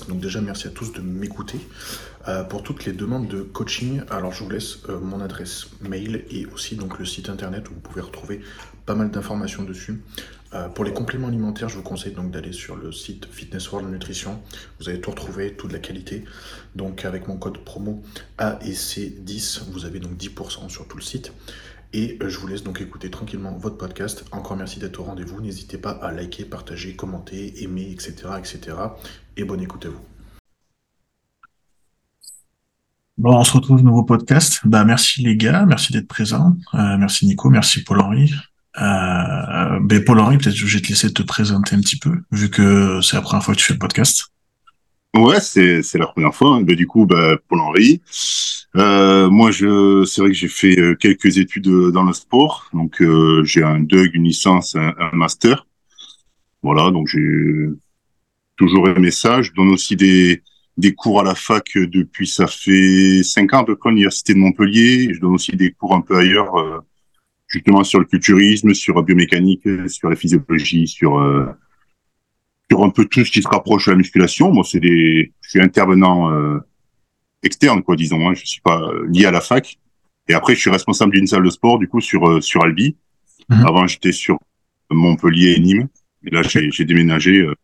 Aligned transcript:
Donc 0.00 0.20
déjà 0.20 0.40
merci 0.40 0.66
à 0.66 0.70
tous 0.70 0.92
de 0.92 1.00
m'écouter. 1.00 1.58
Euh, 2.28 2.44
pour 2.44 2.62
toutes 2.62 2.84
les 2.84 2.92
demandes 2.92 3.28
de 3.28 3.42
coaching, 3.42 4.02
alors 4.10 4.32
je 4.32 4.44
vous 4.44 4.50
laisse 4.50 4.78
euh, 4.88 5.00
mon 5.00 5.20
adresse 5.20 5.66
mail 5.80 6.24
et 6.30 6.46
aussi 6.46 6.76
donc 6.76 6.98
le 6.98 7.04
site 7.04 7.28
internet 7.28 7.68
où 7.68 7.74
vous 7.74 7.80
pouvez 7.80 8.00
retrouver 8.00 8.40
pas 8.86 8.94
mal 8.94 9.10
d'informations 9.10 9.64
dessus. 9.64 10.02
Euh, 10.54 10.68
pour 10.68 10.84
les 10.84 10.92
compléments 10.92 11.28
alimentaires, 11.28 11.68
je 11.68 11.76
vous 11.76 11.82
conseille 11.82 12.12
donc 12.12 12.30
d'aller 12.30 12.52
sur 12.52 12.76
le 12.76 12.92
site 12.92 13.26
Fitness 13.30 13.70
World 13.72 13.90
Nutrition. 13.90 14.40
Vous 14.78 14.88
allez 14.88 15.00
tout 15.00 15.10
retrouver, 15.10 15.54
toute 15.54 15.72
la 15.72 15.78
qualité. 15.78 16.24
Donc 16.76 17.04
avec 17.04 17.26
mon 17.26 17.36
code 17.36 17.58
promo 17.58 18.02
AEC10, 18.38 19.70
vous 19.70 19.84
avez 19.84 19.98
donc 19.98 20.12
10% 20.12 20.68
sur 20.68 20.86
tout 20.86 20.96
le 20.96 21.02
site. 21.02 21.32
Et 21.94 22.18
je 22.26 22.38
vous 22.38 22.46
laisse 22.46 22.62
donc 22.62 22.80
écouter 22.80 23.10
tranquillement 23.10 23.52
votre 23.52 23.76
podcast. 23.76 24.24
Encore 24.32 24.56
merci 24.56 24.80
d'être 24.80 24.98
au 25.00 25.04
rendez-vous. 25.04 25.42
N'hésitez 25.42 25.76
pas 25.76 25.90
à 25.90 26.10
liker, 26.10 26.46
partager, 26.46 26.96
commenter, 26.96 27.62
aimer, 27.62 27.90
etc. 27.90 28.14
etc. 28.38 28.76
Et 29.36 29.44
bonne 29.44 29.60
écoute 29.60 29.86
à 29.86 29.88
vous. 29.88 30.00
Bon, 33.18 33.36
on 33.36 33.44
se 33.44 33.52
retrouve 33.52 33.82
nouveau 33.82 34.02
podcast. 34.02 34.60
Bah, 34.64 34.84
merci 34.84 35.22
les 35.22 35.36
gars, 35.36 35.64
merci 35.66 35.92
d'être 35.92 36.08
présents. 36.08 36.56
Euh, 36.74 36.96
merci 36.98 37.26
Nico, 37.26 37.50
merci 37.50 37.82
Paul-Henri. 37.84 38.32
Euh, 38.80 39.78
ben 39.82 40.02
Paul-Henri, 40.04 40.38
peut-être 40.38 40.56
je 40.56 40.66
vais 40.66 40.82
te 40.82 40.88
laisser 40.88 41.12
te 41.12 41.22
présenter 41.22 41.76
un 41.76 41.80
petit 41.80 41.98
peu, 41.98 42.22
vu 42.30 42.50
que 42.50 43.00
c'est 43.02 43.16
la 43.16 43.22
première 43.22 43.44
fois 43.44 43.54
que 43.54 43.60
tu 43.60 43.66
fais 43.66 43.74
le 43.74 43.78
podcast. 43.78 44.24
Ouais, 45.14 45.40
c'est 45.40 45.82
c'est 45.82 45.98
la 45.98 46.06
première 46.06 46.34
fois. 46.34 46.58
Ben, 46.62 46.74
du 46.74 46.86
coup, 46.86 47.06
bah, 47.06 47.36
Paul-Henri. 47.48 48.02
Euh, 48.76 49.28
moi, 49.28 49.50
je, 49.50 50.04
c'est 50.04 50.22
vrai 50.22 50.30
que 50.30 50.36
j'ai 50.36 50.48
fait 50.48 50.76
quelques 50.98 51.36
études 51.36 51.68
dans 51.68 52.04
le 52.04 52.14
sport. 52.14 52.68
Donc, 52.72 53.02
euh, 53.02 53.44
j'ai 53.44 53.62
un 53.62 53.80
DUG, 53.80 54.14
une 54.14 54.24
licence, 54.24 54.74
un, 54.74 54.94
un, 54.98 55.10
master. 55.12 55.66
Voilà, 56.62 56.90
donc 56.90 57.08
j'ai 57.08 57.68
toujours 58.56 58.88
aimé 58.88 59.10
ça. 59.10 59.42
Je 59.42 59.52
donne 59.52 59.68
aussi 59.70 59.96
des, 59.96 60.42
des 60.76 60.94
cours 60.94 61.20
à 61.20 61.24
la 61.24 61.34
fac 61.34 61.64
depuis, 61.74 62.26
ça 62.26 62.46
fait 62.46 63.22
cinq 63.22 63.52
ans 63.54 63.60
à 63.60 63.64
peu 63.64 63.76
près 63.76 63.88
à 63.88 63.92
l'université 63.92 64.34
de 64.34 64.38
Montpellier. 64.38 65.12
Je 65.12 65.20
donne 65.20 65.34
aussi 65.34 65.52
des 65.52 65.72
cours 65.72 65.94
un 65.94 66.00
peu 66.00 66.16
ailleurs, 66.16 66.56
euh, 66.56 66.78
justement 67.46 67.84
sur 67.84 67.98
le 67.98 68.06
culturisme, 68.06 68.74
sur 68.74 68.96
la 68.96 69.02
biomécanique, 69.02 69.62
sur 69.88 70.08
la 70.08 70.16
physiologie, 70.16 70.86
sur 70.86 71.20
sur 72.70 72.82
un 72.82 72.90
peu 72.90 73.04
tout 73.04 73.24
ce 73.24 73.30
qui 73.30 73.42
se 73.42 73.48
rapproche 73.48 73.86
de 73.86 73.90
la 73.92 73.98
musculation. 73.98 74.50
Moi, 74.50 74.64
c'est 74.64 74.80
des, 74.80 75.32
je 75.42 75.50
suis 75.50 75.60
intervenant 75.60 76.30
externe, 77.42 77.82
quoi, 77.82 77.96
disons. 77.96 78.28
Hein. 78.28 78.34
Je 78.34 78.44
suis 78.46 78.60
pas 78.60 78.80
euh, 78.80 79.06
lié 79.08 79.26
à 79.26 79.30
la 79.30 79.40
fac. 79.40 79.78
Et 80.28 80.34
après, 80.34 80.54
je 80.54 80.60
suis 80.60 80.70
responsable 80.70 81.12
d'une 81.12 81.26
salle 81.26 81.42
de 81.42 81.50
sport, 81.50 81.78
du 81.78 81.88
coup, 81.88 82.00
sur 82.00 82.28
euh, 82.28 82.40
sur 82.40 82.62
Albi. 82.62 82.96
Mhm. 83.48 83.66
Avant, 83.66 83.86
j'étais 83.86 84.12
sur 84.12 84.38
Montpellier 84.90 85.54
et 85.56 85.60
Nîmes. 85.60 85.88
Et 86.24 86.30
là, 86.30 86.42
j'ai 86.42 86.84
déménagé 86.84 87.38
euh, 87.38 87.54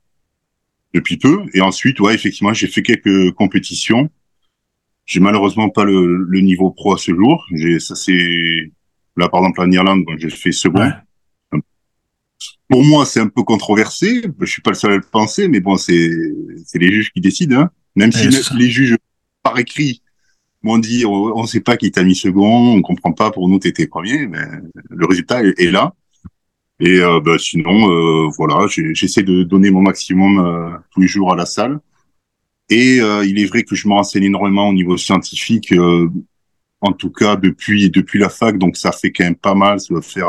depuis 0.95 1.17
peu. 1.17 1.45
Et 1.55 1.61
ensuite, 1.61 2.01
ouais, 2.01 2.15
effectivement, 2.15 2.53
j'ai 2.53 2.67
fait 2.67 2.83
quelques 2.83 3.33
compétitions. 3.33 4.11
J'ai 5.07 5.21
malheureusement 5.21 5.71
pas 5.71 5.85
le, 5.85 6.17
le, 6.17 6.41
niveau 6.41 6.71
pro 6.71 6.95
à 6.95 6.99
ce 6.99 7.15
jour. 7.15 7.45
J'ai, 7.55 7.81
ça 7.81 7.95
c'est 7.95 8.71
là, 9.17 9.29
par 9.29 9.41
exemple, 9.41 9.61
en 9.61 9.71
Irlande, 9.71 10.05
j'ai 10.19 10.31
fait 10.31 10.53
second. 10.53 10.91
Pour 12.69 12.85
moi, 12.85 13.07
c'est 13.07 13.21
un 13.21 13.29
peu 13.29 13.43
controversé. 13.43 14.23
Je 14.41 14.47
suis 14.47 14.63
pas 14.63 14.71
le 14.71 14.77
seul 14.77 14.93
à 14.93 14.97
le 14.97 15.03
penser, 15.03 15.49
mais 15.49 15.61
bon, 15.61 15.77
c'est 15.77 16.11
c'est 16.67 16.79
les 16.79 16.93
juges 16.93 17.11
qui 17.13 17.21
décident. 17.21 17.61
Hein. 17.61 17.71
Même 17.97 18.13
si 18.13 18.29
les 18.57 18.71
juges 18.71 18.97
par 19.43 19.59
écrit 19.59 20.03
m'ont 20.63 20.79
dit 20.79 21.05
on 21.07 21.43
ne 21.43 21.47
sait 21.47 21.61
pas 21.61 21.77
qui 21.77 21.91
t'a 21.91 22.03
mis 22.03 22.15
second, 22.15 22.75
on 22.75 22.83
comprend 22.83 23.13
pas, 23.13 23.31
pour 23.31 23.49
nous 23.49 23.59
t'étais 23.59 23.87
premier, 23.87 24.27
mais 24.27 24.45
le 24.91 25.07
résultat 25.07 25.43
est, 25.43 25.71
là. 25.71 25.95
Et 26.81 27.01
euh, 27.01 27.21
bah, 27.21 27.39
sinon, 27.39 27.91
euh, 27.91 28.29
voilà, 28.37 28.67
j'essaie 28.69 29.23
de 29.23 29.43
donner 29.43 29.71
mon 29.71 29.83
maximum 29.83 30.39
euh, 30.39 30.77
tous 30.91 31.01
les 31.01 31.09
jours 31.09 31.33
à 31.33 31.37
la 31.37 31.47
salle. 31.47 31.81
Et 32.71 33.01
euh, 33.01 33.25
il 33.25 33.41
est 33.41 33.47
vrai 33.47 33.65
que 33.65 33.75
je 33.75 33.89
me 33.89 33.95
renseigne 33.95 34.25
énormément 34.25 34.69
au 34.69 34.73
niveau 34.73 34.97
scientifique, 34.97 35.73
euh, 35.73 36.09
en 36.81 36.93
tout 36.93 37.11
cas 37.11 37.37
depuis 37.37 37.91
depuis 37.91 38.19
la 38.19 38.29
fac, 38.29 38.59
donc 38.59 38.77
ça 38.77 38.93
fait 38.93 39.11
quand 39.11 39.25
même 39.25 39.35
pas 39.35 39.55
mal, 39.55 39.81
ça 39.81 39.87
doit 39.89 40.03
faire 40.03 40.29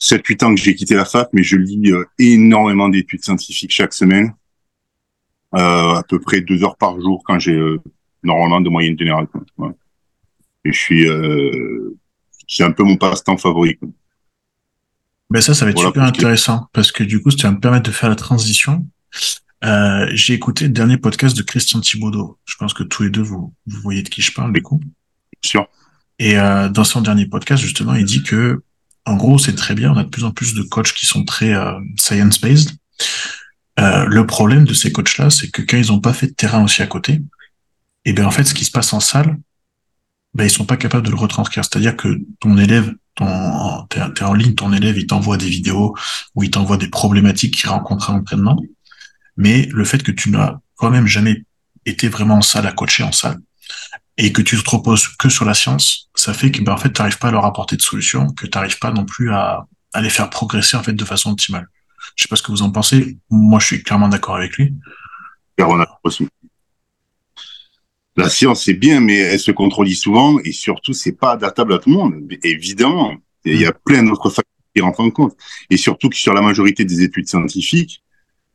7-8 0.00 0.44
ans 0.44 0.54
que 0.54 0.60
j'ai 0.60 0.74
quitté 0.74 0.94
la 0.94 1.04
fac, 1.04 1.28
mais 1.34 1.42
je 1.42 1.56
lis 1.56 1.92
énormément 2.18 2.88
d'études 2.88 3.22
scientifiques 3.22 3.70
chaque 3.70 3.92
semaine, 3.92 4.32
à 5.52 6.02
peu 6.08 6.18
près 6.18 6.40
deux 6.40 6.64
heures 6.64 6.78
par 6.78 6.98
jour 6.98 7.22
quand 7.26 7.38
j'ai 7.38 7.60
normalement 8.22 8.60
de 8.60 8.70
moyenne 8.70 8.98
générale. 8.98 9.28
Et 10.64 10.72
je 10.72 10.78
suis, 10.78 11.08
euh, 11.08 11.96
c'est 12.46 12.64
un 12.64 12.72
peu 12.72 12.82
mon 12.82 12.96
passe-temps 12.96 13.36
favori. 13.36 13.76
Quoi. 13.76 13.88
Ben 15.30 15.42
ça, 15.42 15.54
ça 15.54 15.64
va 15.64 15.72
être 15.72 15.78
super 15.78 16.02
intéressant 16.02 16.68
parce 16.72 16.90
que 16.90 17.04
du 17.04 17.20
coup, 17.20 17.30
ça 17.30 17.48
va 17.48 17.54
me 17.54 17.60
permettre 17.60 17.84
de 17.84 17.94
faire 17.94 18.08
la 18.08 18.16
transition. 18.16 18.86
Euh, 19.64 20.08
j'ai 20.12 20.34
écouté 20.34 20.64
le 20.64 20.70
dernier 20.70 20.96
podcast 20.96 21.36
de 21.36 21.42
Christian 21.42 21.80
Thibaudot. 21.80 22.38
Je 22.46 22.56
pense 22.56 22.72
que 22.72 22.82
tous 22.82 23.02
les 23.02 23.10
deux, 23.10 23.22
vous, 23.22 23.52
vous 23.66 23.80
voyez 23.80 24.02
de 24.02 24.08
qui 24.08 24.22
je 24.22 24.32
parle, 24.32 24.52
du 24.52 24.62
coup. 24.62 24.80
Sûr. 25.42 25.66
Et 26.18 26.38
euh, 26.38 26.68
dans 26.68 26.84
son 26.84 27.00
dernier 27.00 27.26
podcast, 27.26 27.62
justement, 27.62 27.94
il 27.94 28.04
dit 28.04 28.22
que, 28.22 28.62
en 29.04 29.16
gros, 29.16 29.38
c'est 29.38 29.54
très 29.54 29.74
bien. 29.74 29.92
On 29.92 29.96
a 29.96 30.04
de 30.04 30.08
plus 30.08 30.24
en 30.24 30.30
plus 30.30 30.54
de 30.54 30.62
coachs 30.62 30.92
qui 30.92 31.06
sont 31.06 31.24
très 31.24 31.54
euh, 31.54 31.78
science-based. 31.96 32.70
Euh, 33.78 34.06
le 34.06 34.26
problème 34.26 34.64
de 34.64 34.74
ces 34.74 34.90
coachs-là, 34.92 35.30
c'est 35.30 35.50
que 35.50 35.62
quand 35.62 35.76
ils 35.76 35.88
n'ont 35.88 36.00
pas 36.00 36.12
fait 36.12 36.28
de 36.28 36.32
terrain 36.32 36.64
aussi 36.64 36.82
à 36.82 36.86
côté, 36.86 37.22
et 38.04 38.12
bien 38.12 38.26
en 38.26 38.30
fait, 38.30 38.44
ce 38.44 38.54
qui 38.54 38.64
se 38.64 38.70
passe 38.70 38.92
en 38.92 39.00
salle, 39.00 39.38
ben, 40.34 40.44
ils 40.44 40.50
sont 40.50 40.66
pas 40.66 40.76
capables 40.76 41.06
de 41.06 41.10
le 41.10 41.16
retranscrire. 41.16 41.64
C'est-à-dire 41.64 41.96
que 41.96 42.20
ton 42.40 42.58
élève, 42.58 42.94
t'es, 43.88 44.00
es 44.00 44.22
en 44.22 44.34
ligne, 44.34 44.54
ton 44.54 44.72
élève, 44.72 44.98
il 44.98 45.06
t'envoie 45.06 45.36
des 45.36 45.48
vidéos 45.48 45.96
ou 46.34 46.42
il 46.42 46.50
t'envoie 46.50 46.76
des 46.76 46.88
problématiques 46.88 47.54
qu'il 47.54 47.68
rencontre 47.68 48.10
à 48.10 48.12
l'entraînement. 48.14 48.60
Mais 49.36 49.68
le 49.72 49.84
fait 49.84 50.02
que 50.02 50.10
tu 50.12 50.30
n'as 50.30 50.58
quand 50.76 50.90
même 50.90 51.06
jamais 51.06 51.44
été 51.86 52.08
vraiment 52.08 52.36
en 52.36 52.42
salle 52.42 52.66
à 52.66 52.72
coacher 52.72 53.02
en 53.02 53.12
salle 53.12 53.38
et 54.16 54.32
que 54.32 54.42
tu 54.42 54.60
te 54.60 54.70
reposes 54.70 55.08
que 55.18 55.28
sur 55.28 55.44
la 55.44 55.54
science, 55.54 56.08
ça 56.14 56.34
fait 56.34 56.50
que 56.50 56.60
ben, 56.62 56.72
en 56.72 56.76
fait, 56.76 56.92
tu 56.92 57.00
n'arrives 57.00 57.18
pas 57.18 57.28
à 57.28 57.30
leur 57.30 57.44
apporter 57.44 57.76
de 57.76 57.82
solutions, 57.82 58.32
que 58.32 58.46
tu 58.46 58.58
n'arrives 58.58 58.78
pas 58.78 58.90
non 58.90 59.04
plus 59.04 59.32
à, 59.32 59.66
à 59.92 60.00
les 60.00 60.10
faire 60.10 60.28
progresser 60.28 60.76
en 60.76 60.82
fait 60.82 60.92
de 60.92 61.04
façon 61.04 61.30
optimale. 61.30 61.68
Je 62.16 62.24
sais 62.24 62.28
pas 62.28 62.36
ce 62.36 62.42
que 62.42 62.50
vous 62.50 62.62
en 62.62 62.70
pensez. 62.70 63.18
Moi, 63.30 63.60
je 63.60 63.66
suis 63.66 63.82
clairement 63.82 64.08
d'accord 64.08 64.36
avec 64.36 64.56
lui. 64.56 64.74
aussi 66.02 66.28
la 68.18 68.28
science 68.28 68.64
c'est 68.64 68.74
bien, 68.74 69.00
mais 69.00 69.16
elle 69.16 69.38
se 69.38 69.52
contredit 69.52 69.94
souvent 69.94 70.38
et 70.44 70.52
surtout 70.52 70.92
c'est 70.92 71.12
pas 71.12 71.32
adaptable 71.32 71.72
à 71.74 71.78
tout 71.78 71.90
le 71.90 71.96
monde. 71.96 72.14
Évidemment, 72.42 73.14
il 73.44 73.60
y 73.60 73.64
a 73.64 73.72
plein 73.72 74.02
d'autres 74.02 74.30
facteurs 74.30 74.54
qui 74.74 74.82
rentrent 74.82 75.00
en 75.00 75.10
compte 75.10 75.36
et 75.70 75.76
surtout 75.76 76.08
que 76.08 76.16
sur 76.16 76.34
la 76.34 76.42
majorité 76.42 76.84
des 76.84 77.02
études 77.02 77.28
scientifiques, 77.28 78.02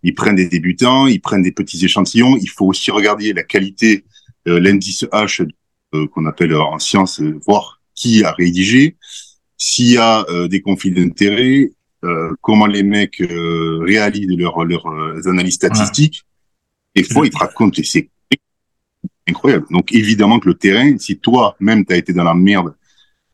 ils 0.03 0.13
prennent 0.13 0.35
des 0.35 0.50
débutants, 0.50 1.07
ils 1.07 1.22
prennent 1.22 1.41
des 1.41 1.53
petits 1.53 1.84
échantillons. 1.84 2.38
Il 2.41 2.50
faut 2.50 2.66
aussi 2.66 2.91
regarder 2.91 3.31
la 3.31 3.44
qualité, 3.44 4.03
euh, 4.50 4.59
l'indice 4.59 5.06
H 5.13 5.47
euh, 5.95 6.07
qu'on 6.07 6.25
appelle 6.25 6.53
en 6.56 6.78
science, 6.78 7.22
euh, 7.22 7.40
voir 7.45 7.81
qui 7.95 8.25
a 8.25 8.34
rédigé, 8.34 8.97
s'il 9.57 9.91
y 9.91 9.97
a 9.97 10.25
des 10.50 10.62
conflits 10.62 10.91
d'intérêts, 10.91 11.72
comment 12.41 12.66
les 12.66 12.81
mecs 12.81 13.22
réalisent 13.22 14.35
leurs 14.35 15.28
analyses 15.28 15.53
statistiques. 15.53 16.24
Ouais. 16.95 17.03
Et 17.03 17.06
fois, 17.06 17.28
ils 17.28 17.30
te 17.30 17.38
racontent, 17.38 17.80
et 17.80 17.84
c'est 17.84 18.09
incroyable. 19.28 19.66
Donc 19.72 19.94
évidemment 19.94 20.39
que 20.39 20.50
le 20.50 20.56
terrain, 20.56 20.97
si 20.97 21.17
toi-même 21.17 21.85
tu 21.85 21.94
as 21.94 21.97
été 21.97 22.13
dans 22.13 22.23
la 22.23 22.34
merde 22.34 22.75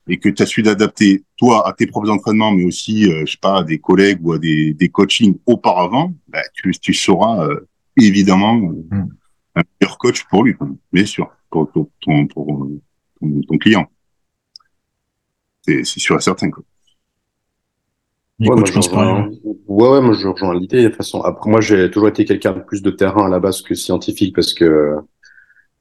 et 0.08 0.18
que 0.18 0.30
tu 0.30 0.42
as 0.42 0.46
su 0.46 0.64
d'adapter 0.64 1.24
toi 1.38 1.68
à 1.68 1.74
tes 1.74 1.88
propres 1.88 2.10
entraînements, 2.10 2.52
mais 2.52 2.64
aussi, 2.64 3.10
euh, 3.12 3.26
je 3.26 3.34
sais 3.34 3.38
pas, 3.40 3.60
à 3.60 3.64
des 3.64 3.78
collègues 3.78 4.20
ou 4.22 4.34
à 4.34 4.40
des, 4.40 4.74
des 4.74 4.90
coachings 4.90 5.38
auparavant, 5.46 6.14
bah, 6.28 6.42
tu, 6.54 6.72
tu 6.72 6.94
sauras 6.94 7.48
euh, 7.48 7.68
évidemment 7.96 8.56
euh, 8.56 8.96
mm. 8.96 9.10
un 9.56 9.62
meilleur 9.80 9.98
coach 9.98 10.26
pour 10.26 10.44
lui, 10.44 10.56
bien 10.92 11.06
sûr, 11.06 11.32
pour, 11.52 11.70
pour, 11.72 11.90
ton, 12.02 12.28
pour 12.28 12.48
ton, 13.20 13.42
ton, 13.48 13.58
client. 13.58 13.86
C'est 15.62 15.84
sûr 15.84 16.18
et 16.18 16.22
certain. 16.22 16.50
Quoi. 16.50 16.64
Ouais, 18.40 18.56
moi, 18.56 18.64
je 18.66 18.74
rejoins... 18.74 19.30
ouais, 19.44 19.90
ouais, 19.90 20.02
moi 20.02 20.14
je 20.14 20.28
rejoins 20.28 20.58
l'idée. 20.58 20.84
De 20.84 20.88
toute 20.88 20.98
façon, 20.98 21.22
après, 21.22 21.52
moi 21.52 21.62
j'ai 21.62 21.92
toujours 21.92 22.08
été 22.08 22.26
quelqu'un 22.26 22.54
de 22.54 22.62
plus 22.62 22.82
de 22.82 22.90
terrain 22.90 23.28
à 23.28 23.30
la 23.30 23.40
base 23.40 23.62
que 23.62 23.76
scientifique 23.76 24.34
parce 24.34 24.54
que 24.54 24.96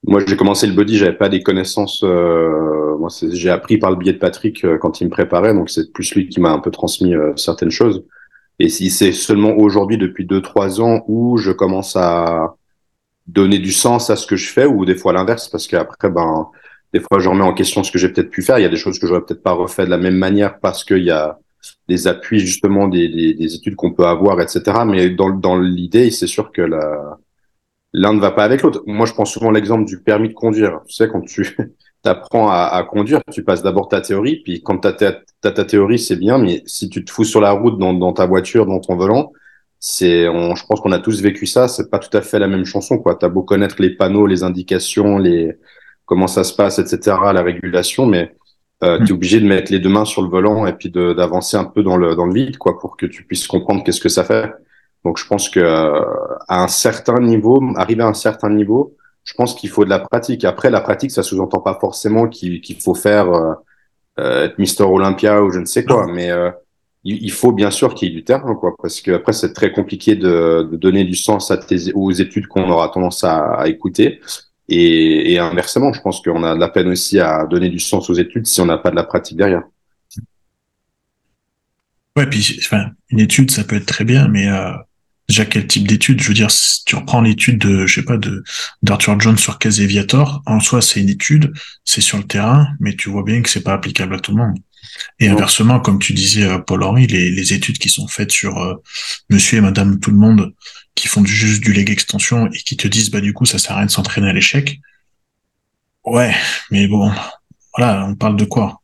moi, 0.08 0.22
j'ai 0.26 0.36
commencé 0.36 0.66
le 0.66 0.72
body, 0.72 0.96
j'avais 0.96 1.16
pas 1.16 1.28
des 1.28 1.42
connaissances. 1.42 2.02
Euh, 2.02 2.96
moi, 2.96 3.10
j'ai 3.30 3.50
appris 3.50 3.76
par 3.76 3.90
le 3.90 3.96
biais 3.96 4.14
de 4.14 4.18
Patrick 4.18 4.64
euh, 4.64 4.78
quand 4.78 5.02
il 5.02 5.04
me 5.04 5.10
préparait, 5.10 5.52
donc 5.52 5.68
c'est 5.68 5.92
plus 5.92 6.14
lui 6.14 6.30
qui 6.30 6.40
m'a 6.40 6.50
un 6.50 6.60
peu 6.60 6.70
transmis 6.70 7.14
euh, 7.14 7.36
certaines 7.36 7.70
choses. 7.70 8.06
Et 8.58 8.70
si 8.70 8.88
c'est 8.88 9.12
seulement 9.12 9.54
aujourd'hui, 9.58 9.98
depuis 9.98 10.24
deux 10.24 10.40
trois 10.40 10.80
ans, 10.80 11.04
où 11.08 11.36
je 11.36 11.52
commence 11.52 11.94
à 11.94 12.54
donner 13.26 13.58
du 13.58 13.70
sens 13.70 14.08
à 14.08 14.16
ce 14.16 14.26
que 14.26 14.36
je 14.36 14.50
fais, 14.50 14.64
ou 14.64 14.86
des 14.86 14.94
fois 14.94 15.12
l'inverse, 15.12 15.48
parce 15.48 15.66
qu'après, 15.66 16.08
ben, 16.08 16.48
des 16.94 17.00
fois, 17.00 17.18
je 17.18 17.28
remets 17.28 17.44
en 17.44 17.52
question 17.52 17.84
ce 17.84 17.92
que 17.92 17.98
j'ai 17.98 18.08
peut-être 18.08 18.30
pu 18.30 18.40
faire. 18.40 18.58
Il 18.58 18.62
y 18.62 18.66
a 18.66 18.70
des 18.70 18.76
choses 18.76 18.98
que 18.98 19.06
j'aurais 19.06 19.20
peut-être 19.20 19.42
pas 19.42 19.52
refait 19.52 19.84
de 19.84 19.90
la 19.90 19.98
même 19.98 20.16
manière 20.16 20.58
parce 20.58 20.84
qu'il 20.84 21.04
y 21.04 21.10
a 21.10 21.38
des 21.86 22.06
appuis 22.08 22.40
justement 22.40 22.88
des, 22.88 23.08
des, 23.08 23.34
des 23.34 23.54
études 23.54 23.76
qu'on 23.76 23.92
peut 23.92 24.06
avoir, 24.06 24.40
etc. 24.40 24.62
Mais 24.86 25.10
dans, 25.10 25.28
dans 25.28 25.58
l'idée, 25.58 26.10
c'est 26.10 26.26
sûr 26.26 26.50
que 26.50 26.62
la 26.62 27.18
l'un 27.92 28.12
ne 28.12 28.20
va 28.20 28.30
pas 28.30 28.44
avec 28.44 28.62
l'autre. 28.62 28.82
Moi, 28.86 29.06
je 29.06 29.12
prends 29.12 29.24
souvent 29.24 29.50
l'exemple 29.50 29.84
du 29.84 30.00
permis 30.00 30.28
de 30.28 30.34
conduire. 30.34 30.80
Tu 30.86 30.94
sais, 30.94 31.08
quand 31.08 31.22
tu 31.22 31.56
apprends 32.04 32.48
à, 32.50 32.64
à, 32.64 32.82
conduire, 32.84 33.20
tu 33.32 33.44
passes 33.44 33.62
d'abord 33.62 33.88
ta 33.88 34.00
théorie, 34.00 34.42
puis 34.44 34.62
quand 34.62 34.78
tu 34.78 35.04
as, 35.04 35.22
ta 35.40 35.64
théorie, 35.64 35.98
c'est 35.98 36.16
bien, 36.16 36.38
mais 36.38 36.62
si 36.66 36.88
tu 36.88 37.04
te 37.04 37.10
fous 37.10 37.24
sur 37.24 37.40
la 37.40 37.52
route 37.52 37.78
dans, 37.78 37.94
dans, 37.94 38.12
ta 38.12 38.26
voiture, 38.26 38.66
dans 38.66 38.80
ton 38.80 38.96
volant, 38.96 39.32
c'est, 39.80 40.24
je 40.24 40.66
pense 40.66 40.80
qu'on 40.80 40.92
a 40.92 40.98
tous 40.98 41.22
vécu 41.22 41.46
ça. 41.46 41.68
C'est 41.68 41.90
pas 41.90 41.98
tout 41.98 42.14
à 42.16 42.20
fait 42.20 42.38
la 42.38 42.48
même 42.48 42.64
chanson, 42.64 42.98
quoi. 42.98 43.14
T'as 43.14 43.28
beau 43.28 43.42
connaître 43.42 43.76
les 43.80 43.90
panneaux, 43.90 44.26
les 44.26 44.42
indications, 44.42 45.18
les 45.18 45.56
comment 46.04 46.26
ça 46.26 46.42
se 46.42 46.54
passe, 46.54 46.78
etc., 46.78 47.16
la 47.32 47.42
régulation, 47.42 48.06
mais 48.06 48.34
euh, 48.82 48.98
mm. 48.98 49.04
tu 49.04 49.10
es 49.10 49.14
obligé 49.14 49.40
de 49.40 49.46
mettre 49.46 49.70
les 49.70 49.78
deux 49.78 49.90
mains 49.90 50.06
sur 50.06 50.22
le 50.22 50.28
volant 50.28 50.66
et 50.66 50.72
puis 50.72 50.90
d'avancer 50.90 51.56
un 51.56 51.64
peu 51.64 51.82
dans 51.82 51.96
le 51.96 52.16
dans 52.16 52.26
le 52.26 52.34
vide, 52.34 52.56
quoi, 52.58 52.78
pour 52.78 52.96
que 52.96 53.06
tu 53.06 53.24
puisses 53.24 53.46
comprendre 53.46 53.84
qu'est-ce 53.84 54.00
que 54.00 54.08
ça 54.08 54.24
fait. 54.24 54.50
Donc, 55.04 55.18
je 55.18 55.26
pense 55.26 55.48
que 55.48 55.60
euh, 55.60 56.02
à 56.48 56.62
un 56.62 56.68
certain 56.68 57.20
niveau, 57.20 57.62
arriver 57.76 58.02
à 58.02 58.08
un 58.08 58.14
certain 58.14 58.50
niveau, 58.50 58.96
je 59.24 59.34
pense 59.34 59.54
qu'il 59.54 59.70
faut 59.70 59.84
de 59.84 59.90
la 59.90 59.98
pratique. 59.98 60.44
Après, 60.44 60.70
la 60.70 60.80
pratique, 60.80 61.10
ça 61.10 61.22
sous-entend 61.22 61.60
pas 61.60 61.78
forcément 61.80 62.28
qu'il 62.28 62.80
faut 62.82 62.94
faire 62.94 63.30
euh, 63.32 63.54
euh 64.18 64.44
être 64.46 64.58
Mister 64.58 64.84
Olympia 64.84 65.42
ou 65.42 65.50
je 65.50 65.60
ne 65.60 65.66
sais 65.66 65.84
quoi, 65.84 66.06
mais 66.06 66.30
euh, 66.30 66.50
il, 67.04 67.30
faut 67.32 67.52
bien 67.52 67.70
sûr 67.70 67.94
qu'il 67.94 68.08
y 68.08 68.12
ait 68.12 68.14
du 68.14 68.24
terrain, 68.24 68.54
quoi, 68.54 68.74
parce 68.80 69.00
que 69.00 69.12
après 69.12 69.32
c'est 69.32 69.52
très 69.52 69.72
compliqué 69.72 70.16
de, 70.16 70.68
de, 70.70 70.76
donner 70.76 71.04
du 71.04 71.14
sens 71.14 71.50
à 71.50 71.56
tes, 71.56 71.92
aux 71.94 72.10
études 72.10 72.48
qu'on 72.48 72.68
aura 72.70 72.88
tendance 72.88 73.24
à, 73.24 73.54
à 73.54 73.68
écouter. 73.68 74.20
Et, 74.68 75.32
et, 75.32 75.38
inversement, 75.38 75.92
je 75.92 76.00
pense 76.02 76.20
qu'on 76.20 76.44
a 76.44 76.54
de 76.54 76.60
la 76.60 76.68
peine 76.68 76.88
aussi 76.88 77.18
à 77.20 77.46
donner 77.46 77.70
du 77.70 77.78
sens 77.78 78.10
aux 78.10 78.14
études 78.14 78.46
si 78.46 78.60
on 78.60 78.66
n'a 78.66 78.76
pas 78.78 78.90
de 78.90 78.96
la 78.96 79.04
pratique 79.04 79.38
derrière. 79.38 79.62
Ouais, 82.16 82.26
puis 82.26 82.58
enfin, 82.58 82.90
une 83.10 83.20
étude, 83.20 83.50
ça 83.50 83.64
peut 83.64 83.76
être 83.76 83.86
très 83.86 84.04
bien, 84.04 84.28
mais 84.28 84.48
euh, 84.48 84.72
déjà 85.28 85.44
quel 85.44 85.66
type 85.66 85.86
d'étude 85.86 86.20
Je 86.20 86.28
veux 86.28 86.34
dire, 86.34 86.50
si 86.50 86.84
tu 86.84 86.96
reprends 86.96 87.20
l'étude 87.20 87.58
de, 87.58 87.86
je 87.86 87.94
sais 87.94 88.04
pas, 88.04 88.16
de 88.16 88.42
d'Arthur 88.82 89.20
Jones 89.20 89.38
sur 89.38 89.58
Caseviator, 89.58 90.42
en 90.46 90.60
soi, 90.60 90.82
c'est 90.82 91.00
une 91.00 91.10
étude, 91.10 91.52
c'est 91.84 92.00
sur 92.00 92.18
le 92.18 92.24
terrain, 92.24 92.68
mais 92.80 92.96
tu 92.96 93.10
vois 93.10 93.22
bien 93.22 93.42
que 93.42 93.50
c'est 93.50 93.62
pas 93.62 93.74
applicable 93.74 94.14
à 94.14 94.20
tout 94.20 94.32
le 94.32 94.38
monde. 94.38 94.58
Et 95.20 95.28
inversement, 95.28 95.80
comme 95.80 95.98
tu 95.98 96.12
disais, 96.12 96.44
euh, 96.44 96.58
Paul-Henri, 96.58 97.06
les, 97.06 97.30
les, 97.30 97.52
études 97.52 97.78
qui 97.78 97.88
sont 97.88 98.06
faites 98.06 98.32
sur 98.32 98.58
euh, 98.58 98.74
monsieur 99.30 99.58
et 99.58 99.60
madame 99.60 100.00
tout 100.00 100.10
le 100.10 100.16
monde, 100.16 100.54
qui 100.94 101.08
font 101.08 101.20
du, 101.20 101.32
juste 101.32 101.62
du 101.62 101.72
leg 101.72 101.90
extension 101.90 102.46
et 102.46 102.58
qui 102.58 102.76
te 102.76 102.88
disent, 102.88 103.10
bah, 103.10 103.20
du 103.20 103.32
coup, 103.32 103.44
ça 103.44 103.58
sert 103.58 103.72
à 103.72 103.76
rien 103.78 103.86
de 103.86 103.90
s'entraîner 103.90 104.28
à 104.28 104.32
l'échec. 104.32 104.80
Ouais, 106.04 106.34
mais 106.70 106.86
bon, 106.86 107.12
voilà, 107.76 108.06
on 108.06 108.14
parle 108.14 108.36
de 108.36 108.44
quoi? 108.44 108.77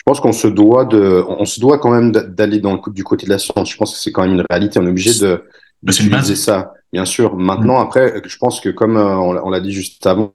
Je 0.00 0.02
pense 0.06 0.18
qu'on 0.20 0.32
se 0.32 0.48
doit 0.48 0.86
de, 0.86 1.22
on 1.28 1.44
se 1.44 1.60
doit 1.60 1.78
quand 1.78 1.90
même 1.90 2.10
d'aller 2.10 2.58
dans 2.58 2.72
le 2.72 2.92
du 2.92 3.04
côté 3.04 3.26
de 3.26 3.30
la 3.30 3.38
science. 3.38 3.70
Je 3.70 3.76
pense 3.76 3.92
que 3.92 3.98
c'est 3.98 4.12
quand 4.12 4.22
même 4.22 4.32
une 4.32 4.46
réalité. 4.48 4.80
On 4.80 4.86
est 4.86 4.88
obligé 4.88 5.12
de, 5.20 5.44
bah, 5.82 5.92
d'utiliser 5.92 6.36
ça, 6.36 6.72
bien 6.90 7.04
sûr. 7.04 7.36
Maintenant, 7.36 7.78
mm. 7.78 7.82
après, 7.82 8.22
je 8.24 8.38
pense 8.38 8.60
que 8.60 8.70
comme 8.70 8.96
euh, 8.96 9.14
on 9.14 9.50
l'a 9.50 9.60
dit 9.60 9.72
juste 9.72 10.06
avant, 10.06 10.32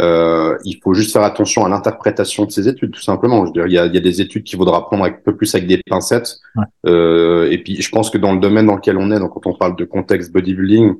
euh, 0.00 0.58
il 0.64 0.80
faut 0.82 0.92
juste 0.92 1.12
faire 1.12 1.22
attention 1.22 1.64
à 1.64 1.68
l'interprétation 1.68 2.46
de 2.46 2.50
ces 2.50 2.66
études, 2.66 2.90
tout 2.90 3.00
simplement. 3.00 3.44
Je 3.44 3.50
veux 3.50 3.52
dire, 3.52 3.66
il 3.68 3.72
y 3.72 3.78
a, 3.78 3.86
il 3.86 3.94
y 3.94 3.96
a 3.96 4.00
des 4.00 4.20
études 4.20 4.42
qu'il 4.42 4.58
faudra 4.58 4.84
prendre 4.84 5.04
un 5.04 5.12
peu 5.12 5.36
plus 5.36 5.54
avec 5.54 5.68
des 5.68 5.80
pincettes. 5.88 6.38
Euh, 6.84 7.48
et 7.48 7.58
puis, 7.58 7.80
je 7.80 7.90
pense 7.90 8.10
que 8.10 8.18
dans 8.18 8.32
le 8.32 8.40
domaine 8.40 8.66
dans 8.66 8.74
lequel 8.74 8.98
on 8.98 9.12
est, 9.12 9.20
donc 9.20 9.34
quand 9.34 9.46
on 9.46 9.56
parle 9.56 9.76
de 9.76 9.84
contexte 9.84 10.32
bodybuilding, 10.32 10.94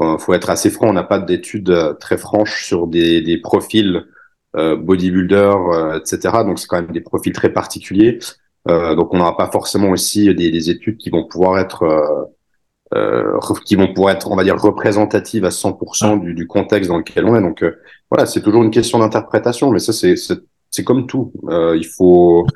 euh, 0.00 0.18
faut 0.18 0.34
être 0.34 0.50
assez 0.50 0.68
franc. 0.68 0.88
On 0.88 0.92
n'a 0.92 1.04
pas 1.04 1.20
d'études 1.20 1.96
très 2.00 2.18
franches 2.18 2.66
sur 2.66 2.86
des, 2.86 3.22
des 3.22 3.38
profils 3.38 4.04
bodybuilder, 4.54 5.54
euh, 5.72 5.98
etc. 5.98 6.38
Donc, 6.44 6.58
c'est 6.58 6.66
quand 6.66 6.82
même 6.82 6.92
des 6.92 7.00
profils 7.00 7.32
très 7.32 7.52
particuliers. 7.52 8.18
donc, 8.66 9.14
on 9.14 9.18
n'aura 9.18 9.36
pas 9.36 9.50
forcément 9.50 9.90
aussi 9.90 10.34
des, 10.34 10.50
des, 10.50 10.70
études 10.70 10.98
qui 10.98 11.10
vont 11.10 11.26
pouvoir 11.26 11.58
être 11.58 12.28
euh, 12.92 13.38
qui 13.64 13.76
vont 13.76 13.92
pouvoir 13.92 14.14
être, 14.14 14.30
on 14.32 14.36
va 14.36 14.42
dire, 14.42 14.60
représentatives 14.60 15.44
à 15.44 15.50
100% 15.50 16.20
du, 16.20 16.34
du, 16.34 16.48
contexte 16.48 16.90
dans 16.90 16.98
lequel 16.98 17.24
on 17.24 17.36
est. 17.36 17.40
Donc 17.40 17.62
euh, 17.62 17.76
voilà, 18.10 18.26
c'est 18.26 18.42
toujours 18.42 18.64
une 18.64 18.72
question 18.72 18.98
d'interprétation, 18.98 19.70
mais 19.70 19.78
ça 19.78 19.92
c'est 19.92 20.14
c'est 20.16 20.84
comme 20.84 21.06
tout. 21.06 21.32
Euh, 21.48 21.76
il 21.76 21.86
faut 21.86 22.46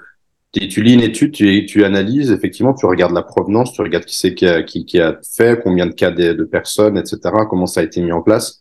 tu 0.52 0.82
lis 0.82 0.94
une 0.94 1.00
étude, 1.00 1.32
tu, 1.32 1.66
tu 1.66 1.84
analyses, 1.84 2.30
effectivement, 2.30 2.74
tu 2.74 2.86
regardes 2.86 3.12
la 3.12 3.22
provenance, 3.22 3.72
tu 3.72 3.82
regardes 3.82 4.04
qui 4.04 4.16
c'est 4.16 4.34
qui 4.34 4.46
a, 4.46 4.62
qui, 4.62 4.84
qui 4.86 5.00
a 5.00 5.18
fait, 5.36 5.60
combien 5.62 5.86
de 5.86 5.92
cas 5.92 6.12
de, 6.12 6.32
de, 6.32 6.44
personnes, 6.44 6.96
etc., 6.96 7.18
comment 7.50 7.66
ça 7.66 7.80
a 7.80 7.82
été 7.82 8.00
mis 8.00 8.12
en 8.12 8.22
place. 8.22 8.60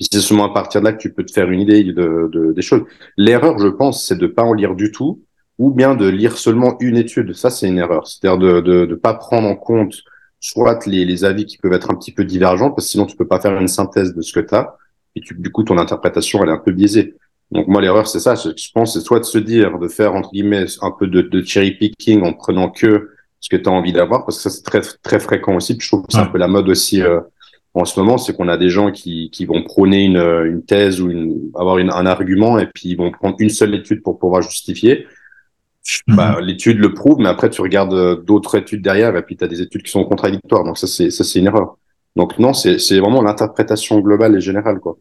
Puis 0.00 0.08
c'est 0.10 0.20
seulement 0.20 0.46
à 0.46 0.54
partir 0.54 0.80
de 0.80 0.86
là 0.86 0.94
que 0.94 0.98
tu 0.98 1.12
peux 1.12 1.26
te 1.26 1.30
faire 1.30 1.50
une 1.50 1.60
idée 1.60 1.84
de, 1.84 2.30
de 2.32 2.52
des 2.52 2.62
choses. 2.62 2.84
L'erreur, 3.18 3.58
je 3.58 3.68
pense, 3.68 4.06
c'est 4.06 4.16
de 4.16 4.26
pas 4.26 4.42
en 4.42 4.54
lire 4.54 4.74
du 4.74 4.92
tout, 4.92 5.22
ou 5.58 5.70
bien 5.70 5.94
de 5.94 6.08
lire 6.08 6.38
seulement 6.38 6.78
une 6.80 6.96
étude. 6.96 7.34
Ça, 7.34 7.50
c'est 7.50 7.68
une 7.68 7.76
erreur. 7.76 8.06
C'est-à-dire 8.06 8.38
de, 8.38 8.60
de, 8.62 8.86
de 8.86 8.94
pas 8.94 9.12
prendre 9.12 9.46
en 9.46 9.56
compte 9.56 9.96
soit 10.40 10.86
les, 10.86 11.04
les, 11.04 11.26
avis 11.26 11.44
qui 11.44 11.58
peuvent 11.58 11.74
être 11.74 11.90
un 11.90 11.96
petit 11.96 12.12
peu 12.12 12.24
divergents, 12.24 12.70
parce 12.70 12.86
que 12.86 12.92
sinon 12.92 13.04
tu 13.04 13.14
peux 13.14 13.26
pas 13.26 13.40
faire 13.40 13.54
une 13.60 13.68
synthèse 13.68 14.14
de 14.14 14.22
ce 14.22 14.32
que 14.32 14.40
tu 14.40 14.54
as, 14.54 14.74
et 15.14 15.20
tu, 15.20 15.34
du 15.34 15.52
coup 15.52 15.64
ton 15.64 15.76
interprétation 15.76 16.42
elle 16.42 16.48
est 16.48 16.52
un 16.52 16.62
peu 16.64 16.72
biaisée. 16.72 17.14
Donc 17.52 17.68
moi 17.68 17.82
l'erreur 17.82 18.08
c'est 18.08 18.20
ça, 18.20 18.36
je 18.36 18.70
pense 18.72 18.94
c'est 18.94 19.00
soit 19.00 19.18
de 19.18 19.24
se 19.24 19.36
dire, 19.36 19.78
de 19.78 19.88
faire 19.88 20.14
entre 20.14 20.30
guillemets 20.30 20.64
un 20.80 20.92
peu 20.92 21.08
de, 21.08 21.20
de 21.20 21.42
cherry 21.42 21.72
picking 21.72 22.22
en 22.22 22.32
prenant 22.32 22.70
que 22.70 23.10
ce 23.38 23.50
que 23.50 23.56
tu 23.56 23.68
as 23.68 23.72
envie 23.72 23.92
d'avoir, 23.92 24.24
parce 24.24 24.38
que 24.38 24.44
ça 24.44 24.50
c'est 24.50 24.62
très 24.62 24.80
très 25.02 25.20
fréquent 25.20 25.56
aussi, 25.56 25.76
puis 25.76 25.84
je 25.84 25.90
trouve 25.90 26.06
que 26.06 26.12
c'est 26.14 26.20
un 26.20 26.26
peu 26.26 26.38
la 26.38 26.48
mode 26.48 26.70
aussi 26.70 27.02
euh, 27.02 27.20
en 27.74 27.84
ce 27.84 27.98
moment, 28.00 28.18
c'est 28.18 28.34
qu'on 28.34 28.48
a 28.48 28.56
des 28.56 28.68
gens 28.68 28.90
qui, 28.90 29.30
qui 29.30 29.46
vont 29.46 29.62
prôner 29.62 30.04
une, 30.04 30.16
une 30.16 30.64
thèse 30.64 31.00
ou 31.00 31.10
une, 31.10 31.50
avoir 31.54 31.78
une, 31.78 31.90
un 31.90 32.06
argument, 32.06 32.58
et 32.58 32.66
puis 32.66 32.90
ils 32.90 32.96
vont 32.96 33.10
prendre 33.10 33.36
une 33.38 33.50
seule 33.50 33.74
étude 33.74 34.02
pour 34.02 34.18
pouvoir 34.18 34.42
justifier. 34.42 35.06
Bah, 36.06 36.36
mhm. 36.36 36.44
l'étude 36.44 36.78
le 36.78 36.92
prouve, 36.92 37.18
mais 37.20 37.28
après 37.28 37.48
tu 37.50 37.62
regardes 37.62 37.94
euh, 37.94 38.16
d'autres 38.16 38.56
études 38.56 38.82
derrière 38.82 39.16
et 39.16 39.22
puis 39.22 39.36
tu 39.36 39.44
as 39.44 39.48
des 39.48 39.62
études 39.62 39.82
qui 39.82 39.90
sont 39.90 40.04
contradictoires. 40.04 40.62
Donc 40.62 40.78
ça 40.78 40.86
c'est 40.86 41.10
ça 41.10 41.24
c'est 41.24 41.38
une 41.38 41.46
erreur. 41.46 41.78
Donc 42.16 42.38
non, 42.38 42.52
c'est 42.52 42.78
c'est 42.78 42.98
vraiment 43.00 43.22
l'interprétation 43.22 43.98
globale 44.00 44.36
et 44.36 44.40
générale 44.40 44.78
quoi. 44.78 44.96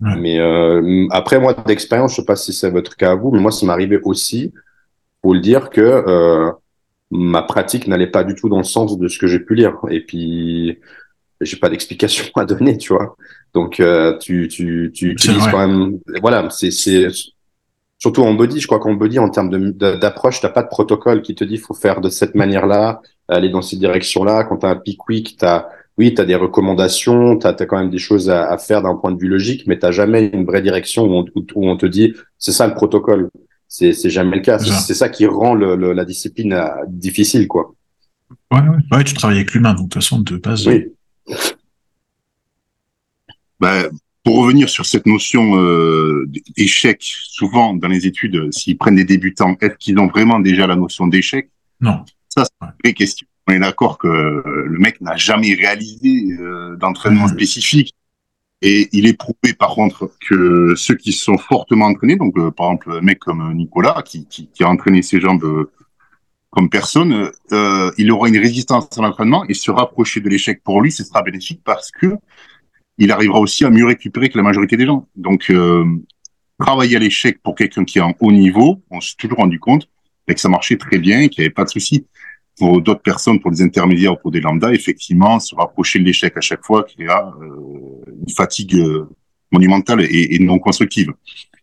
Mais 0.00 0.40
euh, 0.40 1.06
après 1.10 1.38
moi 1.38 1.52
d'expérience, 1.52 2.12
je 2.12 2.16
sais 2.16 2.24
pas 2.24 2.36
si 2.36 2.54
c'est 2.54 2.70
votre 2.70 2.96
cas 2.96 3.10
à 3.10 3.14
vous, 3.16 3.32
mais 3.32 3.40
moi 3.40 3.50
ça 3.50 3.66
m'est 3.66 3.72
arrivé 3.72 3.98
aussi 4.04 4.52
pour 5.20 5.34
le 5.34 5.40
dire 5.40 5.68
que 5.68 5.80
euh, 5.80 6.50
ma 7.10 7.42
pratique 7.42 7.86
n'allait 7.86 8.06
pas 8.06 8.24
du 8.24 8.34
tout 8.34 8.48
dans 8.48 8.58
le 8.58 8.64
sens 8.64 8.98
de 8.98 9.08
ce 9.08 9.18
que 9.18 9.26
j'ai 9.26 9.40
pu 9.40 9.54
lire. 9.56 9.76
Et 9.90 10.00
puis 10.00 10.78
j'ai 11.40 11.56
pas 11.56 11.68
d'explication 11.68 12.24
à 12.36 12.44
donner, 12.44 12.76
tu 12.76 12.92
vois. 12.92 13.16
Donc 13.54 13.80
euh, 13.80 14.16
tu 14.18 14.48
tu 14.48 14.90
tu 14.94 15.10
utilises 15.10 15.46
quand 15.50 15.66
même 15.66 15.98
voilà, 16.20 16.48
c'est 16.50 16.70
c'est 16.70 17.08
surtout 17.98 18.22
en 18.22 18.34
body, 18.34 18.60
je 18.60 18.66
crois 18.66 18.80
qu'en 18.80 18.94
body, 18.94 19.18
en 19.18 19.28
termes 19.28 19.72
d'approche, 19.72 20.40
de, 20.40 20.42
t'as 20.42 20.52
pas 20.52 20.62
de 20.62 20.68
protocole 20.68 21.22
qui 21.22 21.34
te 21.34 21.44
dit 21.44 21.58
faut 21.58 21.74
faire 21.74 22.00
de 22.00 22.08
cette 22.08 22.34
manière-là, 22.34 23.02
aller 23.28 23.50
dans 23.50 23.62
cette 23.62 23.78
direction-là. 23.78 24.44
Quand 24.44 24.58
t'as 24.58 24.70
un 24.70 24.76
pick 24.76 25.06
week, 25.08 25.36
t'as 25.38 25.66
oui, 25.98 26.14
t'as 26.14 26.24
des 26.24 26.34
recommandations, 26.34 27.36
t'as 27.36 27.50
as 27.50 27.66
quand 27.66 27.78
même 27.78 27.90
des 27.90 27.98
choses 27.98 28.30
à, 28.30 28.50
à 28.50 28.56
faire 28.56 28.80
d'un 28.80 28.94
point 28.94 29.12
de 29.12 29.18
vue 29.20 29.28
logique, 29.28 29.66
mais 29.66 29.78
t'as 29.78 29.92
jamais 29.92 30.30
une 30.32 30.46
vraie 30.46 30.62
direction 30.62 31.04
où 31.04 31.12
on, 31.12 31.24
où 31.54 31.68
on 31.68 31.76
te 31.76 31.86
dit 31.86 32.14
c'est 32.38 32.52
ça 32.52 32.66
le 32.66 32.74
protocole. 32.74 33.28
C'est 33.68 33.92
c'est 33.92 34.10
jamais 34.10 34.36
le 34.36 34.42
cas. 34.42 34.58
C'est 34.58 34.94
ça 34.94 35.08
qui 35.08 35.26
rend 35.26 35.54
le, 35.54 35.76
le, 35.76 35.92
la 35.92 36.04
discipline 36.04 36.54
euh, 36.54 36.68
difficile, 36.88 37.46
quoi. 37.46 37.74
Ouais, 38.50 38.60
ouais, 38.60 38.96
ouais, 38.96 39.04
tu 39.04 39.14
travailles 39.14 39.38
avec 39.38 39.52
l'humain, 39.52 39.74
donc 39.74 39.88
de 39.88 39.94
toute 39.94 40.02
façon 40.02 40.20
de 40.20 40.36
base. 40.38 40.66
Oui. 40.66 40.86
Bah, 43.58 43.82
pour 44.24 44.38
revenir 44.38 44.68
sur 44.68 44.86
cette 44.86 45.06
notion 45.06 45.60
euh, 45.60 46.26
d'échec, 46.56 46.98
souvent 47.02 47.74
dans 47.74 47.88
les 47.88 48.06
études, 48.06 48.36
euh, 48.36 48.50
s'ils 48.50 48.78
prennent 48.78 48.96
des 48.96 49.04
débutants, 49.04 49.56
est-ce 49.60 49.76
qu'ils 49.76 49.98
ont 49.98 50.08
vraiment 50.08 50.40
déjà 50.40 50.66
la 50.66 50.76
notion 50.76 51.06
d'échec? 51.06 51.50
Non. 51.80 52.04
Ça, 52.28 52.44
c'est 52.44 52.66
une 52.66 52.72
vraie 52.84 52.94
question. 52.94 53.26
On 53.48 53.52
est 53.52 53.58
d'accord 53.58 53.98
que 53.98 54.08
le 54.08 54.78
mec 54.78 55.00
n'a 55.00 55.16
jamais 55.16 55.54
réalisé 55.54 56.36
euh, 56.38 56.76
d'entraînement 56.76 57.24
mmh. 57.24 57.34
spécifique. 57.34 57.94
Et 58.62 58.88
il 58.92 59.06
est 59.06 59.14
prouvé 59.14 59.54
par 59.58 59.70
contre 59.70 60.12
que 60.28 60.74
ceux 60.76 60.94
qui 60.94 61.12
sont 61.12 61.38
fortement 61.38 61.86
entraînés, 61.86 62.16
donc 62.16 62.36
euh, 62.36 62.50
par 62.50 62.66
exemple 62.66 62.92
un 62.92 63.00
mec 63.00 63.18
comme 63.18 63.54
Nicolas 63.54 64.02
qui, 64.04 64.26
qui, 64.26 64.48
qui 64.48 64.62
a 64.62 64.68
entraîné 64.68 65.00
ses 65.00 65.18
jambes 65.18 65.44
euh, 65.44 65.70
comme 66.50 66.68
personne, 66.68 67.30
il 67.96 68.10
aura 68.10 68.28
une 68.28 68.38
résistance 68.38 68.88
à 68.98 69.02
l'entraînement 69.02 69.44
et 69.46 69.54
se 69.54 69.70
rapprocher 69.70 70.20
de 70.20 70.28
l'échec 70.28 70.62
pour 70.64 70.82
lui, 70.82 70.90
ce 70.90 71.04
sera 71.04 71.22
bénéfique 71.22 71.60
parce 71.64 71.90
que 71.90 72.16
il 73.00 73.10
arrivera 73.10 73.40
aussi 73.40 73.64
à 73.64 73.70
mieux 73.70 73.86
récupérer 73.86 74.28
que 74.28 74.36
la 74.36 74.44
majorité 74.44 74.76
des 74.76 74.86
gens. 74.86 75.08
Donc, 75.16 75.50
euh, 75.50 75.84
travailler 76.58 76.96
à 76.96 76.98
l'échec 76.98 77.42
pour 77.42 77.54
quelqu'un 77.54 77.84
qui 77.84 77.98
est 77.98 78.02
en 78.02 78.14
haut 78.20 78.30
niveau, 78.30 78.82
on 78.90 79.00
s'est 79.00 79.14
toujours 79.18 79.38
rendu 79.38 79.58
compte 79.58 79.88
que 80.28 80.38
ça 80.38 80.48
marchait 80.48 80.76
très 80.76 80.98
bien 80.98 81.22
et 81.22 81.28
qu'il 81.28 81.42
n'y 81.42 81.46
avait 81.46 81.54
pas 81.54 81.64
de 81.64 81.70
souci. 81.70 82.06
Pour 82.56 82.80
d'autres 82.80 83.02
personnes, 83.02 83.40
pour 83.40 83.50
des 83.50 83.62
intermédiaires 83.62 84.12
ou 84.12 84.16
pour 84.16 84.30
des 84.30 84.40
lambda, 84.40 84.72
effectivement, 84.72 85.40
se 85.40 85.56
rapprocher 85.56 85.98
de 85.98 86.04
l'échec 86.04 86.36
à 86.36 86.40
chaque 86.40 86.64
fois 86.64 86.84
qu'il 86.84 87.06
y 87.06 87.08
a 87.08 87.32
euh, 87.40 88.04
une 88.06 88.32
fatigue 88.32 88.76
euh, 88.76 89.08
monumentale 89.50 90.02
et, 90.02 90.38
non 90.38 90.60
constructive. 90.60 91.12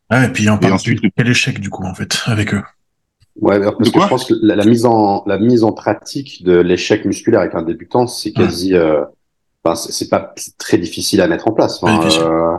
Ah, 0.10 0.25
et 0.25 0.34
puis 0.34 0.50
on 0.50 0.58
parle 0.58 0.74
ensuite, 0.74 1.01
de 1.01 1.10
quel 1.15 1.29
échec 1.29 1.60
du 1.60 1.70
coup 1.70 1.84
en 1.84 1.94
fait 1.94 2.20
avec 2.25 2.53
eux? 2.53 2.63
Ouais, 3.39 3.60
parce 3.60 3.91
que 3.91 4.01
je 4.01 4.08
pense 4.08 4.25
que 4.25 4.34
la, 4.41 4.65
mise 4.65 4.86
en 4.86 5.24
la 5.27 5.38
mise 5.38 5.63
en 5.63 5.72
pratique 5.72 6.44
de 6.44 6.58
l'échec 6.58 7.06
musculaire 7.06 7.41
avec 7.41 7.53
un 7.56 7.62
débutant, 7.62 8.08
c'est 8.08 8.32
quasi 8.32 8.74
euh, 8.74 9.03
c'est 9.75 10.10
pas 10.10 10.34
très 10.58 10.77
difficile 10.77 11.22
à 11.22 11.27
mettre 11.27 11.48
en 11.48 11.51
place. 11.51 11.79
Euh, 11.84 12.58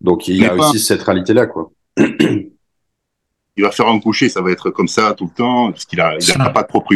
donc 0.00 0.28
il 0.28 0.36
y 0.36 0.46
a 0.46 0.54
aussi 0.54 0.78
cette 0.78 1.02
réalité-là, 1.02 1.46
quoi. 1.46 1.70
il 1.96 3.64
va 3.64 3.70
faire 3.70 3.88
un 3.88 3.98
coucher, 4.00 4.28
ça 4.28 4.40
va 4.40 4.50
être 4.50 4.70
comme 4.70 4.88
ça 4.88 5.14
tout 5.14 5.24
le 5.24 5.36
temps, 5.36 5.72
parce 5.72 5.84
qu'il 5.84 6.00
a, 6.00 6.16
il 6.18 6.40
a 6.40 6.50
pas 6.50 6.62
de 6.62 6.68
propre 6.68 6.94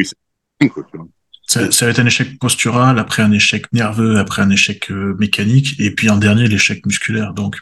ça, 1.48 1.70
ça, 1.72 1.84
va 1.84 1.90
être 1.90 1.98
un 1.98 2.06
échec 2.06 2.38
postural, 2.38 2.98
après 2.98 3.22
un 3.22 3.32
échec 3.32 3.64
nerveux, 3.72 4.18
après 4.18 4.42
un 4.42 4.50
échec 4.50 4.90
euh, 4.90 5.16
mécanique, 5.18 5.74
et 5.80 5.90
puis 5.90 6.08
en 6.08 6.16
dernier 6.16 6.46
l'échec 6.46 6.86
musculaire. 6.86 7.34
Donc, 7.34 7.56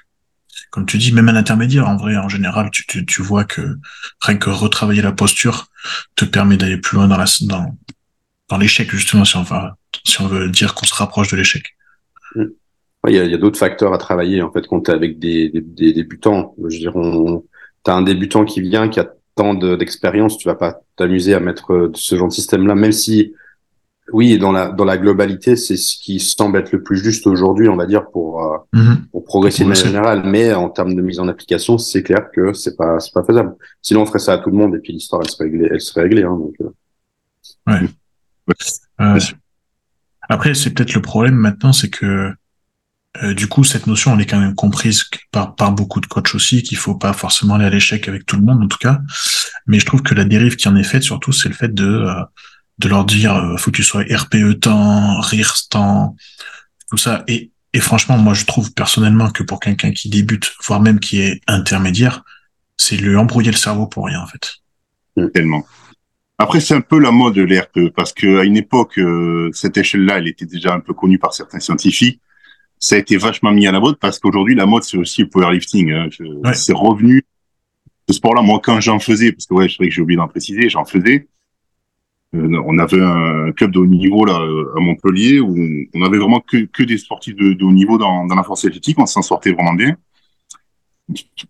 comme 0.70 0.86
tu 0.86 0.98
dis, 0.98 1.12
même 1.12 1.28
un 1.28 1.36
intermédiaire, 1.36 1.88
en 1.88 1.96
vrai, 1.96 2.16
en 2.16 2.28
général, 2.28 2.70
tu, 2.70 2.86
tu, 2.86 3.04
tu 3.04 3.22
vois 3.22 3.44
que 3.44 3.76
rien 4.20 4.36
que 4.36 4.50
retravailler 4.50 5.02
la 5.02 5.12
posture 5.12 5.66
te 6.16 6.24
permet 6.24 6.56
d'aller 6.56 6.76
plus 6.76 6.96
loin 6.96 7.08
dans 7.08 7.16
la, 7.16 7.26
dans, 7.42 7.76
dans 8.48 8.58
l'échec 8.58 8.90
justement 8.90 9.24
si 9.24 9.36
on 9.36 9.42
va 9.42 9.76
si 10.06 10.20
on 10.20 10.26
veut 10.26 10.48
dire 10.48 10.74
qu'on 10.74 10.86
se 10.86 10.94
rapproche 10.94 11.30
de 11.30 11.36
l'échec. 11.36 11.64
Mm. 12.34 12.44
Il 13.08 13.14
y 13.14 13.18
a, 13.18 13.38
d'autres 13.38 13.58
facteurs 13.58 13.94
à 13.94 13.98
travailler 13.98 14.42
en 14.42 14.52
fait 14.52 14.66
quand 14.66 14.82
tu 14.82 14.90
avec 14.90 15.18
des, 15.18 15.48
des, 15.48 15.92
débutants. 15.94 16.54
Je 16.58 16.64
veux 16.64 16.68
dire, 16.68 16.92
tu 16.92 17.90
as 17.90 17.94
un 17.94 18.02
débutant 18.02 18.44
qui 18.44 18.60
vient, 18.60 18.90
qui 18.90 19.00
a 19.00 19.10
tant 19.36 19.54
d'expérience, 19.54 20.36
tu 20.36 20.46
vas 20.46 20.54
pas 20.54 20.82
t'amuser 20.96 21.32
à 21.32 21.40
mettre 21.40 21.90
ce 21.94 22.16
genre 22.16 22.28
de 22.28 22.32
système-là, 22.34 22.74
même 22.74 22.92
si 22.92 23.32
oui, 24.12 24.38
dans 24.38 24.52
la 24.52 24.70
dans 24.70 24.84
la 24.84 24.98
globalité, 24.98 25.56
c'est 25.56 25.76
ce 25.76 25.96
qui 25.96 26.20
semble 26.20 26.58
être 26.58 26.72
le 26.72 26.82
plus 26.82 26.96
juste 26.96 27.26
aujourd'hui, 27.26 27.68
on 27.68 27.76
va 27.76 27.86
dire, 27.86 28.10
pour 28.10 28.42
euh, 28.42 28.58
mhm. 28.72 29.06
pour 29.12 29.24
progresser 29.24 29.64
de 29.64 29.68
manière 29.68 29.84
générale. 29.84 30.22
Mais 30.24 30.52
en 30.52 30.68
termes 30.68 30.94
de 30.94 31.02
mise 31.02 31.20
en 31.20 31.28
application, 31.28 31.78
c'est 31.78 32.02
clair 32.02 32.30
que 32.34 32.52
c'est 32.52 32.76
pas 32.76 32.98
c'est 33.00 33.12
pas 33.12 33.24
faisable. 33.24 33.54
Sinon, 33.82 34.02
on 34.02 34.06
ferait 34.06 34.18
ça 34.18 34.34
à 34.34 34.38
tout 34.38 34.50
le 34.50 34.56
monde 34.56 34.74
et 34.74 34.78
puis 34.78 34.92
l'histoire 34.92 35.22
elle 35.24 35.30
serait 35.30 35.44
réglée, 35.44 35.68
elle 35.70 35.80
serait 35.80 36.02
réglée. 36.02 36.22
Hein, 36.22 36.36
donc, 36.36 36.54
euh. 36.60 36.70
Ouais. 37.66 37.88
Euh, 39.00 39.18
après, 40.28 40.54
c'est 40.54 40.70
peut-être 40.70 40.94
le 40.94 41.02
problème 41.02 41.34
maintenant, 41.34 41.72
c'est 41.72 41.90
que 41.90 42.32
du 43.34 43.48
coup, 43.48 43.64
cette 43.64 43.88
notion, 43.88 44.14
elle 44.14 44.20
est 44.20 44.26
quand 44.26 44.38
même 44.38 44.54
comprise 44.54 45.04
par, 45.32 45.56
par 45.56 45.72
beaucoup 45.72 46.00
de 46.00 46.06
coachs 46.06 46.32
aussi, 46.34 46.62
qu'il 46.62 46.78
faut 46.78 46.94
pas 46.94 47.12
forcément 47.12 47.54
aller 47.54 47.64
à 47.64 47.70
l'échec 47.70 48.06
avec 48.08 48.24
tout 48.24 48.36
le 48.36 48.42
monde, 48.42 48.62
en 48.62 48.68
tout 48.68 48.78
cas. 48.78 49.00
Mais 49.66 49.80
je 49.80 49.86
trouve 49.86 50.02
que 50.02 50.14
la 50.14 50.24
dérive 50.24 50.54
qui 50.54 50.68
en 50.68 50.76
est 50.76 50.84
faite, 50.84 51.02
surtout, 51.02 51.32
c'est 51.32 51.48
le 51.48 51.56
fait 51.56 51.74
de, 51.74 52.06
de 52.80 52.88
leur 52.88 53.04
dire, 53.04 53.34
euh, 53.34 53.56
faut 53.56 53.70
que 53.70 53.76
tu 53.76 53.82
sois 53.82 54.02
RPE 54.02 54.60
temps, 54.60 55.20
rire 55.20 55.54
temps, 55.70 56.16
tout 56.88 56.96
ça. 56.96 57.24
Et, 57.28 57.50
et 57.72 57.80
franchement, 57.80 58.18
moi, 58.18 58.34
je 58.34 58.44
trouve 58.44 58.72
personnellement 58.72 59.30
que 59.30 59.42
pour 59.42 59.60
quelqu'un 59.60 59.92
qui 59.92 60.08
débute, 60.08 60.52
voire 60.66 60.80
même 60.80 60.98
qui 60.98 61.20
est 61.20 61.40
intermédiaire, 61.46 62.24
c'est 62.76 62.96
lui 62.96 63.16
embrouiller 63.16 63.50
le 63.50 63.56
cerveau 63.56 63.86
pour 63.86 64.06
rien, 64.06 64.20
en 64.20 64.26
fait. 64.26 64.56
Tellement. 65.34 65.66
Après, 66.38 66.60
c'est 66.60 66.74
un 66.74 66.80
peu 66.80 66.98
la 66.98 67.10
mode 67.10 67.34
de 67.34 67.42
l'RPE, 67.42 67.92
parce 67.94 68.12
que 68.12 68.38
à 68.38 68.44
une 68.44 68.56
époque, 68.56 68.98
cette 69.52 69.76
échelle-là, 69.76 70.18
elle 70.18 70.28
était 70.28 70.46
déjà 70.46 70.72
un 70.72 70.80
peu 70.80 70.94
connue 70.94 71.18
par 71.18 71.34
certains 71.34 71.60
scientifiques 71.60 72.20
ça 72.80 72.96
a 72.96 72.98
été 72.98 73.18
vachement 73.18 73.52
mis 73.52 73.66
à 73.66 73.72
la 73.72 73.78
mode 73.78 73.98
parce 73.98 74.18
qu'aujourd'hui, 74.18 74.54
la 74.54 74.66
mode, 74.66 74.82
c'est 74.82 74.96
aussi 74.96 75.22
le 75.22 75.28
powerlifting. 75.28 75.92
Hein. 75.92 76.08
C'est 76.54 76.72
revenu. 76.72 77.22
Ce 78.08 78.14
sport-là, 78.14 78.42
moi, 78.42 78.58
quand 78.62 78.80
j'en 78.80 78.98
faisais, 78.98 79.32
parce 79.32 79.46
que 79.46 79.54
ouais, 79.54 79.68
je 79.68 79.76
vrai 79.76 79.88
que 79.88 79.94
j'ai 79.94 80.00
oublié 80.00 80.16
d'en 80.16 80.26
préciser, 80.26 80.68
j'en 80.70 80.86
faisais. 80.86 81.28
Euh, 82.36 82.62
on 82.64 82.78
avait 82.78 83.00
un 83.00 83.50
club 83.52 83.72
de 83.72 83.80
haut 83.80 83.86
niveau 83.86 84.24
là 84.24 84.36
à 84.36 84.80
Montpellier 84.80 85.40
où 85.40 85.56
on 85.94 86.02
avait 86.02 86.18
vraiment 86.18 86.40
que, 86.40 86.64
que 86.66 86.84
des 86.84 86.96
sportifs 86.98 87.34
de, 87.34 87.64
haut 87.64 87.72
niveau 87.72 87.98
dans, 87.98 88.26
la 88.26 88.42
force 88.44 88.64
athlétique. 88.64 88.98
On 88.98 89.06
s'en 89.06 89.22
sortait 89.22 89.52
vraiment 89.52 89.74
bien. 89.74 89.96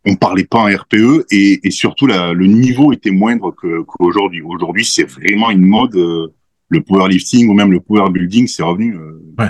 On 0.06 0.16
parlait 0.16 0.46
pas 0.46 0.60
en 0.60 0.74
RPE 0.74 1.26
et, 1.30 1.70
surtout 1.70 2.06
le 2.06 2.46
niveau 2.46 2.92
était 2.92 3.10
moindre 3.10 3.50
qu'aujourd'hui. 3.50 4.40
Aujourd'hui, 4.40 4.84
c'est 4.84 5.04
vraiment 5.04 5.50
une 5.50 5.66
mode. 5.66 5.96
Euh, 5.96 6.28
le 6.70 6.80
powerlifting 6.82 7.48
ou 7.48 7.52
même 7.52 7.72
le 7.72 7.80
power 7.80 8.10
building, 8.10 8.46
c'est 8.46 8.62
revenu. 8.62 8.94
Euh, 8.94 9.20
ouais 9.38 9.48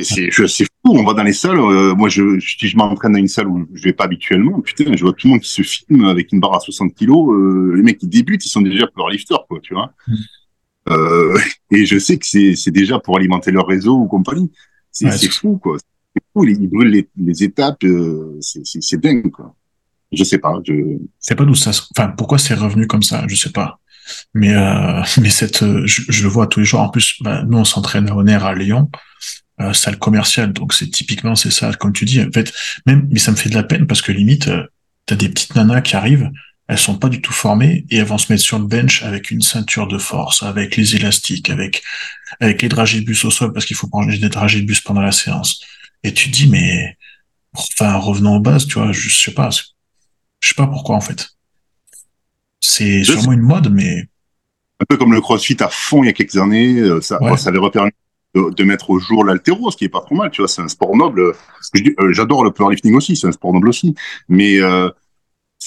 c'est 0.00 0.30
fou, 0.30 0.68
on 0.84 1.04
va 1.04 1.12
dans 1.12 1.22
les 1.22 1.32
salles. 1.32 1.58
Euh, 1.58 1.94
moi, 1.94 2.08
je, 2.08 2.40
si 2.40 2.68
je 2.68 2.76
m'entraîne 2.76 3.12
dans 3.12 3.18
une 3.18 3.28
salle 3.28 3.48
où 3.48 3.68
je 3.74 3.84
vais 3.84 3.92
pas 3.92 4.04
habituellement, 4.04 4.60
putain, 4.60 4.84
je 4.96 5.02
vois 5.02 5.12
tout 5.12 5.26
le 5.26 5.32
monde 5.32 5.40
qui 5.40 5.50
se 5.50 5.62
filme 5.62 6.06
avec 6.06 6.32
une 6.32 6.40
barre 6.40 6.56
à 6.56 6.60
60 6.60 6.94
kilos. 6.94 7.30
Euh, 7.30 7.74
les 7.76 7.82
mecs 7.82 7.98
qui 7.98 8.08
débutent, 8.08 8.44
ils 8.44 8.48
sont 8.48 8.62
déjà 8.62 8.86
powerlifters, 8.86 9.44
quoi, 9.48 9.58
tu 9.62 9.74
vois. 9.74 9.92
Mm. 10.08 10.14
Euh, 10.88 11.38
et 11.70 11.84
je 11.84 11.98
sais 11.98 12.16
que 12.16 12.26
c'est 12.26 12.70
déjà 12.70 12.98
pour 12.98 13.16
alimenter 13.16 13.50
leur 13.50 13.66
réseau 13.66 13.96
ou 13.96 14.06
compagnie. 14.06 14.50
C'est 14.90 15.30
fou, 15.30 15.58
quoi. 15.58 15.76
C'est 16.14 16.22
fou, 16.32 16.44
ils 16.44 16.68
brûlent 16.68 16.90
les, 16.90 17.08
les 17.16 17.42
étapes, 17.42 17.84
euh, 17.84 18.38
c'est 18.40 19.00
dingue, 19.00 19.30
quoi. 19.30 19.54
Je 20.10 20.24
sais 20.24 20.38
pas. 20.38 20.60
Je... 20.66 20.98
C'est 21.18 21.34
pas 21.34 21.44
d'où 21.44 21.54
ça. 21.54 21.70
Enfin, 21.96 22.08
pourquoi 22.08 22.38
c'est 22.38 22.54
revenu 22.54 22.86
comme 22.86 23.02
ça 23.02 23.24
Je 23.28 23.34
sais 23.34 23.50
pas. 23.50 23.78
Mais 24.34 24.54
euh, 24.54 25.02
mais 25.20 25.30
cette, 25.30 25.64
je, 25.86 26.02
je, 26.08 26.22
le 26.22 26.28
vois 26.28 26.46
tous 26.46 26.60
les 26.60 26.66
jours. 26.66 26.80
En 26.80 26.88
plus, 26.90 27.16
bah, 27.22 27.44
nous 27.44 27.58
on 27.58 27.64
s'entraîne 27.64 28.08
à 28.10 28.16
Honor 28.16 28.44
à 28.44 28.54
Lyon 28.54 28.90
euh, 29.68 29.72
salle 29.72 29.98
commerciale. 29.98 30.52
Donc 30.52 30.72
c'est 30.74 30.88
typiquement 30.88 31.34
c'est 31.34 31.50
ça, 31.50 31.72
comme 31.74 31.92
tu 31.92 32.04
dis. 32.04 32.20
En 32.20 32.30
fait, 32.32 32.52
même 32.86 33.08
mais 33.10 33.18
ça 33.18 33.30
me 33.30 33.36
fait 33.36 33.48
de 33.48 33.54
la 33.54 33.62
peine 33.62 33.86
parce 33.86 34.02
que 34.02 34.12
limite, 34.12 34.48
euh, 34.48 34.66
t'as 35.06 35.16
des 35.16 35.28
petites 35.28 35.54
nanas 35.54 35.80
qui 35.82 35.96
arrivent, 35.96 36.30
elles 36.68 36.78
sont 36.78 36.98
pas 36.98 37.08
du 37.08 37.20
tout 37.20 37.32
formées 37.32 37.84
et 37.90 37.98
elles 37.98 38.06
vont 38.06 38.18
se 38.18 38.32
mettre 38.32 38.42
sur 38.42 38.58
le 38.58 38.66
bench 38.66 39.02
avec 39.02 39.30
une 39.30 39.42
ceinture 39.42 39.88
de 39.88 39.98
force, 39.98 40.42
avec 40.42 40.76
les 40.76 40.96
élastiques, 40.96 41.50
avec 41.50 41.82
avec 42.40 42.62
les 42.62 42.68
dragibus 42.68 43.24
au 43.24 43.30
sol 43.30 43.52
parce 43.52 43.66
qu'il 43.66 43.76
faut 43.76 43.88
prendre 43.88 44.10
des 44.10 44.28
dragibus 44.28 44.80
pendant 44.80 45.02
la 45.02 45.12
séance. 45.12 45.62
Et 46.04 46.12
tu 46.14 46.28
dis 46.28 46.48
mais 46.48 46.96
enfin 47.52 47.96
revenons 47.96 48.36
aux 48.36 48.40
bases, 48.40 48.66
tu 48.66 48.78
vois, 48.78 48.92
je 48.92 49.08
sais 49.08 49.32
pas, 49.32 49.50
je 49.50 50.48
sais 50.48 50.54
pas 50.54 50.66
pourquoi 50.66 50.96
en 50.96 51.00
fait. 51.00 51.30
C'est 52.60 53.04
sûrement 53.04 53.32
une 53.32 53.40
mode, 53.40 53.72
mais 53.72 54.08
un 54.80 54.84
peu 54.88 54.96
comme 54.96 55.12
le 55.12 55.20
CrossFit 55.20 55.56
à 55.60 55.68
fond 55.68 56.02
il 56.02 56.06
y 56.06 56.10
a 56.10 56.12
quelques 56.12 56.36
années, 56.36 56.78
euh, 56.78 57.00
ça, 57.00 57.18
ça 57.36 57.48
avait 57.48 57.58
de, 58.34 58.64
mettre 58.64 58.90
au 58.90 58.98
jour 58.98 59.24
l'altéro, 59.24 59.70
ce 59.70 59.76
qui 59.76 59.84
est 59.84 59.90
pas 59.90 60.00
trop 60.00 60.14
mal, 60.14 60.30
tu 60.30 60.40
vois, 60.40 60.48
c'est 60.48 60.62
un 60.62 60.68
sport 60.68 60.96
noble. 60.96 61.20
Euh, 61.20 62.12
j'adore 62.12 62.44
le 62.44 62.50
powerlifting 62.50 62.94
aussi, 62.94 63.16
c'est 63.16 63.26
un 63.26 63.32
sport 63.32 63.52
noble 63.52 63.68
aussi. 63.68 63.94
Mais 64.28 64.60
euh, 64.60 64.88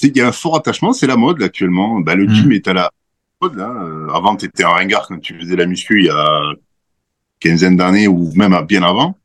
il 0.01 0.17
y 0.17 0.21
a 0.21 0.27
un 0.27 0.31
fort 0.31 0.55
attachement, 0.55 0.93
c'est 0.93 1.07
la 1.07 1.15
mode 1.15 1.41
actuellement. 1.43 1.99
Bah, 1.99 2.15
le 2.15 2.27
gym 2.27 2.49
mm. 2.49 2.53
est 2.53 2.67
à 2.67 2.73
la 2.73 2.91
mode. 3.41 3.55
Là. 3.55 3.69
Euh, 3.69 4.09
avant, 4.09 4.35
tu 4.35 4.45
étais 4.45 4.63
un 4.63 4.69
ringard 4.69 5.07
quand 5.07 5.19
tu 5.19 5.37
faisais 5.37 5.55
la 5.55 5.65
muscu 5.65 6.01
il 6.01 6.05
y 6.05 6.09
a 6.09 6.41
quinzaine 7.39 7.77
d'années 7.77 8.07
ou 8.07 8.31
même 8.35 8.57
bien 8.67 8.83
avant. 8.83 9.17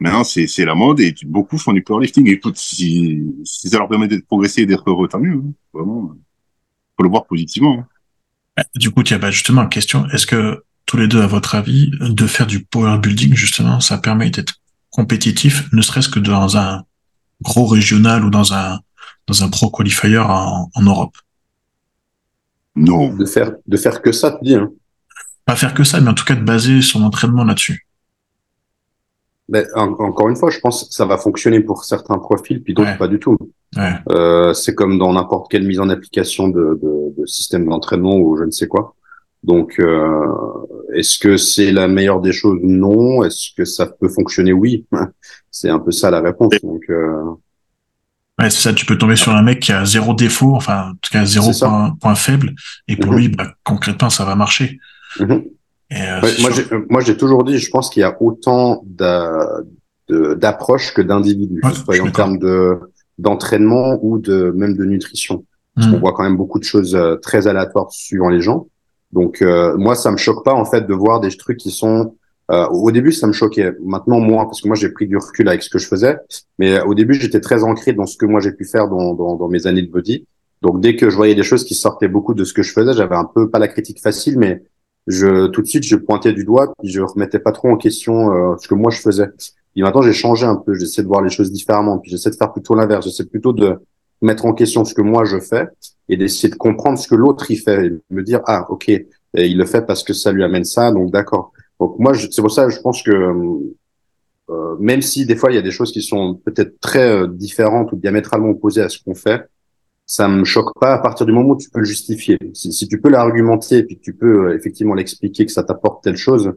Maintenant, 0.00 0.24
c'est 0.24 0.64
la 0.64 0.74
mode 0.74 0.98
et 0.98 1.14
beaucoup 1.24 1.58
font 1.58 1.72
du 1.72 1.82
powerlifting. 1.82 2.26
Écoute, 2.28 2.56
si, 2.56 3.22
si 3.44 3.68
ça 3.68 3.78
leur 3.78 3.88
permet 3.88 4.08
de 4.08 4.20
progresser 4.26 4.62
et 4.62 4.66
d'être 4.66 4.82
heureux, 4.90 5.06
tant 5.06 5.20
mieux. 5.20 5.34
Hein. 5.36 5.52
Vraiment, 5.72 6.16
faut 6.96 7.04
le 7.04 7.08
voir 7.08 7.24
positivement. 7.24 7.86
Hein. 8.58 8.62
Du 8.74 8.90
coup, 8.90 9.04
as 9.08 9.18
bah, 9.18 9.30
justement 9.30 9.66
question. 9.68 10.08
Est-ce 10.08 10.26
que 10.26 10.64
tous 10.86 10.96
les 10.96 11.08
deux, 11.08 11.22
à 11.22 11.26
votre 11.26 11.54
avis, 11.54 11.90
de 12.00 12.26
faire 12.26 12.46
du 12.46 12.64
power 12.64 12.98
building, 12.98 13.34
justement, 13.34 13.80
ça 13.80 13.98
permet 13.98 14.30
d'être 14.30 14.54
compétitif, 14.90 15.72
ne 15.72 15.80
serait-ce 15.80 16.08
que 16.08 16.20
dans 16.20 16.56
un 16.56 16.82
gros 17.40 17.66
régional 17.66 18.24
ou 18.24 18.30
dans 18.30 18.52
un, 18.52 18.78
dans 19.26 19.42
un 19.42 19.48
pro 19.48 19.70
qualifier 19.70 20.18
en, 20.18 20.70
en 20.74 20.82
Europe? 20.82 21.16
Non. 22.76 23.14
De 23.14 23.24
faire, 23.24 23.52
de 23.66 23.76
faire 23.76 24.02
que 24.02 24.12
ça, 24.12 24.32
tu 24.32 24.44
dis, 24.44 24.54
hein. 24.54 24.70
Pas 25.44 25.56
faire 25.56 25.74
que 25.74 25.82
ça, 25.82 26.00
mais 26.00 26.10
en 26.10 26.14
tout 26.14 26.24
cas 26.24 26.36
de 26.36 26.44
baser 26.44 26.82
son 26.82 27.02
entraînement 27.02 27.42
là-dessus. 27.42 27.86
Mais 29.48 29.66
encore 29.74 30.28
une 30.28 30.36
fois, 30.36 30.50
je 30.50 30.60
pense 30.60 30.84
que 30.84 30.94
ça 30.94 31.04
va 31.04 31.18
fonctionner 31.18 31.60
pour 31.60 31.84
certains 31.84 32.18
profils, 32.18 32.62
puis 32.62 32.74
d'autres 32.74 32.96
pas 32.96 33.08
du 33.08 33.18
tout. 33.18 33.36
Ouais. 33.76 33.94
Euh, 34.10 34.54
c'est 34.54 34.74
comme 34.74 34.98
dans 34.98 35.12
n'importe 35.12 35.50
quelle 35.50 35.66
mise 35.66 35.80
en 35.80 35.88
application 35.88 36.48
de, 36.48 36.78
de, 36.80 37.20
de 37.20 37.26
système 37.26 37.66
d'entraînement 37.66 38.16
ou 38.16 38.36
je 38.38 38.44
ne 38.44 38.50
sais 38.50 38.68
quoi. 38.68 38.94
Donc, 39.42 39.80
euh, 39.80 40.26
est-ce 40.94 41.18
que 41.18 41.36
c'est 41.36 41.72
la 41.72 41.88
meilleure 41.88 42.20
des 42.20 42.32
choses? 42.32 42.60
Non. 42.62 43.24
Est-ce 43.24 43.48
que 43.56 43.64
ça 43.64 43.86
peut 43.86 44.08
fonctionner? 44.08 44.52
Oui. 44.52 44.86
C'est 45.50 45.68
un 45.68 45.78
peu 45.78 45.90
ça 45.90 46.10
la 46.10 46.20
réponse. 46.20 46.54
Donc, 46.62 46.82
euh... 46.88 47.24
ouais, 48.38 48.48
c'est 48.48 48.62
ça. 48.62 48.72
Tu 48.72 48.86
peux 48.86 48.96
tomber 48.96 49.16
sur 49.16 49.32
un 49.32 49.42
mec 49.42 49.60
qui 49.60 49.70
a 49.70 49.84
zéro 49.84 50.14
défaut, 50.14 50.54
enfin, 50.54 50.92
en 50.92 50.94
tout 50.94 51.10
cas 51.12 51.26
zéro 51.26 51.50
point, 51.52 51.94
point, 52.00 52.14
faible, 52.14 52.54
et 52.88 52.96
pour 52.96 53.12
mm-hmm. 53.12 53.16
lui, 53.16 53.28
bah, 53.28 53.52
concrètement, 53.62 54.08
ça 54.08 54.24
va 54.24 54.34
marcher. 54.34 54.78
Mm-hmm. 55.18 55.44
euh, 55.92 56.20
ouais, 56.22 56.32
moi, 56.88 57.02
j'ai 57.02 57.18
toujours 57.18 57.44
dit, 57.44 57.58
je 57.58 57.70
pense 57.70 57.90
qu'il 57.90 58.00
y 58.00 58.04
a 58.04 58.16
autant 58.22 58.82
d'approches 60.08 60.94
que 60.94 61.02
d'individus, 61.02 61.60
que 61.60 61.74
ce 61.74 61.84
soit 61.84 62.00
en 62.00 62.10
termes 62.10 62.38
de 62.38 62.78
d'entraînement 63.18 63.98
ou 64.00 64.18
de 64.18 64.52
même 64.56 64.74
de 64.74 64.86
nutrition. 64.86 65.44
Parce 65.74 65.86
qu'on 65.86 65.96
mm. 65.96 66.00
voit 66.00 66.12
quand 66.12 66.22
même 66.22 66.36
beaucoup 66.36 66.58
de 66.58 66.64
choses 66.64 66.94
euh, 66.94 67.16
très 67.16 67.46
aléatoires 67.46 67.90
suivant 67.92 68.28
les 68.28 68.40
gens. 68.40 68.68
Donc 69.12 69.42
euh, 69.42 69.76
moi, 69.76 69.94
ça 69.94 70.10
me 70.10 70.16
choque 70.16 70.44
pas 70.44 70.54
en 70.54 70.64
fait 70.64 70.86
de 70.86 70.94
voir 70.94 71.20
des 71.20 71.30
trucs 71.30 71.58
qui 71.58 71.70
sont. 71.70 72.16
Euh, 72.50 72.66
au 72.68 72.90
début, 72.90 73.12
ça 73.12 73.26
me 73.26 73.32
choquait. 73.32 73.72
Maintenant, 73.82 74.20
moins 74.20 74.44
parce 74.44 74.60
que 74.60 74.68
moi, 74.68 74.76
j'ai 74.76 74.88
pris 74.88 75.06
du 75.06 75.16
recul 75.16 75.48
avec 75.48 75.62
ce 75.62 75.70
que 75.70 75.78
je 75.78 75.86
faisais. 75.86 76.16
Mais 76.58 76.80
au 76.82 76.94
début, 76.94 77.14
j'étais 77.14 77.40
très 77.40 77.62
ancré 77.62 77.92
dans 77.92 78.06
ce 78.06 78.16
que 78.16 78.26
moi 78.26 78.40
j'ai 78.40 78.52
pu 78.52 78.64
faire 78.64 78.88
dans, 78.88 79.48
mes 79.48 79.66
années 79.66 79.82
de 79.82 79.90
body. 79.90 80.26
Donc 80.60 80.80
dès 80.80 80.96
que 80.96 81.10
je 81.10 81.16
voyais 81.16 81.34
des 81.34 81.42
choses 81.42 81.64
qui 81.64 81.74
sortaient 81.74 82.08
beaucoup 82.08 82.34
de 82.34 82.44
ce 82.44 82.52
que 82.52 82.62
je 82.62 82.72
faisais, 82.72 82.94
j'avais 82.94 83.16
un 83.16 83.24
peu 83.24 83.50
pas 83.50 83.58
la 83.58 83.68
critique 83.68 84.00
facile, 84.00 84.38
mais 84.38 84.62
je 85.08 85.48
tout 85.48 85.60
de 85.60 85.66
suite 85.66 85.82
je 85.82 85.96
pointais 85.96 86.32
du 86.32 86.44
doigt 86.44 86.72
puis 86.78 86.88
je 86.88 87.00
remettais 87.00 87.40
pas 87.40 87.50
trop 87.50 87.68
en 87.68 87.76
question 87.76 88.32
euh, 88.32 88.56
ce 88.58 88.68
que 88.68 88.74
moi 88.74 88.90
je 88.90 89.00
faisais. 89.00 89.26
Et 89.74 89.82
maintenant, 89.82 90.02
j'ai 90.02 90.12
changé 90.12 90.46
un 90.46 90.56
peu. 90.56 90.74
J'essaie 90.74 91.02
de 91.02 91.08
voir 91.08 91.22
les 91.22 91.30
choses 91.30 91.50
différemment. 91.50 91.98
Puis 91.98 92.10
j'essaie 92.10 92.30
de 92.30 92.36
faire 92.36 92.52
plutôt 92.52 92.74
l'inverse. 92.74 93.06
J'essaie 93.06 93.24
plutôt 93.24 93.52
de 93.52 93.78
mettre 94.20 94.46
en 94.46 94.52
question 94.52 94.84
ce 94.84 94.94
que 94.94 95.02
moi 95.02 95.24
je 95.24 95.40
fais 95.40 95.66
et 96.08 96.16
d'essayer 96.16 96.48
de 96.48 96.56
comprendre 96.56 96.98
ce 96.98 97.08
que 97.08 97.14
l'autre 97.14 97.50
il 97.50 97.56
fait 97.56 97.86
et 97.86 97.92
me 98.10 98.22
dire 98.22 98.40
ah 98.46 98.66
ok 98.70 98.88
et 98.88 99.06
il 99.34 99.56
le 99.56 99.64
fait 99.64 99.82
parce 99.86 100.02
que 100.02 100.12
ça 100.12 100.32
lui 100.32 100.44
amène 100.44 100.64
ça 100.64 100.90
donc 100.92 101.10
d'accord 101.10 101.52
donc 101.80 101.98
moi 101.98 102.12
c'est 102.14 102.42
pour 102.42 102.50
ça 102.50 102.66
que 102.66 102.70
je 102.70 102.80
pense 102.80 103.02
que 103.02 103.10
euh, 104.50 104.76
même 104.78 105.02
si 105.02 105.24
des 105.26 105.36
fois 105.36 105.50
il 105.52 105.54
y 105.54 105.58
a 105.58 105.62
des 105.62 105.70
choses 105.70 105.92
qui 105.92 106.02
sont 106.02 106.34
peut-être 106.44 106.80
très 106.80 107.08
euh, 107.08 107.26
différentes 107.26 107.92
ou 107.92 107.96
diamétralement 107.96 108.50
opposées 108.50 108.82
à 108.82 108.88
ce 108.88 108.98
qu'on 108.98 109.14
fait 109.14 109.48
ça 110.04 110.28
me 110.28 110.44
choque 110.44 110.78
pas 110.80 110.94
à 110.94 110.98
partir 110.98 111.26
du 111.26 111.32
moment 111.32 111.50
où 111.50 111.56
tu 111.56 111.70
peux 111.70 111.78
le 111.78 111.86
justifier 111.86 112.38
si, 112.52 112.72
si 112.72 112.88
tu 112.88 113.00
peux 113.00 113.08
l'argumenter 113.08 113.78
et 113.78 113.84
puis 113.84 113.96
que 113.96 114.02
tu 114.02 114.14
peux 114.14 114.48
euh, 114.48 114.56
effectivement 114.56 114.94
l'expliquer 114.94 115.46
que 115.46 115.52
ça 115.52 115.62
t'apporte 115.62 116.02
telle 116.02 116.16
chose 116.16 116.52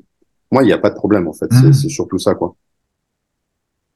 moi 0.52 0.64
il 0.64 0.66
n'y 0.66 0.74
a 0.74 0.78
pas 0.78 0.90
de 0.90 0.96
problème 0.96 1.28
en 1.28 1.34
fait 1.34 1.48
c'est 1.52 1.68
mmh. 1.68 1.90
surtout 1.90 2.18
ça 2.18 2.36
quoi 2.36 2.56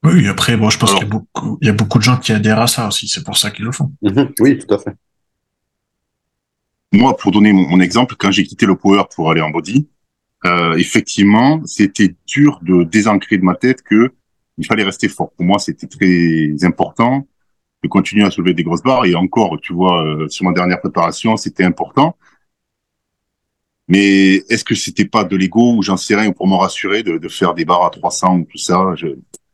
oui, 0.03 0.27
après, 0.27 0.56
bon, 0.56 0.70
je 0.70 0.79
pense 0.79 0.94
qu'il 0.94 1.01
y 1.01 1.06
a 1.06 1.08
beaucoup, 1.08 1.58
il 1.62 1.68
y 1.68 1.70
a 1.70 1.74
beaucoup 1.74 1.98
de 1.98 2.03
gens 2.03 2.18
qui 2.18 2.32
adhèrent 2.32 2.62
à 2.62 2.68
ça 2.68 2.88
aussi. 2.88 3.08
C'est 3.08 3.24
pour 3.24 3.38
ça 3.38 3.51
qu'ils 3.51 3.65
le 3.65 3.72
font. 3.72 3.91
Mhm. 4.01 4.29
oui, 4.39 4.58
tout 4.58 4.74
à 4.74 4.77
fait. 4.77 4.94
Moi, 6.91 7.15
pour 7.15 7.31
donner 7.31 7.53
mon, 7.53 7.79
exemple, 7.79 8.15
quand 8.17 8.31
j'ai 8.31 8.43
quitté 8.43 8.65
le 8.65 8.75
power 8.75 9.03
pour 9.15 9.29
aller 9.29 9.41
en 9.41 9.51
body, 9.51 9.88
euh, 10.46 10.75
effectivement, 10.75 11.62
c'était 11.65 12.15
dur 12.25 12.60
de 12.63 12.84
désancrer 12.84 13.38
de 13.38 13.43
ma 13.43 13.55
tête 13.55 13.81
que 13.84 14.13
il 14.58 14.65
fallait 14.65 14.84
rester 14.84 15.08
fort. 15.08 15.31
Pour 15.34 15.46
moi, 15.46 15.60
c'était 15.60 15.88
très 15.88 16.65
important 16.65 17.27
de 17.81 17.88
continuer 17.88 18.25
à 18.25 18.31
soulever 18.31 18.53
des 18.53 18.63
grosses 18.63 18.84
barres. 18.84 19.05
Et 19.05 19.15
encore, 19.15 19.58
tu 19.62 19.74
vois, 19.74 20.03
euh, 20.05 20.27
sur 20.27 20.46
ma 20.46 20.51
dernière 20.51 20.81
préparation, 20.81 21.38
c'était 21.38 21.63
important. 21.63 22.17
Mais 23.88 24.36
est-ce 24.50 24.65
que 24.65 24.75
c'était 24.75 25.05
pas 25.05 25.24
de 25.24 25.36
l'ego 25.36 25.75
ou 25.75 25.81
j'en 25.81 25.98
sais 25.98 26.15
rien 26.15 26.31
pour 26.31 26.48
me 26.48 26.55
rassurer 26.55 27.03
de, 27.03 27.17
de, 27.17 27.29
faire 27.29 27.53
des 27.53 27.65
barres 27.65 27.86
à 27.86 27.89
300 27.89 28.39
ou 28.39 28.43
tout 28.46 28.58
ça? 28.58 28.93
Je 28.96 29.08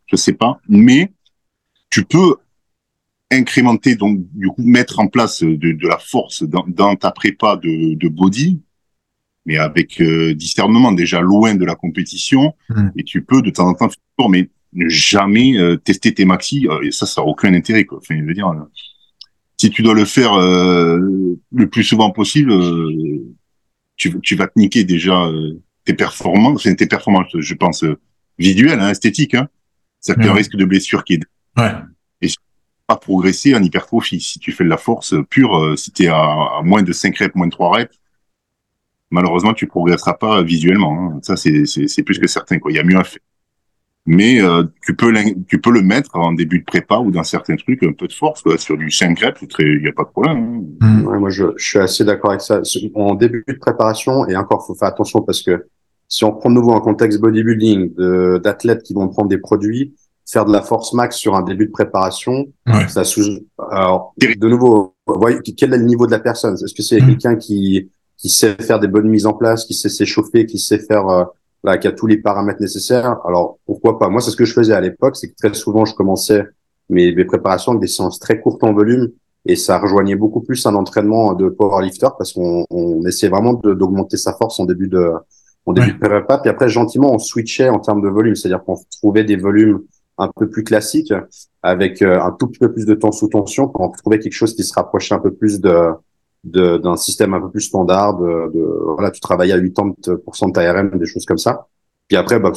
je 0.08 0.16
sais 0.16 0.34
pas. 0.34 0.60
Mais 0.68 1.12
tu 1.90 2.04
peux 2.06 2.36
incrémenter 3.32 3.96
donc 3.96 4.20
du 4.34 4.48
coup 4.48 4.64
mettre 4.64 5.00
en 5.00 5.08
place 5.08 5.42
de, 5.42 5.56
de 5.56 5.88
la 5.88 5.98
force 5.98 6.44
dans, 6.44 6.66
dans, 6.68 6.96
ta 6.96 7.12
prépa 7.12 7.58
de, 7.58 7.96
de 7.96 8.08
body 8.08 8.62
mais 9.46 9.58
avec 9.58 10.02
euh, 10.02 10.34
discernement 10.34 10.92
déjà 10.92 11.22
loin 11.22 11.54
de 11.54 11.66
la 11.66 11.76
compétition. 11.76 12.56
Mmh. 12.70 12.90
et 12.98 13.04
tu 13.04 13.24
peux 13.24 13.42
de 13.42 13.52
temps 13.52 13.68
en 13.68 13.74
temps 13.74 13.90
faire 13.90 14.30
mais 14.30 14.50
ne 14.74 14.90
jamais 14.90 15.58
euh, 15.58 15.78
tester 15.78 16.14
tes 16.14 16.26
maxi 16.26 16.68
euh, 16.68 16.82
et 16.82 16.92
ça 16.92 17.06
ça 17.06 17.22
n'a 17.22 17.28
aucun 17.28 17.54
intérêt 17.54 17.86
quoi. 17.86 18.00
Enfin 18.00 18.16
je 18.20 18.26
veux 18.26 18.34
dire 18.34 18.52
si 19.58 19.70
tu 19.70 19.82
dois 19.82 19.94
le 19.94 20.06
faire 20.06 20.38
le 20.38 21.66
plus 21.72 21.84
souvent 21.84 22.12
possible 22.12 22.54
tu, 23.96 24.20
tu 24.22 24.36
vas 24.36 24.48
te 24.48 24.60
niquer 24.60 24.84
déjà 24.84 25.30
tes 25.86 25.94
performances 25.94 26.66
enfin, 26.66 26.76
tes 26.76 26.88
performances 26.88 27.32
je 27.40 27.54
pense 27.54 27.86
visuelles 28.38 28.82
hein, 28.82 28.90
esthétiques 28.90 29.34
hein. 29.34 29.48
ça 30.02 30.14
fait 30.16 30.28
un 30.28 30.34
risque 30.34 30.58
de 30.58 30.66
blessure 30.66 31.06
qui 31.06 31.14
est 31.14 31.22
ouais 31.58 31.72
pas 32.88 32.98
progresser 32.98 33.56
en 33.56 33.64
hypertrophie. 33.64 34.20
Si 34.20 34.40
tu 34.40 34.52
fais 34.52 34.64
de 34.64 34.70
la 34.70 34.78
force 34.78 35.16
pure, 35.30 35.58
euh, 35.58 35.76
si 35.76 35.92
tu 35.92 36.04
es 36.04 36.08
à, 36.08 36.62
moins 36.64 36.84
de 36.84 36.92
5 36.92 37.18
reps, 37.18 37.36
moins 37.36 37.48
de 37.48 37.52
3 37.52 37.78
reps, 37.78 38.00
malheureusement, 39.12 39.54
tu 39.54 39.68
progresseras 39.68 40.14
pas 40.14 40.44
visuellement. 40.44 41.12
Hein. 41.16 41.20
Ça, 41.22 41.36
c'est 41.36 42.04
plus 42.04 42.20
que 42.20 42.28
certain. 42.28 42.60
Quoi. 42.60 42.72
Il 42.72 42.76
y 42.76 42.80
a 42.80 42.84
mieux 42.84 42.98
à 42.98 43.04
faire. 43.04 43.22
Mais 44.08 44.40
euh, 44.40 44.64
tu 44.86 44.96
peux 44.96 45.12
tu 45.48 45.60
peux 45.60 45.72
le 45.72 45.82
mettre 45.82 46.16
en 46.16 46.32
début 46.32 46.60
de 46.60 46.64
prépa 46.64 47.00
ou 47.00 47.10
dans 47.10 47.24
certains 47.24 47.56
trucs 47.56 47.82
un 47.82 47.92
peu 47.92 48.08
de 48.08 48.14
force 48.14 48.44
quoi. 48.44 48.56
sur 48.60 48.78
du 48.78 48.92
5 48.92 49.20
reps 49.20 49.44
il 49.58 49.82
n'y 49.82 49.88
a 49.88 49.94
pas 49.94 50.04
de 50.04 50.10
problème 50.10 50.38
hein. 50.80 50.88
mmh. 50.88 51.08
ouais, 51.08 51.18
moi 51.18 51.32
je, 51.32 51.46
je, 51.58 51.68
suis 51.68 51.80
assez 51.80 52.06
d'accord 52.06 52.30
avec 52.30 52.42
ça 52.42 52.62
en 52.94 53.16
début 53.16 53.44
de 53.48 53.54
préparation 53.54 54.28
et 54.28 54.36
encore 54.36 54.64
faut 54.68 54.76
faire 54.76 54.90
attention 54.90 55.24
parce 55.24 55.42
que 55.42 55.66
si 56.08 56.24
on 56.24 56.34
prend 56.34 56.52
de 56.52 56.54
nouveau 56.54 56.76
un 56.76 56.82
contexte 56.82 57.20
bodybuilding 57.20 57.96
d'athlètes 58.44 58.84
qui 58.84 58.94
vont 58.94 59.08
prendre 59.08 59.28
des 59.28 59.40
produits 59.40 59.96
faire 60.26 60.46
de 60.46 60.52
la 60.52 60.62
force 60.62 60.94
max 60.94 61.18
sur 61.18 61.36
un 61.36 61.44
début 61.44 61.68
de 61.68 61.72
préparation, 61.72 62.48
ça 62.88 63.04
sous. 63.04 63.22
Alors, 63.72 64.14
de 64.18 64.48
nouveau, 64.48 64.96
quel 65.58 65.74
est 65.74 65.78
le 65.78 65.84
niveau 65.84 66.06
de 66.06 66.12
la 66.12 66.20
personne? 66.20 66.56
Est-ce 66.56 66.74
que 66.74 66.84
c'est 66.84 67.00
mm. 67.00 67.08
quelqu'un 67.08 67.36
qui 67.36 67.90
qui 68.18 68.30
sait 68.30 68.56
faire 68.56 68.80
des 68.80 68.88
bonnes 68.88 69.10
mises 69.10 69.26
en 69.26 69.34
place, 69.34 69.66
qui 69.66 69.74
sait 69.74 69.90
s'échauffer, 69.90 70.46
qui 70.46 70.58
sait 70.58 70.80
faire, 70.80 71.08
euh, 71.10 71.26
là, 71.64 71.78
qui 71.78 71.88
a 71.88 71.92
tous 71.92 72.08
les 72.08 72.18
paramètres 72.18 72.62
nécessaires? 72.62 73.18
Alors 73.26 73.60
pourquoi 73.66 74.00
pas? 74.00 74.10
Moi, 74.10 74.22
c'est 74.22 74.32
ce 74.32 74.38
que 74.38 74.46
je 74.46 74.54
faisais 74.54 74.74
à 74.74 74.82
l'époque, 74.82 75.16
c'est 75.16 75.30
que 75.30 75.36
très 75.36 75.54
souvent, 75.54 75.86
je 75.86 75.94
commençais 75.94 76.44
mes, 76.90 77.14
mes 77.14 77.26
préparations 77.26 77.74
avec 77.74 77.82
des 77.82 77.88
séances 77.88 78.20
très 78.20 78.40
courtes 78.40 78.64
en 78.64 78.74
volume 78.74 79.12
et 79.46 79.56
ça 79.56 79.78
rejoignait 79.78 80.16
beaucoup 80.16 80.42
plus 80.42 80.66
un 80.66 80.76
entraînement 80.76 81.34
de 81.34 81.50
powerlifter 81.50 82.08
parce 82.18 82.34
qu'on 82.34 82.66
on 82.70 83.06
essayait 83.06 83.30
vraiment 83.30 83.54
d'augmenter 83.54 84.18
sa 84.18 84.34
force 84.34 84.60
en 84.60 84.66
début 84.66 84.88
de 84.88 85.12
en 85.68 85.74
début 85.74 85.94
de 85.94 86.00
prépa. 86.00 86.38
Puis 86.38 86.50
après, 86.50 86.70
gentiment, 86.70 87.12
on 87.12 87.18
switchait 87.18 87.70
en 87.70 87.80
termes 87.80 88.02
de 88.02 88.08
volume, 88.08 88.36
c'est-à-dire 88.36 88.64
qu'on 88.64 88.78
trouvait 89.00 89.24
des 89.24 89.36
volumes 89.36 89.82
un 90.18 90.30
peu 90.36 90.50
plus 90.50 90.64
classique, 90.64 91.14
avec 91.62 92.02
euh, 92.02 92.20
un 92.22 92.32
tout 92.32 92.48
petit 92.48 92.60
peu 92.60 92.72
plus 92.72 92.86
de 92.86 92.94
temps 92.94 93.12
sous 93.12 93.28
tension, 93.28 93.68
pour 93.68 93.92
trouver 93.98 94.20
quelque 94.20 94.34
chose 94.34 94.56
qui 94.56 94.64
se 94.64 94.74
rapprochait 94.74 95.16
un 95.16 95.20
peu 95.20 95.34
plus 95.34 95.60
de 95.60 95.92
d'un 96.44 96.96
système 96.96 97.34
un 97.34 97.42
peu 97.42 97.50
plus 97.50 97.62
standard. 97.62 98.20
De, 98.20 98.52
de, 98.54 98.62
voilà, 98.94 99.10
tu 99.10 99.20
travaillais 99.20 99.54
à 99.54 99.60
80% 99.60 100.48
de 100.48 100.52
ta 100.52 100.74
RM, 100.74 100.92
des 101.00 101.08
choses 101.08 101.26
comme 101.26 101.40
ça. 101.40 101.66
Puis 102.08 102.18
après, 102.18 102.40
bah, 102.40 102.52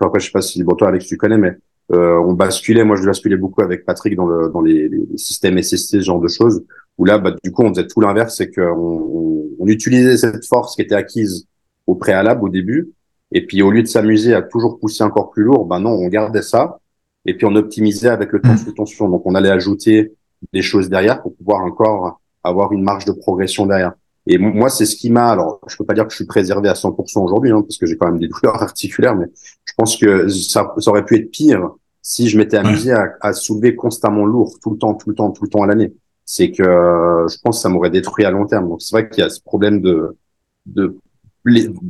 après, 0.00 0.20
je 0.20 0.26
sais 0.26 0.32
pas 0.32 0.42
si 0.42 0.64
bon 0.64 0.74
toi 0.74 0.88
Alex 0.88 1.06
tu 1.06 1.16
connais, 1.16 1.38
mais 1.38 1.52
euh, 1.92 2.18
on 2.18 2.32
basculait. 2.32 2.82
Moi, 2.82 2.96
je 2.96 3.04
basculais 3.04 3.36
beaucoup 3.36 3.62
avec 3.62 3.84
Patrick 3.84 4.16
dans 4.16 4.26
le 4.26 4.50
dans 4.50 4.60
les, 4.60 4.88
les 4.88 5.16
systèmes 5.16 5.62
SST, 5.62 6.00
ce 6.00 6.00
genre 6.00 6.20
de 6.20 6.26
choses. 6.26 6.64
Où 6.98 7.04
là, 7.04 7.18
bah, 7.18 7.32
du 7.44 7.52
coup, 7.52 7.62
on 7.62 7.68
faisait 7.68 7.86
tout 7.86 8.00
l'inverse, 8.00 8.36
c'est 8.36 8.50
qu'on 8.50 8.62
on, 8.64 9.48
on 9.60 9.66
utilisait 9.68 10.16
cette 10.16 10.44
force 10.44 10.74
qui 10.74 10.82
était 10.82 10.96
acquise 10.96 11.46
au 11.86 11.94
préalable, 11.94 12.44
au 12.44 12.48
début, 12.48 12.90
et 13.32 13.46
puis 13.46 13.62
au 13.62 13.70
lieu 13.70 13.82
de 13.82 13.88
s'amuser 13.88 14.34
à 14.34 14.42
toujours 14.42 14.78
pousser 14.78 15.04
encore 15.04 15.30
plus 15.30 15.44
lourd, 15.44 15.64
ben 15.64 15.78
non, 15.78 15.90
on 15.90 16.08
gardait 16.08 16.42
ça 16.42 16.80
et 17.28 17.34
puis 17.34 17.46
on 17.46 17.54
optimisait 17.56 18.08
avec 18.08 18.32
le 18.32 18.40
temps 18.40 18.54
mmh. 18.54 18.58
sous 18.58 18.72
tension. 18.72 19.08
Donc 19.08 19.22
on 19.26 19.34
allait 19.34 19.50
ajouter 19.50 20.12
des 20.52 20.62
choses 20.62 20.88
derrière 20.88 21.20
pour 21.20 21.34
pouvoir 21.36 21.62
encore 21.62 22.20
avoir 22.42 22.72
une 22.72 22.82
marge 22.82 23.04
de 23.04 23.12
progression 23.12 23.66
derrière. 23.66 23.92
Et 24.26 24.38
moi, 24.38 24.70
c'est 24.70 24.86
ce 24.86 24.96
qui 24.96 25.10
m'a. 25.10 25.28
Alors, 25.28 25.60
je 25.66 25.76
peux 25.76 25.84
pas 25.84 25.94
dire 25.94 26.04
que 26.04 26.10
je 26.10 26.16
suis 26.16 26.26
préservé 26.26 26.68
à 26.68 26.74
100% 26.74 27.22
aujourd'hui, 27.22 27.50
hein, 27.50 27.62
parce 27.62 27.76
que 27.76 27.86
j'ai 27.86 27.96
quand 27.96 28.06
même 28.06 28.18
des 28.18 28.28
douleurs 28.42 28.62
articulaires, 28.62 29.14
mais 29.14 29.26
je 29.64 29.72
pense 29.76 29.96
que 29.96 30.28
ça, 30.28 30.74
ça 30.78 30.90
aurait 30.90 31.04
pu 31.04 31.16
être 31.16 31.30
pire 31.30 31.70
si 32.02 32.28
je 32.28 32.38
m'étais 32.38 32.56
amusé 32.56 32.92
à, 32.92 33.14
à, 33.20 33.32
soulever 33.34 33.74
constamment 33.74 34.24
lourd 34.24 34.58
tout 34.62 34.70
le 34.70 34.78
temps, 34.78 34.94
tout 34.94 35.10
le 35.10 35.14
temps, 35.14 35.30
tout 35.30 35.44
le 35.44 35.50
temps 35.50 35.62
à 35.62 35.66
l'année. 35.66 35.92
C'est 36.24 36.50
que 36.50 36.62
je 36.62 37.36
pense 37.42 37.58
que 37.58 37.62
ça 37.62 37.68
m'aurait 37.68 37.90
détruit 37.90 38.24
à 38.24 38.30
long 38.30 38.46
terme. 38.46 38.68
Donc 38.68 38.80
c'est 38.80 38.94
vrai 38.94 39.08
qu'il 39.08 39.22
y 39.22 39.26
a 39.26 39.30
ce 39.30 39.40
problème 39.42 39.80
de 39.80 40.16
de 40.64 40.96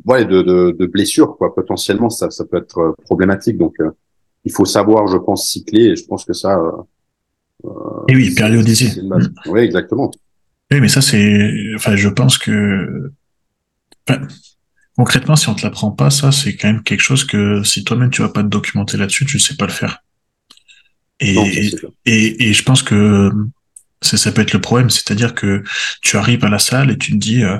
ouais, 0.06 0.24
de, 0.24 0.42
de, 0.42 0.76
de 0.78 0.86
blessure, 0.86 1.36
quoi. 1.36 1.54
Potentiellement, 1.54 2.10
ça, 2.10 2.30
ça 2.30 2.44
peut 2.44 2.56
être 2.56 2.94
problématique. 3.04 3.58
Donc 3.58 3.74
euh, 3.80 3.90
il 4.44 4.52
faut 4.52 4.64
savoir, 4.64 5.06
je 5.08 5.16
pense, 5.16 5.48
cycler. 5.48 5.86
Et 5.86 5.96
je 5.96 6.04
pense 6.04 6.24
que 6.24 6.32
ça. 6.32 6.58
Euh, 6.58 7.68
et 8.08 8.14
oui, 8.14 8.34
périodiser. 8.34 8.90
Oui, 9.46 9.60
exactement. 9.60 10.10
Oui, 10.70 10.80
mais 10.80 10.88
ça, 10.88 11.00
c'est. 11.00 11.74
Enfin, 11.74 11.96
je 11.96 12.08
pense 12.08 12.38
que. 12.38 13.12
Enfin, 14.08 14.22
concrètement, 14.96 15.36
si 15.36 15.48
on 15.48 15.54
te 15.54 15.62
l'apprend 15.62 15.90
pas, 15.90 16.10
ça, 16.10 16.32
c'est 16.32 16.56
quand 16.56 16.68
même 16.68 16.82
quelque 16.82 17.00
chose 17.00 17.24
que 17.24 17.62
si 17.62 17.84
toi-même 17.84 18.10
tu 18.10 18.22
vas 18.22 18.28
pas 18.28 18.42
te 18.42 18.48
documenter 18.48 18.96
là-dessus, 18.96 19.26
tu 19.26 19.38
sais 19.38 19.56
pas 19.56 19.66
le 19.66 19.72
faire. 19.72 20.02
Et, 21.20 21.34
et, 22.06 22.48
et, 22.48 22.52
je 22.52 22.62
pense 22.62 22.82
que 22.84 23.32
ça, 24.02 24.16
ça 24.16 24.30
peut 24.30 24.42
être 24.42 24.52
le 24.52 24.60
problème, 24.60 24.88
c'est-à-dire 24.88 25.34
que 25.34 25.64
tu 26.00 26.16
arrives 26.16 26.44
à 26.44 26.48
la 26.48 26.60
salle 26.60 26.92
et 26.92 26.98
tu 26.98 27.10
te 27.10 27.16
dis, 27.16 27.42
euh, 27.42 27.58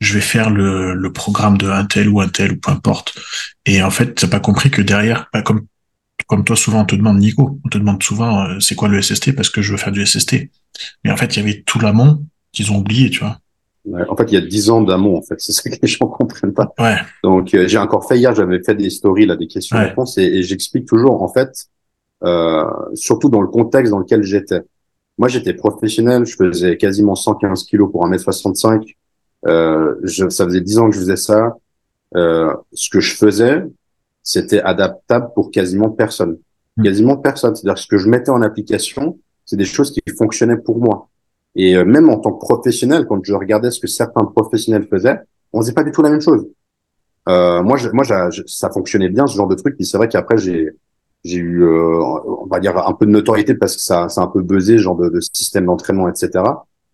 je 0.00 0.14
vais 0.14 0.22
faire 0.22 0.48
le, 0.48 0.94
le 0.94 1.12
programme 1.12 1.58
de 1.58 1.68
un 1.68 1.84
tel 1.84 2.08
ou 2.08 2.20
un 2.20 2.28
tel 2.28 2.52
ou 2.52 2.56
peu 2.56 2.70
importe. 2.70 3.18
Et 3.66 3.82
en 3.82 3.90
fait, 3.90 4.14
t'as 4.14 4.28
pas 4.28 4.40
compris 4.40 4.70
que 4.70 4.80
derrière, 4.80 5.28
bah, 5.32 5.42
comme 5.42 5.66
comme 6.26 6.44
toi, 6.44 6.56
souvent, 6.56 6.82
on 6.82 6.84
te 6.84 6.96
demande, 6.96 7.18
Nico, 7.18 7.58
on 7.64 7.68
te 7.68 7.78
demande 7.78 8.02
souvent, 8.02 8.44
euh, 8.44 8.60
c'est 8.60 8.74
quoi 8.74 8.88
le 8.88 9.00
SST 9.00 9.34
parce 9.34 9.50
que 9.50 9.62
je 9.62 9.72
veux 9.72 9.78
faire 9.78 9.92
du 9.92 10.04
SST. 10.04 10.50
Mais 11.04 11.10
en 11.10 11.16
fait, 11.16 11.36
il 11.36 11.40
y 11.40 11.42
avait 11.42 11.62
tout 11.62 11.78
l'amont 11.78 12.24
qu'ils 12.52 12.72
ont 12.72 12.78
oublié, 12.78 13.10
tu 13.10 13.20
vois. 13.20 13.38
en 14.08 14.16
fait, 14.16 14.24
il 14.28 14.34
y 14.34 14.36
a 14.36 14.40
dix 14.40 14.70
ans 14.70 14.82
d'amont, 14.82 15.16
en 15.16 15.22
fait. 15.22 15.36
C'est 15.38 15.52
ça 15.52 15.70
que 15.70 15.76
les 15.80 15.88
gens 15.88 16.06
comprennent 16.06 16.54
pas. 16.54 16.72
Ouais. 16.78 16.96
Donc, 17.22 17.54
euh, 17.54 17.68
j'ai 17.68 17.78
encore 17.78 18.06
fait 18.06 18.18
hier, 18.18 18.34
j'avais 18.34 18.62
fait 18.62 18.74
des 18.74 18.90
stories, 18.90 19.26
là, 19.26 19.36
des 19.36 19.46
questions-réponses, 19.46 20.18
et, 20.18 20.42
j'explique 20.42 20.86
toujours, 20.86 21.22
en 21.22 21.32
fait, 21.32 21.50
euh, 22.24 22.64
surtout 22.94 23.28
dans 23.28 23.40
le 23.40 23.48
contexte 23.48 23.90
dans 23.90 23.98
lequel 23.98 24.22
j'étais. 24.22 24.60
Moi, 25.18 25.28
j'étais 25.28 25.54
professionnel, 25.54 26.26
je 26.26 26.36
faisais 26.36 26.76
quasiment 26.76 27.14
115 27.14 27.64
kilos 27.64 27.90
pour 27.90 28.06
1m65. 28.06 28.94
Euh, 29.46 29.94
je, 30.04 30.28
ça 30.28 30.44
faisait 30.44 30.60
dix 30.60 30.78
ans 30.78 30.88
que 30.88 30.94
je 30.94 31.00
faisais 31.00 31.16
ça. 31.16 31.56
Euh, 32.16 32.54
ce 32.72 32.88
que 32.88 33.00
je 33.00 33.14
faisais, 33.14 33.62
c'était 34.28 34.60
adaptable 34.60 35.30
pour 35.34 35.50
quasiment 35.50 35.88
personne. 35.88 36.38
Hmm. 36.76 36.82
Quasiment 36.82 37.16
personne. 37.16 37.56
C'est-à-dire 37.56 37.78
ce 37.78 37.86
que 37.86 37.96
je 37.96 38.10
mettais 38.10 38.30
en 38.30 38.42
application, 38.42 39.18
c'est 39.46 39.56
des 39.56 39.64
choses 39.64 39.90
qui 39.90 40.02
fonctionnaient 40.18 40.58
pour 40.58 40.78
moi. 40.78 41.08
Et 41.56 41.74
euh, 41.74 41.84
même 41.86 42.10
en 42.10 42.18
tant 42.18 42.32
que 42.32 42.38
professionnel, 42.38 43.06
quand 43.08 43.24
je 43.24 43.32
regardais 43.32 43.70
ce 43.70 43.80
que 43.80 43.86
certains 43.86 44.26
professionnels 44.26 44.86
faisaient, 44.90 45.18
on 45.54 45.62
faisait 45.62 45.72
pas 45.72 45.82
du 45.82 45.92
tout 45.92 46.02
la 46.02 46.10
même 46.10 46.20
chose. 46.20 46.46
Euh, 47.30 47.62
moi, 47.62 47.78
je, 47.78 47.88
moi, 47.88 48.04
ça 48.04 48.70
fonctionnait 48.70 49.08
bien 49.08 49.26
ce 49.26 49.34
genre 49.34 49.48
de 49.48 49.54
truc. 49.54 49.76
Et 49.78 49.84
c'est 49.84 49.96
vrai 49.96 50.08
qu'après, 50.08 50.36
j'ai, 50.36 50.72
j'ai 51.24 51.38
eu, 51.38 51.62
euh, 51.62 51.98
on 52.42 52.46
va 52.50 52.60
dire, 52.60 52.76
un 52.76 52.92
peu 52.92 53.06
de 53.06 53.10
notoriété 53.10 53.54
parce 53.54 53.76
que 53.76 53.82
ça, 53.82 54.10
ça 54.10 54.20
a 54.20 54.24
un 54.24 54.28
peu 54.28 54.42
buzzé, 54.42 54.76
genre 54.76 54.96
de, 54.96 55.08
de 55.08 55.20
système 55.20 55.64
d'entraînement, 55.64 56.06
etc. 56.06 56.44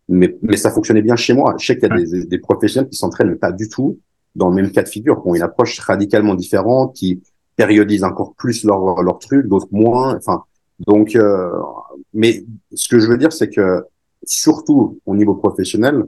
Mais, 0.09 0.37
mais 0.41 0.57
ça 0.57 0.71
fonctionnait 0.71 1.03
bien 1.03 1.17
chez 1.17 1.35
moi. 1.35 1.57
Je 1.59 1.67
sais 1.67 1.79
qu'il 1.79 1.89
y 1.89 1.93
a 1.93 1.97
des, 1.97 2.27
des 2.27 2.39
professionnels 2.39 2.89
qui 2.89 2.97
s'entraînent 2.97 3.37
pas 3.39 3.51
du 3.51 3.69
tout 3.69 3.99
dans 4.35 4.49
le 4.49 4.55
même 4.55 4.71
cas 4.73 4.83
de 4.83 4.89
figure, 4.89 5.23
qui 5.23 5.29
ont 5.29 5.35
une 5.35 5.43
approche 5.43 5.79
radicalement 5.81 6.35
différente, 6.35 6.95
qui 6.95 7.23
périodisent 7.57 8.05
encore 8.05 8.35
plus 8.35 8.65
leur, 8.65 9.03
leur 9.03 9.19
truc, 9.19 9.47
d'autres 9.47 9.69
moins. 9.71 10.17
Enfin, 10.17 10.43
donc, 10.87 11.15
euh, 11.15 11.51
mais 12.13 12.45
ce 12.75 12.89
que 12.89 12.99
je 12.99 13.07
veux 13.07 13.19
dire, 13.19 13.33
c'est 13.33 13.49
que 13.49 13.85
surtout 14.25 14.99
au 15.07 15.15
niveau 15.15 15.35
professionnel, 15.35 16.05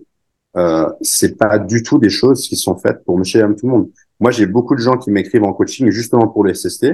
euh, 0.57 0.89
c'est 1.03 1.37
pas 1.37 1.59
du 1.59 1.83
tout 1.83 1.99
des 1.99 2.09
choses 2.09 2.49
qui 2.49 2.57
sont 2.57 2.77
faites 2.77 3.05
pour 3.05 3.19
monsieur 3.19 3.41
et 3.41 3.57
tout 3.57 3.67
le 3.67 3.73
monde. 3.73 3.91
Moi, 4.21 4.31
j'ai 4.31 4.47
beaucoup 4.47 4.75
de 4.75 4.81
gens 4.81 4.97
qui 4.97 5.11
m'écrivent 5.11 5.45
en 5.45 5.53
coaching 5.53 5.91
justement 5.91 6.27
pour 6.29 6.45
les 6.45 6.55
SST, 6.55 6.87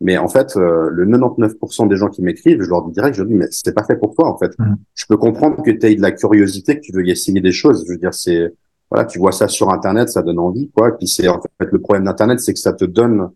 mais 0.00 0.16
en 0.16 0.28
fait, 0.28 0.56
euh, 0.56 0.88
le 0.90 1.04
99% 1.06 1.88
des 1.88 1.96
gens 1.96 2.08
qui 2.08 2.22
m'écrivent, 2.22 2.62
je 2.62 2.68
leur 2.68 2.86
dis 2.86 2.92
direct, 2.92 3.16
je 3.16 3.22
leur 3.22 3.28
dis, 3.28 3.34
mais 3.34 3.48
c'est 3.50 3.74
pas 3.74 3.84
fait 3.84 3.96
pour 3.96 4.14
toi, 4.14 4.32
en 4.32 4.38
fait. 4.38 4.56
Mmh. 4.58 4.76
Je 4.94 5.04
peux 5.06 5.16
comprendre 5.16 5.62
que 5.62 5.70
tu 5.70 5.86
aies 5.86 5.94
de 5.96 6.00
la 6.00 6.12
curiosité, 6.12 6.76
que 6.76 6.80
tu 6.80 6.92
veux 6.92 7.04
y 7.04 7.10
essayer 7.10 7.40
des 7.40 7.52
choses. 7.52 7.84
Je 7.86 7.92
veux 7.92 7.98
dire, 7.98 8.14
c'est, 8.14 8.54
voilà, 8.90 9.04
tu 9.06 9.18
vois 9.18 9.32
ça 9.32 9.48
sur 9.48 9.70
Internet, 9.70 10.08
ça 10.08 10.22
donne 10.22 10.38
envie, 10.38 10.70
quoi. 10.70 10.88
Et 10.88 10.92
puis 10.92 11.06
c'est 11.06 11.28
en 11.28 11.40
fait 11.40 11.68
le 11.70 11.80
problème 11.80 12.04
d'Internet, 12.04 12.40
c'est 12.40 12.52
que 12.52 12.58
ça 12.58 12.72
te 12.72 12.84
donne 12.84 13.30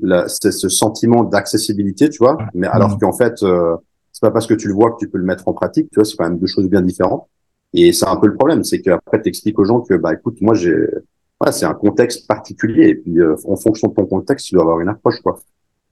la, 0.00 0.28
ce 0.28 0.68
sentiment 0.68 1.24
d'accessibilité, 1.24 2.08
tu 2.08 2.18
vois. 2.18 2.38
Mais 2.54 2.66
alors 2.66 2.98
qu'en 2.98 3.12
fait, 3.12 3.42
euh, 3.42 3.76
c'est 4.12 4.20
pas 4.20 4.30
parce 4.30 4.46
que 4.46 4.54
tu 4.54 4.68
le 4.68 4.74
vois 4.74 4.92
que 4.92 4.98
tu 4.98 5.08
peux 5.08 5.18
le 5.18 5.24
mettre 5.24 5.48
en 5.48 5.52
pratique, 5.52 5.88
tu 5.90 5.96
vois. 5.96 6.04
C'est 6.04 6.16
quand 6.16 6.28
même 6.28 6.38
deux 6.38 6.46
choses 6.46 6.68
bien 6.68 6.82
différentes. 6.82 7.26
Et 7.72 7.92
c'est 7.92 8.06
un 8.06 8.16
peu 8.16 8.26
le 8.26 8.34
problème, 8.34 8.64
c'est 8.64 8.80
qu'après 8.80 9.20
t'expliques 9.20 9.58
aux 9.58 9.64
gens 9.64 9.80
que 9.80 9.94
bah 9.94 10.12
écoute, 10.12 10.38
moi 10.40 10.54
j'ai 10.54 10.74
ouais, 11.40 11.52
c'est 11.52 11.66
un 11.66 11.74
contexte 11.74 12.26
particulier. 12.26 12.88
Et 12.88 12.94
puis, 12.94 13.18
euh, 13.20 13.36
en 13.46 13.56
fonction 13.56 13.88
de 13.88 13.94
ton 13.94 14.06
contexte, 14.06 14.46
tu 14.46 14.54
dois 14.54 14.62
avoir 14.62 14.80
une 14.80 14.88
approche, 14.88 15.20
quoi. 15.22 15.38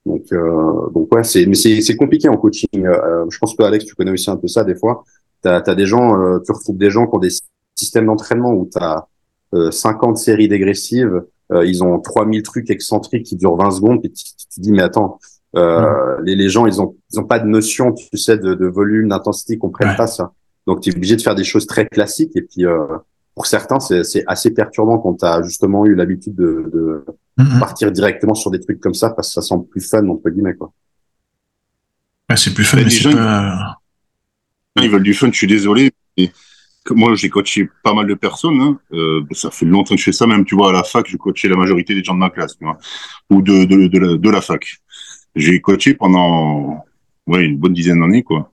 Donc, 0.07 0.25
euh, 0.33 0.89
donc 0.95 1.15
ouais, 1.15 1.25
c'est, 1.25 1.47
mais 1.47 1.55
c'est, 1.55 1.81
c'est 1.81 1.97
compliqué 1.97 2.29
en 2.29 2.37
coaching. 2.37 2.69
Euh, 2.87 3.27
je 3.31 3.39
pense 3.39 3.55
que 3.55 3.63
Alex, 3.63 3.85
tu 3.85 3.95
connais 3.95 4.11
aussi 4.11 4.31
un 4.31 4.37
peu 4.37 4.49
ça 4.49 4.65
des 4.65 4.75
fois. 4.75 5.05
T'as, 5.43 5.61
as 5.61 5.75
des 5.75 5.87
gens, 5.87 6.19
euh, 6.19 6.39
tu 6.45 6.53
retrouves 6.53 6.79
des 6.79 6.91
gens 6.91 7.07
qui 7.07 7.17
ont 7.17 7.21
des 7.21 7.31
systèmes 7.79 8.07
d'entraînement 8.07 8.53
où 8.53 8.69
t'as 8.71 9.07
euh, 9.55 9.71
50 9.71 10.19
séries 10.19 10.49
dégressives, 10.49 11.23
euh, 11.53 11.65
ils 11.65 11.83
ont 11.83 11.99
3000 11.99 12.43
trucs 12.43 12.71
excentriques 12.71 13.25
qui 13.25 13.37
durent 13.37 13.57
20 13.57 13.71
secondes, 13.71 14.01
et 14.05 14.11
tu, 14.11 14.25
te 14.25 14.61
dis 14.61 14.73
mais 14.73 14.83
attends, 14.83 15.19
euh, 15.57 16.17
les, 16.23 16.37
les 16.37 16.51
gens 16.51 16.67
ils 16.67 16.81
ont 16.83 16.97
ils 17.11 17.19
ont 17.19 17.25
pas 17.25 17.39
de 17.39 17.47
notion, 17.47 17.93
tu 17.93 18.19
sais, 18.19 18.37
de, 18.37 18.55
de 18.55 18.67
volume, 18.67 19.09
d'intensité, 19.09 19.55
ils 19.55 19.59
comprennent 19.59 19.97
pas 19.97 20.07
ça. 20.07 20.33
Donc 20.67 20.83
tu 20.83 20.91
es 20.91 20.95
obligé 20.95 21.17
de 21.17 21.23
faire 21.23 21.35
des 21.35 21.45
choses 21.45 21.67
très 21.67 21.87
classiques 21.87 22.37
et 22.37 22.43
puis 22.43 22.67
euh, 22.67 22.87
pour 23.35 23.47
certains 23.47 23.81
c'est, 23.81 24.05
c'est 24.05 24.25
assez 24.27 24.51
perturbant 24.51 24.99
quand 24.99 25.15
tu 25.15 25.25
as 25.25 25.43
justement 25.43 25.87
eu 25.87 25.95
l'habitude 25.95 26.35
de, 26.35 26.71
de 26.71 27.05
mm-hmm. 27.39 27.59
partir 27.59 27.91
directement 27.91 28.35
sur 28.35 28.51
des 28.51 28.61
trucs 28.61 28.79
comme 28.79 28.93
ça 28.93 29.11
parce 29.11 29.29
que 29.29 29.35
ça 29.35 29.43
semble 29.43 29.67
plus 29.67 29.81
fun 29.81 30.07
entre 30.07 30.29
guillemets 30.29 30.55
quoi. 30.55 30.71
Ouais, 32.29 32.37
c'est 32.37 32.53
plus 32.53 32.65
fun. 32.65 32.77
Les 32.77 32.91
gens, 32.91 33.13
pas... 33.13 33.79
ils 34.83 34.91
veulent 34.91 35.03
du 35.03 35.15
fun. 35.15 35.31
Je 35.33 35.37
suis 35.39 35.47
désolé. 35.47 35.91
Mais 36.19 36.31
moi, 36.95 37.15
j'ai 37.15 37.29
coaché 37.29 37.69
pas 37.83 37.95
mal 37.95 38.07
de 38.07 38.15
personnes. 38.15 38.61
Hein. 38.61 38.79
Euh, 38.93 39.23
ça 39.33 39.51
fait 39.51 39.67
longtemps 39.67 39.95
que 39.95 40.01
je 40.01 40.05
fais 40.05 40.13
ça. 40.13 40.27
Même, 40.27 40.45
tu 40.45 40.55
vois, 40.55 40.71
à 40.71 40.73
la 40.73 40.85
fac, 40.85 41.07
je 41.09 41.17
coachais 41.17 41.49
la 41.49 41.57
majorité 41.57 41.95
des 41.95 42.05
gens 42.05 42.15
de 42.15 42.21
ma 42.21 42.31
classe, 42.31 42.57
tu 42.57 42.65
vois, 42.65 42.79
ou 43.31 43.43
de 43.43 43.65
de, 43.65 43.87
de, 43.87 43.99
la, 43.99 44.17
de 44.17 44.31
la 44.31 44.41
fac. 44.41 44.65
J'ai 45.35 45.61
coaché 45.61 45.95
pendant 45.95 46.85
ouais 47.27 47.45
une 47.45 47.57
bonne 47.57 47.75
dizaine 47.75 48.01
d'années, 48.01 48.23
quoi. 48.23 48.53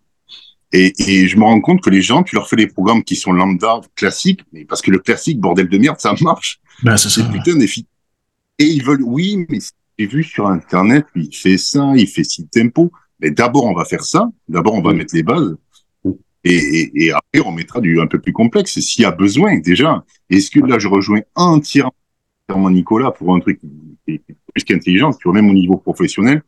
Et, 0.71 0.93
et, 0.97 1.27
je 1.27 1.37
me 1.37 1.43
rends 1.43 1.61
compte 1.61 1.81
que 1.81 1.89
les 1.89 2.01
gens, 2.01 2.23
tu 2.23 2.35
leur 2.35 2.49
fais 2.49 2.57
des 2.57 2.67
programmes 2.67 3.03
qui 3.03 3.15
sont 3.15 3.31
lambda, 3.31 3.79
classiques, 3.95 4.41
mais 4.51 4.65
parce 4.65 4.81
que 4.81 4.91
le 4.91 4.99
classique, 4.99 5.39
bordel 5.39 5.69
de 5.69 5.77
merde, 5.77 5.99
ça 5.99 6.13
marche. 6.21 6.59
Ben, 6.83 6.97
c'est 6.97 7.09
ça. 7.09 7.23
putain 7.23 7.55
défi. 7.55 7.85
Et 8.59 8.65
ils 8.65 8.83
veulent, 8.83 9.03
oui, 9.03 9.45
mais 9.49 9.59
j'ai 9.97 10.07
vu 10.07 10.23
sur 10.23 10.47
Internet, 10.47 11.05
il 11.15 11.33
fait 11.33 11.57
ça, 11.57 11.93
il 11.95 12.07
fait 12.07 12.23
si 12.23 12.47
tempo. 12.47 12.91
Mais 13.19 13.31
d'abord, 13.31 13.65
on 13.65 13.73
va 13.73 13.85
faire 13.85 14.03
ça. 14.03 14.29
D'abord, 14.49 14.73
on 14.73 14.81
va 14.81 14.93
mettre 14.93 15.15
les 15.15 15.23
bases. 15.23 15.55
Et, 16.45 16.55
et, 16.55 17.05
et, 17.05 17.11
après, 17.11 17.41
on 17.43 17.51
mettra 17.51 17.81
du 17.81 17.99
un 17.99 18.07
peu 18.07 18.19
plus 18.19 18.31
complexe 18.31 18.79
s'il 18.79 19.01
y 19.01 19.05
a 19.05 19.11
besoin 19.11 19.57
déjà. 19.57 20.05
Est-ce 20.29 20.51
que 20.51 20.59
là, 20.59 20.77
je 20.77 20.87
rejoins 20.87 21.21
entièrement 21.33 21.91
Nicolas 22.69 23.11
pour 23.11 23.35
un 23.35 23.39
truc 23.39 23.59
plus 24.05 24.63
qu'intelligent, 24.63 25.09
vois, 25.23 25.33
même 25.33 25.49
au 25.49 25.53
niveau 25.53 25.77
professionnel, 25.77 26.43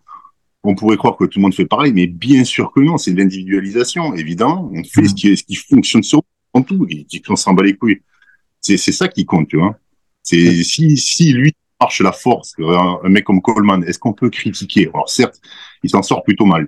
on 0.64 0.76
pourrait 0.76 0.98
croire 0.98 1.18
que 1.18 1.26
tout 1.26 1.40
le 1.40 1.44
monde 1.44 1.56
fait 1.56 1.66
pareil, 1.66 1.94
mais 1.94 2.08
bien 2.08 2.44
sûr 2.44 2.72
que 2.72 2.80
non, 2.80 2.98
c'est 2.98 3.12
de 3.12 3.20
l'individualisation, 3.20 4.14
évidemment. 4.14 4.70
On 4.72 4.84
fait 4.84 5.08
ce, 5.08 5.16
qui, 5.16 5.36
ce 5.36 5.44
qui 5.44 5.56
fonctionne 5.56 6.04
sur 6.04 6.22
tout, 6.68 6.88
et 6.90 7.06
on 7.30 7.36
s'en 7.36 7.54
bat 7.54 7.64
les 7.64 7.76
couilles. 7.76 8.02
C'est, 8.62 8.78
c'est 8.78 8.92
ça 8.92 9.08
qui 9.08 9.26
compte, 9.26 9.48
tu 9.48 9.58
vois. 9.58 9.78
C'est 10.24 10.64
si, 10.64 10.98
si 10.98 11.32
lui 11.34 11.54
marche 11.80 12.02
la 12.02 12.12
force, 12.12 12.54
un, 12.60 13.00
un 13.04 13.10
mec 13.10 13.24
comme 13.24 13.42
Coleman, 13.42 13.84
est-ce 13.84 14.00
qu'on 14.00 14.14
peut 14.14 14.30
critiquer? 14.30 14.90
Alors 14.94 15.10
certes, 15.10 15.40
il 15.84 15.90
s'en 15.90 16.02
sort 16.02 16.24
plutôt 16.24 16.46
mal 16.46 16.68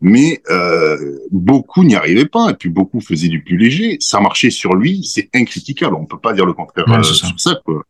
mais 0.00 0.40
euh, 0.50 1.18
beaucoup 1.30 1.82
n'y 1.82 1.96
arrivaient 1.96 2.26
pas, 2.26 2.50
et 2.50 2.54
puis 2.54 2.68
beaucoup 2.68 3.00
faisaient 3.00 3.28
du 3.28 3.42
plus 3.42 3.56
léger. 3.56 3.96
Ça 4.00 4.20
marchait 4.20 4.50
sur 4.50 4.74
lui, 4.74 5.04
c'est 5.04 5.28
incritiquable. 5.34 5.96
On 5.96 6.06
peut 6.06 6.18
pas 6.18 6.32
dire 6.32 6.46
le 6.46 6.52
contraire 6.52 6.86
ouais, 6.88 6.98
euh, 6.98 7.02
sur 7.02 7.38
ça. 7.38 7.60
Quoi. 7.64 7.84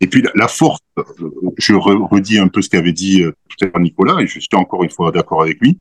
Et 0.00 0.06
puis 0.06 0.22
la, 0.22 0.30
la 0.34 0.48
force, 0.48 0.80
euh, 0.98 1.02
je 1.58 1.74
redis 1.74 2.38
un 2.38 2.48
peu 2.48 2.62
ce 2.62 2.68
qu'avait 2.68 2.92
dit 2.92 3.22
euh, 3.22 3.32
tout 3.48 3.64
à 3.64 3.68
l'heure 3.68 3.80
Nicolas, 3.80 4.20
et 4.20 4.26
je 4.26 4.38
suis 4.38 4.48
encore 4.54 4.84
une 4.84 4.90
fois 4.90 5.10
d'accord 5.10 5.42
avec 5.42 5.60
lui, 5.60 5.78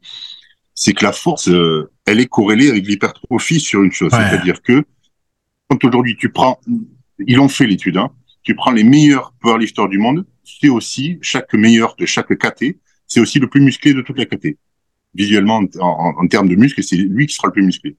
c'est 0.74 0.94
que 0.94 1.06
la 1.06 1.12
force, 1.12 1.50
euh, 1.50 1.92
elle 2.06 2.20
est 2.20 2.28
corrélée 2.28 2.70
avec 2.70 2.86
l'hypertrophie 2.86 3.60
sur 3.60 3.84
une 3.84 3.92
chose, 3.92 4.12
ouais. 4.14 4.20
c'est-à-dire 4.20 4.62
que 4.62 4.84
quand 5.70 5.84
aujourd'hui 5.84 6.16
tu 6.18 6.30
prends, 6.30 6.60
ils 7.20 7.40
ont 7.40 7.50
fait 7.50 7.68
l'étude, 7.68 7.98
hein, 7.98 8.12
tu 8.44 8.56
prends 8.56 8.72
les 8.72 8.84
meilleurs 8.84 9.34
powerlifters 9.40 9.90
du 9.90 9.98
monde, 9.98 10.26
c'est 10.44 10.70
aussi 10.70 11.20
chaque 11.22 11.54
meilleur 11.54 11.96
de 11.98 12.06
chaque 12.06 12.36
KT, 12.38 12.78
c'est 13.06 13.20
aussi 13.20 13.40
le 13.40 13.48
plus 13.48 13.62
musclé 13.62 13.94
de 13.94 14.02
toute 14.02 14.18
la 14.18 14.26
KT 14.26 14.58
visuellement 15.14 15.62
en, 15.80 15.80
en, 15.80 16.24
en 16.24 16.28
termes 16.28 16.50
de 16.50 16.56
muscles, 16.56 16.84
c'est 16.84 16.98
lui 16.98 17.28
qui 17.28 17.36
sera 17.36 17.48
le 17.48 17.54
plus 17.54 17.64
musclé. 17.64 17.98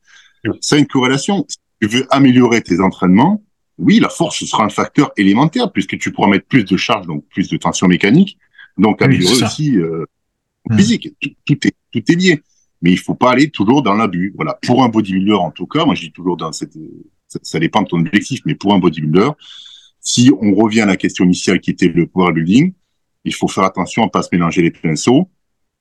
Ça 0.61 0.77
a 0.77 0.79
une 0.79 0.87
corrélation. 0.87 1.45
Si 1.49 1.59
tu 1.81 1.89
veux 1.89 2.07
améliorer 2.11 2.63
tes 2.63 2.81
entraînements, 2.81 3.43
oui, 3.79 4.01
la 4.01 4.09
force 4.09 4.45
sera 4.45 4.65
un 4.65 4.69
facteur 4.69 5.13
élémentaire 5.17 5.73
puisque 5.73 5.99
tu 5.99 6.13
pourras 6.13 6.29
mettre 6.29 6.47
plus 6.47 6.65
de 6.65 6.77
charge, 6.77 7.07
donc 7.07 7.25
plus 7.29 7.49
de 7.49 7.57
tension 7.57 7.87
mécanique, 7.89 8.39
donc 8.77 9.03
améliorer 9.03 9.45
aussi 9.45 9.77
euh, 9.77 10.05
mmh. 10.69 10.77
physique. 10.77 11.09
Tout, 11.21 11.31
tout, 11.45 11.67
est 11.67 11.75
tout 11.93 12.03
est 12.13 12.17
lié, 12.17 12.43
mais 12.83 12.91
il 12.91 12.99
faut 12.99 13.15
pas 13.15 13.33
aller 13.33 13.51
toujours 13.51 13.83
dans 13.83 13.95
l'abus. 13.95 14.33
Voilà, 14.37 14.59
pour 14.63 14.83
un 14.83 14.89
bodybuilder 14.89 15.33
en 15.33 15.51
tout 15.51 15.67
cas, 15.67 15.85
moi 15.85 15.95
je 15.95 16.03
dis 16.03 16.13
toujours 16.13 16.37
dans 16.37 16.53
cette, 16.53 16.75
ça, 17.27 17.39
ça 17.43 17.59
dépend 17.59 17.83
de 17.83 17.89
ton 17.89 18.01
objectif, 18.01 18.41
mais 18.45 18.55
pour 18.55 18.75
un 18.75 18.79
bodybuilder, 18.79 19.31
si 20.01 20.31
on 20.41 20.55
revient 20.55 20.83
à 20.83 20.87
la 20.87 20.97
question 20.97 21.25
initiale 21.25 21.61
qui 21.61 21.71
était 21.71 21.89
le 21.89 22.07
power 22.07 22.33
building, 22.33 22.73
il 23.25 23.35
faut 23.35 23.49
faire 23.49 23.65
attention 23.65 24.05
à 24.05 24.09
pas 24.09 24.23
se 24.23 24.29
mélanger 24.33 24.63
les 24.63 24.71
pinceaux 24.71 25.29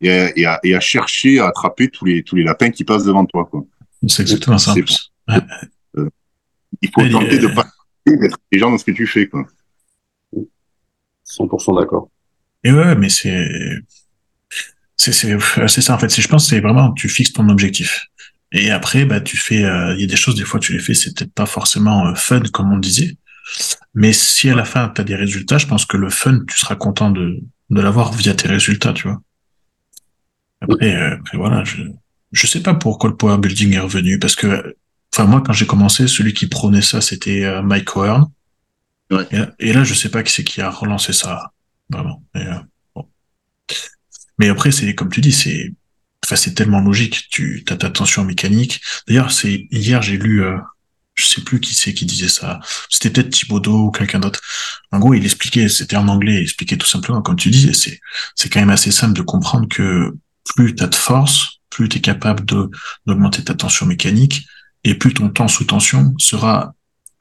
et 0.02 0.12
à, 0.12 0.38
et, 0.38 0.46
à, 0.46 0.60
et 0.64 0.76
à, 0.76 0.80
chercher 0.80 1.40
à 1.40 1.48
attraper 1.48 1.90
tous 1.90 2.06
les 2.06 2.24
tous 2.24 2.36
les 2.36 2.44
lapins 2.44 2.70
qui 2.70 2.84
passent 2.84 3.06
devant 3.06 3.26
toi 3.26 3.46
quoi. 3.46 3.66
C'est 4.08 4.22
exactement 4.22 4.58
ça. 4.58 4.76
Euh, 5.30 6.10
il 6.82 6.90
faut 6.94 7.02
et 7.02 7.10
tenter 7.10 7.38
euh... 7.38 7.48
de 7.48 7.48
pas 7.48 7.66
mettre 8.06 8.38
les 8.52 8.60
gens 8.60 8.72
dans 8.72 8.78
ce 8.78 8.86
que 8.86 8.92
tu 8.92 9.08
fais 9.08 9.28
quoi. 9.28 9.46
100% 11.28 11.80
d'accord. 11.80 12.10
Et 12.64 12.72
ouais, 12.72 12.96
mais 12.96 13.10
c'est 13.10 13.50
c'est 14.96 15.12
c'est 15.12 15.82
ça 15.82 15.96
en 15.96 16.00
fait. 16.00 16.10
Je 16.10 16.28
pense 16.28 16.48
c'est 16.50 16.60
vraiment 16.60 16.94
tu 16.94 17.10
fixes 17.10 17.34
ton 17.34 17.50
objectif. 17.50 18.08
Et 18.52 18.72
après, 18.72 19.06
bah, 19.06 19.20
tu 19.20 19.38
fais, 19.38 19.66
euh, 19.66 19.94
il 19.96 20.02
y 20.02 20.04
a 20.04 20.08
des 20.08 20.16
choses, 20.16 20.36
des 20.36 20.46
fois, 20.46 20.60
tu 20.60 20.74
les 20.74 20.80
fais, 20.80 20.94
c'est 20.94 21.14
peut-être 21.16 21.34
pas 21.34 21.46
forcément 21.46 22.08
euh, 22.08 22.16
fun, 22.16 22.42
comme 22.54 22.72
on 22.72 22.78
disait. 22.78 23.18
Mais 23.94 24.14
si 24.14 24.50
à 24.50 24.56
la 24.56 24.66
fin, 24.66 24.90
tu 24.90 25.02
as 25.02 25.04
des 25.04 25.16
résultats, 25.16 25.58
je 25.58 25.68
pense 25.68 25.86
que 25.86 25.98
le 25.98 26.10
fun, 26.10 26.40
tu 26.48 26.58
seras 26.58 26.76
content 26.76 27.12
de, 27.12 27.40
de 27.70 27.82
l'avoir 27.82 28.14
via 28.14 28.34
tes 28.34 28.48
résultats, 28.48 28.94
tu 28.94 29.08
vois. 29.08 29.22
Après, 30.62 30.96
euh, 30.96 31.16
après, 31.16 31.38
voilà, 31.38 31.64
je 31.64 31.84
je 32.32 32.48
sais 32.48 32.62
pas 32.62 32.74
pourquoi 32.74 33.10
le 33.10 33.16
power 33.16 33.38
building 33.38 33.74
est 33.74 33.80
revenu 33.80 34.20
parce 34.20 34.36
que 34.36 34.76
enfin 35.14 35.26
moi 35.26 35.42
quand 35.46 35.54
j'ai 35.54 35.66
commencé, 35.66 36.08
celui 36.08 36.34
qui 36.34 36.48
prônait 36.48 36.82
ça 36.82 37.02
c'était 37.02 37.44
euh, 37.46 37.62
Mike 37.62 37.86
Cohen. 37.86 38.32
Ouais. 39.10 39.26
Et, 39.32 39.38
là, 39.38 39.56
et, 39.60 39.74
là, 39.74 39.84
je 39.86 39.94
sais 39.94 40.10
pas 40.10 40.24
qui 40.24 40.34
c'est 40.34 40.44
qui 40.44 40.62
a 40.62 40.70
relancé 40.70 41.14
ça 41.14 41.54
vraiment. 41.90 42.24
Mais, 42.36 42.46
euh, 42.46 42.60
bon. 42.96 43.08
mais 44.38 44.50
après 44.50 44.72
c'est 44.72 44.94
comme 44.96 45.10
tu 45.10 45.22
dis, 45.22 45.32
c'est 45.32 45.74
enfin 46.26 46.36
c'est 46.36 46.54
tellement 46.54 46.82
logique. 46.82 47.28
Tu 47.30 47.64
as 47.70 47.78
ta 47.78 47.90
tension 47.90 48.26
mécanique. 48.26 48.82
D'ailleurs, 49.08 49.32
c'est 49.32 49.68
hier 49.72 50.02
j'ai 50.02 50.18
lu 50.18 50.44
euh, 50.44 50.58
je 51.16 51.26
sais 51.26 51.42
plus 51.42 51.60
qui 51.60 51.74
c'est 51.74 51.94
qui 51.94 52.06
disait 52.06 52.28
ça. 52.28 52.60
C'était 52.90 53.10
peut-être 53.10 53.30
Thibaudot 53.32 53.88
ou 53.88 53.92
quelqu'un 53.92 54.20
d'autre. 54.20 54.42
En 54.92 55.00
gros, 55.00 55.14
il 55.14 55.24
expliquait, 55.26 55.68
c'était 55.70 55.96
en 55.96 56.08
anglais, 56.08 56.36
il 56.36 56.42
expliquait 56.44 56.78
tout 56.78 56.88
simplement, 56.88 57.22
comme 57.22 57.36
tu 57.38 57.50
disais, 57.50 57.74
c'est, 57.74 58.00
c'est 58.36 58.50
quand 58.50 58.60
même 58.60 58.70
assez 58.70 58.92
simple 58.92 59.14
de 59.14 59.24
comprendre 59.24 59.68
que 59.68 60.14
plus 60.56 60.76
tu 60.76 60.84
as 60.84 60.88
de 60.88 60.96
force, 60.96 61.60
plus 61.70 61.90
tu 61.90 61.98
es 61.98 62.02
capable 62.02 62.46
d'augmenter 63.06 63.44
ta 63.44 63.54
tension 63.54 63.86
mécanique 63.86 64.46
et 64.84 64.96
plus 64.96 65.14
ton 65.14 65.30
temps 65.30 65.48
sous 65.48 65.66
tension 65.66 66.14
sera 66.18 66.74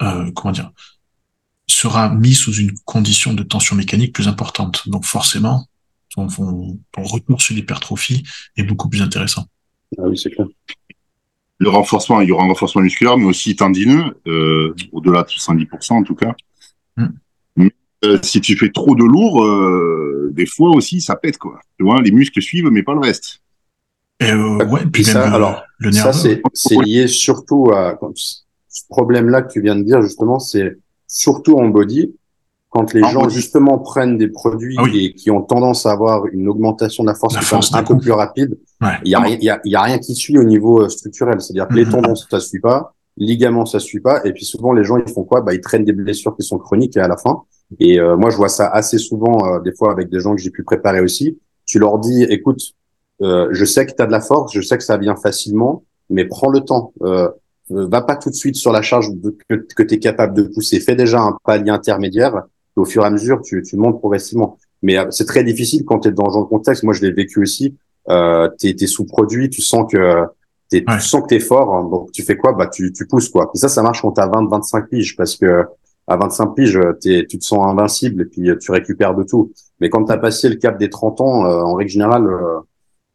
euh, 0.02 0.30
comment 0.32 0.52
dire 0.52 0.72
sera 1.68 2.08
mis 2.08 2.34
sous 2.34 2.54
une 2.54 2.72
condition 2.84 3.34
de 3.34 3.42
tension 3.42 3.74
mécanique 3.76 4.14
plus 4.14 4.28
importante. 4.28 4.88
Donc 4.88 5.04
forcément, 5.04 5.66
ton, 6.14 6.28
ton, 6.28 6.78
ton 6.92 7.02
retour 7.02 7.42
sur 7.42 7.54
l'hypertrophie 7.54 8.22
est 8.56 8.62
beaucoup 8.62 8.88
plus 8.88 9.02
intéressant. 9.02 9.46
Ah 9.98 10.02
oui, 10.04 10.16
c'est 10.16 10.30
clair. 10.30 10.46
Le 11.58 11.68
renforcement, 11.68 12.20
il 12.20 12.28
y 12.28 12.32
aura 12.32 12.44
un 12.44 12.48
renforcement 12.48 12.82
musculaire, 12.82 13.16
mais 13.16 13.24
aussi 13.24 13.56
tendineux, 13.56 14.20
euh, 14.26 14.74
au-delà 14.92 15.22
de 15.22 15.28
70% 15.28 15.94
en 15.94 16.02
tout 16.02 16.14
cas. 16.14 16.34
Euh, 18.04 18.18
si 18.22 18.40
tu 18.40 18.56
fais 18.56 18.70
trop 18.70 18.94
de 18.94 19.04
lourd, 19.04 19.42
euh, 19.42 20.30
des 20.32 20.46
fois 20.46 20.70
aussi, 20.70 21.00
ça 21.00 21.16
pète 21.16 21.38
quoi. 21.38 21.58
Tu 21.78 21.84
vois, 21.84 22.00
les 22.02 22.10
muscles 22.10 22.42
suivent, 22.42 22.68
mais 22.70 22.82
pas 22.82 22.94
le 22.94 23.00
reste. 23.00 23.40
Et 24.20 24.30
euh, 24.30 24.64
ouais, 24.66 24.84
puis 24.92 25.04
ça, 25.04 25.26
le, 25.26 25.34
alors, 25.34 25.62
le 25.78 25.92
ça 25.92 26.12
c'est 26.12 26.42
lié 26.84 27.06
surtout 27.06 27.70
à 27.72 27.98
ce 28.14 28.82
problème-là 28.88 29.42
que 29.42 29.52
tu 29.52 29.60
viens 29.62 29.76
de 29.76 29.82
dire 29.82 30.02
justement, 30.02 30.38
c'est 30.38 30.78
surtout 31.06 31.56
en 31.56 31.68
body 31.68 32.14
quand 32.70 32.92
les 32.92 33.02
en 33.02 33.08
gens 33.08 33.22
body. 33.22 33.34
justement 33.34 33.78
prennent 33.78 34.18
des 34.18 34.28
produits 34.28 34.76
ah 34.78 34.82
oui. 34.84 35.06
et 35.06 35.14
qui 35.14 35.30
ont 35.30 35.42
tendance 35.42 35.86
à 35.86 35.92
avoir 35.92 36.26
une 36.26 36.48
augmentation 36.48 37.02
de 37.04 37.08
la 37.08 37.14
force, 37.14 37.34
la 37.34 37.40
force 37.42 37.72
un 37.74 37.82
peu 37.82 37.96
plus 37.98 38.12
rapide. 38.12 38.58
Il 38.82 38.86
ouais. 38.86 38.94
y, 39.04 39.14
a, 39.14 39.28
y, 39.28 39.50
a, 39.50 39.60
y 39.64 39.74
a 39.74 39.82
rien 39.82 39.98
qui 39.98 40.14
suit 40.14 40.38
au 40.38 40.44
niveau 40.44 40.82
euh, 40.82 40.88
structurel, 40.90 41.40
c'est-à-dire 41.40 41.66
que 41.68 41.74
mm 41.74 41.76
-hmm. 41.76 41.84
les 41.84 41.90
tendons 41.90 42.14
ça 42.14 42.40
suit 42.40 42.60
pas, 42.60 42.94
ligaments 43.16 43.66
ça 43.66 43.80
suit 43.80 44.00
pas, 44.08 44.16
et 44.26 44.32
puis 44.34 44.44
souvent 44.44 44.72
les 44.78 44.84
gens 44.84 44.98
ils 44.98 45.12
font 45.12 45.24
quoi? 45.24 45.40
Bah 45.40 45.52
ils 45.54 45.62
traînent 45.62 45.86
des 45.86 45.94
blessures 46.02 46.34
qui 46.36 46.44
sont 46.50 46.58
chroniques 46.58 46.96
et 46.98 47.00
à 47.00 47.08
la 47.08 47.16
fin. 47.24 47.34
Et 47.80 47.98
euh, 47.98 48.16
moi 48.16 48.30
je 48.30 48.36
vois 48.36 48.48
ça 48.48 48.68
assez 48.68 48.98
souvent 48.98 49.38
euh, 49.46 49.60
des 49.60 49.72
fois 49.72 49.90
avec 49.90 50.08
des 50.08 50.20
gens 50.20 50.34
que 50.34 50.40
j'ai 50.40 50.50
pu 50.50 50.62
préparer 50.62 51.00
aussi. 51.00 51.38
Tu 51.64 51.78
leur 51.78 51.98
dis, 51.98 52.22
écoute, 52.24 52.60
euh, 53.22 53.48
je 53.50 53.64
sais 53.64 53.86
que 53.86 53.92
tu 53.92 54.02
as 54.02 54.06
de 54.06 54.12
la 54.12 54.20
force, 54.20 54.52
je 54.52 54.60
sais 54.60 54.76
que 54.78 54.84
ça 54.84 54.96
vient 54.96 55.16
facilement, 55.16 55.84
mais 56.10 56.24
prends 56.24 56.50
le 56.50 56.60
temps. 56.60 56.92
Euh, 57.02 57.28
euh, 57.72 57.88
va 57.88 58.00
pas 58.00 58.16
tout 58.16 58.30
de 58.30 58.34
suite 58.34 58.56
sur 58.56 58.72
la 58.72 58.82
charge 58.82 59.10
de, 59.12 59.36
que, 59.48 59.54
que 59.54 59.82
tu 59.82 59.94
es 59.94 59.98
capable 59.98 60.34
de 60.34 60.42
pousser. 60.42 60.78
Fais 60.80 60.94
déjà 60.94 61.20
un 61.20 61.36
palier 61.44 61.70
intermédiaire. 61.70 62.44
Et 62.76 62.80
au 62.80 62.84
fur 62.84 63.02
et 63.02 63.06
à 63.06 63.10
mesure, 63.10 63.42
tu, 63.42 63.62
tu 63.62 63.76
montes 63.76 63.98
progressivement. 63.98 64.58
Mais 64.82 64.98
euh, 64.98 65.06
c'est 65.10 65.24
très 65.24 65.42
difficile 65.42 65.84
quand 65.84 66.00
tu 66.00 66.08
es 66.08 66.12
dans 66.12 66.26
le 66.26 66.44
contexte. 66.44 66.84
Moi, 66.84 66.94
je 66.94 67.02
l'ai 67.02 67.12
vécu 67.12 67.40
aussi. 67.40 67.76
Euh, 68.08 68.48
tu 68.58 68.68
es, 68.68 68.86
sous-produit, 68.86 69.50
tu 69.50 69.62
sens 69.62 69.90
que 69.90 70.26
es, 70.72 70.76
ouais. 70.76 70.84
tu 70.84 71.00
sens 71.00 71.22
que 71.22 71.28
tu 71.28 71.34
es 71.34 71.40
fort. 71.40 71.74
Hein. 71.74 71.88
donc, 71.90 72.12
tu 72.12 72.22
fais 72.22 72.36
quoi? 72.36 72.52
Bah 72.52 72.68
tu, 72.68 72.92
tu 72.92 73.06
pousses. 73.06 73.28
quoi. 73.28 73.50
Et 73.54 73.58
ça, 73.58 73.68
ça 73.68 73.82
marche 73.82 74.00
quand 74.02 74.12
tu 74.12 74.20
as 74.20 74.28
20, 74.28 74.48
25 74.48 74.88
piges 74.88 75.16
parce 75.16 75.36
que 75.36 75.64
à 76.06 76.16
25 76.16 76.54
piges, 76.54 76.78
es, 77.04 77.26
tu 77.26 77.38
te 77.38 77.44
sens 77.44 77.66
invincible 77.66 78.22
et 78.22 78.24
puis 78.26 78.48
tu 78.60 78.70
récupères 78.70 79.14
de 79.14 79.24
tout. 79.24 79.52
Mais 79.80 79.90
quand 79.90 80.04
tu 80.04 80.12
as 80.12 80.18
passé 80.18 80.48
le 80.48 80.56
cap 80.56 80.78
des 80.78 80.88
30 80.90 81.20
ans, 81.20 81.44
en 81.44 81.74
règle 81.74 81.90
générale, 81.90 82.28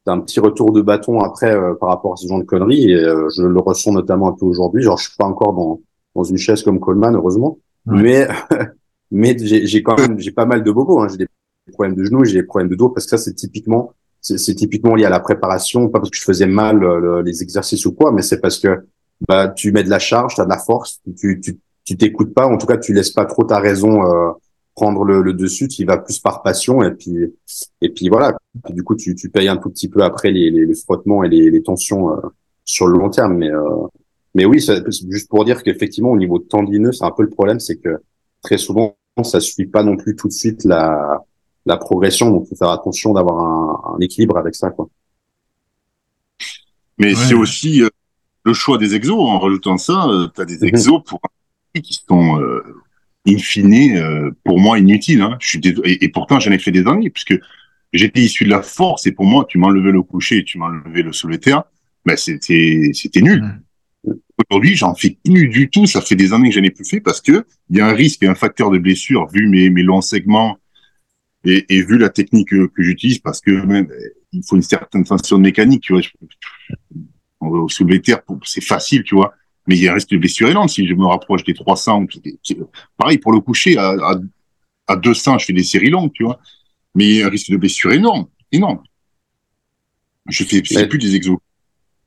un 0.07 0.19
petit 0.19 0.39
retour 0.39 0.71
de 0.71 0.81
bâton 0.81 1.21
après 1.21 1.55
par 1.79 1.89
rapport 1.89 2.13
à 2.13 2.15
ce 2.15 2.27
genre 2.27 2.39
de 2.39 2.43
conneries. 2.43 2.91
Et 2.91 2.97
je 2.97 3.43
le 3.43 3.59
ressens 3.59 3.93
notamment 3.93 4.29
un 4.29 4.33
peu 4.33 4.45
aujourd'hui. 4.45 4.83
Genre, 4.83 4.97
je 4.97 5.09
suis 5.09 5.17
pas 5.17 5.25
encore 5.25 5.53
dans, 5.53 5.79
dans 6.15 6.23
une 6.23 6.37
chaise 6.37 6.63
comme 6.63 6.79
Coleman, 6.79 7.15
heureusement. 7.15 7.59
Mais, 7.85 8.27
mais 9.11 9.37
j'ai 9.39 9.83
quand 9.83 9.97
même, 9.99 10.19
j'ai 10.19 10.31
pas 10.31 10.45
mal 10.45 10.63
de 10.63 10.71
bobos. 10.71 10.99
Hein. 11.01 11.07
J'ai 11.09 11.17
des 11.17 11.27
problèmes 11.71 11.95
de 11.95 12.03
genoux, 12.03 12.25
j'ai 12.25 12.41
des 12.41 12.43
problèmes 12.43 12.69
de 12.69 12.75
dos 12.75 12.89
parce 12.89 13.05
que 13.05 13.11
ça, 13.11 13.17
c'est 13.17 13.33
typiquement, 13.33 13.93
c'est 14.19 14.55
typiquement 14.55 14.95
lié 14.95 15.05
à 15.05 15.09
la 15.09 15.19
préparation, 15.19 15.89
pas 15.89 15.99
parce 15.99 16.11
que 16.11 16.17
je 16.17 16.23
faisais 16.23 16.45
mal 16.45 16.83
euh, 16.83 17.21
les 17.23 17.41
exercices 17.41 17.85
ou 17.85 17.93
quoi, 17.93 18.11
mais 18.11 18.21
c'est 18.21 18.39
parce 18.39 18.59
que 18.59 18.85
bah 19.27 19.49
tu 19.49 19.71
mets 19.71 19.83
de 19.83 19.89
la 19.89 19.99
charge, 19.99 20.35
tu 20.35 20.41
as 20.41 20.45
de 20.45 20.49
la 20.49 20.57
force, 20.57 21.01
tu 21.17 21.39
tu 21.39 21.59
tu 21.83 21.97
t'écoutes 21.97 22.33
pas, 22.33 22.47
en 22.47 22.57
tout 22.57 22.67
cas 22.67 22.77
tu 22.77 22.93
laisses 22.93 23.11
pas 23.11 23.25
trop 23.25 23.43
ta 23.43 23.59
raison 23.59 24.05
euh, 24.05 24.31
prendre 24.75 25.03
le, 25.03 25.21
le, 25.21 25.33
dessus, 25.33 25.67
tu 25.67 25.81
y 25.81 25.85
vas 25.85 25.97
plus 25.97 26.19
par 26.19 26.41
passion 26.43 26.81
et 26.83 26.91
puis 26.91 27.33
et 27.81 27.89
puis 27.89 28.09
voilà. 28.09 28.37
du 28.69 28.83
coup 28.83 28.95
tu 28.95 29.15
tu 29.15 29.29
payes 29.29 29.47
un 29.47 29.57
tout 29.57 29.69
petit 29.69 29.89
peu 29.89 30.03
après 30.03 30.31
les 30.31 30.49
les, 30.49 30.65
les 30.65 30.75
frottements 30.75 31.23
et 31.23 31.29
les, 31.29 31.49
les 31.51 31.63
tensions 31.63 32.11
euh, 32.11 32.21
sur 32.65 32.87
le 32.87 32.97
long 32.97 33.09
terme, 33.09 33.37
mais 33.37 33.49
mais 34.33 34.45
oui, 34.45 34.61
ça, 34.61 34.75
juste 34.89 35.29
pour 35.29 35.43
dire 35.43 35.61
qu'effectivement 35.61 36.11
au 36.11 36.17
niveau 36.17 36.39
tendineux, 36.39 36.93
c'est 36.93 37.03
un 37.03 37.11
peu 37.11 37.23
le 37.23 37.29
problème, 37.29 37.59
c'est 37.59 37.77
que 37.77 38.01
très 38.41 38.57
souvent 38.57 38.95
ça 39.23 39.41
suit 39.41 39.65
pas 39.65 39.83
non 39.83 39.97
plus 39.97 40.15
tout 40.15 40.27
de 40.27 40.33
suite 40.33 40.63
la 40.63 41.21
la 41.65 41.77
progression. 41.77 42.31
Donc, 42.31 42.43
il 42.45 42.49
faut 42.49 42.55
faire 42.55 42.69
attention 42.69 43.13
d'avoir 43.13 43.39
un, 43.39 43.95
un, 43.95 43.99
équilibre 43.99 44.37
avec 44.37 44.55
ça, 44.55 44.71
quoi. 44.71 44.89
Mais 46.97 47.15
c'est 47.15 47.33
aussi 47.33 47.81
euh, 47.81 47.89
le 48.43 48.53
choix 48.53 48.77
des 48.77 48.93
exos. 48.93 49.17
En 49.17 49.39
rajoutant 49.39 49.77
ça, 49.77 50.07
euh, 50.07 50.27
tu 50.33 50.41
as 50.41 50.45
des 50.45 50.57
mhm. 50.57 50.67
exos 50.67 51.01
pour 51.03 51.19
qui 51.79 52.01
sont 52.07 52.41
euh, 52.41 52.61
in 53.27 53.37
fine, 53.37 53.97
euh, 53.97 54.31
pour 54.43 54.59
moi, 54.59 54.79
inutiles. 54.79 55.21
Hein. 55.21 55.37
Je 55.39 55.47
suis 55.47 55.61
et, 55.83 56.09
pourtant, 56.09 56.39
j'en 56.39 56.51
ai 56.51 56.59
fait 56.59 56.71
des 56.71 56.87
années, 56.87 57.09
puisque 57.09 57.39
j'étais 57.93 58.21
issu 58.21 58.45
de 58.45 58.49
la 58.49 58.61
force, 58.61 59.07
et 59.07 59.11
pour 59.11 59.25
moi, 59.25 59.45
tu 59.47 59.57
m'enlevais 59.57 59.91
le 59.91 60.01
coucher 60.01 60.39
et 60.39 60.43
tu 60.43 60.57
m'enlevais 60.57 61.03
le 61.03 61.13
soulevé 61.13 61.39
terre, 61.39 61.63
ben 62.05 62.17
c'était 62.17 62.91
c'était 62.93 63.21
nul. 63.21 63.43
Aujourd'hui, 64.49 64.75
j'en 64.75 64.95
fais 64.95 65.17
plus 65.23 65.47
du 65.49 65.69
tout. 65.69 65.85
Ça 65.85 66.01
fait 66.01 66.15
des 66.15 66.33
années 66.33 66.49
que 66.49 66.55
je 66.55 66.59
n'ai 66.59 66.71
plus 66.71 66.85
fait 66.85 66.99
parce 66.99 67.21
que 67.21 67.45
il 67.69 67.77
y 67.77 67.81
a 67.81 67.87
un 67.87 67.93
risque 67.93 68.23
et 68.23 68.27
un 68.27 68.35
facteur 68.35 68.71
de 68.71 68.79
blessure 68.79 69.27
vu 69.27 69.47
mes, 69.47 69.69
mes 69.69 69.83
longs 69.83 70.01
segments 70.01 70.57
et, 71.45 71.65
et 71.69 71.83
vu 71.83 71.99
la 71.99 72.09
technique 72.09 72.49
que, 72.49 72.67
que 72.67 72.81
j'utilise, 72.81 73.19
parce 73.19 73.39
que 73.39 73.51
même, 73.51 73.87
il 74.31 74.41
faut 74.47 74.55
une 74.55 74.61
certaine 74.61 75.03
tension 75.03 75.37
mécanique, 75.37 75.83
tu 75.83 75.93
vois. 75.93 76.01
On 77.39 77.49
va 77.49 77.67
soulever 77.67 78.01
terre, 78.01 78.21
c'est 78.43 78.63
facile, 78.63 79.03
tu 79.03 79.15
vois. 79.15 79.33
Mais 79.67 79.77
il 79.77 79.83
y 79.83 79.87
a 79.87 79.91
un 79.91 79.95
risque 79.95 80.09
de 80.09 80.17
blessure 80.17 80.49
énorme 80.49 80.67
si 80.67 80.87
je 80.87 80.93
me 80.93 81.05
rapproche 81.05 81.43
des 81.43 81.53
300. 81.53 82.05
Pareil, 82.97 83.17
pour 83.19 83.31
le 83.31 83.39
coucher, 83.39 83.77
à, 83.77 83.89
à, 83.91 84.15
à 84.87 84.95
200, 84.95 85.37
je 85.37 85.45
fais 85.45 85.53
des 85.53 85.63
séries 85.63 85.89
longues, 85.89 86.11
tu 86.13 86.23
vois. 86.23 86.39
Mais 86.95 87.05
il 87.07 87.15
y 87.17 87.21
a 87.21 87.27
un 87.27 87.29
risque 87.29 87.51
de 87.51 87.57
blessure 87.57 87.91
énorme, 87.91 88.25
énorme. 88.51 88.81
Je 90.27 90.43
fais, 90.43 90.63
fais 90.63 90.87
plus 90.87 90.97
des 90.97 91.15
exos. 91.15 91.37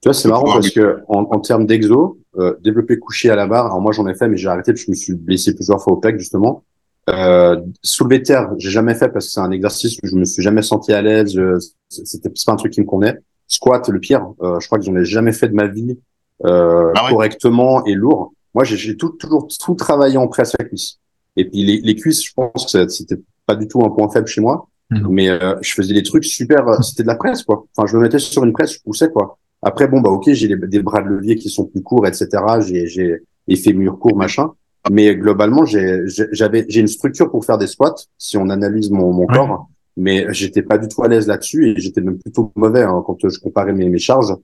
Tu 0.01 0.09
vois, 0.09 0.15
c'est 0.15 0.29
marrant 0.29 0.53
parce 0.53 0.71
que 0.71 1.01
en, 1.09 1.23
en 1.31 1.41
termes 1.41 1.67
d'exo, 1.67 2.19
euh, 2.37 2.55
développer 2.63 2.99
coucher 2.99 3.31
à 3.31 3.37
la 3.37 3.47
barre, 3.47 3.67
alors 3.67 3.81
moi 3.81 3.93
j'en 3.93 4.07
ai 4.07 4.15
fait, 4.15 4.29
mais 4.29 4.37
j'ai 4.37 4.49
arrêté 4.49 4.73
parce 4.73 4.83
que 4.83 4.87
je 4.87 4.91
me 4.91 4.97
suis 4.97 5.15
blessé 5.15 5.55
plusieurs 5.55 5.83
fois 5.83 5.95
au 5.95 5.97
pec 5.97 6.19
justement. 6.19 6.65
Euh, 7.11 7.61
soulever 7.83 8.23
terre, 8.23 8.51
j'ai 8.59 8.71
jamais 8.71 8.95
fait 8.95 9.09
parce 9.09 9.27
que 9.27 9.33
c'est 9.33 9.41
un 9.41 9.51
exercice 9.51 9.97
où 10.03 10.07
je 10.07 10.15
me 10.15 10.25
suis 10.25 10.43
jamais 10.43 10.63
senti 10.63 10.93
à 10.93 11.01
l'aise. 11.01 11.41
C'était 11.89 12.29
pas 12.29 12.53
un 12.53 12.57
truc 12.57 12.73
qui 12.73 12.81
me 12.81 12.87
convenait. 12.87 13.19
Squat, 13.47 13.89
le 13.89 14.01
pire. 14.01 14.27
Euh, 14.43 14.59
je 14.61 14.67
crois 14.67 14.79
que 14.79 14.85
j'en 14.85 14.97
ai 14.97 15.05
jamais 15.05 15.33
fait 15.33 15.49
de 15.49 15.55
ma 15.55 15.67
vie 15.67 15.99
euh, 16.45 16.93
ah 16.95 17.09
correctement 17.11 17.85
et 17.85 17.95
lourd. 17.95 18.33
Moi, 18.55 18.65
j'ai 18.65 18.97
tout, 18.97 19.11
toujours 19.11 19.49
tout 19.49 19.75
travaillé 19.75 20.17
en 20.17 20.29
presse 20.29 20.55
à 20.59 20.65
cuisse. 20.65 20.99
Et 21.37 21.45
puis 21.45 21.65
les, 21.65 21.81
les 21.81 21.95
cuisses, 21.97 22.25
je 22.25 22.33
pense 22.35 22.73
que 22.73 22.89
c'était 22.89 23.21
pas 23.47 23.57
du 23.57 23.67
tout 23.67 23.85
un 23.85 23.91
point 23.91 24.09
faible 24.11 24.27
chez 24.27 24.41
moi. 24.41 24.69
Mais 24.91 25.29
euh, 25.29 25.57
je 25.61 25.73
faisais 25.73 25.95
des 25.95 26.03
trucs 26.03 26.25
super. 26.25 26.69
Euh, 26.69 26.81
c'était 26.83 27.03
de 27.03 27.09
la 27.09 27.17
presse, 27.17 27.43
quoi. 27.43 27.67
Enfin, 27.77 27.87
je 27.91 27.97
me 27.97 28.03
mettais 28.03 28.19
sur 28.19 28.45
une 28.45 28.53
presse, 28.53 28.75
je 28.75 28.81
poussais, 28.83 29.09
quoi. 29.09 29.39
Après, 29.63 29.89
bon, 29.89 30.01
bah 30.01 30.11
ok, 30.11 30.31
j'ai 30.33 30.49
des 30.49 30.83
bras 30.83 31.03
de 31.03 31.09
levier 31.09 31.37
qui 31.37 31.49
sont 31.49 31.65
plus 31.65 31.83
courts, 31.83 32.07
etc. 32.07 32.29
J'ai 32.61 32.87
j'ai 32.87 33.23
effet 33.49 33.73
mur 33.73 33.99
court, 33.99 34.17
machin. 34.17 34.53
Mais 34.91 35.17
globalement, 35.17 35.65
j'avais 35.65 36.67
j'ai 36.69 36.81
une 36.81 36.87
structure 36.87 37.31
pour 37.31 37.45
faire 37.45 37.57
des 37.57 37.67
squats 37.67 37.95
si 38.19 38.37
on 38.37 38.51
analyse 38.51 38.91
mon, 38.91 39.13
mon 39.13 39.27
corps, 39.27 39.69
mais 39.97 40.27
j'étais 40.35 40.61
pas 40.61 40.77
du 40.77 40.89
tout 40.89 41.03
à 41.03 41.09
l'aise 41.09 41.27
là-dessus 41.27 41.71
et 41.71 41.81
j'étais 41.81 42.03
même 42.03 42.19
plutôt 42.19 42.53
mauvais 42.55 42.83
hein, 42.83 43.03
quand 43.07 43.17
je 43.27 43.39
comparais 43.41 43.73
mes, 43.73 43.89
mes 43.89 43.99
charges. 43.99 44.35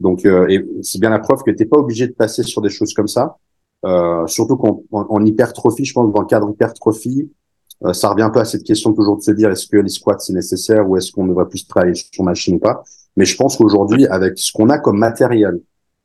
Donc 0.00 0.24
euh, 0.24 0.46
et 0.48 0.64
c'est 0.82 1.00
bien 1.00 1.10
la 1.10 1.18
preuve 1.18 1.42
que 1.42 1.50
t'es 1.50 1.66
pas 1.66 1.78
obligé 1.78 2.06
de 2.06 2.12
passer 2.12 2.42
sur 2.42 2.62
des 2.62 2.70
choses 2.70 2.94
comme 2.94 3.08
ça. 3.08 3.36
Euh, 3.84 4.26
surtout 4.26 4.56
qu'en 4.56 4.82
en, 4.90 5.24
hypertrophie, 5.24 5.84
je 5.84 5.92
pense 5.94 6.12
dans 6.12 6.20
le 6.20 6.26
cadre 6.26 6.50
hypertrophie, 6.50 7.30
euh, 7.84 7.92
ça 7.92 8.10
revient 8.10 8.22
un 8.22 8.30
peu 8.30 8.40
à 8.40 8.44
cette 8.44 8.64
question 8.64 8.92
toujours 8.92 9.16
de 9.16 9.22
se 9.22 9.30
dire 9.30 9.50
est-ce 9.50 9.66
que 9.66 9.78
les 9.78 9.88
squats 9.88 10.18
c'est 10.18 10.34
nécessaire 10.34 10.88
ou 10.88 10.96
est-ce 10.96 11.12
qu'on 11.12 11.26
devrait 11.26 11.48
plus 11.48 11.66
travailler 11.66 11.94
sur 11.94 12.24
machine 12.24 12.56
ou 12.56 12.58
pas? 12.58 12.82
Mais 13.16 13.24
je 13.24 13.36
pense 13.36 13.56
qu'aujourd'hui, 13.56 14.06
avec 14.06 14.38
ce 14.38 14.52
qu'on 14.52 14.68
a 14.68 14.78
comme 14.78 14.98
matériel, 14.98 15.60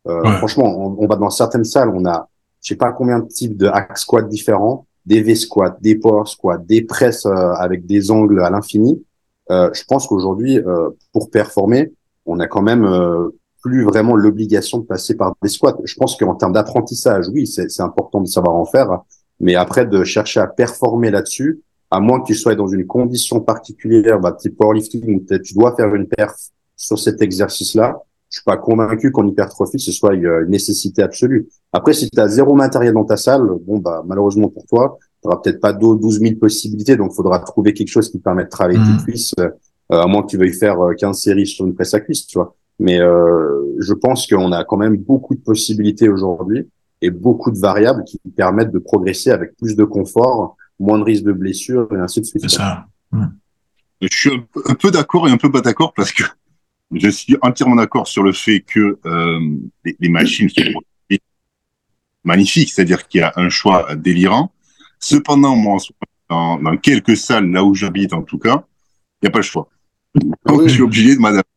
euh, 0.07 0.23
franchement, 0.37 0.65
on, 0.65 1.03
on, 1.03 1.07
va 1.07 1.15
dans 1.15 1.29
certaines 1.29 1.63
salles, 1.63 1.89
on 1.93 2.05
a 2.05 2.29
je 2.61 2.69
sais 2.69 2.77
pas 2.77 2.91
combien 2.91 3.19
de 3.19 3.27
types 3.27 3.55
de 3.55 3.67
hack 3.67 3.95
squat 3.97 4.27
différents, 4.27 4.87
des 5.05 5.21
V 5.21 5.35
squats, 5.35 5.77
des 5.81 5.95
power 5.95 6.23
squats, 6.25 6.57
des 6.57 6.81
presses 6.81 7.27
euh, 7.27 7.53
avec 7.53 7.85
des 7.85 8.09
angles 8.09 8.41
à 8.41 8.49
l'infini. 8.49 9.03
Euh, 9.51 9.69
je 9.73 9.83
pense 9.83 10.07
qu'aujourd'hui, 10.07 10.57
euh, 10.57 10.89
pour 11.13 11.29
performer, 11.29 11.93
on 12.25 12.39
a 12.39 12.47
quand 12.47 12.63
même 12.63 12.83
euh, 12.83 13.29
plus 13.65 13.83
vraiment 13.83 14.15
l'obligation 14.15 14.77
de 14.77 14.83
passer 14.83 15.15
par 15.15 15.33
des 15.41 15.49
squats. 15.49 15.75
Je 15.83 15.95
pense 15.95 16.15
qu'en 16.17 16.35
termes 16.35 16.53
d'apprentissage, 16.53 17.25
oui, 17.33 17.47
c'est 17.47 17.81
important 17.81 18.21
de 18.21 18.27
savoir 18.27 18.53
en 18.55 18.65
faire, 18.65 18.99
mais 19.39 19.55
après 19.55 19.87
de 19.87 20.03
chercher 20.03 20.39
à 20.39 20.45
performer 20.45 21.09
là-dessus, 21.09 21.61
à 21.89 21.99
moins 21.99 22.21
que 22.21 22.27
tu 22.27 22.35
sois 22.35 22.53
dans 22.53 22.67
une 22.67 22.85
condition 22.85 23.39
particulière, 23.39 24.19
bah, 24.19 24.33
type 24.33 24.55
powerlifting, 24.55 25.15
où 25.15 25.37
tu 25.39 25.55
dois 25.55 25.75
faire 25.75 25.95
une 25.95 26.05
perf 26.05 26.35
sur 26.75 26.99
cet 26.99 27.23
exercice-là, 27.23 28.03
je 28.29 28.37
suis 28.37 28.43
pas 28.43 28.57
convaincu 28.57 29.11
qu'en 29.11 29.25
hypertrophie 29.25 29.79
ce 29.79 29.91
soit 29.91 30.13
une 30.13 30.45
nécessité 30.47 31.01
absolue. 31.01 31.47
Après, 31.73 31.93
si 31.93 32.07
tu 32.07 32.19
as 32.19 32.27
zéro 32.27 32.53
matériel 32.53 32.93
dans 32.93 33.05
ta 33.05 33.17
salle, 33.17 33.49
bon 33.65 33.79
bah 33.79 34.03
malheureusement 34.05 34.49
pour 34.49 34.67
toi, 34.67 34.99
tu 35.23 35.27
n'auras 35.27 35.41
peut-être 35.41 35.59
pas 35.59 35.73
12 35.73 36.19
000 36.19 36.35
possibilités, 36.35 36.97
donc 36.97 37.13
il 37.13 37.15
faudra 37.15 37.39
trouver 37.39 37.73
quelque 37.73 37.89
chose 37.89 38.11
qui 38.11 38.19
te 38.19 38.23
permet 38.23 38.43
de 38.43 38.49
travailler 38.49 38.77
tes 38.77 38.83
mmh. 38.83 39.03
cuisses, 39.05 39.33
euh, 39.39 39.49
à 39.89 40.05
moins 40.05 40.21
que 40.21 40.27
tu 40.27 40.37
veuilles 40.37 40.53
faire 40.53 40.77
15 40.95 41.09
euh, 41.09 41.19
séries 41.19 41.47
sur 41.47 41.65
une 41.65 41.73
presse 41.73 41.95
à 41.95 41.99
cuisse, 41.99 42.27
tu 42.27 42.37
vois. 42.37 42.55
Mais 42.79 42.99
euh, 42.99 43.75
je 43.79 43.93
pense 43.93 44.27
qu'on 44.27 44.51
a 44.51 44.63
quand 44.63 44.77
même 44.77 44.97
beaucoup 44.97 45.35
de 45.35 45.39
possibilités 45.39 46.09
aujourd'hui 46.09 46.67
et 47.01 47.09
beaucoup 47.09 47.51
de 47.51 47.57
variables 47.57 48.03
qui 48.03 48.19
permettent 48.35 48.71
de 48.71 48.79
progresser 48.79 49.31
avec 49.31 49.55
plus 49.57 49.75
de 49.75 49.83
confort, 49.83 50.57
moins 50.79 50.99
de 50.99 51.03
risques 51.03 51.23
de 51.23 51.31
blessures 51.31 51.87
et 51.93 51.97
ainsi 51.97 52.21
de 52.21 52.25
suite. 52.25 52.41
C'est 52.41 52.57
ça. 52.57 52.85
Mmh. 53.11 53.25
Je 54.01 54.07
suis 54.11 54.31
un 54.65 54.75
peu 54.75 54.91
d'accord 54.91 55.27
et 55.27 55.31
un 55.31 55.37
peu 55.37 55.51
pas 55.51 55.61
d'accord 55.61 55.93
parce 55.93 56.11
que 56.11 56.23
je 56.91 57.09
suis 57.09 57.37
entièrement 57.41 57.75
d'accord 57.75 58.07
sur 58.07 58.23
le 58.23 58.31
fait 58.31 58.61
que 58.61 58.99
euh, 59.05 59.39
les, 59.83 59.95
les, 59.99 60.09
machines 60.09 60.49
sont 60.49 60.61
magnifiques, 62.23 62.71
c'est-à-dire 62.71 63.07
qu'il 63.07 63.21
y 63.21 63.23
a 63.23 63.33
un 63.37 63.49
choix 63.49 63.95
délirant. 63.95 64.51
Cependant, 64.99 65.55
moi, 65.55 65.77
dans, 66.29 66.57
dans 66.59 66.77
quelques 66.77 67.17
salles, 67.17 67.49
là 67.51 67.63
où 67.63 67.73
j'habite 67.73 68.13
en 68.13 68.23
tout 68.23 68.39
cas, 68.39 68.65
il 69.21 69.25
n'y 69.25 69.27
a 69.29 69.31
pas 69.31 69.39
le 69.39 69.43
choix. 69.43 69.69
Donc, 70.45 70.63
je 70.63 70.67
suis 70.69 70.81
obligé 70.81 71.15
de 71.15 71.21
m'adapter. 71.21 71.49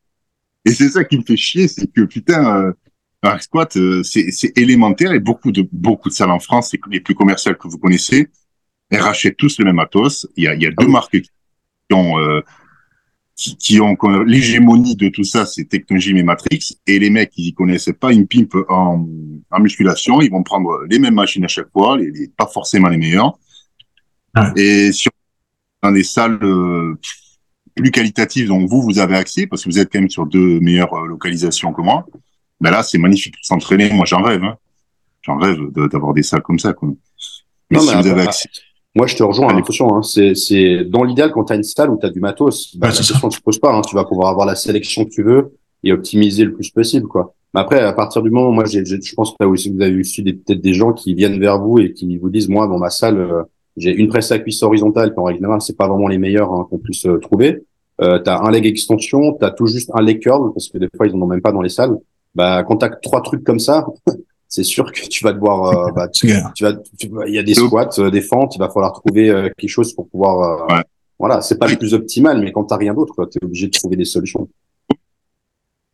Et 0.69 0.75
c'est 0.75 0.91
ça 0.91 1.05
qui 1.05 1.19
me 1.19 1.23
fait 1.23 1.37
chier, 1.37 1.67
c'est 1.69 1.91
que 1.91 2.03
putain, 2.03 2.63
euh, 2.63 2.73
un 3.23 3.39
squat, 3.39 3.77
euh, 3.77 4.03
c'est 4.03 4.57
élémentaire 4.57 5.13
et 5.13 5.19
beaucoup 5.19 5.51
de 5.51 5.67
beaucoup 5.73 6.09
de 6.09 6.15
salles 6.15 6.31
en 6.31 6.39
France, 6.39 6.75
les 6.91 7.01
plus 7.01 7.15
commerciales 7.15 7.57
que 7.57 7.69
vous 7.69 7.79
connaissez, 7.79 8.29
elles 8.91 9.01
rachètent 9.01 9.37
tous 9.37 9.59
le 9.59 9.65
même 9.65 9.77
matos. 9.77 10.27
Il 10.37 10.45
y 10.45 10.49
a, 10.49 10.55
il 10.55 10.63
y 10.63 10.67
a 10.67 10.71
deux 10.71 10.87
ah 10.87 10.91
marques 10.91 11.21
qui 11.21 11.95
ont 11.95 12.19
euh, 12.19 12.43
qui, 13.35 13.81
ont 13.81 13.97
l'hégémonie 14.27 14.97
de 14.97 15.09
tout 15.09 15.23
ça, 15.23 15.47
c'est 15.47 15.65
Technologie 15.65 16.11
et 16.11 16.23
Matrix. 16.23 16.77
Et 16.87 16.99
les 16.99 17.09
mecs, 17.09 17.33
ils 17.37 17.55
connaissent 17.55 17.93
pas 17.99 18.13
une 18.13 18.27
pimpe 18.27 18.57
en, 18.69 19.09
en, 19.51 19.61
musculation. 19.61 20.21
Ils 20.21 20.31
vont 20.31 20.43
prendre 20.43 20.85
les 20.91 20.99
mêmes 20.99 21.15
machines 21.15 21.45
à 21.45 21.49
chaque 21.49 21.71
fois, 21.71 21.97
les, 21.97 22.29
pas 22.37 22.49
forcément 22.49 22.89
les 22.89 22.97
meilleures. 22.97 23.39
Et 24.57 24.93
sur 24.93 25.13
dans 25.83 25.93
des 25.93 26.05
salles 26.05 26.43
euh, 26.43 26.99
plus 27.79 27.91
qualitatives 27.91 28.49
dont 28.49 28.67
vous, 28.67 28.83
vous 28.83 28.99
avez 28.99 29.17
accès, 29.17 29.47
parce 29.47 29.65
que 29.65 29.71
vous 29.71 29.79
êtes 29.79 29.91
quand 29.91 30.01
même 30.01 30.11
sur 30.11 30.27
deux 30.27 30.61
meilleures 30.61 30.95
euh, 30.95 31.07
localisations 31.07 31.73
que 31.73 31.83
moi, 31.83 32.07
ben 32.61 32.71
là, 32.71 32.83
c'est 32.83 32.99
magnifique 32.99 33.35
pour 33.35 33.45
s'entraîner. 33.45 33.91
Moi, 33.93 34.05
j'en 34.07 34.23
rêve. 34.23 34.43
Hein. 34.43 34.57
J'en 35.23 35.39
rêve 35.39 35.59
d'avoir 35.93 36.13
des 36.13 36.23
salles 36.23 36.43
comme 36.43 36.59
ça. 36.59 36.73
Quoi. 36.73 36.91
Mais 37.71 37.79
si 37.79 37.95
vous 37.95 38.07
avez 38.07 38.23
accès... 38.23 38.49
Moi, 38.95 39.07
je 39.07 39.17
te 39.17 39.23
rejoins. 39.23 39.57
Attention, 39.57 39.95
hein, 39.95 40.03
c'est, 40.03 40.35
c'est 40.35 40.85
dans 40.85 41.05
l'idéal 41.05 41.31
quand 41.31 41.45
tu 41.45 41.53
as 41.53 41.57
une 41.57 41.63
salle 41.63 41.91
où 41.91 41.99
tu 42.01 42.07
as 42.07 42.11
du 42.11 42.21
matos, 42.21 42.77
bah, 42.77 42.89
la 42.89 42.95
question 42.95 43.29
ne 43.29 43.33
se 43.33 43.41
pose 43.41 43.59
pas. 43.59 43.73
Hein, 43.73 43.83
tu 43.83 43.95
vas 43.95 44.05
pouvoir 44.05 44.29
avoir 44.29 44.47
la 44.47 44.57
sélection 44.57 45.05
que 45.05 45.11
tu 45.11 45.23
veux 45.23 45.55
et 45.85 45.93
optimiser 45.93 46.45
le 46.45 46.53
plus 46.53 46.71
possible, 46.71 47.07
quoi. 47.07 47.35
Mais 47.55 47.61
après, 47.61 47.81
à 47.81 47.93
partir 47.93 48.23
du 48.23 48.31
moment, 48.31 48.51
moi, 48.51 48.65
j'ai, 48.65 48.85
je 48.85 49.15
pense 49.15 49.35
que 49.39 49.45
aussi 49.45 49.71
vous 49.71 49.81
avez 49.81 49.99
aussi 50.01 50.23
peut-être 50.23 50.61
des 50.61 50.75
gens 50.75 50.93
qui 50.93 51.15
viennent 51.15 51.39
vers 51.39 51.61
vous 51.61 51.79
et 51.79 51.93
qui 51.93 52.17
vous 52.19 52.29
disent, 52.29 52.49
moi, 52.49 52.67
dans 52.67 52.79
ma 52.79 52.91
salle, 52.91 53.19
euh, 53.19 53.43
j'ai 53.79 53.95
une 53.95 54.09
presse 54.09 54.31
à 54.33 54.39
cuisse 54.39 54.63
horizontale, 54.63 55.11
puis 55.11 55.21
en 55.21 55.25
règle 55.25 55.39
générale, 55.39 55.61
c'est 55.61 55.77
pas 55.77 55.89
vraiment 55.89 56.09
les 56.09 56.19
meilleurs 56.19 56.53
hein, 56.53 56.67
qu'on 56.69 56.79
puisse 56.79 57.07
euh, 57.07 57.19
trouver. 57.19 57.63
Euh, 58.01 58.21
tu 58.23 58.31
as 58.31 58.39
un 58.39 58.51
leg 58.51 58.67
extension, 58.67 59.37
tu 59.39 59.45
as 59.45 59.51
tout 59.51 59.67
juste 59.67 59.91
un 59.95 60.03
leg 60.03 60.21
curl, 60.21 60.53
parce 60.53 60.69
que 60.69 60.79
des 60.79 60.89
fois, 60.97 61.07
ils 61.07 61.15
en 61.15 61.23
ont 61.23 61.27
même 61.27 61.41
pas 61.41 61.53
dans 61.53 61.63
les 61.63 61.69
salles. 61.69 61.97
Bah, 62.35 62.63
quand 62.63 62.77
tu 62.77 62.87
trois 63.03 63.23
trucs 63.23 63.45
comme 63.45 63.59
ça, 63.59 63.87
c'est 64.49 64.65
sûr 64.65 64.91
que 64.93 65.01
tu 65.09 65.25
vas 65.25 65.33
devoir, 65.33 65.89
euh, 65.89 65.93
bah, 65.93 66.09
tu, 66.13 66.33
tu, 66.55 66.65
vas, 66.65 67.29
il 67.29 67.35
y 67.35 67.39
a 67.39 67.43
des 67.43 67.55
squats, 67.55 67.91
euh, 67.99 68.11
des 68.11 68.23
fentes, 68.23 68.57
il 68.57 68.59
va 68.59 68.69
falloir 68.69 68.93
trouver 68.93 69.31
euh, 69.31 69.51
quelque 69.57 69.71
chose 69.71 69.93
pour 69.93 70.09
pouvoir. 70.09 70.69
Ouais. 70.69 70.83
Voilà, 71.19 71.41
c'est 71.41 71.59
pas 71.59 71.67
le 71.67 71.77
plus 71.77 71.95
optimal, 71.95 72.41
mais 72.41 72.53
quand 72.53 72.65
t'as 72.65 72.77
rien 72.77 72.95
d'autre, 72.95 73.29
tu 73.31 73.39
es 73.43 73.45
obligé 73.45 73.67
de 73.67 73.73
trouver 73.73 73.97
des 73.97 74.05
solutions. 74.05 74.49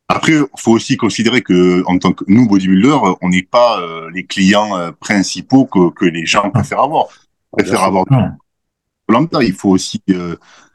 Après, 0.06 0.34
faut 0.58 0.72
aussi 0.72 0.98
considérer 0.98 1.40
que 1.40 1.82
en 1.86 1.98
tant 1.98 2.12
que 2.12 2.24
nous 2.28 2.46
bodybuilders, 2.46 3.16
on 3.22 3.30
n'est 3.30 3.42
pas 3.42 3.82
les 4.12 4.26
clients 4.26 4.92
principaux 5.00 5.64
que, 5.64 5.90
que 5.94 6.04
les 6.04 6.26
gens 6.26 6.50
préfèrent 6.50 6.82
avoir. 6.82 7.08
Préfèrent 7.56 7.84
avoir 7.84 8.04
lambda. 9.08 9.42
Il 9.42 9.52
faut 9.52 9.70
aussi, 9.70 10.02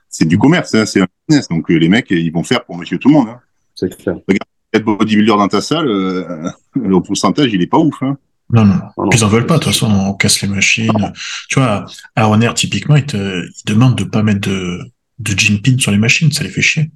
c'est 0.10 0.26
du 0.26 0.38
commerce, 0.38 0.74
hein, 0.76 0.86
c'est 0.86 1.02
un 1.02 1.08
business. 1.28 1.48
Donc 1.48 1.70
les 1.70 1.89
mecs, 1.89 2.10
ils 2.10 2.32
vont 2.32 2.44
faire 2.44 2.65
pour 2.65 2.78
Monsieur 2.78 2.98
tout 2.98 3.10
le 3.10 3.13
monde. 3.13 3.30
Hein. 3.30 3.39
C'est 3.76 3.96
clair. 3.98 4.15
Regarde, 4.28 4.50
être 4.74 4.84
bodybuilder 4.84 5.28
dans 5.28 5.48
ta 5.48 5.62
salle, 5.62 5.88
euh, 5.88 6.50
le 6.76 7.02
pourcentage, 7.02 7.52
il 7.54 7.62
est 7.62 7.68
pas 7.68 7.78
ouf. 7.78 7.96
Hein. 8.02 8.18
Non, 8.52 8.65
non. 8.65 8.80
Ils 9.13 9.24
en 9.24 9.28
veulent 9.28 9.46
pas. 9.46 9.56
De 9.56 9.63
toute 9.63 9.74
façon, 9.74 9.92
on 9.92 10.13
casse 10.13 10.42
les 10.42 10.48
machines. 10.48 11.13
Tu 11.50 11.60
vois, 11.60 11.86
à 12.15 12.30
Honor, 12.30 12.54
typiquement, 12.56 12.96
ils, 12.96 13.06
te, 13.06 13.46
ils 13.46 13.65
demandent 13.65 13.96
de 13.96 14.04
pas 14.04 14.24
mettre 14.24 14.42
de, 14.42 14.80
de 15.20 15.38
gin 15.38 15.62
pin 15.62 15.78
sur 15.78 15.92
les 15.92 15.98
machines. 15.98 16.32
Ça 16.32 16.44
les 16.44 16.50
fait 16.50 16.62
chier. 16.62 16.89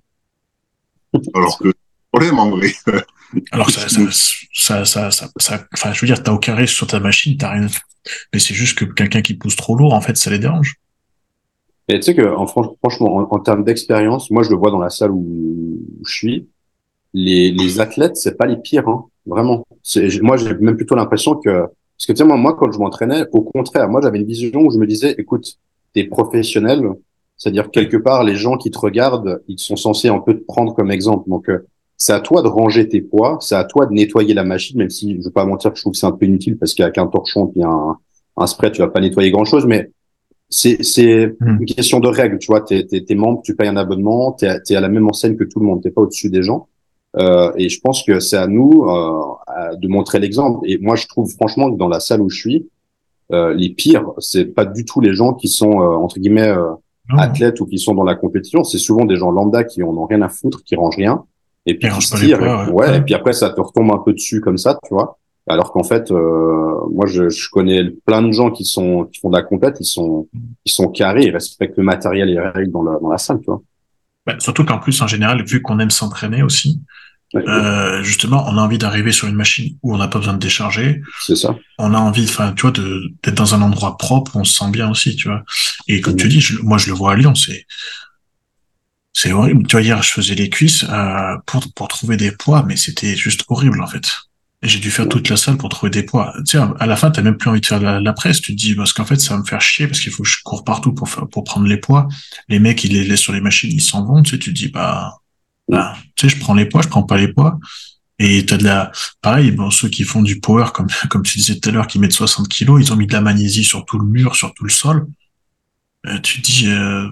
Alors 1.36 1.60
que, 1.60 1.72
problème, 2.12 2.40
en 2.40 2.50
vrai. 2.50 2.74
Alors 3.52 3.70
ça, 3.70 3.88
ça, 3.88 4.86
ça, 4.86 5.12
ça, 5.12 5.30
ça, 5.38 5.68
enfin, 5.74 5.94
je 5.94 6.02
veux 6.02 6.08
dire, 6.08 6.22
t'as 6.22 6.32
aucun 6.32 6.56
risque 6.56 6.76
sur 6.76 6.88
ta 6.88 7.00
machine, 7.00 7.38
t'as 7.38 7.52
rien. 7.52 7.68
Mais 8.34 8.40
c'est 8.40 8.54
juste 8.54 8.78
que 8.78 8.86
quelqu'un 8.86 9.22
qui 9.22 9.34
pousse 9.34 9.56
trop 9.56 9.76
lourd, 9.76 9.94
en 9.94 10.02
fait, 10.02 10.18
ça 10.18 10.30
les 10.30 10.40
dérange. 10.40 10.76
Et 11.90 11.96
tu 11.96 12.04
sais 12.04 12.16
que, 12.16 12.34
en, 12.36 12.48
franchement, 12.48 13.28
en, 13.32 13.40
termes 13.40 13.64
d'expérience, 13.64 14.32
moi, 14.32 14.44
je 14.44 14.50
le 14.50 14.56
vois 14.56 14.72
dans 14.72 14.80
la 14.80 14.90
salle 14.90 15.12
où, 15.12 15.18
où 15.20 16.06
je 16.06 16.14
suis 16.14 16.48
les, 17.14 17.52
les 17.52 17.80
athlètes, 17.80 18.18
c'est 18.18 18.38
pas 18.38 18.46
les 18.46 18.58
pires, 18.58 18.88
hein, 18.88 19.06
vraiment. 19.26 19.66
Moi, 20.22 20.38
j'ai 20.38 20.54
même 20.56 20.76
plutôt 20.76 20.96
l'impression 20.96 21.36
que, 21.36 21.50
parce 21.50 22.08
que 22.08 22.12
tu 22.14 22.18
sais, 22.18 22.24
moi, 22.24 22.38
moi, 22.38 22.56
quand 22.56 22.72
je 22.72 22.80
m'entraînais, 22.80 23.26
au 23.32 23.42
contraire, 23.42 23.88
moi, 23.90 24.02
j'avais 24.02 24.20
une 24.20 24.26
vision 24.26 24.62
où 24.62 24.72
je 24.72 24.78
me 24.78 24.88
disais, 24.88 25.16
écoute, 25.18 25.58
t'es 25.94 26.06
professionnel, 26.06 26.82
c'est-à-dire 27.38 27.70
quelque 27.72 27.98
part, 27.98 28.24
les 28.24 28.36
gens 28.36 28.58
qui 28.58 28.72
te 28.72 28.80
regardent, 28.80 29.44
ils 29.48 29.60
sont 29.60 29.76
censés 29.76 30.10
un 30.10 30.20
peu 30.20 30.34
te 30.34 30.44
prendre 30.44 30.74
comme 30.74 30.92
exemple. 30.92 31.30
Donc, 31.30 31.50
euh, 31.50 31.68
c'est 31.98 32.14
à 32.14 32.20
toi 32.20 32.42
de 32.42 32.48
ranger 32.48 32.88
tes 32.88 33.02
poids, 33.02 33.38
c'est 33.42 33.56
à 33.56 33.64
toi 33.64 33.86
de 33.86 33.94
nettoyer 33.94 34.34
la 34.34 34.44
machine, 34.44 34.78
même 34.78 34.90
si 34.90 35.18
je 35.18 35.26
veux 35.26 35.32
pas 35.32 35.46
mentir, 35.46 35.72
je 35.76 35.82
trouve 35.82 35.94
que 35.94 35.98
c'est 35.98 36.06
un 36.06 36.12
peu 36.12 36.26
inutile 36.26 36.58
parce 36.58 36.74
qu'avec 36.74 36.98
un 36.98 37.08
torchon 37.08 37.52
et 37.56 37.64
un, 37.64 37.98
un 38.38 38.48
spray, 38.48 38.72
tu 38.72 38.82
vas 38.82 38.88
pas 38.88 39.00
nettoyer 39.00 39.32
grand 39.32 39.46
chose, 39.46 39.66
mais 39.66 39.92
c'est 40.50 40.84
c'est 40.84 41.28
hmm. 41.40 41.58
une 41.60 41.66
question 41.66 42.00
de 42.00 42.08
règles, 42.08 42.38
tu 42.38 42.48
vois. 42.48 42.62
T'es 42.62 42.86
es, 42.92 43.16
membre, 43.16 43.42
tu 43.44 43.56
payes 43.56 43.70
un 43.70 43.78
abonnement, 43.78 44.34
t'es 44.34 44.48
es 44.70 44.76
à 44.76 44.82
la 44.82 44.90
même 44.90 45.08
enseigne 45.08 45.36
que 45.36 45.44
tout 45.44 45.60
le 45.60 45.66
monde, 45.66 45.82
t'es 45.82 45.92
pas 45.92 46.02
au-dessus 46.02 46.30
des 46.30 46.44
gens. 46.44 46.68
Euh, 47.16 47.52
et 47.58 47.70
je 47.70 47.80
pense 47.80 48.04
que 48.04 48.20
c'est 48.20 48.38
à 48.38 48.48
nous 48.48 48.86
euh, 48.88 49.76
de 49.78 49.88
montrer 49.88 50.20
l'exemple. 50.20 50.68
Et 50.68 50.80
moi, 50.80 50.96
je 50.96 51.06
trouve 51.08 51.32
franchement 51.32 51.72
que 51.72 51.78
dans 51.78 51.88
la 51.88 52.00
salle 52.00 52.22
où 52.22 52.30
je 52.30 52.38
suis, 52.38 52.68
euh, 53.32 53.54
les 53.54 53.70
pires, 53.70 54.12
c'est 54.20 54.46
pas 54.46 54.66
du 54.66 54.86
tout 54.86 55.00
les 55.00 55.14
gens 55.14 55.34
qui 55.34 55.48
sont 55.48 55.82
euh, 55.82 55.96
entre 55.96 56.20
guillemets 56.20 56.50
euh, 56.50 56.72
athlètes 57.18 57.62
ou 57.62 57.66
qui 57.66 57.80
sont 57.80 57.96
dans 57.96 58.04
la 58.04 58.16
compétition. 58.16 58.64
C'est 58.64 58.78
souvent 58.78 59.06
des 59.06 59.16
gens 59.16 59.32
lambda 59.32 59.64
qui 59.64 59.82
en 59.82 59.96
ont 59.96 60.06
rien 60.06 60.22
à 60.22 60.30
foutre, 60.30 60.64
qui 60.64 60.76
rangent 60.76 60.98
rien, 60.98 61.24
et 61.66 61.78
puis 61.78 61.90
ouais. 62.72 62.98
Et 62.98 63.02
puis 63.02 63.14
après, 63.14 63.34
ça 63.34 63.50
te 63.50 63.62
retombe 63.62 63.92
un 63.92 64.00
peu 64.00 64.14
dessus 64.14 64.42
comme 64.42 64.58
ça, 64.58 64.78
tu 64.84 64.94
vois. 64.94 65.18
Alors 65.48 65.72
qu'en 65.72 65.84
fait, 65.84 66.10
moi, 66.12 67.06
je, 67.06 67.30
je, 67.30 67.50
connais 67.50 67.90
plein 68.06 68.22
de 68.22 68.32
gens 68.32 68.50
qui 68.50 68.66
sont 68.66 69.06
qui 69.12 69.20
font 69.20 69.30
de 69.30 69.36
la 69.36 69.44
compète, 69.44 69.78
ils 69.80 69.86
sont 69.86 70.28
ils 70.66 70.72
sont 70.72 70.88
carrés, 70.88 71.24
ils 71.24 71.32
respectent 71.32 71.78
le 71.78 71.84
matériel 71.84 72.30
et 72.30 72.34
les 72.34 72.40
règles 72.40 72.72
dans 72.72 72.84
la 72.84 73.00
dans 73.00 73.10
la 73.10 73.18
salle, 73.18 73.40
tu 73.40 73.48
vois. 73.48 73.62
Bah, 74.26 74.36
surtout 74.40 74.64
qu'en 74.64 74.80
plus, 74.80 75.02
en 75.02 75.08
général, 75.08 75.44
vu 75.46 75.62
qu'on 75.62 75.80
aime 75.80 75.92
s'entraîner 75.92 76.44
aussi, 76.44 76.82
euh, 77.36 78.04
justement, 78.04 78.46
on 78.48 78.58
a 78.58 78.62
envie 78.62 78.78
d'arriver 78.78 79.12
sur 79.12 79.28
une 79.28 79.36
machine 79.36 79.76
où 79.82 79.94
on 79.94 79.98
n'a 79.98 80.08
pas 80.08 80.20
besoin 80.20 80.34
de 80.34 80.40
décharger. 80.40 81.02
C'est 81.22 81.36
ça. 81.36 81.56
On 81.80 81.94
a 81.94 81.98
envie, 81.98 82.26
enfin, 82.26 82.54
tu 82.54 82.62
vois, 82.62 82.72
d'être 82.72 83.34
dans 83.34 83.56
un 83.56 83.62
endroit 83.62 83.98
propre, 83.98 84.36
on 84.36 84.44
se 84.44 84.54
sent 84.54 84.70
bien 84.72 84.90
aussi, 84.90 85.16
tu 85.16 85.28
vois. 85.28 85.44
Et 85.88 86.00
comme 86.00 86.16
tu 86.16 86.28
dis, 86.28 86.46
moi, 86.62 86.78
je 86.78 86.88
le 86.90 86.94
vois 86.94 87.14
à 87.14 87.16
Lyon, 87.16 87.34
c'est, 87.34 87.66
c'est 89.14 89.32
horrible. 89.32 89.66
Tu 89.68 89.74
vois, 89.74 89.82
hier, 89.82 90.02
je 90.04 90.12
faisais 90.12 90.36
les 90.36 90.50
cuisses 90.50 90.86
euh, 90.90 91.38
pour 91.46 91.64
pour 91.74 91.88
trouver 91.88 92.18
des 92.18 92.32
poids, 92.32 92.64
mais 92.68 92.76
c'était 92.76 93.16
juste 93.16 93.46
horrible 93.48 93.82
en 93.82 93.88
fait. 93.88 94.08
Et 94.64 94.70
j'ai 94.70 94.80
dû 94.80 94.92
faire 94.92 95.10
toute 95.10 95.30
la 95.30 95.36
salle 95.38 95.58
pour 95.58 95.70
trouver 95.70 95.90
des 95.90 96.04
poids. 96.04 96.34
Tu 96.46 96.58
sais, 96.58 96.64
à 96.80 96.86
la 96.86 96.96
fin, 96.96 97.12
t'as 97.12 97.22
même 97.22 97.38
plus 97.38 97.50
envie 97.50 97.60
de 97.60 97.66
faire 97.66 97.82
la, 97.82 98.14
presse. 98.14 98.40
Tu 98.40 98.56
te 98.56 98.62
dis, 98.62 98.76
parce 98.76 98.94
qu'en 98.94 99.04
fait, 99.04 99.20
ça 99.20 99.36
va 99.36 99.42
me 99.42 99.46
faire 99.46 99.60
chier 99.60 99.88
parce 99.88 100.00
qu'il 100.00 100.12
faut 100.12 100.24
que 100.24 100.30
je 100.30 100.38
cours 100.44 100.64
partout 100.64 100.94
pour 100.94 101.10
pour 101.10 101.44
prendre 101.44 101.68
les 101.68 101.78
poids. 101.78 102.08
Les 102.48 102.60
mecs, 102.60 102.84
ils 102.86 102.94
les 102.94 103.04
laissent 103.04 103.20
sur 103.20 103.34
les 103.34 103.42
machines, 103.42 103.72
ils 103.72 103.82
s'en 103.82 104.06
vont. 104.06 104.24
Tu 104.24 104.32
sais, 104.32 104.40
tu 104.40 104.54
dis, 104.54 104.70
bah, 104.70 105.18
bah, 105.68 105.96
tu 106.16 106.30
sais, 106.30 106.36
je 106.36 106.40
prends 106.40 106.54
les 106.54 106.66
poids, 106.66 106.82
je 106.82 106.88
prends 106.88 107.04
pas 107.04 107.18
les 107.18 107.28
poids. 107.28 107.60
Et 108.20 108.46
t'as 108.46 108.58
de 108.58 108.64
la, 108.64 108.92
pareil, 109.22 109.52
bon, 109.52 109.70
ceux 109.72 109.90
qui 109.90 110.04
font 110.04 110.22
du 110.22 110.40
power, 110.40 110.68
comme, 110.74 110.88
comme 111.10 111.24
tu 111.24 111.38
disais 111.38 111.60
tout 111.60 111.70
à 111.70 111.72
l'heure, 111.72 111.88
qui 111.88 112.00
mettent 112.00 112.14
60 112.14 112.48
kilos, 112.48 112.82
ils 112.82 112.94
ont 112.94 112.96
mis 112.96 113.08
de 113.08 113.14
la 113.14 113.22
magnésie 113.22 113.64
sur 113.64 113.86
tout 113.86 114.00
le 114.00 114.06
mur, 114.06 114.36
sur 114.36 114.54
tout 114.54 114.64
le 114.64 114.70
sol. 114.70 115.08
Euh, 116.06 116.20
tu 116.20 116.42
dis, 116.42 116.68
euh, 116.68 117.10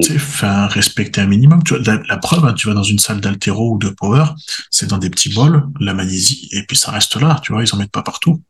tu 0.00 0.08
sais, 0.08 0.16
enfin, 0.16 0.66
respecter 0.66 1.20
un 1.20 1.26
minimum. 1.26 1.62
Tu 1.62 1.74
vois, 1.74 2.00
la, 2.08 2.16
preuve, 2.16 2.44
hein, 2.44 2.54
tu 2.54 2.68
vas 2.68 2.74
dans 2.74 2.82
une 2.82 2.98
salle 2.98 3.20
d'altéro 3.20 3.74
ou 3.74 3.78
de 3.78 3.88
power, 3.88 4.24
c'est 4.70 4.88
dans 4.88 4.98
des 4.98 5.10
petits 5.10 5.32
bols, 5.32 5.66
la 5.80 5.94
magnésie, 5.94 6.48
et 6.52 6.62
puis 6.66 6.76
ça 6.76 6.90
reste 6.90 7.20
là, 7.20 7.40
tu 7.42 7.52
vois, 7.52 7.62
ils 7.62 7.74
en 7.74 7.78
mettent 7.78 7.92
pas 7.92 8.02
partout. 8.02 8.40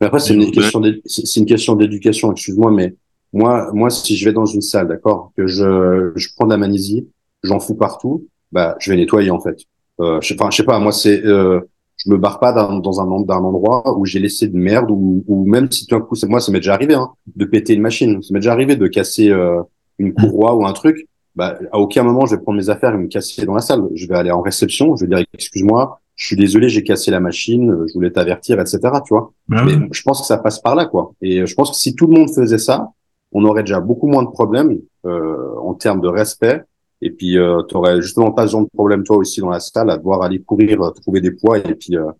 Mais 0.00 0.06
après, 0.06 0.20
c'est 0.20 0.34
une, 0.34 0.50
question 0.50 0.80
c'est 1.06 1.40
une 1.40 1.46
question 1.46 1.74
d'éducation, 1.74 2.32
excuse-moi, 2.32 2.70
mais 2.70 2.94
moi, 3.32 3.70
moi, 3.72 3.90
si 3.90 4.16
je 4.16 4.24
vais 4.24 4.32
dans 4.32 4.46
une 4.46 4.60
salle, 4.60 4.88
d'accord, 4.88 5.32
que 5.36 5.46
je, 5.46 6.12
je 6.14 6.28
prends 6.36 6.46
de 6.46 6.52
la 6.52 6.56
magnésie, 6.56 7.08
j'en 7.42 7.60
fous 7.60 7.74
partout, 7.74 8.26
bah, 8.52 8.76
je 8.78 8.90
vais 8.90 8.96
nettoyer 8.96 9.30
en 9.30 9.40
fait. 9.40 9.58
Euh, 10.00 10.20
je, 10.20 10.34
enfin, 10.34 10.50
je 10.50 10.56
sais 10.56 10.64
pas, 10.64 10.78
moi 10.78 10.92
c'est, 10.92 11.24
euh, 11.24 11.60
je 11.96 12.10
me 12.10 12.16
barre 12.16 12.38
pas 12.38 12.52
dans, 12.52 12.78
dans 12.78 13.00
un, 13.00 13.20
d'un 13.22 13.38
endroit 13.38 13.98
où 13.98 14.06
j'ai 14.06 14.20
laissé 14.20 14.46
de 14.48 14.56
merde 14.56 14.90
ou, 14.90 15.24
ou 15.26 15.44
même 15.46 15.70
si 15.70 15.86
tout 15.86 15.96
un 15.96 16.00
coup, 16.00 16.14
c'est 16.14 16.28
moi, 16.28 16.40
ça 16.40 16.52
m'est 16.52 16.60
déjà 16.60 16.74
arrivé 16.74 16.94
hein, 16.94 17.10
de 17.34 17.44
péter 17.44 17.74
une 17.74 17.82
machine, 17.82 18.22
ça 18.22 18.32
m'est 18.32 18.40
déjà 18.40 18.52
arrivé 18.52 18.76
de 18.76 18.86
casser 18.86 19.30
euh, 19.30 19.60
une 19.98 20.14
courroie 20.14 20.54
ou 20.54 20.66
un 20.66 20.72
truc. 20.72 21.06
Bah, 21.36 21.58
à 21.72 21.78
aucun 21.78 22.02
moment 22.02 22.26
je 22.26 22.34
vais 22.34 22.42
prendre 22.42 22.58
mes 22.58 22.68
affaires 22.68 22.94
et 22.94 22.98
me 22.98 23.06
casser 23.06 23.44
dans 23.46 23.54
la 23.54 23.60
salle. 23.60 23.82
Je 23.94 24.06
vais 24.06 24.16
aller 24.16 24.30
en 24.30 24.40
réception, 24.40 24.96
je 24.96 25.04
vais 25.04 25.14
dire 25.14 25.24
excuse-moi, 25.32 26.00
je 26.16 26.26
suis 26.26 26.36
désolé, 26.36 26.68
j'ai 26.68 26.82
cassé 26.82 27.10
la 27.10 27.20
machine, 27.20 27.86
je 27.86 27.92
voulais 27.94 28.10
t'avertir, 28.10 28.60
etc. 28.60 28.78
Tu 29.06 29.14
vois. 29.14 29.32
Bah 29.48 29.62
Mais 29.64 29.74
je 29.92 30.02
pense 30.02 30.20
que 30.20 30.26
ça 30.26 30.38
passe 30.38 30.58
par 30.58 30.74
là, 30.74 30.86
quoi. 30.86 31.12
Et 31.22 31.46
je 31.46 31.54
pense 31.54 31.70
que 31.70 31.76
si 31.76 31.94
tout 31.94 32.06
le 32.06 32.18
monde 32.18 32.30
faisait 32.34 32.58
ça, 32.58 32.88
on 33.32 33.44
aurait 33.44 33.62
déjà 33.62 33.80
beaucoup 33.80 34.08
moins 34.08 34.22
de 34.22 34.28
problèmes 34.28 34.78
euh, 35.04 35.54
en 35.60 35.74
termes 35.74 36.00
de 36.00 36.08
respect 36.08 36.62
et 37.00 37.10
puis, 37.10 37.38
euh, 37.38 37.62
tu 37.68 37.76
aurais 37.76 38.00
justement 38.02 38.32
pas 38.32 38.46
ce 38.46 38.52
genre 38.52 38.62
de 38.62 38.70
problème, 38.74 39.04
toi 39.04 39.16
aussi, 39.16 39.40
dans 39.40 39.50
la 39.50 39.60
salle, 39.60 39.90
à 39.90 39.96
devoir 39.96 40.22
aller 40.22 40.40
courir, 40.40 40.82
euh, 40.82 40.90
trouver 40.90 41.20
des 41.20 41.30
poids 41.30 41.58
et 41.58 41.74
puis 41.74 41.96
euh, 41.96 42.10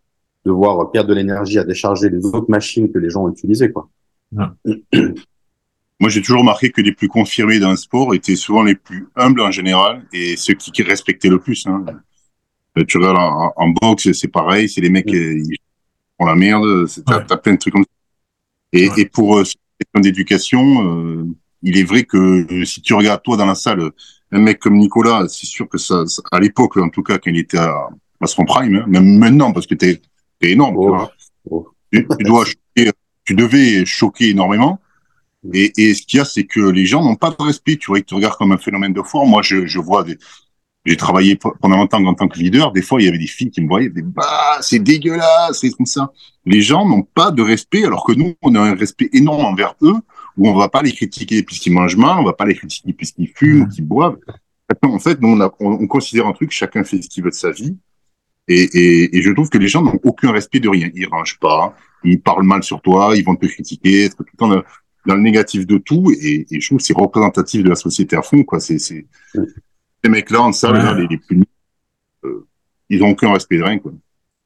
devoir 0.44 0.90
perdre 0.90 1.08
de 1.08 1.14
l'énergie 1.14 1.58
à 1.58 1.64
décharger 1.64 2.08
les 2.10 2.24
autres 2.24 2.48
machines 2.48 2.90
que 2.90 2.98
les 2.98 3.10
gens 3.10 3.24
ont 3.24 3.30
utilisées. 3.30 3.72
Quoi. 3.72 3.88
Moi, 6.00 6.10
j'ai 6.10 6.22
toujours 6.22 6.40
remarqué 6.40 6.70
que 6.70 6.80
les 6.80 6.92
plus 6.92 7.08
confirmés 7.08 7.58
dans 7.58 7.70
le 7.70 7.76
sport 7.76 8.14
étaient 8.14 8.36
souvent 8.36 8.62
les 8.62 8.76
plus 8.76 9.08
humbles 9.16 9.40
en 9.40 9.50
général 9.50 10.06
et 10.12 10.36
ceux 10.36 10.54
qui, 10.54 10.70
qui 10.70 10.82
respectaient 10.82 11.28
le 11.28 11.40
plus. 11.40 11.66
Hein. 11.66 11.84
Euh, 12.78 12.84
tu 12.84 12.98
regardes 12.98 13.52
en, 13.56 13.68
boxe, 13.68 14.12
c'est 14.12 14.28
pareil, 14.28 14.68
c'est 14.68 14.80
les 14.80 14.90
mecs 14.90 15.06
qui 15.06 15.58
font 16.18 16.26
la 16.26 16.36
merde, 16.36 16.86
t'as 17.04 17.24
as 17.28 17.36
plein 17.36 17.54
de 17.54 17.58
trucs 17.58 17.74
comme 17.74 17.84
ça. 17.84 17.90
Et, 18.72 18.88
et 18.96 19.06
pour 19.06 19.38
euh, 19.38 19.42
question 19.42 20.00
d'éducation, 20.00 21.34
il 21.62 21.78
est 21.78 21.84
vrai 21.84 22.04
que 22.04 22.64
si 22.64 22.80
tu 22.80 22.94
regardes 22.94 23.22
toi 23.22 23.36
dans 23.36 23.46
la 23.46 23.54
salle, 23.54 23.90
un 24.30 24.38
mec 24.38 24.58
comme 24.58 24.76
Nicolas, 24.76 25.26
c'est 25.28 25.46
sûr 25.46 25.68
que 25.68 25.78
ça, 25.78 26.04
à 26.30 26.40
l'époque, 26.40 26.76
en 26.76 26.90
tout 26.90 27.02
cas, 27.02 27.18
quand 27.18 27.30
il 27.30 27.38
était 27.38 27.58
à, 27.58 27.88
son 28.24 28.44
prime, 28.44 28.76
hein, 28.76 28.84
même 28.86 29.18
maintenant, 29.18 29.52
parce 29.52 29.66
que 29.66 29.74
t'es 29.74 30.00
es 30.40 30.50
énorme, 30.50 30.76
oh. 30.76 31.08
Oh. 31.50 31.68
tu, 31.92 32.06
dois 32.20 32.44
choquer, 32.76 32.92
tu 33.24 33.34
devais 33.34 33.84
choquer 33.84 34.30
énormément. 34.30 34.80
Et, 35.52 35.94
ce 35.94 36.02
qu'il 36.02 36.18
y 36.18 36.20
a, 36.20 36.24
c'est 36.24 36.44
que 36.44 36.60
les 36.60 36.86
gens 36.86 37.02
n'ont 37.02 37.16
pas 37.16 37.30
de 37.30 37.42
respect. 37.42 37.76
Tu 37.76 37.86
vois, 37.86 37.98
ils 37.98 38.04
te 38.04 38.14
regardent 38.14 38.36
comme 38.36 38.52
un 38.52 38.58
phénomène 38.58 38.92
de 38.92 39.02
foi. 39.02 39.24
Moi, 39.24 39.42
je, 39.42 39.78
vois 39.78 40.02
des, 40.02 40.18
j'ai 40.84 40.96
travaillé 40.96 41.38
pendant 41.60 41.76
longtemps 41.76 42.04
en 42.04 42.14
tant 42.14 42.28
que 42.28 42.38
leader. 42.38 42.72
Des 42.72 42.82
fois, 42.82 43.00
il 43.00 43.04
y 43.04 43.08
avait 43.08 43.18
des 43.18 43.26
filles 43.26 43.50
qui 43.50 43.60
me 43.60 43.68
voyaient, 43.68 43.88
des 43.88 44.02
bah, 44.02 44.58
c'est 44.60 44.78
dégueulasse, 44.80 45.60
c'est 45.60 45.70
comme 45.70 45.86
ça. 45.86 46.12
Les 46.44 46.60
gens 46.60 46.88
n'ont 46.88 47.02
pas 47.02 47.30
de 47.30 47.42
respect, 47.42 47.84
alors 47.84 48.04
que 48.04 48.12
nous, 48.12 48.34
on 48.42 48.54
a 48.54 48.60
un 48.60 48.74
respect 48.74 49.10
énorme 49.12 49.44
envers 49.44 49.74
eux 49.82 49.96
où 50.36 50.48
on 50.48 50.54
va 50.54 50.68
pas 50.68 50.82
les 50.82 50.92
critiquer 50.92 51.42
puisqu'ils 51.42 51.72
mangent 51.72 51.96
mal, 51.96 52.18
on 52.18 52.24
va 52.24 52.32
pas 52.32 52.46
les 52.46 52.54
critiquer 52.54 52.92
puisqu'ils 52.92 53.28
fument 53.34 53.62
ou 53.62 53.68
qu'ils 53.68 53.84
boivent. 53.84 54.18
En 54.82 54.98
fait, 54.98 55.18
on, 55.22 55.40
on, 55.60 55.86
considère 55.86 56.26
un 56.26 56.32
truc, 56.32 56.50
chacun 56.50 56.84
fait 56.84 57.00
ce 57.02 57.08
qu'il 57.08 57.24
veut 57.24 57.30
de 57.30 57.34
sa 57.34 57.50
vie. 57.50 57.76
Et, 58.48 59.20
je 59.20 59.30
trouve 59.32 59.48
que 59.48 59.58
les 59.58 59.68
gens 59.68 59.82
n'ont 59.82 59.98
aucun 60.04 60.30
respect 60.32 60.60
de 60.60 60.68
rien. 60.68 60.90
Ils 60.94 61.06
rangent 61.06 61.38
pas, 61.38 61.74
ils 62.04 62.20
parlent 62.20 62.44
mal 62.44 62.62
sur 62.62 62.80
toi, 62.80 63.14
ils 63.16 63.24
vont 63.24 63.36
te 63.36 63.46
critiquer, 63.46 64.08
tout 64.10 64.24
le 64.30 64.36
temps 64.36 64.62
dans 65.06 65.14
le 65.14 65.22
négatif 65.22 65.66
de 65.66 65.78
tout. 65.78 66.12
Et, 66.20 66.46
et 66.50 66.60
je 66.60 66.66
trouve 66.66 66.78
que 66.78 66.84
c'est 66.84 66.96
représentatif 66.96 67.62
de 67.62 67.68
la 67.68 67.76
société 67.76 68.16
à 68.16 68.22
fond. 68.22 68.42
Quoi. 68.44 68.60
C'est, 68.60 68.78
c'est... 68.78 69.06
Ces 70.04 70.10
mecs-là, 70.10 70.42
en 70.42 70.52
salle, 70.52 70.96
les, 70.96 71.08
les 71.08 71.16
plus 71.18 71.42
euh, 72.24 72.46
ils 72.88 73.02
ont 73.02 73.08
aucun 73.08 73.32
respect 73.32 73.58
de 73.58 73.64
rien. 73.64 73.78
Quoi. 73.78 73.92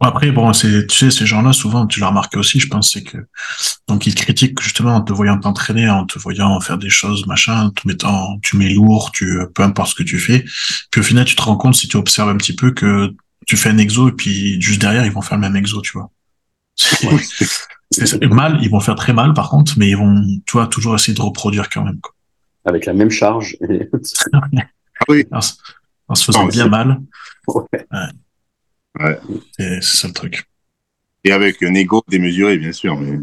Après, 0.05 0.33
bon, 0.33 0.53
c'est, 0.53 0.87
tu 0.89 0.97
sais, 0.97 1.11
ces 1.13 1.27
gens-là, 1.27 1.53
souvent, 1.53 1.87
tu 1.87 2.01
l'as 2.01 2.09
remarqué 2.09 2.37
aussi, 2.37 2.59
je 2.59 2.67
pense, 2.67 2.91
c'est 2.91 3.05
que, 3.05 3.19
donc, 3.87 4.05
ils 4.07 4.15
critiquent 4.17 4.61
justement 4.61 4.97
en 4.97 5.01
te 5.01 5.13
voyant 5.13 5.39
t'entraîner, 5.39 5.89
en 5.89 6.07
te 6.07 6.19
voyant 6.19 6.59
faire 6.61 6.77
des 6.77 6.91
choses, 6.91 7.27
machin, 7.27 7.67
en 7.67 7.71
te 7.71 7.87
mettant, 7.87 8.39
tu 8.43 8.57
mets 8.57 8.71
lourd, 8.71 9.13
tu, 9.13 9.39
peu 9.55 9.63
importe 9.63 9.91
ce 9.91 9.95
que 9.95 10.03
tu 10.03 10.19
fais. 10.19 10.45
Puis 10.91 11.01
au 11.01 11.05
final, 11.05 11.25
tu 11.25 11.37
te 11.37 11.43
rends 11.43 11.57
compte, 11.57 11.77
si 11.77 11.87
tu 11.87 11.97
observes 11.97 12.31
un 12.31 12.37
petit 12.37 12.57
peu, 12.57 12.73
que 12.73 13.15
tu 13.47 13.57
fais 13.57 13.69
un 13.69 13.79
exo, 13.79 14.09
et 14.09 14.13
puis 14.13 14.61
juste 14.61 14.81
derrière, 14.81 15.07
ils 15.07 15.13
vont 15.13 15.23
faire 15.23 15.39
le 15.39 15.43
même 15.43 15.55
exo, 15.55 15.81
tu 15.83 15.93
vois. 15.93 16.11
c'est 16.75 17.07
mal, 18.31 18.59
ils 18.63 18.71
vont 18.71 18.81
faire 18.81 18.95
très 18.95 19.13
mal 19.13 19.35
par 19.35 19.51
contre, 19.51 19.75
mais 19.79 19.89
ils 19.89 19.97
vont, 19.97 20.23
tu 20.47 20.53
vois, 20.53 20.67
toujours 20.67 20.95
essayer 20.95 21.15
de 21.15 21.23
reproduire 21.23 21.69
quand 21.69 21.85
même. 21.85 22.01
Quoi. 22.01 22.13
Avec 22.65 22.87
la 22.87 22.93
même 22.93 23.11
charge. 23.11 23.57
Ah 25.05 25.05
oui. 25.09 25.27
En, 25.33 26.15
se 26.15 26.25
faisant 26.25 26.47
bien 26.47 26.69
mal. 26.69 27.01
Ouais. 27.49 27.65
ouais. 29.01 29.19
C'est 29.59 29.83
ça 29.83 30.07
le 30.07 30.15
truc. 30.15 30.45
Et 31.25 31.33
avec 31.33 31.61
un 31.63 31.75
ego 31.75 32.03
démesuré, 32.07 32.57
bien 32.59 32.71
sûr. 32.71 32.97
Mais... 32.97 33.19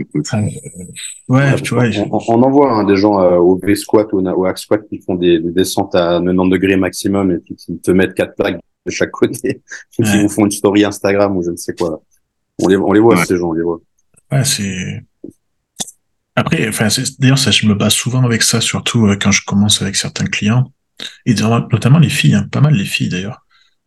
Euh, 0.00 0.48
ouais, 1.28 1.54
tu 1.60 1.74
vois. 1.74 1.84
On, 2.10 2.18
on, 2.28 2.42
en 2.42 2.50
voit 2.50 2.72
hein, 2.72 2.84
des 2.84 2.96
gens 2.96 3.20
euh, 3.20 3.36
au 3.36 3.56
V-squat 3.56 4.12
ou 4.12 4.26
au 4.26 4.44
hack 4.44 4.58
squat 4.58 4.80
qui 4.88 5.00
font 5.00 5.14
des, 5.14 5.38
des, 5.38 5.50
descentes 5.50 5.94
à 5.94 6.20
90 6.20 6.50
degrés 6.50 6.76
maximum 6.76 7.30
et 7.32 7.40
qui, 7.42 7.56
te 7.78 7.90
mettent 7.90 8.14
quatre 8.14 8.34
plaques 8.34 8.60
de 8.86 8.90
chaque 8.90 9.10
côté, 9.10 9.62
qui 9.90 10.02
vous 10.02 10.28
font 10.28 10.44
une 10.44 10.50
story 10.50 10.84
Instagram 10.84 11.36
ou 11.36 11.42
je 11.42 11.50
ne 11.50 11.56
sais 11.56 11.74
quoi. 11.74 12.02
On 12.62 12.68
les, 12.68 12.76
on 12.76 12.92
les 12.92 13.00
voit, 13.00 13.24
ces 13.24 13.36
gens, 13.36 13.48
on 13.48 13.52
les 13.52 13.62
voit. 13.62 13.80
Ouais, 14.30 14.44
c'est. 14.44 15.04
Après, 16.36 16.66
enfin, 16.68 16.88
d'ailleurs, 17.18 17.38
ça, 17.38 17.50
je 17.50 17.66
me 17.66 17.74
base 17.74 17.92
souvent 17.92 18.24
avec 18.24 18.42
ça, 18.42 18.60
surtout 18.60 19.06
euh, 19.06 19.16
quand 19.20 19.32
je 19.32 19.44
commence 19.44 19.82
avec 19.82 19.96
certains 19.96 20.24
clients, 20.24 20.72
et 21.26 21.34
notamment 21.34 21.98
les 21.98 22.08
filles, 22.08 22.34
hein, 22.34 22.48
pas 22.50 22.60
mal 22.60 22.74
les 22.74 22.84
filles 22.84 23.08
d'ailleurs, 23.08 23.44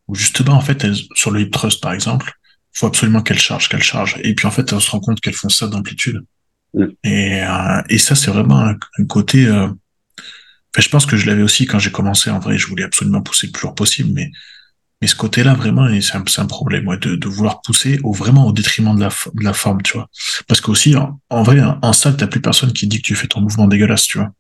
où 0.08 0.16
justement, 0.16 0.54
en 0.54 0.62
fait, 0.62 0.84
elles, 0.84 0.96
sur 1.16 1.32
le 1.32 1.42
hip 1.42 1.50
trust, 1.50 1.82
par 1.82 1.94
exemple, 1.94 2.34
faut 2.74 2.86
absolument 2.86 3.24
qu'elles 3.24 3.40
chargent, 3.40 3.70
qu'elles 3.70 3.82
chargent. 3.82 4.18
Et 4.24 4.36
puis, 4.36 4.46
en 4.46 4.52
fait, 4.52 4.72
elles 4.72 4.82
se 4.82 4.92
rendent 4.92 5.02
compte 5.02 5.22
qu'elles 5.22 5.34
font 5.34 5.50
ça 5.50 5.68
d'amplitude. 5.68 6.24
Mm. 6.74 6.86
Et, 7.04 7.44
euh, 7.44 7.82
et 7.90 7.98
ça, 7.98 8.16
c'est 8.16 8.30
vraiment 8.30 8.60
un, 8.60 9.06
côté. 9.06 9.48
Euh... 9.48 9.68
Enfin, 9.68 10.82
je 10.82 10.90
pense 10.90 11.06
que 11.06 11.16
je 11.16 11.26
l'avais 11.26 11.42
aussi 11.42 11.66
quand 11.66 11.80
j'ai 11.80 11.92
commencé. 11.92 12.30
En 12.30 12.40
vrai, 12.40 12.58
je 12.58 12.68
voulais 12.68 12.84
absolument 12.84 13.22
pousser 13.22 13.48
le 13.48 13.54
plus 13.54 13.64
loin 13.64 13.74
possible, 13.74 14.12
mais 14.14 14.30
mais 15.06 15.10
ce 15.10 15.16
côté-là, 15.16 15.54
vraiment, 15.54 15.88
c'est 16.02 16.18
un, 16.18 16.24
un, 16.44 16.46
problème, 16.48 16.88
ouais, 16.88 16.98
de, 16.98 17.16
de, 17.16 17.28
vouloir 17.28 17.62
pousser 17.62 18.00
au, 18.04 18.12
vraiment 18.12 18.48
au 18.48 18.52
détriment 18.52 18.96
de 18.96 19.02
la, 19.02 19.10
de 19.36 19.44
la 19.44 19.54
forme, 19.54 19.84
tu 19.84 19.98
vois. 19.98 20.10
Parce 20.48 20.62
qu'aussi, 20.62 20.96
en, 20.96 21.20
en 21.30 21.44
vrai, 21.44 21.60
en 21.84 21.94
salle, 21.94 22.18
t'as 22.18 22.26
plus 22.26 22.42
personne 22.42 22.74
qui 22.74 22.88
dit 22.88 23.04
que 23.04 23.06
tu 23.06 23.14
fais 23.14 23.28
ton 23.28 23.40
mouvement 23.40 23.68
dégueulasse, 23.68 24.06
tu 24.06 24.18
vois. 24.18 24.32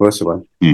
Ouais, 0.00 0.10
c'est 0.10 0.24
vrai. 0.24 0.38
Mm. 0.60 0.72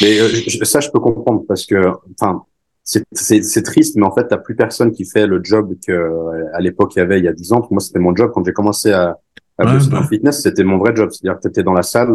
Mais 0.00 0.20
euh, 0.20 0.28
ça, 0.62 0.80
je 0.80 0.88
peux 0.88 1.00
comprendre 1.00 1.44
parce 1.46 1.66
que, 1.66 1.76
enfin, 2.18 2.44
c'est 2.82 3.62
triste, 3.62 3.96
mais 3.96 4.06
en 4.06 4.14
fait, 4.14 4.26
t'as 4.26 4.38
plus 4.38 4.56
personne 4.56 4.90
qui 4.90 5.04
fait 5.04 5.26
le 5.26 5.42
job 5.44 5.74
que 5.86 6.50
à 6.54 6.62
l'époque 6.62 6.94
il 6.96 7.00
y 7.00 7.02
avait 7.02 7.18
il 7.18 7.26
y 7.26 7.28
a 7.28 7.34
10 7.34 7.52
ans. 7.52 7.68
Moi, 7.70 7.80
c'était 7.80 7.98
mon 7.98 8.16
job 8.16 8.30
quand 8.32 8.42
j'ai 8.42 8.54
commencé 8.54 8.90
à, 8.90 9.18
à 9.58 9.64
bosser 9.70 9.90
dans 9.90 9.98
le 9.98 10.02
bah. 10.04 10.08
fitness, 10.08 10.40
c'était 10.40 10.64
mon 10.64 10.78
vrai 10.78 10.96
job. 10.96 11.10
C'est-à-dire 11.12 11.38
que 11.38 11.46
t'étais 11.46 11.62
dans 11.62 11.74
la 11.74 11.82
salle, 11.82 12.10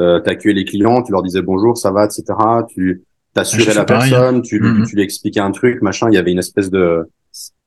euh, 0.00 0.20
t'accueillais 0.20 0.54
les 0.54 0.64
clients, 0.64 1.02
tu 1.02 1.10
leur 1.10 1.24
disais 1.24 1.42
bonjour, 1.42 1.76
ça 1.76 1.90
va, 1.90 2.04
etc. 2.04 2.22
Tu 2.68 3.02
t'assurais 3.34 3.74
la 3.74 3.84
personne, 3.84 4.42
tu, 4.42 4.60
mm-hmm. 4.60 4.86
tu 4.86 4.96
lui 4.96 5.02
expliquais 5.02 5.40
un 5.40 5.52
truc, 5.52 5.82
machin. 5.82 6.08
Il 6.10 6.14
y 6.14 6.18
avait 6.18 6.32
une 6.32 6.38
espèce 6.38 6.70
de, 6.70 7.08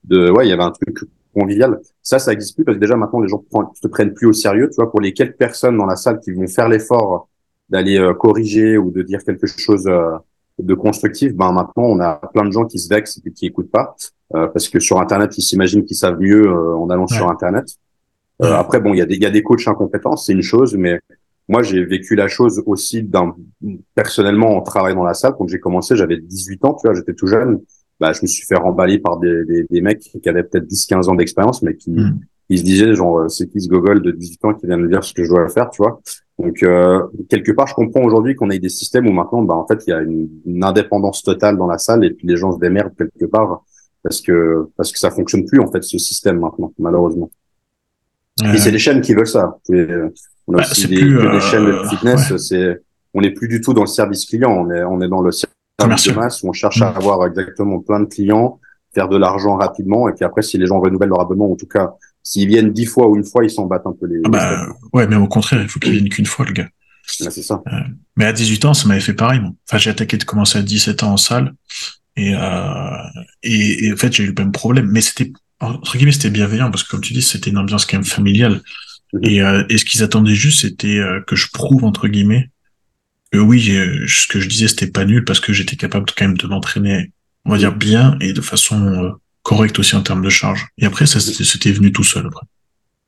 de, 0.04 0.30
ouais, 0.30 0.46
il 0.46 0.50
y 0.50 0.52
avait 0.52 0.62
un 0.62 0.70
truc 0.70 0.98
convivial. 1.34 1.80
Ça, 2.02 2.18
ça 2.18 2.32
existe 2.32 2.54
plus 2.54 2.64
parce 2.64 2.76
que 2.76 2.80
déjà 2.80 2.96
maintenant 2.96 3.20
les 3.20 3.28
gens 3.28 3.44
te 3.82 3.88
prennent 3.88 4.14
plus 4.14 4.28
au 4.28 4.32
sérieux. 4.32 4.68
Tu 4.70 4.76
vois, 4.76 4.90
pour 4.90 5.00
les 5.00 5.12
quelques 5.12 5.36
personnes 5.36 5.76
dans 5.76 5.86
la 5.86 5.96
salle 5.96 6.20
qui 6.20 6.30
vont 6.32 6.46
faire 6.46 6.68
l'effort 6.68 7.28
d'aller 7.68 7.98
euh, 7.98 8.14
corriger 8.14 8.78
ou 8.78 8.90
de 8.90 9.02
dire 9.02 9.22
quelque 9.24 9.46
chose 9.46 9.86
euh, 9.86 10.12
de 10.58 10.74
constructif, 10.74 11.34
ben 11.34 11.52
maintenant 11.52 11.84
on 11.84 12.00
a 12.00 12.20
plein 12.32 12.44
de 12.44 12.52
gens 12.52 12.64
qui 12.64 12.78
se 12.78 12.88
vexent 12.88 13.20
et 13.26 13.32
qui 13.32 13.46
écoutent 13.46 13.70
pas 13.70 13.96
euh, 14.34 14.46
parce 14.46 14.68
que 14.68 14.78
sur 14.78 15.00
Internet 15.00 15.36
ils 15.36 15.42
s'imaginent 15.42 15.84
qu'ils 15.84 15.96
savent 15.96 16.18
mieux 16.20 16.48
en 16.52 16.88
allant 16.90 17.08
sur 17.08 17.28
Internet. 17.28 17.66
Après 18.40 18.80
bon, 18.80 18.94
il 18.94 18.98
y 18.98 19.02
a 19.02 19.06
des 19.06 19.14
il 19.14 19.22
y 19.22 19.26
a 19.26 19.30
des 19.30 19.42
coachs 19.42 19.66
incompétents, 19.66 20.16
c'est 20.16 20.32
une 20.32 20.42
chose, 20.42 20.76
mais 20.76 21.00
moi, 21.48 21.62
j'ai 21.62 21.84
vécu 21.84 22.14
la 22.14 22.28
chose 22.28 22.62
aussi 22.66 23.08
personnellement 23.94 24.56
en 24.56 24.62
travaillant 24.62 24.96
dans 24.96 25.04
la 25.04 25.14
salle. 25.14 25.34
Quand 25.36 25.46
j'ai 25.46 25.60
commencé, 25.60 25.94
j'avais 25.96 26.18
18 26.18 26.64
ans, 26.64 26.74
tu 26.74 26.86
vois, 26.86 26.94
j'étais 26.94 27.14
tout 27.14 27.26
jeune. 27.26 27.60
Bah, 28.00 28.12
je 28.12 28.22
me 28.22 28.26
suis 28.26 28.44
fait 28.46 28.56
remballer 28.56 28.98
par 28.98 29.18
des, 29.18 29.44
des, 29.44 29.64
des 29.70 29.80
mecs 29.80 30.00
qui 30.00 30.28
avaient 30.28 30.42
peut-être 30.42 30.66
10, 30.66 30.86
15 30.86 31.08
ans 31.08 31.14
d'expérience, 31.14 31.62
mais 31.62 31.76
qui, 31.76 31.90
mm. 31.90 32.18
se 32.50 32.62
disaient, 32.62 32.94
genre, 32.94 33.30
c'est 33.30 33.46
qui 33.48 33.60
ce 33.60 33.68
gogol 33.68 34.02
de 34.02 34.10
18 34.10 34.44
ans 34.46 34.54
qui 34.54 34.66
vient 34.66 34.78
me 34.78 34.88
dire 34.88 35.04
ce 35.04 35.12
que 35.12 35.22
je 35.22 35.28
dois 35.28 35.48
faire, 35.48 35.70
tu 35.70 35.82
vois? 35.82 36.00
Donc, 36.38 36.62
euh, 36.62 37.02
quelque 37.28 37.52
part, 37.52 37.66
je 37.66 37.74
comprends 37.74 38.02
aujourd'hui 38.02 38.34
qu'on 38.34 38.50
ait 38.50 38.58
des 38.58 38.68
systèmes 38.68 39.06
où 39.06 39.12
maintenant, 39.12 39.42
bah, 39.42 39.54
en 39.54 39.66
fait, 39.66 39.84
il 39.86 39.90
y 39.90 39.92
a 39.92 40.00
une, 40.00 40.28
une, 40.46 40.64
indépendance 40.64 41.22
totale 41.22 41.56
dans 41.56 41.66
la 41.66 41.78
salle 41.78 42.04
et 42.04 42.10
puis 42.10 42.26
les 42.26 42.36
gens 42.36 42.52
se 42.52 42.58
démerdent 42.58 42.96
quelque 42.96 43.26
part 43.26 43.62
parce 44.02 44.20
que, 44.20 44.68
parce 44.76 44.90
que 44.90 44.98
ça 44.98 45.10
fonctionne 45.10 45.44
plus, 45.44 45.60
en 45.60 45.70
fait, 45.70 45.82
ce 45.82 45.98
système 45.98 46.40
maintenant, 46.40 46.72
malheureusement. 46.78 47.30
Et 48.42 48.58
c'est 48.58 48.72
les 48.72 48.78
chaînes 48.78 49.00
qui 49.00 49.14
veulent 49.14 49.28
ça. 49.28 49.58
On 50.46 50.54
a 50.54 50.58
bah, 50.58 50.68
aussi 50.70 50.88
des, 50.88 51.00
plus, 51.00 51.30
des, 51.30 51.40
chaînes 51.40 51.64
de 51.64 51.72
euh, 51.72 51.88
fitness. 51.88 52.36
C'est, 52.36 52.80
on 53.14 53.20
n'est 53.20 53.30
plus 53.30 53.48
du 53.48 53.60
tout 53.60 53.72
dans 53.72 53.82
le 53.82 53.86
service 53.86 54.26
client. 54.26 54.50
On 54.50 54.70
est, 54.70 54.82
on 54.84 55.00
est 55.00 55.08
dans 55.08 55.22
le 55.22 55.30
service 55.32 56.06
de 56.06 56.12
masse 56.12 56.42
où 56.42 56.48
on 56.48 56.52
cherche 56.52 56.82
à 56.82 56.92
mm. 56.92 56.96
avoir 56.96 57.26
exactement 57.26 57.80
plein 57.80 58.00
de 58.00 58.06
clients, 58.06 58.60
faire 58.94 59.08
de 59.08 59.16
l'argent 59.16 59.56
rapidement. 59.56 60.08
Et 60.08 60.12
puis 60.12 60.24
après, 60.24 60.42
si 60.42 60.58
les 60.58 60.66
gens 60.66 60.80
renouvellent 60.80 61.08
leur 61.08 61.20
abonnement, 61.20 61.50
en 61.50 61.56
tout 61.56 61.66
cas, 61.66 61.92
s'ils 62.22 62.48
viennent 62.48 62.72
dix 62.72 62.86
fois 62.86 63.08
ou 63.08 63.16
une 63.16 63.24
fois, 63.24 63.44
ils 63.44 63.50
s'en 63.50 63.66
battent 63.66 63.86
un 63.86 63.94
peu 63.98 64.06
les. 64.06 64.20
Ah 64.24 64.28
bah, 64.28 64.66
ouais, 64.92 65.06
mais 65.06 65.16
au 65.16 65.28
contraire, 65.28 65.62
il 65.62 65.68
faut 65.68 65.78
qu'ils 65.78 65.92
viennent 65.92 66.08
qu'une 66.08 66.26
fois, 66.26 66.44
le 66.46 66.52
gars. 66.52 66.68
c'est 67.06 67.30
ça. 67.30 67.62
Euh, 67.72 67.80
mais 68.16 68.24
à 68.24 68.32
18 68.32 68.64
ans, 68.64 68.74
ça 68.74 68.88
m'avait 68.88 69.00
fait 69.00 69.14
pareil. 69.14 69.40
Enfin, 69.68 69.78
j'ai 69.78 69.90
attaqué 69.90 70.16
de 70.16 70.24
commencer 70.24 70.58
à 70.58 70.62
17 70.62 71.02
ans 71.02 71.12
en 71.12 71.16
salle. 71.16 71.54
Et, 72.16 72.34
euh, 72.34 72.96
et, 73.42 73.86
et 73.86 73.92
en 73.92 73.96
fait, 73.96 74.12
j'ai 74.12 74.24
eu 74.24 74.28
le 74.28 74.34
même 74.36 74.52
problème. 74.52 74.88
Mais 74.90 75.00
c'était, 75.00 75.32
entre 75.60 75.96
guillemets, 75.96 76.12
c'était 76.12 76.30
bienveillant 76.30 76.70
parce 76.70 76.82
que, 76.84 76.90
comme 76.90 77.00
tu 77.00 77.12
dis, 77.12 77.22
c'était 77.22 77.50
une 77.50 77.58
ambiance 77.58 77.86
quand 77.86 77.96
même 77.96 78.04
familiale. 78.04 78.60
Et, 79.22 79.42
euh, 79.42 79.64
et 79.68 79.78
ce 79.78 79.84
qu'ils 79.84 80.02
attendaient 80.02 80.34
juste, 80.34 80.62
c'était 80.62 80.98
euh, 80.98 81.20
que 81.26 81.36
je 81.36 81.48
prouve, 81.52 81.84
entre 81.84 82.08
guillemets, 82.08 82.50
que 83.32 83.38
oui, 83.38 83.60
ce 84.06 84.26
que 84.28 84.40
je 84.40 84.48
disais, 84.48 84.68
c'était 84.68 84.86
pas 84.86 85.04
nul 85.04 85.24
parce 85.24 85.40
que 85.40 85.52
j'étais 85.52 85.76
capable 85.76 86.06
quand 86.16 86.26
même 86.26 86.36
de 86.36 86.46
m'entraîner, 86.46 87.12
on 87.44 87.50
va 87.50 87.58
dire, 87.58 87.74
bien 87.74 88.16
et 88.20 88.32
de 88.32 88.40
façon 88.40 88.80
euh, 88.86 89.10
correcte 89.42 89.78
aussi 89.78 89.96
en 89.96 90.02
termes 90.02 90.22
de 90.22 90.30
charge. 90.30 90.68
Et 90.78 90.86
après, 90.86 91.06
ça, 91.06 91.20
c'était 91.20 91.72
venu 91.72 91.92
tout 91.92 92.04
seul, 92.04 92.26
après. 92.26 92.46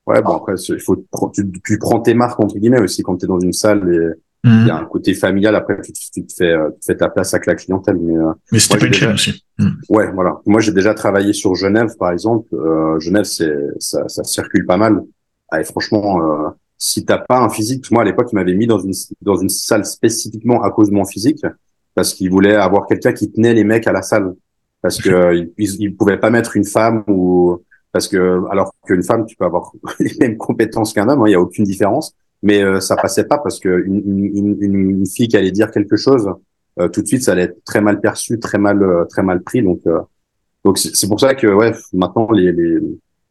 Ouais, 0.05 0.21
bon, 0.21 0.37
après, 0.37 0.53
il 0.69 0.79
faut, 0.79 1.05
tu, 1.33 1.79
prends 1.79 1.99
tes 1.99 2.13
marques, 2.13 2.39
entre 2.39 2.57
guillemets, 2.57 2.79
aussi, 2.79 3.03
quand 3.03 3.17
tu 3.17 3.25
es 3.25 3.27
dans 3.27 3.39
une 3.39 3.53
salle 3.53 3.79
et 3.93 4.47
mhm. 4.47 4.61
il 4.61 4.67
y 4.67 4.71
a 4.71 4.77
un 4.77 4.85
côté 4.85 5.13
familial. 5.13 5.53
Après, 5.55 5.81
tu, 5.81 5.91
tu, 5.91 6.25
te 6.25 6.33
fais, 6.33 6.53
tu 6.53 6.85
fais 6.85 6.95
ta 6.95 7.09
place 7.09 7.33
avec 7.33 7.45
la 7.45 7.55
clientèle. 7.55 7.97
Mais, 8.01 8.13
mais 8.53 8.59
c'était 8.59 8.77
pas 8.77 8.85
une 8.85 8.93
chaîne 8.93 9.13
aussi. 9.13 9.43
Mhm. 9.59 9.81
Ouais, 9.89 10.09
voilà. 10.13 10.39
Moi, 10.45 10.61
j'ai 10.61 10.71
déjà 10.71 10.93
travaillé 10.93 11.33
sur 11.33 11.55
Genève, 11.55 11.89
par 11.99 12.11
exemple. 12.11 12.47
Euh, 12.53 12.97
Genève, 13.01 13.25
c'est, 13.25 13.53
ça, 13.79 14.07
ça 14.07 14.23
circule 14.23 14.65
pas 14.65 14.77
mal. 14.77 15.01
Ah, 15.49 15.63
franchement, 15.63 16.21
euh, 16.21 16.49
si 16.77 17.05
t'as 17.05 17.17
pas 17.17 17.39
un 17.39 17.49
physique, 17.49 17.89
moi 17.91 18.01
à 18.01 18.05
l'époque, 18.05 18.29
il 18.31 18.35
m'avait 18.35 18.53
mis 18.53 18.67
dans 18.67 18.79
une 18.79 18.93
dans 19.21 19.37
une 19.37 19.49
salle 19.49 19.85
spécifiquement 19.85 20.61
à 20.61 20.71
cause 20.71 20.89
de 20.89 20.95
mon 20.95 21.05
physique, 21.05 21.45
parce 21.95 22.13
qu'il 22.13 22.29
voulait 22.29 22.55
avoir 22.55 22.85
quelqu'un 22.87 23.13
qui 23.13 23.31
tenait 23.31 23.53
les 23.53 23.63
mecs 23.63 23.87
à 23.87 23.91
la 23.91 24.01
salle, 24.01 24.35
parce 24.81 25.01
que 25.01 25.35
il, 25.57 25.81
il 25.81 25.95
pouvait 25.95 26.17
pas 26.19 26.29
mettre 26.29 26.57
une 26.57 26.65
femme 26.65 27.03
ou 27.07 27.61
parce 27.91 28.07
que 28.07 28.43
alors 28.51 28.73
qu'une 28.85 29.03
femme, 29.03 29.25
tu 29.25 29.35
peux 29.35 29.45
avoir 29.45 29.71
les 29.99 30.13
mêmes 30.19 30.37
compétences 30.37 30.93
qu'un 30.93 31.09
homme, 31.09 31.21
hein, 31.21 31.27
il 31.27 31.31
y 31.31 31.35
a 31.35 31.41
aucune 31.41 31.65
différence, 31.65 32.15
mais 32.43 32.61
euh, 32.61 32.79
ça 32.79 32.95
passait 32.95 33.25
pas 33.25 33.37
parce 33.37 33.59
que 33.59 33.83
une, 33.85 34.01
une, 34.05 34.57
une, 34.61 34.89
une, 34.91 35.05
fille 35.05 35.27
qui 35.27 35.37
allait 35.37 35.51
dire 35.51 35.71
quelque 35.71 35.95
chose, 35.95 36.29
euh, 36.79 36.89
tout 36.89 37.01
de 37.01 37.07
suite, 37.07 37.23
ça 37.23 37.31
allait 37.31 37.43
être 37.43 37.63
très 37.65 37.81
mal 37.81 37.99
perçu, 38.01 38.39
très 38.39 38.57
mal 38.59 38.83
euh, 38.83 39.05
très 39.05 39.23
mal 39.23 39.41
pris, 39.41 39.63
donc 39.63 39.81
donc 40.65 40.77
c'est 40.77 41.07
pour 41.07 41.19
ça 41.19 41.33
que 41.33 41.47
ouais, 41.47 41.71
maintenant 41.93 42.29
les, 42.31 42.51
les 42.51 42.79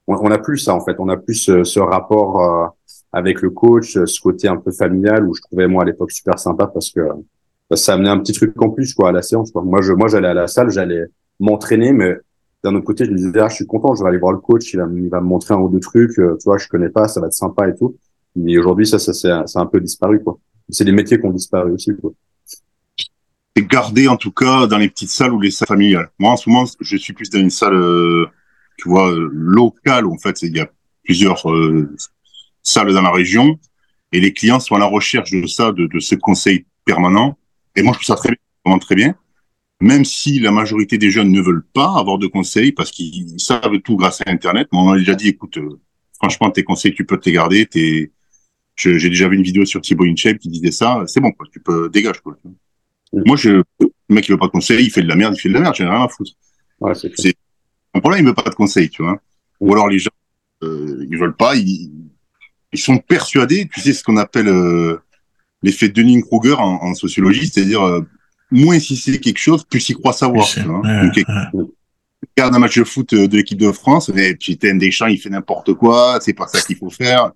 on 0.07 0.29
n'a 0.29 0.39
plus 0.39 0.59
ça 0.59 0.75
en 0.75 0.85
fait, 0.85 0.97
on 0.99 1.09
a 1.09 1.17
plus 1.17 1.51
ce, 1.65 1.81
rapport 1.81 2.43
euh, 2.43 2.67
avec 3.13 3.41
le 3.43 3.51
coach, 3.51 3.93
ce 3.93 4.21
côté 4.21 4.49
un 4.49 4.57
peu 4.57 4.71
familial 4.71 5.29
où 5.29 5.35
je 5.35 5.43
trouvais 5.43 5.67
moi 5.67 5.83
à 5.83 5.87
l'époque 5.87 6.13
super 6.13 6.39
sympa 6.39 6.67
parce 6.67 6.91
que 6.91 7.01
bah, 7.69 7.77
ça 7.77 7.95
amenait 7.95 8.09
un 8.09 8.19
petit 8.19 8.33
truc 8.33 8.61
en 8.63 8.71
plus 8.71 8.95
quoi 8.95 9.09
à 9.09 9.13
la 9.13 9.23
séance. 9.23 9.51
Quoi. 9.51 9.63
Moi 9.63 9.83
je 9.83 9.93
moi 9.93 10.09
j'allais 10.09 10.29
à 10.29 10.35
la 10.35 10.47
salle, 10.47 10.71
j'allais 10.71 11.07
m'entraîner, 11.41 11.93
mais 11.93 12.17
d'un 12.63 12.75
autre 12.75 12.85
côté 12.85 13.05
je 13.05 13.11
me 13.11 13.17
disais 13.17 13.41
ah, 13.41 13.49
je 13.49 13.57
suis 13.57 13.67
content, 13.67 13.95
je 13.95 14.03
vais 14.03 14.09
aller 14.09 14.19
voir 14.19 14.33
le 14.33 14.39
coach, 14.39 14.73
il 14.73 14.79
va, 14.79 14.87
il 14.93 15.09
va 15.09 15.21
me 15.21 15.27
montrer 15.27 15.55
un 15.55 15.59
ou 15.59 15.69
deux 15.69 15.81
trucs, 15.81 16.19
euh, 16.19 16.37
tu 16.39 16.45
vois 16.45 16.59
je 16.59 16.69
connais 16.69 16.89
pas, 16.89 17.09
ça 17.09 17.21
va 17.21 17.27
être 17.27 17.33
sympa 17.33 17.69
et 17.69 17.75
tout. 17.75 17.97
Mais 18.37 18.57
aujourd'hui 18.59 18.87
ça 18.87 18.99
ça 18.99 19.13
c'est 19.13 19.59
un 19.59 19.67
peu 19.67 19.81
disparu 19.81 20.23
quoi. 20.23 20.39
C'est 20.69 20.85
des 20.85 20.93
métiers 20.93 21.19
qui 21.19 21.27
ont 21.27 21.33
disparu 21.33 21.73
aussi 21.73 21.93
quoi. 21.97 22.13
C'est 23.57 23.67
gardé 23.67 24.07
en 24.07 24.17
tout 24.17 24.33
cas 24.33 24.67
dans 24.67 24.79
les 24.79 24.89
petites 24.89 25.11
salles 25.11 25.33
ou 25.33 25.41
les 25.41 25.51
salles 25.51 25.69
familiales. 25.69 26.11
Moi 26.19 26.31
en 26.31 26.37
ce 26.37 26.49
moment 26.49 26.67
je 26.81 26.97
suis 26.97 27.13
plus 27.13 27.31
dans 27.31 27.41
une 27.41 27.51
salle 27.51 27.75
euh, 27.75 28.27
tu 28.79 28.89
vois, 28.89 29.15
local, 29.31 30.07
où 30.07 30.15
en 30.15 30.19
fait, 30.19 30.43
il 30.43 30.57
y 30.57 30.61
a 30.61 30.71
plusieurs 31.05 31.51
euh, 31.51 31.95
salles 32.63 32.93
dans 32.93 33.03
la 33.03 33.13
région, 33.13 33.59
et 34.13 34.21
les 34.21 34.33
clients 34.33 34.61
sont 34.61 34.75
à 34.75 34.79
la 34.79 34.87
recherche 34.87 35.31
de 35.31 35.47
ça, 35.47 35.73
de, 35.73 35.87
de 35.87 35.99
ce 36.01 36.15
conseil 36.15 36.67
permanent. 36.85 37.39
Et 37.75 37.83
moi, 37.83 37.93
je 37.93 37.99
trouve 37.99 38.17
ça 38.17 38.17
très 38.17 38.31
bien, 38.31 38.39
vraiment 38.65 38.79
très 38.79 38.95
bien. 38.95 39.15
Même 39.81 40.07
si 40.07 40.39
la 40.39 40.53
majorité 40.53 40.97
des 40.97 41.11
jeunes 41.11 41.31
ne 41.31 41.41
veulent 41.41 41.67
pas 41.75 41.99
avoir 41.99 42.17
de 42.19 42.27
conseils 42.27 42.73
parce 42.73 42.91
qu'ils 42.91 43.39
savent 43.39 43.79
tout 43.85 43.97
grâce 43.97 44.23
à 44.23 44.31
Internet. 44.31 44.69
Moi, 44.73 44.83
on 44.83 44.93
a 44.93 44.97
déjà 44.99 45.15
dit, 45.15 45.29
écoute, 45.29 45.59
euh, 45.59 45.79
franchement, 46.19 46.51
tes 46.51 46.65
conseils, 46.65 46.95
tu 46.95 47.05
peux 47.05 47.19
te 47.19 47.29
les 47.29 47.35
garder. 47.35 47.67
T'es... 47.67 48.11
J'ai 48.77 49.11
déjà 49.11 49.29
vu 49.29 49.37
une 49.37 49.43
vidéo 49.43 49.67
sur 49.67 49.83
Thibaut 49.83 50.05
Inchep 50.05 50.39
qui 50.39 50.49
disait 50.49 50.71
ça. 50.71 51.03
C'est 51.07 51.21
bon, 51.21 51.31
quoi. 51.33 51.47
Tu 51.53 51.61
peux 51.61 51.91
dégager, 51.91 52.21
quoi. 52.23 52.39
Moi, 53.13 53.37
je, 53.37 53.51
le 53.81 53.91
mec, 54.09 54.27
il 54.29 54.33
veut 54.33 54.39
pas 54.39 54.47
de 54.47 54.53
conseils, 54.53 54.85
il 54.85 54.91
fait 54.91 55.03
de 55.03 55.09
la 55.09 55.17
merde, 55.17 55.35
il 55.37 55.41
fait 55.41 55.49
de 55.49 55.55
la 55.55 55.61
merde, 55.61 55.75
j'en 55.77 55.85
ai 55.85 55.91
rien 55.91 56.03
à 56.03 56.09
foutre. 56.09 56.33
Ouais, 56.81 56.95
c'est 56.95 57.35
pour 58.01 58.11
là, 58.11 58.19
il 58.19 58.25
veut 58.25 58.35
pas 58.35 58.49
de 58.51 58.55
conseils, 58.55 58.91
tu 58.91 59.03
vois. 59.03 59.21
Ou 59.61 59.73
alors 59.73 59.89
les 59.89 59.99
gens, 59.99 60.11
euh, 60.63 61.07
ils 61.11 61.19
veulent 61.19 61.37
pas, 61.37 61.57
ils, 61.57 61.91
ils 62.73 62.79
sont 62.79 62.99
persuadés, 62.99 63.69
tu 63.73 63.81
sais 63.81 63.93
ce 63.93 64.03
qu'on 64.03 64.17
appelle 64.17 64.49
euh, 64.49 64.99
l'effet 65.63 65.89
Dunning-Kruger 65.89 66.55
en, 66.59 66.83
en, 66.83 66.95
sociologie, 66.95 67.49
c'est-à-dire 67.49 67.83
euh, 67.83 68.03
moins 68.51 68.79
si 68.79 68.97
c'est 68.97 69.19
quelque 69.19 69.39
chose, 69.39 69.65
plus 69.65 69.89
il 69.89 69.95
croit 69.95 70.13
savoir. 70.13 70.47
Tu 70.47 70.61
vois. 70.61 70.83
regardes 72.37 72.55
un 72.55 72.59
match 72.59 72.79
de 72.79 72.85
foot 72.85 73.15
de 73.15 73.37
l'équipe 73.37 73.59
de 73.59 73.73
France, 73.73 74.11
et 74.15 74.35
putain, 74.35 74.75
Deschamps, 74.75 75.07
il 75.07 75.19
fait 75.19 75.31
n'importe 75.31 75.75
quoi, 75.75 76.19
c'est 76.21 76.35
pas 76.35 76.47
ça 76.47 76.61
qu'il 76.61 76.77
faut 76.77 76.91
faire. 76.91 77.33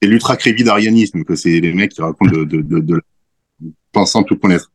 C'est 0.00 0.08
l'ultra 0.08 0.36
crévidarianisme 0.36 1.24
que 1.24 1.34
c'est 1.34 1.60
les 1.60 1.72
mecs 1.72 1.92
qui 1.92 2.02
racontent 2.02 2.30
de, 2.30 2.44
de, 2.44 2.60
de, 2.60 2.80
de, 2.80 3.02
pensant 3.92 4.22
tout 4.22 4.36
connaître. 4.36 4.70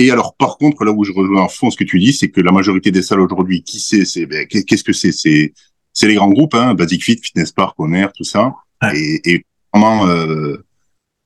Et 0.00 0.10
alors, 0.10 0.34
par 0.34 0.56
contre, 0.56 0.82
là 0.86 0.92
où 0.92 1.04
je 1.04 1.12
rejoins 1.12 1.42
en 1.42 1.48
fond 1.48 1.70
ce 1.70 1.76
que 1.76 1.84
tu 1.84 1.98
dis, 1.98 2.14
c'est 2.14 2.30
que 2.30 2.40
la 2.40 2.52
majorité 2.52 2.90
des 2.90 3.02
salles 3.02 3.20
aujourd'hui, 3.20 3.62
qui 3.62 3.78
c'est, 3.78 4.06
c'est, 4.06 4.24
ben, 4.24 4.46
qu'est-ce 4.46 4.82
que 4.82 4.94
c'est, 4.94 5.12
c'est, 5.12 5.52
c'est 5.92 6.08
les 6.08 6.14
grands 6.14 6.30
groupes, 6.30 6.54
hein, 6.54 6.72
Basic 6.72 7.04
Fit, 7.04 7.20
Fitness 7.22 7.52
Park, 7.52 7.74
Honor, 7.78 8.10
tout 8.16 8.24
ça. 8.24 8.54
Et, 8.94 9.20
et 9.30 9.44
vraiment, 9.70 10.06
euh, 10.06 10.56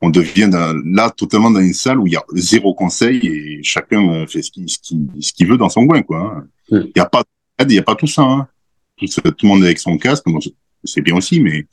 on 0.00 0.10
devient 0.10 0.50
là 0.84 1.10
totalement 1.10 1.52
dans 1.52 1.60
une 1.60 1.72
salle 1.72 2.00
où 2.00 2.08
il 2.08 2.14
y 2.14 2.16
a 2.16 2.24
zéro 2.32 2.74
conseil 2.74 3.24
et 3.24 3.62
chacun 3.62 4.08
euh, 4.10 4.26
fait 4.26 4.42
ce 4.42 4.50
qu'il 4.50 4.68
ce 4.68 4.78
qui, 4.80 5.08
ce 5.20 5.32
qu'il 5.32 5.46
veut 5.46 5.56
dans 5.56 5.68
son 5.68 5.86
coin, 5.86 6.02
quoi. 6.02 6.34
Hein. 6.36 6.46
Il 6.72 6.92
n'y 6.96 7.00
a 7.00 7.06
pas, 7.06 7.22
il 7.60 7.72
y 7.72 7.78
a 7.78 7.82
pas 7.82 7.94
tout 7.94 8.08
ça. 8.08 8.22
Hein. 8.22 8.48
Tout, 8.96 9.06
tout, 9.06 9.46
le 9.46 9.48
monde 9.48 9.62
est 9.62 9.66
avec 9.66 9.78
son 9.78 9.96
casque, 9.98 10.24
c'est 10.82 11.00
bien 11.00 11.14
aussi, 11.14 11.38
mais 11.38 11.64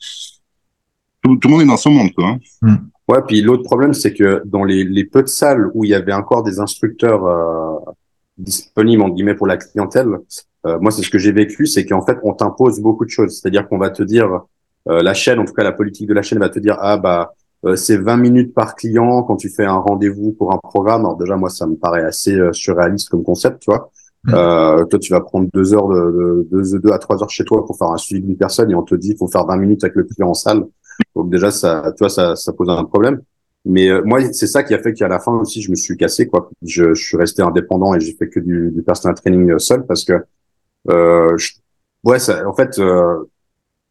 tout, 1.20 1.34
tout, 1.36 1.48
le 1.48 1.52
monde 1.52 1.62
est 1.62 1.66
dans 1.66 1.76
son 1.76 1.90
monde, 1.90 2.12
quoi. 2.14 2.38
Hein. 2.62 2.78
Ouais, 3.08 3.18
puis 3.26 3.42
l'autre 3.42 3.64
problème, 3.64 3.94
c'est 3.94 4.14
que 4.14 4.42
dans 4.44 4.64
les, 4.64 4.84
les, 4.84 5.04
peu 5.04 5.22
de 5.22 5.28
salles 5.28 5.70
où 5.74 5.84
il 5.84 5.90
y 5.90 5.94
avait 5.94 6.12
encore 6.12 6.42
des 6.42 6.60
instructeurs 6.60 7.26
euh, 7.26 7.92
disponibles, 8.38 9.02
en 9.02 9.08
guillemets, 9.08 9.34
pour 9.34 9.46
la 9.46 9.56
clientèle, 9.56 10.18
euh, 10.66 10.78
moi, 10.80 10.90
c'est 10.92 11.02
ce 11.02 11.10
que 11.10 11.18
j'ai 11.18 11.32
vécu, 11.32 11.66
c'est 11.66 11.84
qu'en 11.84 12.02
fait, 12.02 12.18
on 12.22 12.32
t'impose 12.32 12.80
beaucoup 12.80 13.04
de 13.04 13.10
choses. 13.10 13.40
C'est-à-dire 13.40 13.68
qu'on 13.68 13.78
va 13.78 13.90
te 13.90 14.02
dire, 14.02 14.42
euh, 14.88 15.02
la 15.02 15.14
chaîne, 15.14 15.38
en 15.40 15.44
tout 15.44 15.54
cas 15.54 15.64
la 15.64 15.72
politique 15.72 16.08
de 16.08 16.14
la 16.14 16.22
chaîne 16.22 16.38
va 16.38 16.48
te 16.48 16.60
dire, 16.60 16.76
ah 16.80 16.96
bah, 16.96 17.34
euh, 17.64 17.76
c'est 17.76 17.96
20 17.96 18.16
minutes 18.16 18.54
par 18.54 18.74
client 18.74 19.22
quand 19.22 19.36
tu 19.36 19.48
fais 19.48 19.64
un 19.64 19.76
rendez-vous 19.76 20.32
pour 20.32 20.52
un 20.52 20.58
programme. 20.58 21.02
Alors 21.02 21.16
déjà, 21.16 21.36
moi, 21.36 21.48
ça 21.48 21.66
me 21.66 21.76
paraît 21.76 22.02
assez 22.02 22.34
euh, 22.34 22.52
surréaliste 22.52 23.08
comme 23.08 23.22
concept, 23.22 23.60
tu 23.60 23.70
vois. 23.70 23.90
Mmh. 24.24 24.34
Euh, 24.34 24.84
toi, 24.84 24.98
tu 24.98 25.12
vas 25.12 25.20
prendre 25.20 25.48
deux 25.52 25.74
heures 25.74 25.88
de, 25.88 26.48
de, 26.50 26.78
deux, 26.78 26.92
à 26.92 26.98
trois 26.98 27.22
heures 27.22 27.30
chez 27.30 27.44
toi 27.44 27.64
pour 27.64 27.76
faire 27.76 27.88
un 27.88 27.96
suivi 27.96 28.22
d'une 28.22 28.36
personne 28.36 28.70
et 28.70 28.74
on 28.74 28.82
te 28.82 28.94
dit 28.94 29.10
qu'il 29.10 29.18
faut 29.18 29.28
faire 29.28 29.46
20 29.46 29.56
minutes 29.56 29.84
avec 29.84 29.96
le 29.96 30.04
client 30.04 30.28
en 30.28 30.34
salle. 30.34 30.64
Donc 31.14 31.30
déjà, 31.30 31.50
ça, 31.50 31.92
tu 31.96 32.00
vois, 32.00 32.08
ça, 32.08 32.36
ça 32.36 32.52
pose 32.52 32.68
un 32.68 32.84
problème. 32.84 33.20
Mais 33.64 33.88
euh, 33.88 34.02
moi, 34.04 34.20
c'est 34.32 34.46
ça 34.46 34.62
qui 34.62 34.74
a 34.74 34.78
fait 34.78 34.92
qu'à 34.92 35.08
la 35.08 35.20
fin 35.20 35.32
aussi, 35.32 35.62
je 35.62 35.70
me 35.70 35.76
suis 35.76 35.96
cassé, 35.96 36.26
quoi. 36.26 36.50
Je, 36.62 36.94
je 36.94 37.02
suis 37.02 37.16
resté 37.16 37.42
indépendant 37.42 37.94
et 37.94 38.00
j'ai 38.00 38.14
fait 38.14 38.28
que 38.28 38.40
du, 38.40 38.70
du 38.72 38.82
personal 38.82 39.14
training 39.14 39.58
seul 39.58 39.86
parce 39.86 40.04
que, 40.04 40.14
euh, 40.90 41.36
ouais, 42.04 42.18
ça, 42.18 42.46
en 42.48 42.54
fait, 42.54 42.78
euh, 42.78 43.24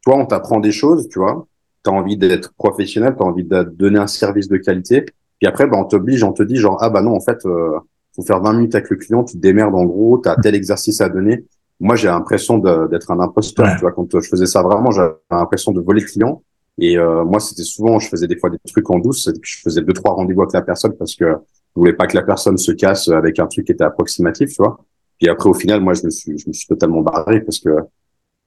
toi, 0.04 0.16
on 0.18 0.26
t'apprend 0.26 0.60
des 0.60 0.72
choses, 0.72 1.08
tu 1.08 1.18
vois. 1.18 1.46
Tu 1.84 1.90
as 1.90 1.92
envie 1.92 2.16
d'être 2.16 2.52
professionnel, 2.54 3.14
tu 3.16 3.22
as 3.22 3.26
envie 3.26 3.44
de 3.44 3.62
donner 3.62 3.98
un 3.98 4.06
service 4.06 4.48
de 4.48 4.56
qualité. 4.58 5.04
Puis 5.38 5.48
après, 5.48 5.66
bah, 5.66 5.78
on 5.78 5.84
t'oblige, 5.84 6.22
on 6.22 6.32
te 6.32 6.42
dit 6.42 6.56
genre, 6.56 6.76
ah 6.80 6.90
bah 6.90 7.02
non, 7.02 7.16
en 7.16 7.20
fait, 7.20 7.44
euh, 7.46 7.78
faut 8.14 8.22
faire 8.22 8.40
20 8.40 8.52
minutes 8.52 8.74
avec 8.74 8.90
le 8.90 8.96
client, 8.96 9.24
tu 9.24 9.36
te 9.36 9.40
démerdes 9.40 9.74
en 9.74 9.84
gros, 9.84 10.20
tu 10.22 10.28
as 10.28 10.36
tel 10.36 10.54
exercice 10.54 11.00
à 11.00 11.08
donner. 11.08 11.44
Moi, 11.80 11.96
j'ai 11.96 12.08
l'impression 12.08 12.58
d'être 12.58 13.10
un 13.10 13.18
imposteur, 13.18 13.66
tu 13.74 13.80
vois. 13.80 13.90
Quand 13.90 14.06
je 14.20 14.28
faisais 14.28 14.46
ça 14.46 14.62
vraiment, 14.62 14.92
j'avais 14.92 15.14
l'impression 15.30 15.72
de 15.72 15.80
voler 15.80 16.00
le 16.02 16.06
client. 16.06 16.42
Et 16.78 16.96
euh, 16.96 17.24
moi, 17.24 17.40
c'était 17.40 17.64
souvent, 17.64 17.98
je 17.98 18.08
faisais 18.08 18.26
des 18.26 18.38
fois 18.38 18.50
des 18.50 18.58
trucs 18.66 18.88
en 18.90 18.98
douce, 18.98 19.28
je 19.42 19.60
faisais 19.62 19.82
deux, 19.82 19.92
trois 19.92 20.14
rendez-vous 20.14 20.42
avec 20.42 20.54
la 20.54 20.62
personne 20.62 20.94
parce 20.96 21.14
que 21.14 21.24
je 21.24 21.80
voulais 21.80 21.92
pas 21.92 22.06
que 22.06 22.16
la 22.16 22.22
personne 22.22 22.56
se 22.56 22.72
casse 22.72 23.08
avec 23.08 23.38
un 23.38 23.46
truc 23.46 23.66
qui 23.66 23.72
était 23.72 23.84
approximatif, 23.84 24.50
tu 24.50 24.56
vois. 24.62 24.78
Puis 25.18 25.28
après, 25.28 25.48
au 25.48 25.54
final, 25.54 25.80
moi, 25.80 25.94
je 25.94 26.04
me 26.04 26.10
suis, 26.10 26.38
je 26.38 26.48
me 26.48 26.52
suis 26.52 26.66
totalement 26.66 27.02
barré 27.02 27.40
parce 27.40 27.58
que 27.58 27.70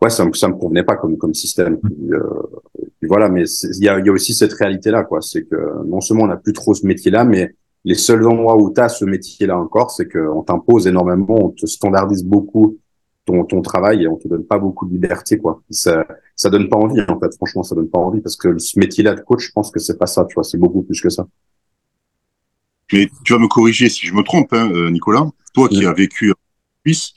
ouais, 0.01 0.09
ça 0.09 0.25
me, 0.25 0.33
ça 0.33 0.47
me 0.47 0.55
convenait 0.55 0.83
pas 0.83 0.95
comme, 0.95 1.17
comme 1.17 1.33
système. 1.33 1.79
euh, 2.11 2.19
voilà, 3.03 3.29
mais 3.29 3.43
il 3.45 3.83
y 3.83 3.89
a, 3.89 3.99
y 3.99 4.09
a, 4.09 4.11
aussi 4.11 4.33
cette 4.33 4.53
réalité-là, 4.53 5.03
quoi. 5.03 5.21
C'est 5.21 5.45
que 5.45 5.85
non 5.85 6.01
seulement 6.01 6.23
on 6.23 6.27
n'a 6.27 6.37
plus 6.37 6.53
trop 6.53 6.73
ce 6.73 6.85
métier-là, 6.85 7.23
mais 7.23 7.55
les 7.83 7.95
seuls 7.95 8.25
endroits 8.27 8.57
où 8.57 8.73
tu 8.73 8.81
as 8.81 8.89
ce 8.89 9.05
métier-là 9.05 9.57
encore, 9.57 9.91
c'est 9.91 10.09
qu'on 10.09 10.41
t'impose 10.41 10.87
énormément, 10.87 11.37
on 11.45 11.49
te 11.49 11.67
standardise 11.67 12.23
beaucoup 12.23 12.79
ton, 13.25 13.43
ton 13.43 13.61
travail 13.61 14.03
et 14.03 14.07
on 14.07 14.17
te 14.17 14.27
donne 14.27 14.45
pas 14.45 14.59
beaucoup 14.59 14.85
de 14.85 14.93
liberté, 14.93 15.37
quoi. 15.37 15.61
Ça, 15.69 16.05
ça 16.35 16.49
donne 16.49 16.69
pas 16.69 16.77
envie, 16.77 17.01
en 17.01 17.19
fait. 17.19 17.35
Franchement, 17.35 17.63
ça 17.63 17.75
donne 17.75 17.89
pas 17.89 17.99
envie 17.99 18.21
parce 18.21 18.37
que 18.37 18.57
ce 18.57 18.79
métier-là 18.79 19.15
de 19.15 19.21
coach, 19.21 19.47
je 19.47 19.51
pense 19.51 19.71
que 19.71 19.79
c'est 19.79 19.97
pas 19.97 20.05
ça, 20.05 20.25
tu 20.25 20.35
vois. 20.35 20.43
C'est 20.43 20.57
beaucoup 20.57 20.83
plus 20.83 21.01
que 21.01 21.09
ça. 21.09 21.27
Mais 22.93 23.09
tu 23.23 23.33
vas 23.33 23.39
me 23.39 23.47
corriger 23.47 23.89
si 23.89 24.05
je 24.05 24.13
me 24.13 24.23
trompe, 24.23 24.53
hein, 24.53 24.69
euh, 24.71 24.89
Nicolas. 24.89 25.27
Toi 25.53 25.69
qui 25.69 25.85
as 25.85 25.93
vécu 25.93 26.31
en 26.31 26.35
Suisse, 26.85 27.13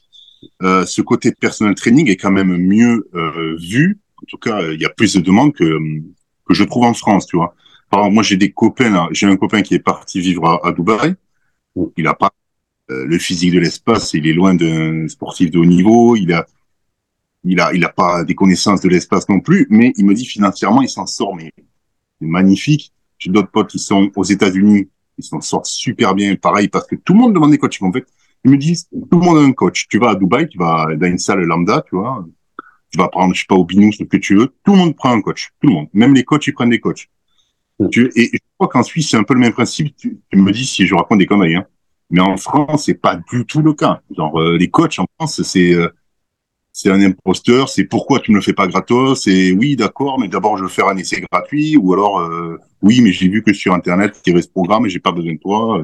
euh, 0.63 0.87
ce 0.87 1.03
côté 1.03 1.33
personnel 1.33 1.75
training 1.75 2.09
est 2.09 2.17
quand 2.17 2.31
même 2.31 2.57
mieux 2.57 3.09
euh, 3.15 3.57
vu. 3.61 3.99
En 4.23 4.27
tout 4.27 4.39
cas, 4.39 4.63
il 4.73 4.81
y 4.81 4.85
a 4.85 4.91
plus 4.91 5.15
de 5.15 5.21
demandes 5.21 5.53
que 5.53 5.79
que 6.49 6.55
je 6.55 6.65
trouve 6.65 6.85
en 6.85 6.95
France, 6.95 7.27
tu 7.27 7.37
vois. 7.37 7.55
Par 7.91 8.01
exemple, 8.01 8.15
moi, 8.15 8.23
j'ai 8.23 8.37
des 8.37 8.51
copains. 8.51 9.09
J'ai 9.13 9.27
un 9.27 9.37
copain 9.37 9.63
qui 9.63 9.75
est 9.75 9.79
parti 9.81 10.21
vivre 10.21 10.47
à, 10.47 10.67
à 10.67 10.73
Dubaï. 10.73 11.15
Il 11.97 12.07
a 12.07 12.15
pas 12.15 12.27
euh, 12.27 12.48
le 12.89 13.19
physique 13.19 13.53
de 13.53 13.61
l'espace. 13.61 14.15
Il 14.15 14.27
est 14.27 14.33
loin 14.33 14.55
d'un 14.55 15.09
sportif 15.09 15.51
de 15.51 15.59
haut 15.59 15.65
niveau. 15.65 16.17
Il 16.17 16.33
a 16.33 16.47
il 17.45 17.61
a 17.61 17.73
il 17.73 17.85
a 17.85 17.89
pas 17.89 18.25
des 18.25 18.35
connaissances 18.35 18.81
de 18.81 18.89
l'espace 18.89 19.29
non 19.29 19.41
plus. 19.41 19.67
Mais 19.71 19.93
il 19.97 20.07
me 20.07 20.15
dit 20.15 20.27
financièrement, 20.27 20.83
il 20.83 20.89
s'en 20.89 21.07
sort 21.07 21.35
mais 21.37 21.53
c'est 22.21 22.27
magnifique. 22.27 22.93
J'ai 23.19 23.31
d'autres 23.31 23.51
potes 23.51 23.71
qui 23.71 23.79
sont 23.79 24.11
aux 24.15 24.25
États-Unis, 24.25 24.89
ils 25.19 25.25
s'en 25.25 25.41
sortent 25.41 25.67
super 25.67 26.15
bien. 26.15 26.37
Pareil 26.37 26.69
parce 26.69 26.87
que 26.87 26.97
tout 26.97 27.15
le 27.15 27.21
monde 27.21 27.35
demande 27.35 27.51
des 27.51 27.59
coachs. 27.59 27.77
En 27.83 27.93
fait, 27.93 28.07
ils 28.45 28.51
me 28.51 28.57
disent, 28.57 28.89
tout 29.11 29.19
le 29.19 29.25
monde 29.25 29.39
a 29.39 29.41
un 29.43 29.53
coach. 29.53 29.87
Tu 29.89 29.99
vas 29.99 30.11
à 30.11 30.15
Dubaï, 30.15 30.49
tu 30.49 30.59
vas 30.59 30.87
dans 30.97 31.07
une 31.07 31.19
salle 31.19 31.41
lambda, 31.41 31.83
tu 31.89 31.97
vois. 31.97 32.25
Tu 32.91 32.99
vas 32.99 33.09
prendre, 33.09 33.35
je 33.35 33.41
sais 33.41 33.47
pas, 33.47 33.57
au 33.57 33.65
Binous, 33.65 33.93
ce 33.93 34.05
que 34.05 34.17
tu 34.17 34.37
veux. 34.37 34.55
Tout 34.65 34.73
le 34.73 34.79
monde 34.79 34.97
prend 34.97 35.11
un 35.11 35.21
coach. 35.21 35.51
Tout 35.61 35.69
le 35.69 35.75
monde. 35.75 35.89
Même 35.93 36.15
les 36.15 36.25
coachs, 36.25 36.47
ils 36.47 36.55
prennent 36.55 36.71
des 36.71 36.81
coachs. 36.81 37.09
Tu, 37.91 38.11
et 38.17 38.31
je 38.33 38.39
crois 38.57 38.69
qu'en 38.69 38.83
Suisse, 38.83 39.11
c'est 39.11 39.17
un 39.17 39.25
peu 39.25 39.35
le 39.35 39.41
même 39.41 39.53
principe. 39.53 39.95
Tu, 39.97 40.19
me 40.33 40.51
dis 40.51 40.65
si 40.65 40.87
je 40.87 40.95
raconte 40.95 41.19
des 41.19 41.27
conneries, 41.27 41.57
hein. 41.57 41.67
Mais 42.11 42.21
en 42.21 42.37
France, 42.37 42.85
c'est 42.87 42.95
pas 42.95 43.21
du 43.31 43.45
tout 43.45 43.61
le 43.61 43.75
cas. 43.75 44.01
Genre, 44.17 44.41
euh, 44.41 44.57
les 44.57 44.71
coachs 44.71 44.99
en 44.99 45.07
France, 45.19 45.43
c'est, 45.43 45.75
euh, 45.75 45.89
c'est 46.73 46.91
un 46.91 47.01
imposteur. 47.01 47.69
C'est 47.69 47.85
pourquoi 47.85 48.21
tu 48.21 48.31
ne 48.33 48.37
le 48.37 48.43
fais 48.43 48.55
pas 48.55 48.67
gratos. 48.67 49.23
C'est 49.23 49.53
oui, 49.53 49.77
d'accord, 49.77 50.19
mais 50.19 50.29
d'abord, 50.29 50.57
je 50.57 50.63
veux 50.63 50.69
faire 50.69 50.89
un 50.89 50.97
essai 50.97 51.23
gratuit. 51.31 51.77
Ou 51.77 51.93
alors, 51.93 52.21
euh, 52.21 52.57
oui, 52.83 53.01
mais 53.03 53.13
j'ai 53.13 53.29
vu 53.29 53.43
que 53.43 53.53
sur 53.53 53.75
Internet, 53.75 54.21
il 54.27 54.31
y 54.31 54.33
avait 54.33 54.43
ce 54.43 54.49
programme 54.49 54.87
et 54.87 54.89
j'ai 54.89 55.01
pas 55.01 55.13
besoin 55.13 55.35
de 55.35 55.39
toi. 55.39 55.83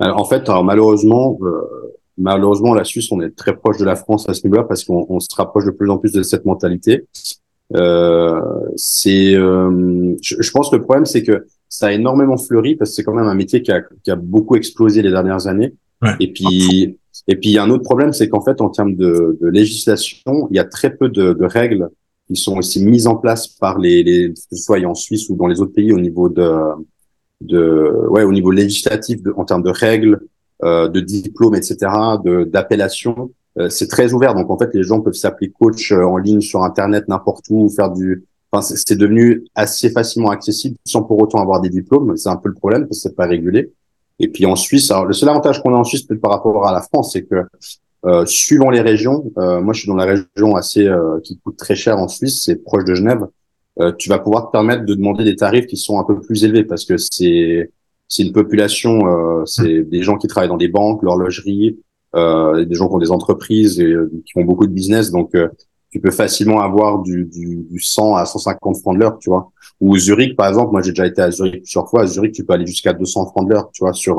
Alors, 0.00 0.18
en 0.18 0.24
fait, 0.24 0.48
alors, 0.48 0.64
malheureusement, 0.64 1.38
euh, 1.42 1.60
malheureusement, 2.16 2.74
la 2.74 2.84
Suisse, 2.84 3.12
on 3.12 3.20
est 3.20 3.36
très 3.36 3.54
proche 3.54 3.76
de 3.76 3.84
la 3.84 3.96
France 3.96 4.28
à 4.28 4.34
ce 4.34 4.44
niveau-là 4.44 4.64
parce 4.64 4.84
qu'on 4.84 5.06
on 5.08 5.20
se 5.20 5.28
rapproche 5.36 5.66
de 5.66 5.70
plus 5.70 5.90
en 5.90 5.98
plus 5.98 6.12
de 6.12 6.22
cette 6.22 6.46
mentalité. 6.46 7.06
Euh, 7.76 8.40
c'est, 8.76 9.34
euh, 9.34 10.16
je, 10.22 10.36
je, 10.40 10.50
pense 10.50 10.70
que 10.70 10.76
le 10.76 10.82
problème, 10.82 11.04
c'est 11.04 11.22
que 11.22 11.46
ça 11.70 11.86
a 11.86 11.92
énormément 11.92 12.36
fleuri 12.36 12.74
parce 12.74 12.90
que 12.90 12.96
c'est 12.96 13.04
quand 13.04 13.14
même 13.14 13.28
un 13.28 13.34
métier 13.34 13.62
qui 13.62 13.72
a, 13.72 13.80
qui 14.02 14.10
a 14.10 14.16
beaucoup 14.16 14.56
explosé 14.56 15.00
les 15.00 15.10
dernières 15.10 15.46
années. 15.46 15.72
Ouais. 16.02 16.10
Et 16.20 16.32
puis, 16.32 16.98
et 17.28 17.36
puis, 17.36 17.50
il 17.50 17.52
y 17.52 17.58
a 17.58 17.62
un 17.62 17.70
autre 17.70 17.84
problème, 17.84 18.12
c'est 18.12 18.28
qu'en 18.28 18.42
fait, 18.42 18.60
en 18.60 18.70
termes 18.70 18.96
de, 18.96 19.38
de, 19.40 19.48
législation, 19.48 20.48
il 20.50 20.56
y 20.56 20.58
a 20.58 20.64
très 20.64 20.94
peu 20.94 21.08
de, 21.08 21.32
de, 21.32 21.44
règles 21.44 21.88
qui 22.26 22.36
sont 22.36 22.56
aussi 22.56 22.84
mises 22.84 23.06
en 23.06 23.16
place 23.16 23.46
par 23.46 23.78
les, 23.78 24.02
les, 24.02 24.32
que 24.32 24.56
ce 24.56 24.56
soit 24.56 24.84
en 24.84 24.94
Suisse 24.94 25.28
ou 25.28 25.36
dans 25.36 25.46
les 25.46 25.60
autres 25.60 25.72
pays 25.72 25.92
au 25.92 26.00
niveau 26.00 26.28
de, 26.28 26.50
de 27.40 27.92
ouais 28.08 28.22
au 28.22 28.32
niveau 28.32 28.50
législatif 28.50 29.22
de, 29.22 29.32
en 29.36 29.44
termes 29.44 29.62
de 29.62 29.70
règles 29.70 30.20
euh, 30.62 30.88
de 30.88 31.00
diplômes 31.00 31.54
etc 31.54 31.90
de 32.24 32.44
d'appellation 32.44 33.32
euh, 33.58 33.68
c'est 33.68 33.88
très 33.88 34.12
ouvert 34.12 34.34
donc 34.34 34.50
en 34.50 34.58
fait 34.58 34.70
les 34.74 34.82
gens 34.82 35.00
peuvent 35.00 35.14
s'appeler 35.14 35.50
coach 35.50 35.90
euh, 35.90 36.02
en 36.02 36.18
ligne 36.18 36.40
sur 36.40 36.62
internet 36.62 37.08
n'importe 37.08 37.46
où 37.50 37.68
faire 37.68 37.90
du 37.90 38.24
enfin 38.52 38.62
c'est 38.62 38.96
devenu 38.96 39.44
assez 39.54 39.90
facilement 39.90 40.30
accessible 40.30 40.76
sans 40.84 41.02
pour 41.02 41.20
autant 41.20 41.40
avoir 41.40 41.60
des 41.60 41.70
diplômes. 41.70 42.16
C'est 42.16 42.28
un 42.28 42.36
peu 42.36 42.48
le 42.48 42.54
problème 42.54 42.82
parce 42.82 42.98
que 42.98 43.08
c'est 43.08 43.16
pas 43.16 43.26
régulé. 43.26 43.72
Et 44.18 44.28
puis 44.28 44.46
en 44.46 44.56
Suisse 44.56 44.90
alors 44.90 45.06
le 45.06 45.12
seul 45.12 45.28
avantage 45.28 45.62
qu'on 45.62 45.74
a 45.74 45.78
en 45.78 45.84
Suisse 45.84 46.02
peut-être 46.02 46.20
par 46.20 46.32
rapport 46.32 46.66
à 46.66 46.72
la 46.72 46.82
France 46.82 47.12
c'est 47.12 47.22
que 47.22 47.44
euh, 48.06 48.24
suivant 48.26 48.70
les 48.70 48.80
régions 48.80 49.30
euh, 49.38 49.60
moi 49.60 49.74
je 49.74 49.80
suis 49.80 49.88
dans 49.88 49.96
la 49.96 50.06
région 50.06 50.56
assez 50.56 50.86
euh, 50.86 51.20
qui 51.22 51.38
coûte 51.38 51.56
très 51.56 51.74
cher 51.74 51.98
en 51.98 52.08
Suisse 52.08 52.42
c'est 52.44 52.56
proche 52.56 52.84
de 52.84 52.94
Genève 52.94 53.26
euh, 53.80 53.92
tu 53.96 54.08
vas 54.08 54.18
pouvoir 54.18 54.46
te 54.46 54.52
permettre 54.52 54.84
de 54.84 54.94
demander 54.94 55.24
des 55.24 55.36
tarifs 55.36 55.66
qui 55.66 55.76
sont 55.76 55.98
un 55.98 56.04
peu 56.04 56.20
plus 56.20 56.44
élevés 56.44 56.64
parce 56.64 56.84
que 56.84 56.96
c'est 56.96 57.70
c'est 58.08 58.24
une 58.24 58.32
population, 58.32 59.06
euh, 59.06 59.44
c'est 59.46 59.82
des 59.82 60.02
gens 60.02 60.18
qui 60.18 60.26
travaillent 60.26 60.48
dans 60.48 60.56
des 60.56 60.66
banques, 60.66 61.00
l'horlogerie, 61.04 61.78
euh, 62.16 62.64
des 62.64 62.74
gens 62.74 62.88
qui 62.88 62.94
ont 62.94 62.98
des 62.98 63.12
entreprises 63.12 63.78
et 63.78 63.94
qui 64.26 64.32
font 64.32 64.42
beaucoup 64.42 64.66
de 64.66 64.72
business, 64.72 65.12
donc 65.12 65.36
tu 65.90 66.00
peux 66.00 66.10
facilement 66.10 66.60
avoir 66.60 67.00
du, 67.00 67.24
du, 67.24 67.66
du 67.68 67.80
100 67.80 68.14
à 68.14 68.24
150 68.24 68.78
francs 68.78 68.94
de 68.94 69.00
l'heure, 69.00 69.18
tu 69.18 69.30
vois. 69.30 69.50
Ou 69.80 69.96
Zurich, 69.96 70.36
par 70.36 70.48
exemple, 70.48 70.72
moi 70.72 70.82
j'ai 70.82 70.90
déjà 70.90 71.06
été 71.06 71.22
à 71.22 71.30
Zurich 71.30 71.62
plusieurs 71.62 71.88
fois. 71.88 72.02
À 72.02 72.06
Zurich, 72.06 72.32
tu 72.32 72.44
peux 72.44 72.52
aller 72.52 72.66
jusqu'à 72.66 72.92
200 72.92 73.26
francs 73.26 73.48
de 73.48 73.54
l'heure, 73.54 73.70
tu 73.72 73.82
vois, 73.82 73.92
sur 73.92 74.18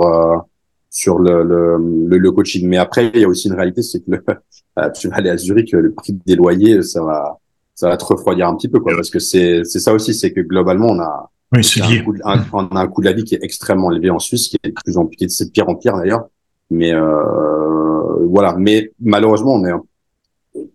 sur 0.89 1.19
le, 1.19 1.43
le, 1.43 2.17
le, 2.17 2.31
coaching. 2.31 2.67
Mais 2.67 2.77
après, 2.77 3.09
il 3.13 3.21
y 3.21 3.23
a 3.23 3.27
aussi 3.27 3.47
une 3.47 3.53
réalité, 3.53 3.81
c'est 3.81 4.01
que 4.01 4.11
le, 4.11 4.23
tu 4.93 5.07
vas 5.07 5.15
aller 5.15 5.29
à 5.29 5.37
Zurich, 5.37 5.71
le 5.71 5.93
prix 5.93 6.19
des 6.25 6.35
loyers, 6.35 6.81
ça 6.81 7.01
va 7.03 7.37
ça 7.73 7.87
va 7.87 7.97
te 7.97 8.05
refroidir 8.05 8.47
un 8.47 8.55
petit 8.55 8.67
peu, 8.67 8.79
quoi, 8.79 8.93
parce 8.95 9.09
que 9.09 9.19
c'est 9.19 9.63
c'est 9.63 9.79
ça 9.79 9.93
aussi, 9.93 10.13
c'est 10.13 10.33
que 10.33 10.41
globalement, 10.41 10.89
on 10.89 10.99
a 10.99 11.29
oui, 11.53 11.63
c'est 11.63 11.81
un, 11.81 12.03
coût, 12.03 12.15
un, 12.23 12.45
on 12.53 12.67
a 12.67 12.79
un 12.79 12.87
coût 12.87 13.01
de 13.01 13.07
la 13.07 13.13
vie 13.13 13.25
qui 13.25 13.35
est 13.35 13.43
extrêmement 13.43 13.91
élevé 13.91 14.09
en 14.09 14.19
Suisse, 14.19 14.47
qui 14.47 14.57
est 14.63 14.69
de 14.69 14.73
plus 14.73 14.97
en 14.97 15.05
plus, 15.05 15.29
c'est 15.29 15.45
de 15.45 15.51
pire 15.51 15.67
en 15.67 15.75
pire 15.75 15.97
d'ailleurs. 15.97 16.27
Mais 16.69 16.93
euh, 16.93 18.25
voilà, 18.27 18.55
mais 18.57 18.91
malheureusement, 19.01 19.55
on 19.55 19.65
est 19.65 19.73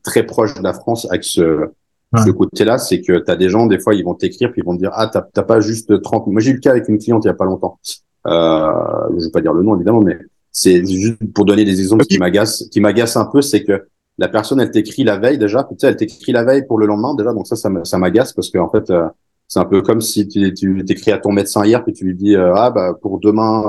très 0.03 0.25
proche 0.25 0.55
de 0.55 0.63
la 0.63 0.73
France 0.73 1.07
avec 1.11 1.25
ce, 1.25 1.41
ouais. 1.43 2.23
ce 2.25 2.31
côté-là, 2.31 2.79
c'est 2.79 3.01
que 3.01 3.19
tu 3.19 3.31
as 3.31 3.37
des 3.37 3.49
gens, 3.49 3.67
des 3.67 3.79
fois, 3.79 3.95
ils 3.95 4.05
vont 4.05 4.15
t'écrire, 4.15 4.53
puis 4.53 4.63
ils 4.63 4.65
vont 4.65 4.75
te 4.75 4.81
dire, 4.81 4.91
ah, 4.95 5.09
t'as 5.09 5.43
pas 5.43 5.61
juste 5.61 6.01
30 6.03 6.27
Moi, 6.29 6.41
j'ai 6.41 6.51
eu 6.51 6.55
le 6.55 6.61
cas 6.61 6.71
avec 6.71 6.89
une 6.89 6.99
cliente 6.99 7.25
il 7.25 7.29
y 7.29 7.31
a 7.31 7.35
pas 7.35 7.45
longtemps. 7.45 7.79
Euh, 8.27 8.71
je 9.19 9.25
vais 9.25 9.31
pas 9.31 9.41
dire 9.41 9.53
le 9.53 9.63
nom, 9.63 9.77
évidemment, 9.77 10.01
mais 10.01 10.19
c'est 10.51 10.85
juste 10.87 11.19
pour 11.35 11.45
donner 11.45 11.65
des 11.65 11.81
exemples 11.81 12.05
qui 12.05 12.19
m'agacent, 12.19 12.65
qui 12.71 12.81
m'agacent 12.81 13.17
un 13.17 13.27
peu, 13.27 13.43
c'est 13.43 13.63
que 13.63 13.87
la 14.19 14.29
personne, 14.29 14.61
elle 14.61 14.71
t'écrit 14.71 15.05
la 15.05 15.19
veille 15.19 15.39
déjà, 15.39 15.65
tu 15.65 15.75
sais, 15.79 15.89
elle 15.89 15.97
t'écrit 15.97 16.33
la 16.33 16.45
veille 16.45 16.67
pour 16.67 16.79
le 16.79 16.87
lendemain 16.87 17.15
déjà, 17.15 17.33
donc 17.33 17.47
ça, 17.47 17.57
ça 17.57 17.99
m'agace 17.99 18.33
parce 18.33 18.51
que 18.51 18.59
en 18.59 18.71
fait, 18.71 18.89
euh, 18.91 19.07
c'est 19.49 19.61
un 19.61 19.65
peu 19.65 19.83
comme 19.83 20.01
si 20.01 20.27
tu, 20.27 20.53
tu 20.55 20.85
t'écris 20.85 21.13
à 21.13 21.19
ton 21.19 21.33
médecin 21.33 21.65
hier 21.65 21.85
puis 21.85 21.93
tu 21.93 22.05
lui 22.05 22.15
dis 22.15 22.35
euh, 22.35 22.55
ah 22.57 22.71
bah 22.71 22.95
pour 23.01 23.21
demain 23.21 23.63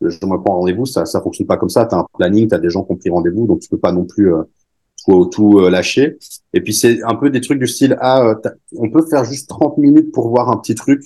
euh, 0.00 0.08
je 0.08 0.26
me 0.26 0.42
prends 0.42 0.56
rendez-vous, 0.58 0.86
ça 0.86 1.06
ça 1.06 1.20
fonctionne 1.20 1.46
pas 1.46 1.56
comme 1.56 1.68
ça. 1.68 1.86
T'as 1.86 1.98
un 1.98 2.06
planning, 2.18 2.48
t'as 2.48 2.58
des 2.58 2.70
gens 2.70 2.82
qui 2.84 2.92
ont 2.92 2.96
pris 2.96 3.10
rendez-vous, 3.10 3.46
donc 3.46 3.60
tu 3.60 3.68
peux 3.68 3.78
pas 3.78 3.92
non 3.92 4.04
plus 4.04 4.30
euh, 5.08 5.24
tout, 5.24 5.26
tout 5.26 5.68
lâcher. 5.68 6.18
Et 6.52 6.60
puis 6.60 6.74
c'est 6.74 7.02
un 7.02 7.14
peu 7.14 7.30
des 7.30 7.40
trucs 7.40 7.58
du 7.58 7.66
style 7.66 7.96
ah 8.00 8.34
on 8.76 8.90
peut 8.90 9.04
faire 9.06 9.24
juste 9.24 9.48
30 9.48 9.78
minutes 9.78 10.12
pour 10.12 10.28
voir 10.28 10.50
un 10.50 10.56
petit 10.56 10.74
truc. 10.74 11.02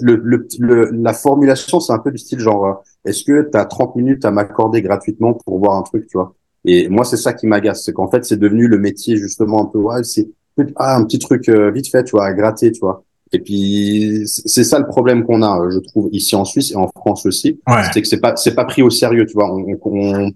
Le, 0.00 0.16
le, 0.16 0.48
le, 0.58 0.90
la 0.92 1.12
formulation, 1.12 1.78
c'est 1.78 1.92
un 1.92 2.00
peu 2.00 2.10
du 2.10 2.18
style 2.18 2.40
genre, 2.40 2.82
est-ce 3.04 3.22
que 3.22 3.48
tu 3.48 3.56
as 3.56 3.64
30 3.64 3.94
minutes 3.94 4.24
à 4.24 4.32
m'accorder 4.32 4.82
gratuitement 4.82 5.34
pour 5.34 5.58
voir 5.58 5.76
un 5.76 5.82
truc, 5.82 6.08
tu 6.08 6.18
vois? 6.18 6.34
Et 6.64 6.88
moi, 6.88 7.04
c'est 7.04 7.16
ça 7.16 7.32
qui 7.32 7.46
m'agace, 7.46 7.84
c'est 7.84 7.92
qu'en 7.92 8.10
fait, 8.10 8.24
c'est 8.24 8.38
devenu 8.38 8.66
le 8.66 8.78
métier 8.78 9.16
justement 9.16 9.62
un 9.62 9.66
peu, 9.66 9.78
ouais, 9.78 10.02
c'est 10.02 10.28
ah, 10.76 10.96
un 10.96 11.04
petit 11.04 11.18
truc 11.18 11.48
euh, 11.48 11.70
vite 11.70 11.90
fait, 11.90 12.04
tu 12.04 12.12
vois, 12.12 12.26
à 12.26 12.32
gratter, 12.32 12.72
tu 12.72 12.80
vois. 12.80 13.04
Et 13.32 13.40
puis 13.40 14.22
c'est 14.26 14.62
ça 14.62 14.78
le 14.78 14.86
problème 14.86 15.24
qu'on 15.24 15.42
a, 15.42 15.68
je 15.70 15.78
trouve, 15.78 16.08
ici 16.12 16.36
en 16.36 16.44
Suisse 16.44 16.70
et 16.70 16.76
en 16.76 16.88
France 16.88 17.26
aussi, 17.26 17.60
c'est 17.92 18.00
que 18.00 18.06
c'est 18.06 18.20
pas 18.20 18.36
c'est 18.36 18.54
pas 18.54 18.64
pris 18.64 18.82
au 18.82 18.90
sérieux, 18.90 19.26
tu 19.26 19.34
vois. 19.34 19.52
On, 19.52 19.66
on, 19.82 20.30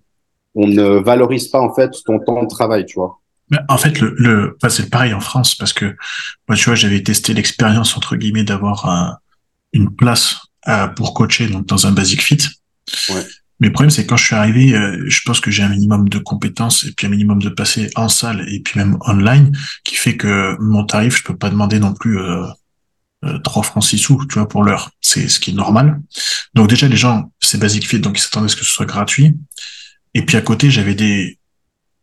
on, 0.58 0.66
ne 0.66 0.98
valorise 1.02 1.48
pas 1.48 1.60
en 1.60 1.74
fait 1.74 1.90
ton 2.04 2.18
temps 2.18 2.42
de 2.42 2.48
travail, 2.48 2.84
tu 2.86 2.94
vois. 2.96 3.20
Mais 3.50 3.58
en 3.68 3.78
fait, 3.78 4.00
le, 4.00 4.14
le 4.18 4.56
enfin, 4.56 4.68
c'est 4.68 4.90
pareil 4.90 5.14
en 5.14 5.20
France 5.20 5.54
parce 5.54 5.72
que 5.72 5.96
moi, 6.48 6.56
tu 6.56 6.66
vois, 6.66 6.74
j'avais 6.74 7.02
testé 7.02 7.32
l'expérience 7.32 7.96
entre 7.96 8.16
guillemets 8.16 8.44
d'avoir 8.44 9.18
une 9.72 9.94
place 9.94 10.36
à, 10.64 10.88
pour 10.88 11.14
coacher 11.14 11.48
donc 11.48 11.66
dans 11.66 11.86
un 11.86 11.92
basic 11.92 12.22
fit. 12.22 12.38
Ouais. 13.10 13.24
Mais 13.60 13.68
le 13.68 13.72
problème, 13.72 13.90
c'est 13.90 14.04
que 14.04 14.08
quand 14.08 14.16
je 14.16 14.24
suis 14.24 14.34
arrivé, 14.36 14.74
euh, 14.74 15.04
je 15.08 15.20
pense 15.24 15.40
que 15.40 15.50
j'ai 15.50 15.62
un 15.62 15.68
minimum 15.68 16.08
de 16.08 16.18
compétences 16.18 16.84
et 16.84 16.92
puis 16.92 17.06
un 17.06 17.10
minimum 17.10 17.42
de 17.42 17.48
passé 17.48 17.90
en 17.96 18.08
salle 18.08 18.46
et 18.48 18.60
puis 18.60 18.78
même 18.78 18.98
online, 19.00 19.56
qui 19.84 19.96
fait 19.96 20.16
que 20.16 20.56
mon 20.60 20.84
tarif, 20.84 21.18
je 21.18 21.24
peux 21.24 21.36
pas 21.36 21.50
demander 21.50 21.80
non 21.80 21.92
plus 21.92 22.20
euh, 22.20 22.46
euh, 23.24 23.38
3 23.40 23.64
francs 23.64 23.84
6 23.84 23.98
sous, 23.98 24.26
tu 24.26 24.34
vois, 24.34 24.48
pour 24.48 24.62
l'heure. 24.62 24.90
C'est 25.00 25.28
ce 25.28 25.40
qui 25.40 25.50
est 25.50 25.54
normal. 25.54 26.00
Donc 26.54 26.68
déjà, 26.68 26.86
les 26.86 26.96
gens, 26.96 27.32
c'est 27.40 27.58
basic 27.58 27.88
fit, 27.88 27.98
donc 27.98 28.18
ils 28.18 28.22
s'attendaient 28.22 28.46
à 28.46 28.48
ce 28.48 28.56
que 28.56 28.64
ce 28.64 28.70
soit 28.70 28.86
gratuit. 28.86 29.34
Et 30.18 30.22
puis 30.22 30.36
à 30.36 30.40
côté, 30.40 30.68
j'avais 30.68 30.96
des 30.96 31.38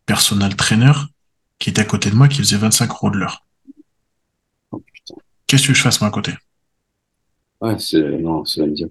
personal 0.05 0.55
trainers 0.55 1.09
qui 1.59 1.69
étaient 1.69 1.81
à 1.81 1.85
côté 1.85 2.09
de 2.09 2.15
moi, 2.15 2.29
qui 2.29 2.37
faisaient 2.37 2.55
25 2.55 2.89
euros 2.89 3.09
de 3.09 3.17
l'heure. 3.17 3.45
Oh, 4.71 4.81
Qu'est-ce 5.45 5.67
que 5.67 5.73
je 5.73 5.81
fasse 5.81 5.99
moi 5.99 6.07
à 6.07 6.13
côté? 6.13 6.31
Ouais, 7.59 7.77
c'est 7.77 7.99
non, 7.99 8.45
c'est 8.45 8.65
dire. 8.67 8.87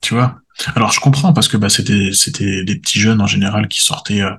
Tu 0.00 0.14
vois? 0.14 0.40
Alors 0.74 0.90
je 0.90 0.98
comprends 0.98 1.32
parce 1.32 1.46
que 1.46 1.56
bah, 1.56 1.68
c'était 1.68 2.10
c'était 2.12 2.64
des 2.64 2.74
petits 2.74 2.98
jeunes 2.98 3.20
en 3.20 3.28
général 3.28 3.68
qui 3.68 3.82
sortaient 3.84 4.22
euh, 4.22 4.34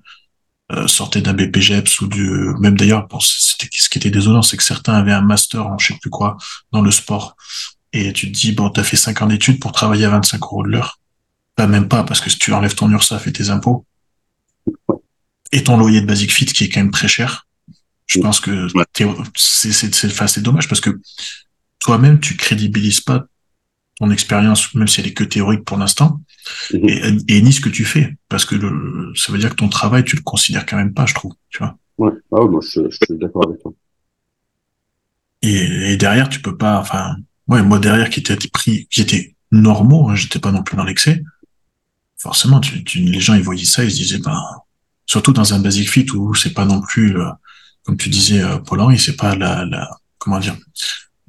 euh 0.73 0.87
sortaient 0.87 1.21
d'un 1.21 1.33
BPGEPS 1.33 2.01
ou 2.01 2.07
du 2.07 2.29
même 2.59 2.75
d'ailleurs 2.77 3.07
c'était 3.21 3.69
ce 3.71 3.87
qui 3.87 3.97
était 3.97 4.11
désolant 4.11 4.41
c'est 4.41 4.57
que 4.57 4.63
certains 4.63 4.93
avaient 4.93 5.13
un 5.13 5.21
master 5.21 5.67
en 5.67 5.77
je 5.77 5.93
sais 5.93 5.99
plus 6.01 6.09
quoi 6.09 6.35
dans 6.73 6.81
le 6.81 6.91
sport. 6.91 7.37
Et 7.93 8.11
tu 8.11 8.29
te 8.29 8.37
dis 8.37 8.51
bon 8.51 8.69
t'as 8.71 8.83
fait 8.83 8.97
cinq 8.97 9.21
ans 9.21 9.27
d'études 9.27 9.61
pour 9.61 9.71
travailler 9.71 10.03
à 10.03 10.09
25 10.09 10.41
euros 10.41 10.63
de 10.63 10.69
l'heure 10.69 10.99
pas 11.55 11.67
même 11.67 11.87
pas 11.87 12.03
parce 12.03 12.19
que 12.19 12.29
si 12.29 12.37
tu 12.37 12.51
enlèves 12.51 12.75
ton 12.75 12.91
URSAF 12.91 13.27
et 13.27 13.31
tes 13.31 13.49
impôts 13.49 13.85
et 15.51 15.63
ton 15.63 15.77
loyer 15.77 16.01
de 16.01 16.05
Basic 16.05 16.31
Fit 16.31 16.45
qui 16.45 16.65
est 16.65 16.69
quand 16.69 16.81
même 16.81 16.91
très 16.91 17.07
cher 17.07 17.47
je 18.11 18.19
pense 18.19 18.39
que 18.39 18.67
c'est 19.35 19.71
c'est 19.71 19.93
c'est 19.93 20.41
dommage 20.41 20.67
parce 20.67 20.81
que 20.81 20.99
toi-même 21.79 22.19
tu 22.19 22.35
crédibilises 22.35 23.01
pas 23.01 23.25
ton 24.01 24.09
expérience, 24.09 24.73
même 24.73 24.87
si 24.87 24.99
elle 24.99 25.07
est 25.07 25.13
que 25.13 25.23
théorique 25.23 25.63
pour 25.63 25.77
l'instant, 25.77 26.19
mhm. 26.73 27.19
et, 27.27 27.41
ni 27.41 27.53
ce 27.53 27.61
que 27.61 27.69
tu 27.69 27.85
fais, 27.85 28.17
parce 28.29 28.45
que 28.45 28.55
le, 28.55 29.13
ça 29.15 29.31
veut 29.31 29.37
dire 29.37 29.51
que 29.51 29.55
ton 29.55 29.69
travail, 29.69 30.03
tu 30.03 30.15
le 30.15 30.23
considères 30.23 30.65
quand 30.65 30.77
même 30.77 30.93
pas, 30.93 31.05
je 31.05 31.13
trouve, 31.13 31.33
tu 31.49 31.59
vois. 31.59 31.77
Ouais, 31.99 32.11
ah, 32.31 32.41
moi 32.41 32.61
je, 32.63 32.89
je 32.89 32.95
suis 32.95 33.17
d'accord 33.19 33.47
avec 33.47 33.61
toi. 33.61 33.71
Et, 35.43 35.91
et, 35.93 35.97
derrière, 35.97 36.29
tu 36.29 36.41
peux 36.41 36.57
pas, 36.57 36.79
enfin, 36.79 37.15
ouais, 37.47 37.61
moi 37.61 37.79
derrière 37.79 38.09
qui 38.09 38.19
était 38.19 38.35
pris, 38.51 38.87
qui 38.89 39.01
était 39.01 39.35
normaux, 39.51 40.09
hein, 40.09 40.15
j'étais 40.15 40.39
pas 40.39 40.51
non 40.51 40.63
plus 40.63 40.75
dans 40.75 40.83
l'excès. 40.83 41.23
Forcément, 42.17 42.59
tu, 42.59 42.83
tu, 42.83 42.99
les 42.99 43.19
gens 43.19 43.35
ils 43.35 43.43
voyaient 43.43 43.65
ça, 43.65 43.83
ils 43.83 43.91
se 43.91 43.97
disaient, 43.97 44.19
ben, 44.19 44.39
surtout 45.05 45.33
dans 45.33 45.53
un 45.53 45.59
basic 45.59 45.89
fit 45.89 46.05
où 46.13 46.33
c'est 46.35 46.53
pas 46.53 46.65
non 46.65 46.81
plus, 46.81 47.17
euh, 47.19 47.29
comme 47.83 47.97
tu 47.97 48.09
disais, 48.09 48.43
euh, 48.43 48.57
Paul 48.57 48.81
Henry, 48.81 48.99
c'est 48.99 49.15
pas 49.15 49.35
la, 49.35 49.65
comment 50.17 50.39
dire, 50.39 50.55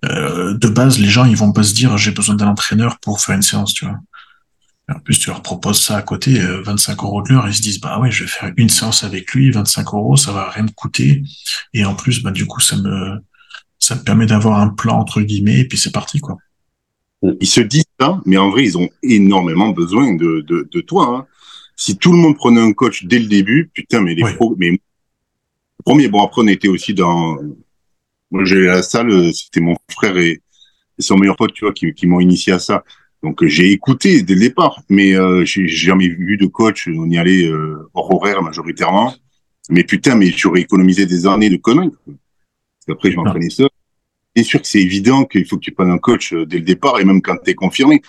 euh, 0.05 0.55
de 0.55 0.69
base, 0.69 0.99
les 0.99 1.09
gens, 1.09 1.25
ils 1.25 1.37
vont 1.37 1.53
pas 1.53 1.63
se 1.63 1.75
dire 1.75 1.97
j'ai 1.97 2.11
besoin 2.11 2.35
d'un 2.35 2.49
entraîneur 2.49 2.99
pour 3.01 3.21
faire 3.21 3.37
une 3.37 3.43
séance, 3.43 3.73
tu 3.73 3.85
vois. 3.85 3.99
en 4.89 4.99
plus, 5.01 5.19
tu 5.19 5.29
leur 5.29 5.43
proposes 5.43 5.81
ça 5.81 5.97
à 5.97 6.03
côté, 6.03 6.39
25 6.41 6.93
euh, 6.93 7.07
euros 7.07 7.23
de 7.23 7.29
l'heure, 7.31 7.49
ils 7.49 7.55
se 7.55 7.63
disent 7.63 7.81
bah 7.81 7.99
ouais, 8.01 8.11
je 8.11 8.25
vais 8.25 8.31
faire 8.31 8.53
une 8.57 8.69
séance 8.69 9.05
avec 9.05 9.33
lui, 9.33 9.51
25 9.51 9.95
euros, 9.95 10.17
ça 10.17 10.33
va 10.33 10.51
rien 10.51 10.65
me 10.65 10.71
coûter. 10.71 11.23
Et 11.73 11.85
en 11.85 11.95
plus, 11.95 12.23
bah 12.23 12.33
du 12.33 12.47
coup, 12.47 12.61
ça 12.61 12.77
me 12.77 13.19
ça 13.79 13.97
me 13.97 14.03
permet 14.03 14.27
d'avoir 14.27 14.61
un 14.61 14.69
plan 14.69 14.99
entre 14.99 15.23
guillemets, 15.23 15.61
et 15.61 15.69
puis 15.69 15.79
c'est 15.79 15.93
parti 15.93 16.21
quoi. 16.21 16.37
Ils 17.41 17.47
se 17.47 17.61
disent 17.61 17.85
ça, 18.01 18.21
mais 18.27 18.37
en 18.37 18.51
vrai, 18.51 18.65
ils 18.65 18.77
ont 18.77 18.89
énormément 19.05 19.69
besoin 19.69 20.15
de, 20.15 20.45
de, 20.47 20.69
de 20.71 20.81
toi. 20.81 21.07
Hein. 21.07 21.27
Si 21.77 21.97
tout 21.97 22.13
le 22.13 22.19
monde 22.19 22.37
prenait 22.37 22.61
un 22.61 22.73
coach 22.73 23.05
dès 23.05 23.19
le 23.19 23.27
début, 23.27 23.71
putain, 23.73 24.01
mais 24.01 24.15
les 24.15 24.23
pros, 24.35 24.55
mais 24.59 24.81
premier, 25.85 26.09
bon 26.09 26.23
après 26.23 26.43
on 26.43 26.47
était 26.47 26.69
aussi 26.69 26.95
dans 26.95 27.39
moi, 28.33 28.45
j'ai 28.45 28.63
la 28.63 28.83
salle, 28.83 29.11
euh, 29.11 29.31
c'était 29.31 29.61
mon 29.61 29.77
frère 29.91 30.17
et, 30.17 30.41
son 30.99 31.19
meilleur 31.19 31.37
pote, 31.37 31.53
tu 31.53 31.65
vois, 31.65 31.75
qui, 31.75 31.93
qui 31.93 32.07
m'ont 32.07 32.21
initié 32.21 32.53
à 32.53 32.59
ça. 32.59 32.83
Donc, 33.23 33.43
euh, 33.43 33.47
j'ai 33.47 33.71
écouté 33.73 34.23
dès 34.23 34.35
le 34.35 34.41
départ, 34.41 34.81
mais 34.89 35.15
euh, 35.15 35.45
j'ai 35.45 35.69
jamais 35.69 36.09
vu 36.09 36.37
de 36.37 36.47
coach. 36.47 36.89
On 36.89 37.09
y 37.11 37.19
allait 37.19 37.47
euh, 37.47 37.89
hors 37.93 38.15
horaire 38.15 38.43
majoritairement. 38.43 39.15
Mais 39.69 39.85
putain, 39.85 40.15
mais 40.15 40.27
j'aurais 40.27 40.63
économisé 40.63 41.07
des 41.07 41.27
années 41.27 41.51
de 41.51 41.57
conneries. 41.57 41.91
Parce 42.07 42.87
qu'après, 42.87 43.11
je 43.11 43.17
m'entraînais 43.17 43.51
ça. 43.51 43.65
C'est 44.35 44.45
sûr 44.45 44.63
que 44.63 44.67
c'est 44.67 44.81
évident 44.81 45.25
qu'il 45.25 45.45
faut 45.47 45.57
que 45.57 45.63
tu 45.63 45.73
prennes 45.73 45.91
un 45.91 45.99
coach 45.99 46.33
dès 46.33 46.59
le 46.59 46.65
départ 46.65 46.99
et 47.01 47.05
même 47.05 47.21
quand 47.21 47.37
tu 47.45 47.51
es 47.51 47.55
confirmé. 47.55 48.01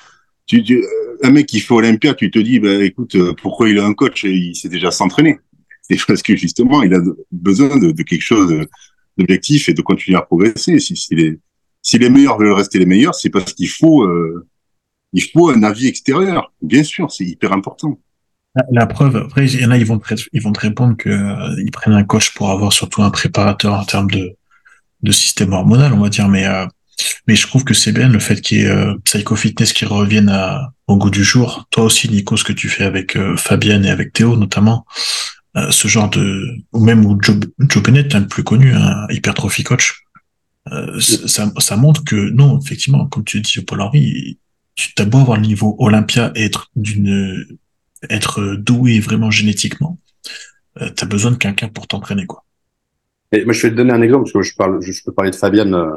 Tu, 0.46 0.84
un 1.24 1.32
mec 1.32 1.46
qui 1.46 1.60
fait 1.60 1.74
Olympia, 1.74 2.14
tu 2.14 2.30
te 2.30 2.40
dis, 2.40 2.60
bah, 2.60 2.84
écoute, 2.84 3.18
pourquoi 3.42 3.70
il 3.70 3.80
a 3.80 3.86
un 3.86 3.94
coach? 3.94 4.24
Il 4.24 4.56
sait 4.56 4.70
déjà 4.70 4.92
s'entraîner. 4.92 5.40
C'est 5.82 5.98
parce 6.06 6.22
que 6.22 6.36
justement, 6.36 6.82
il 6.82 6.94
a 6.94 7.00
besoin 7.32 7.78
de, 7.78 7.92
quelque 8.04 8.22
chose 8.22 8.66
l'objectif 9.18 9.70
est 9.70 9.74
de 9.74 9.82
continuer 9.82 10.18
à 10.18 10.22
progresser. 10.22 10.80
Si, 10.80 11.16
les, 12.00 12.10
meilleurs 12.10 12.38
veulent 12.38 12.54
rester 12.54 12.80
les 12.80 12.86
meilleurs, 12.86 13.16
c'est 13.16 13.30
parce 13.30 13.54
qu'il 13.54 13.70
faut, 13.70 14.04
euh, 14.04 14.48
il 15.12 15.22
faut 15.22 15.50
un 15.50 15.64
avis 15.64 15.88
extérieur. 15.88 16.54
Bien 16.62 16.84
sûr, 16.84 17.12
c'est 17.12 17.26
hyper 17.26 17.52
important. 17.52 18.00
La, 18.72 18.86
preuve, 18.86 19.16
après, 19.16 19.52
il 19.52 19.62
y 19.62 19.66
en 19.66 19.72
a, 19.72 19.78
ils 19.78 19.86
vont 19.86 19.98
te, 19.98 20.14
ils 20.32 20.42
vont 20.42 20.52
te 20.52 20.60
répondre 20.60 20.96
que 20.96 21.10
euh, 21.10 21.70
prennent 21.72 21.96
un 21.96 22.04
coach 22.04 22.34
pour 22.36 22.52
avoir 22.52 22.72
surtout 22.72 23.02
un 23.02 23.10
préparateur 23.10 23.74
en 23.74 23.84
termes 23.84 24.12
de, 24.12 24.36
de 25.02 25.12
système 25.12 25.54
hormonal, 25.54 25.94
on 25.94 26.00
va 26.00 26.10
dire, 26.10 26.30
mais 26.30 26.46
euh, 26.46 26.66
mais 27.28 27.36
je 27.36 27.48
trouve 27.48 27.64
que 27.64 27.74
c'est 27.74 27.92
bien 27.92 28.10
le 28.10 28.20
fait 28.20 28.42
qu'il 28.42 28.60
y 28.60 28.62
ait 28.62 28.68
euh, 28.68 28.96
Psycho 29.06 29.36
Fitness 29.36 29.74
qui 29.74 29.86
revienne 29.86 30.32
au 30.88 30.98
goût 30.98 31.10
du 31.10 31.24
jour. 31.24 31.66
Toi 31.72 31.86
aussi, 31.86 32.10
Nico, 32.10 32.38
ce 32.38 32.44
que 32.44 32.54
tu 32.54 32.70
fais 32.70 32.84
avec 32.84 33.18
Fabienne 33.38 33.86
et 33.86 33.90
avec 33.90 34.14
Théo 34.14 34.36
notamment, 34.36 34.86
euh, 35.56 35.70
ce 35.70 35.88
genre 35.88 36.10
de 36.10 36.48
ou 36.72 36.84
même 36.84 37.06
où 37.06 37.18
Joe, 37.22 37.38
Joe 37.60 37.84
Bennett, 37.84 38.14
le 38.16 38.28
plus 38.28 38.44
connu, 38.44 38.74
un 38.74 39.06
hypertrophy 39.10 39.64
coach, 39.64 40.04
euh, 40.72 41.00
ça, 41.00 41.52
ça, 41.60 41.78
montre 41.78 42.04
que 42.04 42.16
non, 42.16 42.60
effectivement, 42.60 43.06
comme 43.08 43.24
tu 43.24 43.40
dis, 43.40 43.62
Paul 43.62 43.82
Henry, 43.82 44.40
tu 44.76 44.92
as 44.98 45.06
beau 45.06 45.20
avoir 45.20 45.38
le 45.38 45.46
niveau 45.46 45.76
Olympia 45.78 46.32
et 46.36 46.46
être 46.46 46.72
d'une 46.76 47.46
être 48.10 48.56
doué 48.56 49.00
vraiment 49.00 49.30
génétiquement, 49.30 50.00
euh, 50.82 50.90
tu 50.96 51.04
as 51.04 51.08
besoin 51.08 51.32
de 51.32 51.38
quelqu'un 51.38 51.70
pour 51.70 51.88
t'entraîner 51.88 52.26
quoi. 52.26 52.44
Et 53.32 53.46
moi, 53.46 53.54
je 53.54 53.62
vais 53.62 53.72
te 53.72 53.76
donner 53.76 53.94
un 53.94 54.02
exemple 54.02 54.24
parce 54.24 54.34
que 54.34 54.42
je 54.42 54.56
parle, 54.56 54.80
peux 55.06 55.12
parler 55.12 55.32
de 55.32 55.36
Fabienne 55.36 55.74
euh, 55.74 55.96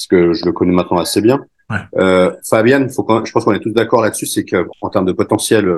parce 0.00 0.06
que 0.06 0.32
je 0.32 0.46
le 0.46 0.52
connais 0.52 0.72
maintenant 0.72 0.98
assez 0.98 1.20
bien. 1.20 1.44
Ouais. 1.68 1.76
Euh, 1.98 2.32
Fabienne, 2.48 2.88
faut 2.88 3.06
je 3.24 3.32
pense 3.32 3.44
qu'on 3.44 3.52
est 3.52 3.60
tous 3.60 3.72
d'accord 3.72 4.00
là-dessus, 4.00 4.26
c'est 4.26 4.44
que 4.44 4.66
en 4.80 4.88
termes 4.88 5.04
de 5.04 5.12
potentiel 5.12 5.68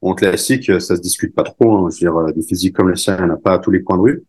en 0.00 0.14
classique, 0.14 0.66
ça 0.80 0.96
se 0.96 1.00
discute 1.00 1.34
pas 1.34 1.42
trop. 1.42 1.74
Hein. 1.74 1.88
Je 1.90 1.96
veux 1.96 2.10
dire, 2.10 2.16
euh, 2.16 2.32
des 2.32 2.42
physiques 2.42 2.76
comme 2.76 2.90
les 2.90 2.96
siens, 2.96 3.16
il 3.18 3.24
n'y 3.24 3.30
en 3.30 3.34
a 3.34 3.36
pas 3.36 3.54
à 3.54 3.58
tous 3.58 3.70
les 3.70 3.82
coins 3.82 3.96
de 3.96 4.02
rue. 4.02 4.24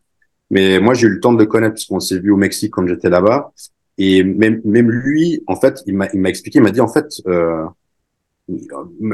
Mais 0.49 0.79
moi, 0.79 0.93
j'ai 0.95 1.07
eu 1.07 1.11
le 1.11 1.19
temps 1.19 1.33
de 1.33 1.37
le 1.37 1.45
connaître 1.45 1.75
parce 1.75 1.85
qu'on 1.85 1.99
s'est 1.99 2.19
vu 2.19 2.31
au 2.31 2.37
Mexique 2.37 2.71
quand 2.73 2.87
j'étais 2.87 3.09
là-bas. 3.09 3.51
Et 3.99 4.23
même, 4.23 4.61
même 4.65 4.89
lui, 4.89 5.43
en 5.45 5.55
fait, 5.55 5.83
il 5.85 5.95
m'a, 5.95 6.07
il 6.13 6.19
m'a 6.21 6.29
expliqué, 6.29 6.59
il 6.59 6.63
m'a 6.63 6.71
dit, 6.71 6.81
en 6.81 6.87
fait, 6.87 7.05
euh, 7.27 7.65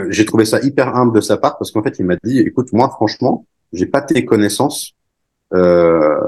j'ai 0.10 0.26
trouvé 0.26 0.46
ça 0.46 0.62
hyper 0.62 0.96
humble 0.96 1.14
de 1.14 1.22
sa 1.22 1.38
part 1.38 1.58
parce 1.58 1.72
qu'en 1.72 1.84
fait, 1.84 2.00
il 2.00 2.06
m'a 2.06 2.16
dit, 2.24 2.40
écoute, 2.40 2.72
moi, 2.72 2.90
franchement, 2.90 3.46
j'ai 3.74 3.88
pas 3.88 4.02
tes 4.02 4.24
connaissances. 4.24 4.94
Euh, 5.54 6.20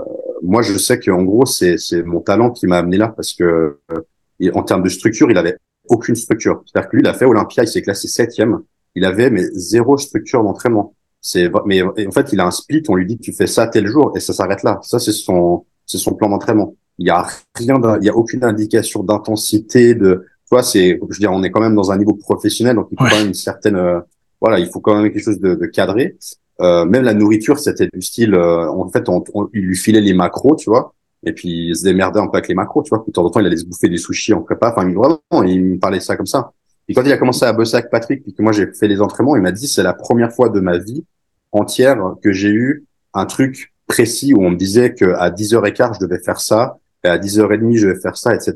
moi, 0.44 0.62
je 0.62 0.78
sais 0.78 1.00
qu'en 1.00 1.24
gros, 1.24 1.46
c'est, 1.46 1.78
c'est 1.78 2.04
mon 2.04 2.22
talent 2.22 2.52
qui 2.52 2.68
m'a 2.68 2.78
amené 2.78 2.98
là 2.98 3.08
parce 3.10 3.34
que, 3.34 3.80
euh, 3.92 4.52
en 4.54 4.64
termes 4.64 4.84
de 4.84 4.90
structure, 4.90 5.32
il 5.32 5.38
avait 5.38 5.58
aucune 5.90 6.16
structure. 6.16 6.64
C'est-à-dire 6.66 6.90
que 6.90 6.96
lui, 6.96 7.04
il 7.04 7.08
a 7.08 7.14
fait 7.14 7.26
Olympia, 7.26 7.64
il 7.64 7.68
s'est 7.68 7.82
classé 7.82 8.08
septième 8.08 8.62
il 8.98 9.06
avait 9.06 9.30
mais 9.30 9.44
zéro 9.54 9.96
structure 9.98 10.44
d'entraînement. 10.44 10.96
C'est 11.22 11.52
mais 11.66 11.82
en 11.84 12.12
fait, 12.12 12.34
il 12.34 12.40
a 12.40 12.48
un 12.48 12.52
split, 12.52 12.84
on 12.90 12.96
lui 12.96 13.06
dit 13.06 13.20
tu 13.20 13.32
fais 13.32 13.48
ça 13.48 13.68
tel 13.68 13.86
jour 13.88 14.12
et 14.16 14.20
ça 14.20 14.34
s'arrête 14.34 14.64
là. 14.64 14.80
Ça 14.82 14.98
c'est 15.00 15.12
son 15.12 15.66
c'est 15.86 16.00
son 16.00 16.16
plan 16.16 16.30
d'entraînement. 16.30 16.76
Il 16.98 17.08
y 17.08 17.12
a 17.12 17.28
rien 17.56 17.80
il 18.02 18.06
y 18.06 18.10
a 18.10 18.16
aucune 18.16 18.44
indication 18.44 19.04
d'intensité 19.04 19.94
de 19.94 20.26
tu 20.46 20.56
vois, 20.56 20.64
c'est 20.64 21.00
je 21.00 21.16
veux 21.16 21.20
dire 21.20 21.32
on 21.32 21.44
est 21.44 21.52
quand 21.52 21.62
même 21.62 21.76
dans 21.76 21.92
un 21.92 21.98
niveau 21.98 22.14
professionnel 22.14 22.76
donc 22.76 22.88
il 22.92 22.98
faut 22.98 23.06
quand 23.06 23.18
même 23.18 23.28
une 23.28 23.34
certaine 23.34 23.76
euh, 23.76 24.00
voilà, 24.42 24.60
il 24.60 24.68
faut 24.68 24.80
quand 24.80 24.96
même 25.00 25.12
quelque 25.12 25.24
chose 25.24 25.40
de, 25.40 25.56
de 25.56 25.66
cadré. 25.68 26.18
Euh, 26.62 26.86
même 26.86 27.04
la 27.04 27.14
nourriture, 27.14 27.60
c'était 27.60 27.88
du 27.92 28.02
style, 28.02 28.34
euh, 28.34 28.70
en 28.70 28.90
fait, 28.90 29.08
on, 29.10 29.24
il 29.54 29.62
lui 29.62 29.76
filait 29.76 30.02
les 30.02 30.14
macros, 30.14 30.56
tu 30.56 30.70
vois, 30.70 30.94
et 31.26 31.34
puis 31.34 31.70
il 31.70 31.76
se 31.76 31.84
démerdait 31.84 32.20
un 32.20 32.28
peu 32.28 32.38
avec 32.38 32.48
les 32.48 32.56
macros, 32.56 32.84
tu 32.84 32.90
vois. 32.90 33.04
De 33.06 33.12
temps 33.12 33.26
en 33.26 33.30
temps, 33.30 33.40
il 33.40 33.46
allait 33.46 33.58
se 33.58 33.66
bouffer 33.66 33.90
des 33.90 33.98
sushis 33.98 34.34
en 34.34 34.42
prépa. 34.42 34.72
Enfin, 34.72 34.92
vraiment, 34.92 35.44
il 35.44 35.64
me 35.64 35.80
parlait 35.80 36.00
ça 36.00 36.16
comme 36.16 36.26
ça. 36.26 36.52
Et 36.88 36.94
quand 36.94 37.04
il 37.04 37.12
a 37.12 37.18
commencé 37.18 37.46
à 37.46 37.54
bosser 37.54 37.76
avec 37.76 37.90
Patrick, 37.90 38.24
puis 38.24 38.34
que 38.34 38.42
moi 38.42 38.54
j'ai 38.54 38.68
fait 38.74 38.88
les 38.88 39.02
entraînements, 39.02 39.36
il 39.36 39.42
m'a 39.42 39.52
dit 39.52 39.68
c'est 39.68 39.84
la 39.84 39.94
première 39.94 40.32
fois 40.32 40.50
de 40.50 40.60
ma 40.60 40.78
vie 40.78 41.04
entière 41.52 41.98
que 42.24 42.32
j'ai 42.32 42.50
eu 42.50 42.86
un 43.14 43.26
truc 43.26 43.74
précis 43.88 44.34
où 44.34 44.44
on 44.44 44.52
me 44.52 44.56
disait 44.56 44.94
que 44.94 45.14
à 45.14 45.30
10h15 45.30 45.96
je 45.96 46.06
devais 46.06 46.20
faire 46.20 46.40
ça, 46.40 46.78
et 47.04 47.10
à 47.10 47.18
10h30 47.18 47.76
je 47.76 47.88
devais 47.88 48.00
faire 48.00 48.18
ça, 48.18 48.34
etc. 48.34 48.56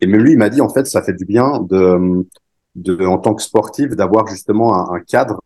Et 0.00 0.06
même 0.06 0.22
lui, 0.22 0.32
il 0.32 0.38
m'a 0.38 0.50
dit 0.50 0.60
en 0.60 0.68
fait 0.68 0.86
ça 0.86 1.02
fait 1.02 1.14
du 1.14 1.24
bien 1.24 1.60
de, 1.60 2.26
de 2.76 3.04
en 3.04 3.18
tant 3.18 3.34
que 3.34 3.42
sportif 3.42 3.90
d'avoir 3.96 4.26
justement 4.26 4.92
un, 4.92 5.00
cadre 5.00 5.40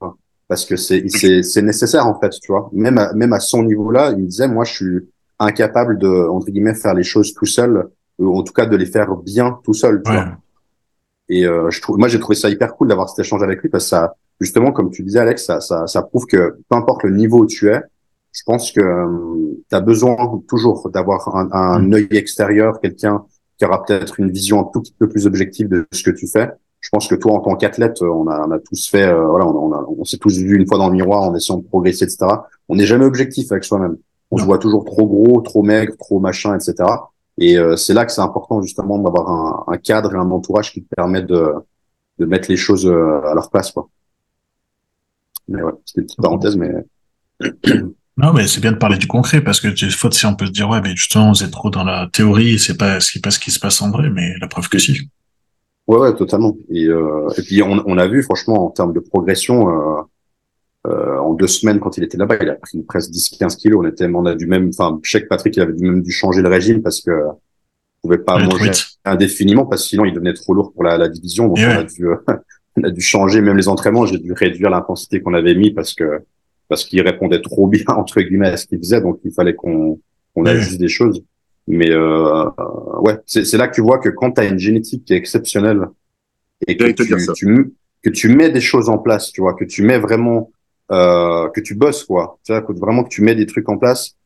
parce 0.49 0.65
que 0.65 0.77
c'est 0.77 1.09
c'est 1.09 1.63
nécessaire 1.63 2.07
en 2.07 2.19
fait, 2.19 2.31
tu 2.31 2.53
vois. 2.53 2.71
Même 2.73 2.99
à, 2.99 3.13
même 3.15 3.33
à 3.33 3.41
son 3.41 3.63
niveau-là, 3.63 4.13
il 4.13 4.19
me 4.19 4.27
disait 4.27 4.49
moi 4.49 4.65
je 4.65 4.73
suis 4.73 5.09
incapable 5.39 5.99
de 5.99 6.09
entre 6.29 6.47
guillemets 6.47 6.75
faire 6.75 6.95
les 6.95 7.03
choses 7.03 7.35
tout 7.35 7.47
seul, 7.47 7.89
ou 8.19 8.37
en 8.39 8.43
tout 8.43 8.53
cas 8.53 8.67
de 8.67 8.77
les 8.77 8.87
faire 8.87 9.15
bien 9.17 9.59
tout 9.65 9.75
seul, 9.75 10.03
tu 10.05 10.13
vois. 10.13 10.37
Et 11.29 11.47
euh, 11.47 11.71
je 11.71 11.81
trouve, 11.81 11.99
moi, 11.99 12.09
j'ai 12.09 12.21
trouvé 12.21 12.37
ça 12.37 12.51
hyper 12.51 12.77
cool 12.77 12.89
d'avoir 12.89 13.09
cet 13.09 13.25
échange 13.25 13.43
avec 13.43 13.63
lui 13.63 13.69
parce 13.69 13.85
que 13.85 13.91
ça, 13.91 14.15
justement, 14.41 14.73
comme 14.73 14.91
tu 14.91 15.03
disais, 15.03 15.21
Alex, 15.21 15.47
ça, 15.47 15.61
ça, 15.61 15.87
ça 15.87 16.03
prouve 16.03 16.27
que 16.27 16.59
peu 16.69 16.77
importe 16.77 17.03
le 17.05 17.11
niveau 17.11 17.41
où 17.41 17.47
tu 17.47 17.71
es, 17.71 17.81
je 18.33 18.43
pense 18.45 18.73
que 18.73 18.81
euh, 18.81 19.63
tu 19.69 19.75
as 19.75 19.81
besoin 19.81 20.43
toujours 20.49 20.91
d'avoir 20.91 21.35
un, 21.35 21.49
un 21.53 21.79
mm. 21.81 21.95
œil 21.95 22.09
extérieur, 22.11 22.81
quelqu'un 22.81 23.25
qui 23.57 23.65
aura 23.65 23.83
peut-être 23.85 24.19
une 24.21 24.31
vision 24.31 24.61
un 24.61 24.71
tout 24.73 24.83
petit 24.83 24.95
peu 24.99 25.09
plus 25.09 25.27
objective 25.27 25.69
de 25.69 25.87
ce 25.93 26.03
que 26.03 26.11
tu 26.11 26.27
fais. 26.27 26.51
Je 26.85 26.91
pense 26.91 27.09
que 27.09 27.15
toi, 27.15 27.33
en 27.33 27.41
tant 27.41 27.57
qu'athlète, 27.57 28.03
on 28.03 28.29
a, 28.29 28.47
on 28.47 28.51
a 28.51 28.59
tous 28.59 28.91
fait, 28.91 29.07
euh, 29.07 29.27
voilà, 29.27 29.47
on, 29.47 29.73
a, 29.73 29.87
on, 29.89 30.05
s'est 30.05 30.19
tous 30.19 30.37
vu 30.37 30.55
une 30.55 30.67
fois 30.67 30.77
dans 30.77 30.89
le 30.89 30.93
miroir 30.93 31.23
en 31.23 31.35
essayant 31.35 31.59
de 31.59 31.65
progresser, 31.65 32.05
etc. 32.05 32.27
On 32.69 32.77
n'est 32.77 32.85
jamais 32.85 33.07
objectif 33.07 33.51
avec 33.53 33.65
soi-même. 33.65 33.97
On 34.31 34.37
se 34.37 34.45
voit 34.45 34.59
toujours 34.59 34.85
trop 34.85 35.07
gros, 35.07 35.41
trop 35.41 35.63
maigre, 35.63 35.95
trop 35.99 36.21
machin, 36.21 36.55
etc. 36.55 36.75
Et 37.39 37.57
euh, 37.57 37.75
c'est 37.77 37.95
là 37.95 38.05
que 38.05 38.13
c'est 38.13 38.21
important 38.21 38.61
justement 38.61 38.99
d'avoir 38.99 39.31
un, 39.31 39.65
un, 39.73 39.79
cadre 39.79 40.15
et 40.15 40.19
un 40.19 40.31
entourage 40.31 40.73
qui 40.73 40.83
te 40.83 40.95
permettent 40.95 41.27
de, 41.27 41.55
de 42.19 42.27
mettre 42.27 42.51
les 42.51 42.59
choses 42.59 42.87
euh, 42.87 43.23
à 43.31 43.33
leur 43.33 43.49
place. 43.49 43.71
Quoi. 43.71 43.89
Mais 45.49 45.63
ouais, 45.63 45.73
c'était 45.87 46.03
une 46.03 46.07
petite 46.07 46.21
parenthèse, 46.21 46.57
mais... 46.57 46.71
Non, 48.17 48.33
mais 48.33 48.47
c'est 48.47 48.61
bien 48.61 48.71
de 48.71 48.77
parler 48.77 48.97
du 48.97 49.09
concret 49.09 49.41
parce 49.41 49.61
que 49.61 49.67
des 49.67 49.91
fois, 49.91 50.09
si 50.13 50.25
on 50.25 50.37
peut 50.37 50.47
se 50.47 50.53
dire, 50.53 50.69
ouais, 50.69 50.81
mais 50.81 50.95
justement, 50.95 51.33
vous 51.33 51.43
êtes 51.43 51.51
trop 51.51 51.71
dans 51.71 51.83
la 51.83 52.09
théorie, 52.13 52.61
c'est 52.61 52.77
pas, 52.77 53.01
c'est 53.01 53.21
pas 53.21 53.33
ce 53.33 53.41
qui 53.41 53.51
se 53.51 53.59
passe 53.59 53.83
en 53.83 53.91
vrai, 53.91 54.09
mais 54.09 54.35
la 54.41 54.47
preuve 54.47 54.69
que 54.69 54.79
si. 54.79 55.11
Ouais, 55.87 55.99
ouais, 55.99 56.15
totalement. 56.15 56.57
Et, 56.71 56.87
euh, 56.87 57.29
et 57.37 57.43
puis, 57.43 57.63
on, 57.63 57.83
on, 57.87 57.99
a 57.99 58.07
vu, 58.07 58.23
franchement, 58.23 58.67
en 58.67 58.71
termes 58.71 58.93
de 58.93 59.01
progression, 59.01 59.69
euh, 59.69 60.03
euh, 60.87 61.19
en 61.19 61.35
deux 61.35 61.47
semaines, 61.47 61.81
quand 61.81 61.97
il 61.97 62.05
était 62.05 62.17
là-bas, 62.17 62.37
il 62.41 62.49
a 62.49 62.55
pris 62.55 62.83
presque 62.83 63.11
10-15 63.11 63.57
kilos. 63.57 63.85
On 63.85 63.89
était, 63.89 64.07
on 64.07 64.27
a 64.27 64.35
du 64.35 64.47
même, 64.47 64.69
enfin, 64.69 64.99
je 65.03 65.11
sais 65.11 65.23
que 65.23 65.29
Patrick, 65.29 65.57
il 65.57 65.63
avait 65.63 65.73
même 65.75 66.03
dû 66.03 66.11
changer 66.11 66.43
le 66.43 66.49
régime 66.49 66.83
parce 66.83 67.01
que 67.01 67.11
on 67.11 68.09
pouvait 68.09 68.19
pas 68.19 68.39
manger 68.39 68.71
indéfiniment 69.07 69.65
parce 69.65 69.83
que 69.83 69.89
sinon 69.89 70.05
il 70.05 70.13
devenait 70.13 70.35
trop 70.35 70.53
lourd 70.53 70.75
pour 70.75 70.85
la, 70.85 70.99
la 70.99 71.09
division. 71.09 71.47
Donc 71.49 71.57
on 71.59 71.63
a 71.63 71.85
dû, 71.85 72.07
on 72.77 72.83
a 72.83 72.91
dû 72.91 73.01
changer 73.01 73.41
même 73.41 73.57
les 73.57 73.69
entraînements. 73.69 74.05
J'ai 74.05 74.19
dû 74.19 74.33
réduire 74.33 74.69
l'intensité 74.69 75.23
qu'on 75.23 75.33
avait 75.33 75.55
mis 75.55 75.71
parce 75.71 75.95
que 75.95 76.21
parce 76.69 76.85
qu'il 76.85 77.01
répondait 77.01 77.41
trop 77.41 77.67
bien 77.67 77.85
entre 77.89 78.21
guillemets 78.21 78.49
à 78.49 78.57
ce 78.59 78.67
qu'il 78.67 78.79
faisait. 78.79 79.01
Donc 79.01 79.21
il 79.25 79.33
fallait 79.33 79.55
qu'on 79.55 80.01
qu'on 80.35 80.45
ajuste 80.45 80.79
des 80.79 80.89
choses. 80.89 81.23
Mais 81.67 81.91
euh, 81.91 82.45
ouais, 83.01 83.19
c'est 83.27 83.57
là 83.57 83.69
que 83.69 83.75
tu 83.75 83.81
vois 83.81 83.99
que 83.99 84.11
quand 84.11 84.33
tu 84.33 84.41
as 84.41 84.45
une 84.45 84.59
génétique 84.59 85.05
qui 85.05 85.15
est 85.15 85.17
exceptionnelle 85.17 85.87
et 86.67 86.77
que 86.77 86.85
tu, 86.91 87.33
tu, 87.35 87.75
que 88.03 88.11
tu 88.11 88.29
mets 88.29 88.51
des 88.51 88.61
choses 88.61 88.89
en 88.89 88.99
place, 88.99 89.33
tu 89.33 89.41
vois, 89.41 89.55
que 89.55 89.65
tu 89.65 89.83
mets 89.83 89.99
vraiment 89.99 90.51
euh, 90.93 91.49
que 91.51 91.61
tu 91.61 91.75
bosses 91.75 92.05
quoi. 92.05 92.39
Tu 92.45 92.53
vois, 92.53 92.61
que 92.61 92.73
vraiment 92.73 93.05
que 93.05 93.09
tu 93.09 93.23
mets 93.23 93.35
des 93.35 93.47
trucs 93.47 93.69
en 93.69 93.79
place. 93.79 94.17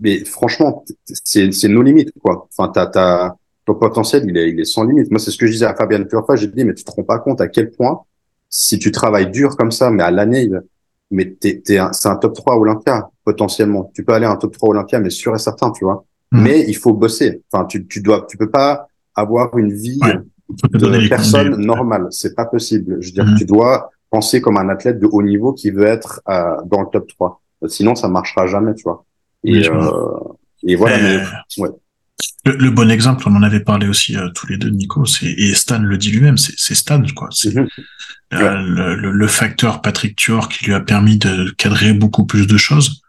Mais 0.00 0.24
franchement, 0.24 0.84
c'est 1.24 1.52
c'est 1.52 1.68
nos 1.68 1.82
limites 1.82 2.12
quoi. 2.20 2.48
Enfin, 2.50 2.70
t'as 2.72 2.86
t'as 2.86 3.34
ton 3.66 3.74
potentiel, 3.74 4.24
il 4.26 4.36
est 4.36 4.50
il 4.50 4.58
est 4.60 4.64
sans 4.64 4.84
limite. 4.84 5.10
Moi, 5.10 5.20
c'est 5.20 5.30
ce 5.30 5.38
que 5.38 5.46
je 5.46 5.52
disais 5.52 5.66
à 5.66 5.74
Fabien 5.76 6.00
plusieurs 6.00 6.26
fois. 6.26 6.36
J'ai 6.36 6.48
dit 6.48 6.64
mais 6.64 6.74
tu 6.74 6.84
te 6.84 6.90
rends 6.90 7.04
pas 7.04 7.18
compte 7.18 7.40
à 7.40 7.48
quel 7.48 7.70
point 7.70 8.02
si 8.48 8.78
tu 8.80 8.90
travailles 8.90 9.30
dur 9.30 9.56
comme 9.56 9.70
ça, 9.70 9.90
mais 9.90 10.02
à 10.02 10.10
l'année, 10.10 10.48
mais 11.12 11.30
t'es 11.30 11.60
t'es 11.60 11.78
c'est 11.92 12.08
un 12.08 12.16
top 12.16 12.34
3 12.34 12.56
Olympia 12.56 13.10
potentiellement. 13.24 13.90
Tu 13.94 14.04
peux 14.04 14.12
aller 14.12 14.26
à 14.26 14.32
un 14.32 14.36
top 14.36 14.52
3 14.54 14.70
Olympia, 14.70 14.98
mais 14.98 15.10
sûr 15.10 15.34
et 15.34 15.38
certain, 15.38 15.70
tu 15.70 15.84
vois. 15.84 16.04
Mmh. 16.32 16.42
Mais 16.42 16.64
il 16.68 16.76
faut 16.76 16.92
bosser. 16.92 17.42
Enfin, 17.50 17.64
tu 17.64 17.86
tu 17.86 18.00
dois 18.00 18.26
tu 18.28 18.36
peux 18.36 18.50
pas 18.50 18.86
avoir 19.14 19.56
une 19.58 19.72
vie 19.72 20.00
de 20.72 21.08
personne 21.08 21.56
normale. 21.56 22.06
C'est 22.10 22.34
pas 22.34 22.46
possible. 22.46 22.98
Je 23.00 23.08
veux 23.08 23.12
dire, 23.12 23.26
mmh. 23.26 23.36
tu 23.36 23.44
dois 23.44 23.90
penser 24.10 24.40
comme 24.40 24.56
un 24.56 24.68
athlète 24.68 24.98
de 24.98 25.06
haut 25.06 25.22
niveau 25.22 25.52
qui 25.52 25.70
veut 25.70 25.86
être 25.86 26.20
euh, 26.28 26.56
dans 26.66 26.82
le 26.82 26.88
top 26.92 27.08
3. 27.08 27.40
Sinon, 27.68 27.94
ça 27.94 28.08
marchera 28.08 28.46
jamais, 28.46 28.74
tu 28.74 28.84
vois. 28.84 29.04
Et, 29.44 29.68
euh, 29.68 29.90
et 30.62 30.76
voilà. 30.76 30.98
Mais, 30.98 31.62
ouais. 31.62 31.70
Le, 32.46 32.70
bon 32.70 32.90
exemple, 32.90 33.24
on 33.26 33.36
en 33.36 33.42
avait 33.42 33.60
parlé 33.60 33.86
aussi 33.86 34.16
euh, 34.16 34.28
tous 34.34 34.46
les 34.46 34.56
deux, 34.56 34.70
Nico, 34.70 35.04
et 35.22 35.54
Stan 35.54 35.78
le 35.78 35.98
dit 35.98 36.10
lui-même, 36.10 36.38
c'est 36.38 36.74
Stan, 36.74 37.02
quoi. 37.14 37.28
C'est 37.32 37.54
mhm. 37.54 37.68
euh, 38.32 38.96
le, 38.96 39.12
le, 39.12 39.26
facteur 39.26 39.82
Patrick 39.82 40.16
Tuor 40.16 40.48
qui 40.48 40.64
lui 40.64 40.72
a 40.72 40.80
permis 40.80 41.18
de 41.18 41.50
cadrer 41.58 41.92
beaucoup 41.92 42.24
plus 42.24 42.46
de 42.46 42.56
choses. 42.56 43.02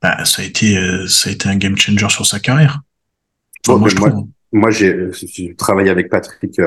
Bah, 0.00 0.24
ça 0.24 0.42
a 0.42 0.44
été, 0.44 0.76
euh, 0.76 1.06
ça 1.06 1.30
a 1.30 1.32
été 1.32 1.48
un 1.48 1.56
game 1.56 1.76
changer 1.76 2.08
sur 2.08 2.26
sa 2.26 2.38
carrière. 2.38 2.80
moi, 3.66 3.88
je 3.88 3.96
moi, 3.96 4.12
moi 4.52 4.70
j'ai 4.70 5.54
travaillé 5.56 5.90
avec 5.90 6.08
Patrick 6.08 6.60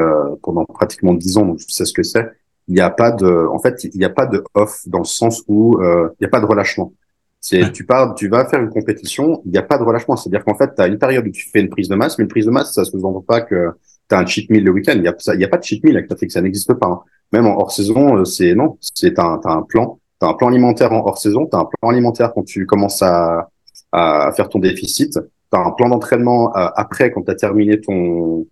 pendant 0.44 0.66
pratiquement 0.66 1.14
dix 1.14 1.38
ans, 1.38 1.46
donc 1.46 1.60
je 1.60 1.66
sais 1.74 1.86
ce 1.86 1.94
que 1.94 2.04
c'est 2.04 2.28
il 2.68 2.76
n'y 2.76 2.82
a 2.82 2.90
pas 2.90 3.12
de, 3.12 3.48
en 3.48 3.60
fait, 3.60 3.84
il 3.84 3.98
n'y 3.98 4.06
a 4.06 4.10
pas 4.10 4.26
de 4.26 4.44
off 4.54 4.82
dans 4.88 5.00
le 5.00 5.06
sens 5.06 5.44
où 5.48 5.78
euh, 5.82 6.10
il 6.14 6.24
n'y 6.24 6.28
a 6.28 6.30
pas 6.30 6.40
de 6.40 6.46
relâchement. 6.46 6.94
C'est, 7.42 7.72
tu 7.72 7.86
pars, 7.86 8.14
tu 8.14 8.30
vas 8.30 8.46
faire 8.46 8.62
une 8.62 8.70
compétition, 8.70 9.42
il 9.46 9.52
n'y 9.52 9.58
a 9.58 9.64
pas 9.64 9.80
de 9.80 9.84
relâchement. 9.84 10.16
C'est-à-dire 10.16 10.46
qu'en 10.46 10.56
fait, 10.56 10.76
tu 10.76 10.82
as 10.82 10.88
une 10.88 11.00
période 11.00 11.28
où 11.28 11.32
tu 11.32 11.50
fais 11.50 11.60
une 11.60 11.70
prise 11.70 11.90
de 11.90 11.96
masse, 11.96 12.18
mais 12.18 12.24
une 12.24 12.30
prise 12.30 12.46
de 12.46 12.52
masse, 12.52 12.74
ça 12.74 12.86
se 12.86 12.92
sous-entend 12.92 13.22
pas 13.22 13.42
que 13.42 13.72
tu 14.08 14.16
as 14.16 14.20
un 14.20 14.26
cheat 14.26 14.50
meal 14.52 14.64
le 14.64 14.72
week-end. 14.72 14.94
Il 14.96 15.02
n'y 15.02 15.08
a, 15.08 15.16
il 15.34 15.40
y 15.42 15.44
a 15.44 15.48
pas 15.48 15.58
de 15.58 15.64
cheat 15.64 15.84
meal 15.84 15.98
avec 15.98 16.08
Patrick, 16.08 16.32
ça 16.32 16.42
n'existe 16.42 16.74
pas. 16.76 16.88
Hein. 16.88 17.00
Même 17.34 17.48
en 17.48 17.58
hors 17.58 17.72
saison, 17.72 18.18
euh, 18.18 18.26
c'est 18.26 18.54
non, 18.54 18.78
c'est 18.80 19.18
un, 19.18 19.42
as 19.44 19.52
un 19.52 19.64
plan, 19.64 20.00
tu 20.22 20.28
as 20.28 20.30
un 20.30 20.34
plan 20.36 20.50
alimentaire 20.50 20.92
en 20.94 21.06
hors 21.06 21.18
saison, 21.18 21.48
tu 21.48 21.56
as 21.58 21.60
un 21.60 21.66
plan 21.66 21.90
alimentaire 21.90 22.32
quand 22.34 22.44
tu 22.44 22.66
commences 22.66 23.02
à, 23.02 23.50
à 23.92 24.32
faire 24.36 24.50
ton 24.50 24.60
déficit, 24.60 25.14
tu 25.14 25.58
as 25.58 25.60
un 25.60 25.72
plan 25.72 25.90
d'entraînement 25.90 26.56
euh, 26.56 26.68
après 26.76 27.12
quand 27.12 27.24
tu 27.24 27.32
as 27.32 27.36
terminé 27.36 27.82
ton 27.82 28.46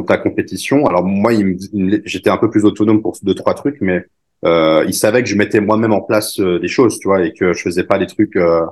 ta 0.00 0.16
compétition. 0.16 0.86
Alors 0.86 1.04
moi, 1.04 1.32
j'étais 2.06 2.30
un 2.30 2.38
peu 2.38 2.48
plus 2.48 2.64
autonome 2.64 3.02
pour 3.02 3.14
deux 3.22 3.34
trois 3.34 3.52
trucs, 3.52 3.76
mais 3.82 4.06
euh, 4.46 4.84
il 4.86 4.94
savait 4.94 5.22
que 5.22 5.28
je 5.28 5.36
mettais 5.36 5.60
moi-même 5.60 5.92
en 5.92 6.00
place 6.00 6.40
euh, 6.40 6.58
des 6.58 6.68
choses, 6.68 6.98
tu 6.98 7.08
vois, 7.08 7.22
et 7.24 7.34
que 7.34 7.52
je 7.52 7.62
faisais 7.62 7.84
pas 7.84 7.98
des 7.98 8.06
trucs 8.06 8.36
euh, 8.36 8.62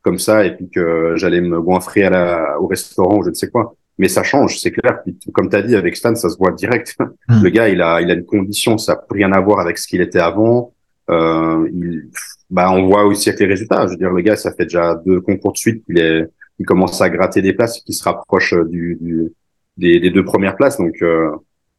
comme 0.00 0.18
ça, 0.18 0.46
et 0.46 0.56
puis 0.56 0.70
que 0.70 1.14
j'allais 1.16 1.42
me 1.42 1.60
goinfrer 1.60 2.04
à 2.04 2.10
la, 2.10 2.60
au 2.60 2.66
restaurant 2.66 3.18
ou 3.18 3.22
je 3.22 3.28
ne 3.28 3.34
sais 3.34 3.50
quoi. 3.50 3.74
Mais 3.98 4.08
ça 4.08 4.22
change, 4.22 4.58
c'est 4.58 4.70
clair. 4.70 5.00
comme 5.34 5.50
tu 5.50 5.56
as 5.56 5.62
dit 5.62 5.76
avec 5.76 5.94
Stan, 5.94 6.14
ça 6.14 6.30
se 6.30 6.38
voit 6.38 6.52
direct. 6.52 6.96
Hmm. 7.28 7.42
Le 7.42 7.50
gars, 7.50 7.68
il 7.68 7.82
a, 7.82 8.00
il 8.00 8.10
a 8.10 8.14
une 8.14 8.24
condition, 8.24 8.78
ça 8.78 8.94
n'a 8.94 9.00
rien 9.10 9.30
à 9.32 9.40
voir 9.40 9.60
avec 9.60 9.76
ce 9.76 9.86
qu'il 9.86 10.00
était 10.00 10.20
avant. 10.20 10.72
Euh, 11.10 11.68
il, 11.72 12.10
bah, 12.50 12.70
on 12.72 12.86
voit 12.86 13.04
aussi 13.04 13.28
avec 13.28 13.40
les 13.40 13.46
résultats. 13.46 13.86
Je 13.86 13.92
veux 13.92 13.96
dire, 13.96 14.10
le 14.10 14.22
gars, 14.22 14.36
ça 14.36 14.52
fait 14.52 14.64
déjà 14.64 14.94
deux 14.94 15.20
concours 15.20 15.52
de 15.52 15.58
suite 15.58 15.84
qu'il 15.84 15.98
est, 15.98 16.26
il 16.58 16.66
commence 16.66 17.00
à 17.00 17.08
gratter 17.10 17.42
des 17.42 17.52
places, 17.52 17.80
qu'il 17.80 17.94
se 17.94 18.04
rapproche 18.04 18.54
du, 18.68 18.98
du, 19.00 19.32
des, 19.76 20.10
deux 20.10 20.24
premières 20.24 20.56
places. 20.56 20.78
Donc, 20.78 20.94
il 21.00 21.04
euh, 21.04 21.30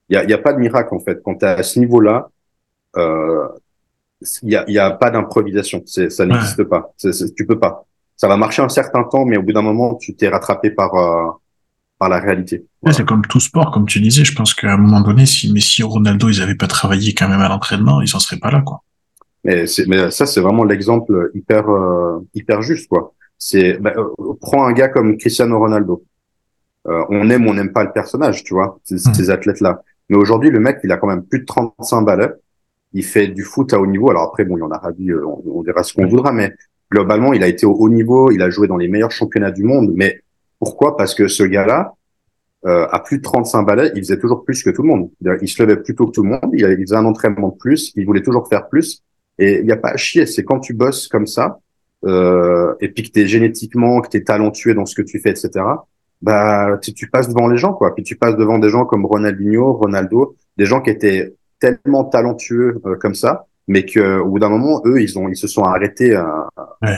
n'y 0.10 0.18
a, 0.18 0.26
y 0.26 0.34
a 0.34 0.38
pas 0.38 0.54
de 0.54 0.60
miracle 0.60 0.94
en 0.94 1.00
fait. 1.00 1.22
Quand 1.24 1.36
tu 1.36 1.46
à 1.46 1.64
ce 1.64 1.80
niveau-là, 1.80 2.30
il 2.96 3.02
euh, 3.02 3.48
y, 4.44 4.56
a, 4.56 4.70
y 4.70 4.80
a 4.80 4.92
pas 4.92 5.12
d'improvisation. 5.12 5.84
Ça 5.86 6.26
n'existe 6.26 6.64
pas. 6.64 6.94
tu 7.36 7.46
peux 7.46 7.60
pas. 7.60 7.86
Ça 8.18 8.28
va 8.28 8.38
marcher 8.38 8.62
un 8.62 8.70
certain 8.70 9.04
temps, 9.04 9.26
mais 9.26 9.38
au 9.38 9.42
bout 9.44 9.54
d'un 9.54 9.64
moment, 9.64 9.96
tu 9.96 10.16
t'es 10.16 10.30
rattrapé 10.30 10.70
par 10.70 10.94
euh, 10.96 11.32
par 11.98 12.10
la 12.10 12.20
réalité. 12.20 12.66
C'est 12.92 13.06
comme 13.06 13.22
tout 13.28 13.40
sport, 13.40 13.72
comme 13.72 13.86
tu 13.86 14.00
disais. 14.00 14.26
Je 14.26 14.34
pense 14.34 14.56
qu'à 14.56 14.74
un 14.74 14.78
moment 14.78 15.02
donné, 15.02 15.28
si 15.28 15.52
Messi 15.54 15.84
ou 15.84 15.90
Ronaldo, 15.90 16.30
ils 16.30 16.42
avaient 16.42 16.56
pas 16.56 16.68
travaillé 16.68 17.14
quand 17.14 17.30
même 17.30 17.42
à 17.42 17.48
l'entraînement, 17.48 18.02
ils 18.02 18.16
en 18.16 18.20
seraient 18.20 18.40
pas 18.40 18.50
là, 18.50 18.62
quoi. 18.62 18.82
Mais, 19.44 19.66
mais 19.88 20.12
ça, 20.12 20.26
c'est 20.26 20.42
vraiment 20.42 20.64
l'exemple 20.64 21.32
hyper 21.34 21.66
hyper 22.34 22.62
juste, 22.62 22.88
quoi. 22.88 23.14
C'est 23.38 23.80
bah, 23.80 23.94
prends 24.40 24.66
un 24.66 24.74
gars 24.74 24.88
comme 24.88 25.18
Cristiano 25.18 25.58
Ronaldo. 25.58 26.04
Euh, 26.88 27.04
on 27.10 27.30
aime 27.30 27.46
ou 27.48 27.50
on 27.50 27.54
n'aime 27.54 27.74
pas 27.74 27.84
le 27.84 27.92
personnage, 27.92 28.44
tu 28.44 28.54
vois, 28.54 28.80
ces, 28.84 28.96
hmm. 28.96 29.32
athlètes-là. 29.32 29.84
Mais 30.10 30.18
aujourd'hui, 30.18 30.50
le 30.50 30.60
mec, 30.60 30.80
il 30.84 30.92
a 30.92 30.98
quand 30.98 31.08
même 31.08 31.24
plus 31.24 31.40
de 31.40 31.46
35 31.46 32.02
balles. 32.02 32.38
Il 32.94 33.04
fait 33.04 33.28
du 33.28 33.44
foot 33.44 33.74
à 33.74 33.80
haut 33.80 33.88
niveau. 33.88 34.10
Alors 34.10 34.24
après, 34.24 34.46
bon, 34.46 34.58
il 34.58 34.64
en 34.64 34.72
a 34.72 34.78
ravi, 34.78 35.10
euh, 35.10 35.26
on, 35.26 35.44
on 35.60 35.62
verra 35.62 35.84
ce 35.84 35.94
qu'on 35.94 36.08
voudra, 36.08 36.32
mais 36.32 36.54
globalement, 36.92 37.34
il 37.34 37.44
a 37.44 37.48
été 37.48 37.66
au 37.66 37.74
haut 37.74 37.90
niveau, 37.90 38.32
il 38.32 38.42
a 38.42 38.50
joué 38.50 38.68
dans 38.68 38.78
les 38.78 38.88
meilleurs 38.88 39.12
championnats 39.12 39.52
du 39.52 39.64
monde. 39.64 39.92
Mais 39.96 40.22
pourquoi? 40.60 40.98
Parce 40.98 41.16
que 41.16 41.28
ce 41.28 41.44
gars-là, 41.44 41.94
euh, 42.66 42.88
à 42.92 43.00
plus 43.00 43.18
de 43.18 43.24
35 43.24 43.64
balais, 43.64 43.92
il 43.96 44.02
faisait 44.02 44.20
toujours 44.20 44.44
plus 44.44 44.62
que 44.62 44.70
tout 44.70 44.84
le 44.84 44.90
monde. 44.90 45.10
Il 45.42 45.48
se 45.48 45.62
levait 45.64 45.78
plus 45.78 45.96
tôt 45.96 46.08
que 46.08 46.12
tout 46.12 46.24
le 46.24 46.30
monde, 46.30 46.52
il, 46.54 46.64
faisait 46.86 46.96
un 46.96 47.06
entraînement 47.06 47.50
de 47.50 47.58
plus, 47.58 47.92
il 47.96 48.06
voulait 48.06 48.22
toujours 48.22 48.48
faire 48.48 48.68
plus. 48.70 49.02
Et 49.42 49.58
il 49.58 49.66
n'y 49.66 49.72
a 49.72 49.78
pas 49.78 49.90
à 49.90 49.98
chier, 49.98 50.28
c'est 50.28 50.44
quand 50.44 50.60
tu 50.60 50.76
bosses 50.76 51.08
comme 51.08 51.26
ça, 51.26 51.58
euh, 52.06 52.76
et 52.80 52.90
puis 52.90 53.02
que 53.02 53.12
tu 53.12 53.22
es 53.22 53.28
génétiquement, 53.28 54.00
que 54.02 54.10
tu 54.10 54.18
es 54.18 54.24
talentueux 54.24 54.76
dans 54.76 54.86
ce 54.86 54.94
que 54.94 55.02
tu 55.02 55.20
fais, 55.20 55.32
etc., 55.32 55.50
bah 56.22 56.78
tu, 56.80 56.94
tu, 56.94 57.10
passes 57.10 57.28
devant 57.28 57.48
les 57.48 57.58
gens 57.58 57.74
quoi. 57.74 57.96
Puis 57.96 58.04
tu 58.04 58.16
passes 58.16 58.36
devant 58.36 58.60
des 58.60 58.70
gens 58.70 58.86
comme 58.86 59.04
Ronaldinho, 59.04 59.74
Ronaldo, 59.74 60.36
des 60.58 60.68
gens 60.68 60.80
qui 60.80 60.92
étaient 60.92 61.34
tellement 61.60 62.04
talentueux 62.04 62.80
euh, 62.86 62.96
comme 62.98 63.16
ça, 63.16 63.48
mais 63.68 63.84
que 63.84 64.20
au 64.20 64.30
bout 64.30 64.38
d'un 64.38 64.50
moment, 64.50 64.84
eux, 64.86 65.02
ils 65.02 65.18
ont, 65.18 65.28
ils 65.28 65.36
se 65.36 65.48
sont 65.48 65.64
arrêtés 65.64 66.16
euh, 66.16 66.24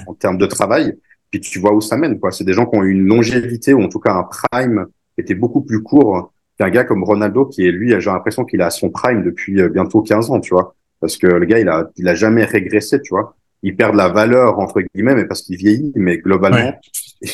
en 0.07 0.13
termes 0.13 0.37
de 0.37 0.45
travail. 0.45 0.97
Puis 1.31 1.39
tu 1.39 1.59
vois 1.59 1.73
où 1.73 1.79
ça 1.79 1.95
mène, 1.95 2.19
quoi. 2.19 2.31
C'est 2.31 2.43
des 2.43 2.51
gens 2.51 2.65
qui 2.65 2.77
ont 2.77 2.83
une 2.83 3.05
longévité 3.07 3.73
ou 3.73 3.81
en 3.81 3.87
tout 3.87 3.99
cas 3.99 4.11
un 4.11 4.23
prime 4.23 4.87
qui 5.15 5.21
était 5.21 5.35
beaucoup 5.35 5.61
plus 5.61 5.81
court 5.81 6.33
qu'un 6.59 6.69
gars 6.69 6.83
comme 6.83 7.05
Ronaldo 7.05 7.45
qui 7.45 7.65
est 7.65 7.71
lui, 7.71 7.91
j'ai 7.97 8.11
l'impression 8.11 8.43
qu'il 8.43 8.61
a 8.61 8.69
son 8.69 8.89
prime 8.89 9.23
depuis 9.23 9.69
bientôt 9.69 10.01
15 10.01 10.29
ans, 10.29 10.41
tu 10.41 10.53
vois. 10.53 10.75
Parce 11.03 11.17
que 11.17 11.27
le 11.27 11.45
gars, 11.45 11.59
il 11.59 11.67
a, 11.67 11.89
il 11.97 12.07
a 12.07 12.15
jamais 12.15 12.45
régressé, 12.45 13.01
tu 13.01 13.09
vois. 13.09 13.35
Il 13.61 13.75
perd 13.75 13.91
de 13.91 13.97
la 13.97 14.07
valeur 14.07 14.57
entre 14.57 14.79
guillemets, 14.79 15.15
mais 15.15 15.25
parce 15.25 15.41
qu'il 15.41 15.57
vieillit, 15.57 15.91
mais 15.95 16.17
globalement, 16.17 16.79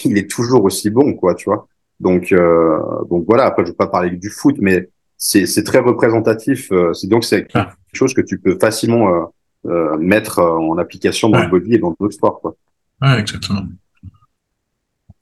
il 0.05 0.17
est 0.17 0.27
toujours 0.27 0.63
aussi 0.63 0.89
bon, 0.89 1.13
quoi, 1.13 1.35
tu 1.35 1.45
vois. 1.51 1.67
Donc, 1.99 2.31
euh, 2.31 2.79
donc 3.11 3.25
voilà. 3.27 3.45
Après, 3.45 3.63
je 3.63 3.69
veux 3.69 3.75
pas 3.75 3.85
parler 3.85 4.09
du 4.09 4.31
foot, 4.31 4.55
mais 4.59 4.89
c'est 5.17 5.63
très 5.63 5.77
représentatif. 5.77 6.71
Euh, 6.71 6.93
c'est 6.93 7.05
donc 7.05 7.23
c'est 7.23 7.47
ah. 7.53 7.75
quelque 7.85 7.95
chose 7.95 8.15
que 8.15 8.21
tu 8.21 8.39
peux 8.39 8.57
facilement 8.59 9.13
euh, 9.13 9.25
euh 9.67 9.97
mettre 9.99 10.39
en 10.39 10.79
application 10.79 11.29
dans 11.29 11.43
le 11.43 11.47
body 11.47 11.75
et 11.75 11.77
dans 11.77 11.95
d'autres 11.99 12.15
sports. 12.15 12.41
Quoi. 12.41 12.55
Ouais, 13.03 13.19
exactement. 13.19 13.67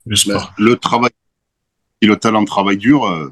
Le 0.06 0.16
sport. 0.16 0.54
Le 0.56 0.74
travail 0.76 1.10
et 2.00 2.06
le 2.06 2.16
talent 2.16 2.40
de 2.40 2.46
travail 2.46 2.78
dur, 2.78 3.30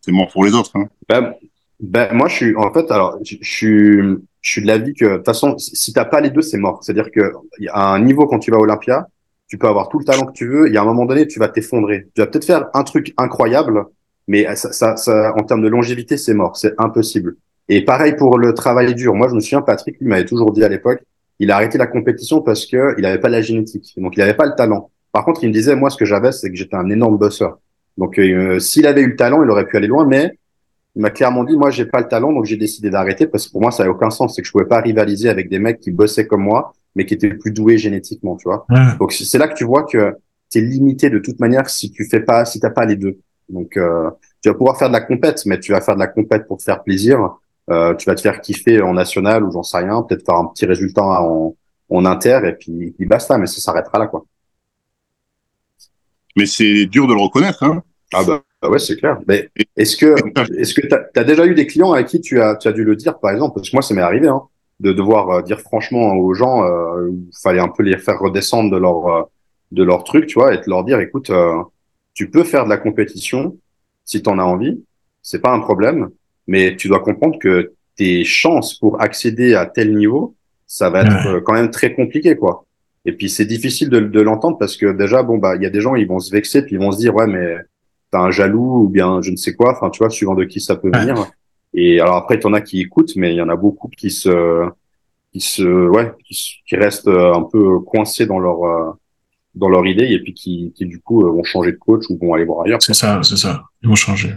c'est 0.00 0.10
mort 0.10 0.28
pour 0.32 0.44
les 0.44 0.54
autres. 0.54 0.72
Hein. 0.74 0.88
Ben, 1.08 1.34
ben, 1.80 2.12
moi, 2.12 2.28
je 2.28 2.34
suis 2.34 2.56
en 2.56 2.72
fait, 2.72 2.90
alors, 2.90 3.18
je, 3.24 3.36
suis, 3.42 3.98
je 4.40 4.50
suis 4.50 4.62
de 4.62 4.66
l'avis 4.66 4.94
que 4.94 5.04
de 5.04 5.16
toute 5.16 5.26
façon, 5.26 5.56
si 5.58 5.92
t'as 5.92 6.04
pas 6.04 6.20
les 6.20 6.30
deux, 6.30 6.42
c'est 6.42 6.58
mort. 6.58 6.82
C'est-à-dire 6.82 7.10
que 7.10 7.32
à 7.70 7.92
un 7.94 8.00
niveau 8.00 8.26
quand 8.26 8.38
tu 8.40 8.50
vas 8.50 8.56
à 8.56 8.60
Olympia, 8.60 9.06
tu 9.48 9.58
peux 9.58 9.68
avoir 9.68 9.88
tout 9.88 9.98
le 9.98 10.04
talent 10.04 10.26
que 10.26 10.32
tu 10.32 10.46
veux. 10.48 10.70
Y 10.70 10.76
a 10.76 10.82
un 10.82 10.84
moment 10.84 11.06
donné, 11.06 11.26
tu 11.26 11.38
vas 11.38 11.48
t'effondrer. 11.48 12.08
Tu 12.14 12.20
vas 12.20 12.26
peut-être 12.26 12.44
faire 12.44 12.66
un 12.74 12.82
truc 12.82 13.14
incroyable, 13.16 13.84
mais 14.26 14.44
ça, 14.56 14.72
ça, 14.72 14.96
ça, 14.96 15.34
en 15.36 15.42
termes 15.44 15.62
de 15.62 15.68
longévité, 15.68 16.16
c'est 16.16 16.34
mort, 16.34 16.56
c'est 16.56 16.74
impossible. 16.78 17.36
Et 17.68 17.84
pareil 17.84 18.14
pour 18.16 18.38
le 18.38 18.54
travail 18.54 18.94
dur. 18.94 19.14
Moi, 19.14 19.28
je 19.28 19.34
me 19.34 19.40
souviens, 19.40 19.62
Patrick, 19.62 20.00
lui 20.00 20.08
m'avait 20.08 20.24
toujours 20.24 20.52
dit 20.52 20.64
à 20.64 20.68
l'époque, 20.68 21.02
il 21.38 21.50
a 21.50 21.56
arrêté 21.56 21.78
la 21.78 21.86
compétition 21.86 22.42
parce 22.42 22.66
que 22.66 22.94
il 22.98 23.02
n'avait 23.02 23.20
pas 23.20 23.28
la 23.28 23.42
génétique, 23.42 23.94
donc 23.96 24.16
il 24.16 24.20
n'avait 24.20 24.34
pas 24.34 24.46
le 24.46 24.54
talent. 24.56 24.90
Par 25.12 25.24
contre, 25.24 25.44
il 25.44 25.48
me 25.48 25.52
disait, 25.52 25.76
moi, 25.76 25.90
ce 25.90 25.96
que 25.96 26.04
j'avais, 26.04 26.32
c'est 26.32 26.50
que 26.50 26.56
j'étais 26.56 26.76
un 26.76 26.90
énorme 26.90 27.16
bosseur. 27.16 27.58
Donc, 27.96 28.18
euh, 28.18 28.58
s'il 28.58 28.86
avait 28.86 29.02
eu 29.02 29.08
le 29.08 29.16
talent, 29.16 29.42
il 29.42 29.50
aurait 29.50 29.66
pu 29.66 29.76
aller 29.76 29.86
loin, 29.86 30.06
mais 30.06 30.37
il 30.98 31.00
m'a 31.00 31.10
clairement 31.10 31.44
dit, 31.44 31.56
moi, 31.56 31.70
j'ai 31.70 31.86
pas 31.86 32.00
le 32.00 32.08
talent, 32.08 32.32
donc 32.32 32.44
j'ai 32.44 32.56
décidé 32.56 32.90
d'arrêter 32.90 33.28
parce 33.28 33.46
que 33.46 33.52
pour 33.52 33.62
moi, 33.62 33.70
ça 33.70 33.84
n'avait 33.84 33.94
aucun 33.94 34.10
sens. 34.10 34.34
C'est 34.34 34.42
que 34.42 34.48
je 34.48 34.52
pouvais 34.52 34.66
pas 34.66 34.80
rivaliser 34.80 35.28
avec 35.28 35.48
des 35.48 35.60
mecs 35.60 35.78
qui 35.78 35.92
bossaient 35.92 36.26
comme 36.26 36.42
moi, 36.42 36.74
mais 36.96 37.06
qui 37.06 37.14
étaient 37.14 37.34
plus 37.34 37.52
doués 37.52 37.78
génétiquement, 37.78 38.34
tu 38.34 38.48
vois. 38.48 38.66
Donc, 38.98 39.12
c'est 39.12 39.38
là 39.38 39.46
que 39.46 39.54
tu 39.54 39.62
vois 39.62 39.84
que 39.84 40.16
tu 40.50 40.58
es 40.58 40.60
limité 40.60 41.08
de 41.08 41.20
toute 41.20 41.38
manière 41.38 41.70
si 41.70 41.92
tu 41.92 42.04
fais 42.04 42.18
pas, 42.18 42.44
si 42.44 42.58
t'as 42.58 42.70
pas 42.70 42.84
les 42.84 42.96
deux. 42.96 43.16
Donc, 43.48 43.76
euh, 43.76 44.10
tu 44.42 44.48
vas 44.48 44.56
pouvoir 44.56 44.76
faire 44.76 44.88
de 44.88 44.92
la 44.92 45.00
compète, 45.00 45.46
mais 45.46 45.60
tu 45.60 45.70
vas 45.70 45.80
faire 45.80 45.94
de 45.94 46.00
la 46.00 46.08
compète 46.08 46.48
pour 46.48 46.56
te 46.56 46.64
faire 46.64 46.82
plaisir. 46.82 47.36
Euh, 47.70 47.94
tu 47.94 48.06
vas 48.06 48.16
te 48.16 48.20
faire 48.20 48.40
kiffer 48.40 48.82
en 48.82 48.94
national 48.94 49.44
ou 49.44 49.52
j'en 49.52 49.62
sais 49.62 49.78
rien, 49.78 50.02
peut-être 50.02 50.26
faire 50.26 50.34
un 50.34 50.46
petit 50.46 50.66
résultat 50.66 51.04
en, 51.04 51.54
en 51.90 52.04
inter 52.06 52.40
et 52.44 52.54
puis, 52.54 52.92
puis 52.98 53.06
basta, 53.06 53.38
mais 53.38 53.46
ça 53.46 53.60
s'arrêtera 53.60 54.00
là, 54.00 54.08
quoi. 54.08 54.24
Mais 56.36 56.46
c'est 56.46 56.86
dur 56.86 57.06
de 57.06 57.14
le 57.14 57.20
reconnaître, 57.20 57.62
hein. 57.62 57.84
Ah 58.12 58.24
bah, 58.24 58.42
bah 58.62 58.70
ouais, 58.70 58.78
c'est 58.78 58.96
clair. 58.96 59.18
Mais 59.26 59.50
est-ce 59.76 59.96
que 59.96 60.14
est-ce 60.58 60.74
que 60.74 60.86
t'as 60.86 61.04
as 61.14 61.24
déjà 61.24 61.46
eu 61.46 61.54
des 61.54 61.66
clients 61.66 61.92
à 61.92 62.02
qui 62.02 62.20
tu 62.20 62.40
as 62.40 62.56
tu 62.56 62.68
as 62.68 62.72
dû 62.72 62.84
le 62.84 62.96
dire, 62.96 63.18
par 63.18 63.30
exemple, 63.30 63.54
parce 63.56 63.70
que 63.70 63.76
moi 63.76 63.82
ça 63.82 63.94
m'est 63.94 64.02
arrivé, 64.02 64.28
hein, 64.28 64.42
de 64.80 64.92
devoir 64.92 65.30
euh, 65.30 65.42
dire 65.42 65.60
franchement 65.60 66.14
aux 66.14 66.34
gens, 66.34 66.64
euh, 66.64 67.10
il 67.10 67.30
fallait 67.42 67.60
un 67.60 67.68
peu 67.68 67.82
les 67.82 67.98
faire 67.98 68.18
redescendre 68.18 68.70
de 68.70 68.78
leur 68.78 69.06
euh, 69.08 69.22
de 69.72 69.82
leur 69.82 70.04
truc, 70.04 70.26
tu 70.26 70.38
vois, 70.38 70.54
et 70.54 70.58
de 70.58 70.64
leur 70.66 70.82
dire, 70.84 70.98
écoute, 71.00 71.30
tu 72.14 72.30
peux 72.30 72.42
faire 72.42 72.64
de 72.64 72.70
la 72.70 72.78
compétition, 72.78 73.58
si 74.04 74.22
tu 74.22 74.30
en 74.30 74.38
as 74.38 74.42
envie, 74.42 74.82
c'est 75.22 75.40
pas 75.40 75.52
un 75.52 75.60
problème, 75.60 76.08
mais 76.46 76.74
tu 76.74 76.88
dois 76.88 77.00
comprendre 77.00 77.38
que 77.38 77.72
tes 77.96 78.24
chances 78.24 78.78
pour 78.78 79.02
accéder 79.02 79.54
à 79.54 79.66
tel 79.66 79.94
niveau, 79.94 80.34
ça 80.66 80.88
va 80.88 81.02
être 81.02 81.26
euh, 81.26 81.40
quand 81.40 81.52
même 81.52 81.70
très 81.70 81.94
compliqué, 81.94 82.36
quoi. 82.36 82.64
Et 83.04 83.12
puis 83.12 83.28
c'est 83.28 83.44
difficile 83.44 83.90
de, 83.90 84.00
de 84.00 84.20
l'entendre 84.20 84.58
parce 84.58 84.76
que 84.76 84.92
déjà, 84.92 85.22
bon 85.22 85.38
bah, 85.38 85.56
il 85.56 85.62
y 85.62 85.66
a 85.66 85.70
des 85.70 85.80
gens, 85.80 85.94
ils 85.96 86.06
vont 86.06 86.18
se 86.18 86.30
vexer 86.30 86.62
puis 86.62 86.76
ils 86.76 86.78
vont 86.78 86.92
se 86.92 86.98
dire 86.98 87.14
ouais 87.14 87.26
mais 87.26 87.56
t'as 88.10 88.20
un 88.20 88.30
jaloux 88.30 88.84
ou 88.84 88.88
bien 88.88 89.20
je 89.22 89.30
ne 89.30 89.36
sais 89.36 89.54
quoi, 89.54 89.72
enfin 89.72 89.90
tu 89.90 89.98
vois, 89.98 90.10
suivant 90.10 90.34
de 90.34 90.44
qui 90.44 90.60
ça 90.60 90.76
peut 90.76 90.90
venir. 90.92 91.26
Et 91.74 92.00
alors 92.00 92.16
après, 92.16 92.38
t'en 92.38 92.52
as 92.54 92.60
qui 92.60 92.80
écoutent, 92.80 93.14
mais 93.16 93.32
il 93.32 93.36
y 93.36 93.42
en 93.42 93.48
a 93.48 93.56
beaucoup 93.56 93.88
qui 93.88 94.10
se, 94.10 94.68
qui 95.32 95.40
se, 95.40 95.62
ouais, 95.62 96.12
qui, 96.24 96.76
restent 96.76 97.08
euh, 97.08 97.34
un 97.34 97.42
peu 97.42 97.80
coincés 97.80 98.26
dans 98.26 98.38
leur 98.38 98.64
euh, 98.64 98.92
dans 99.54 99.68
leur 99.68 99.86
idée 99.86 100.06
et 100.06 100.22
puis 100.22 100.34
qui, 100.34 100.72
qui 100.76 100.86
du 100.86 101.00
coup 101.00 101.20
vont 101.20 101.44
changer 101.44 101.72
de 101.72 101.76
coach 101.76 102.04
ou 102.08 102.18
vont 102.18 102.34
aller 102.34 102.44
voir 102.44 102.64
ailleurs. 102.64 102.82
C'est 102.82 102.94
ça, 102.94 103.20
c'est 103.22 103.36
ça. 103.36 103.64
Ils 103.82 103.88
vont 103.88 103.94
changer. 103.94 104.32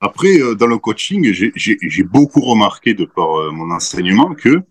Après, 0.00 0.40
euh, 0.40 0.54
dans 0.54 0.66
le 0.66 0.78
coaching, 0.78 1.32
j'ai 1.32 2.02
beaucoup 2.04 2.40
remarqué 2.40 2.94
de 2.94 3.04
par 3.04 3.36
euh, 3.38 3.50
mon 3.50 3.70
enseignement 3.70 4.34
que 4.34 4.62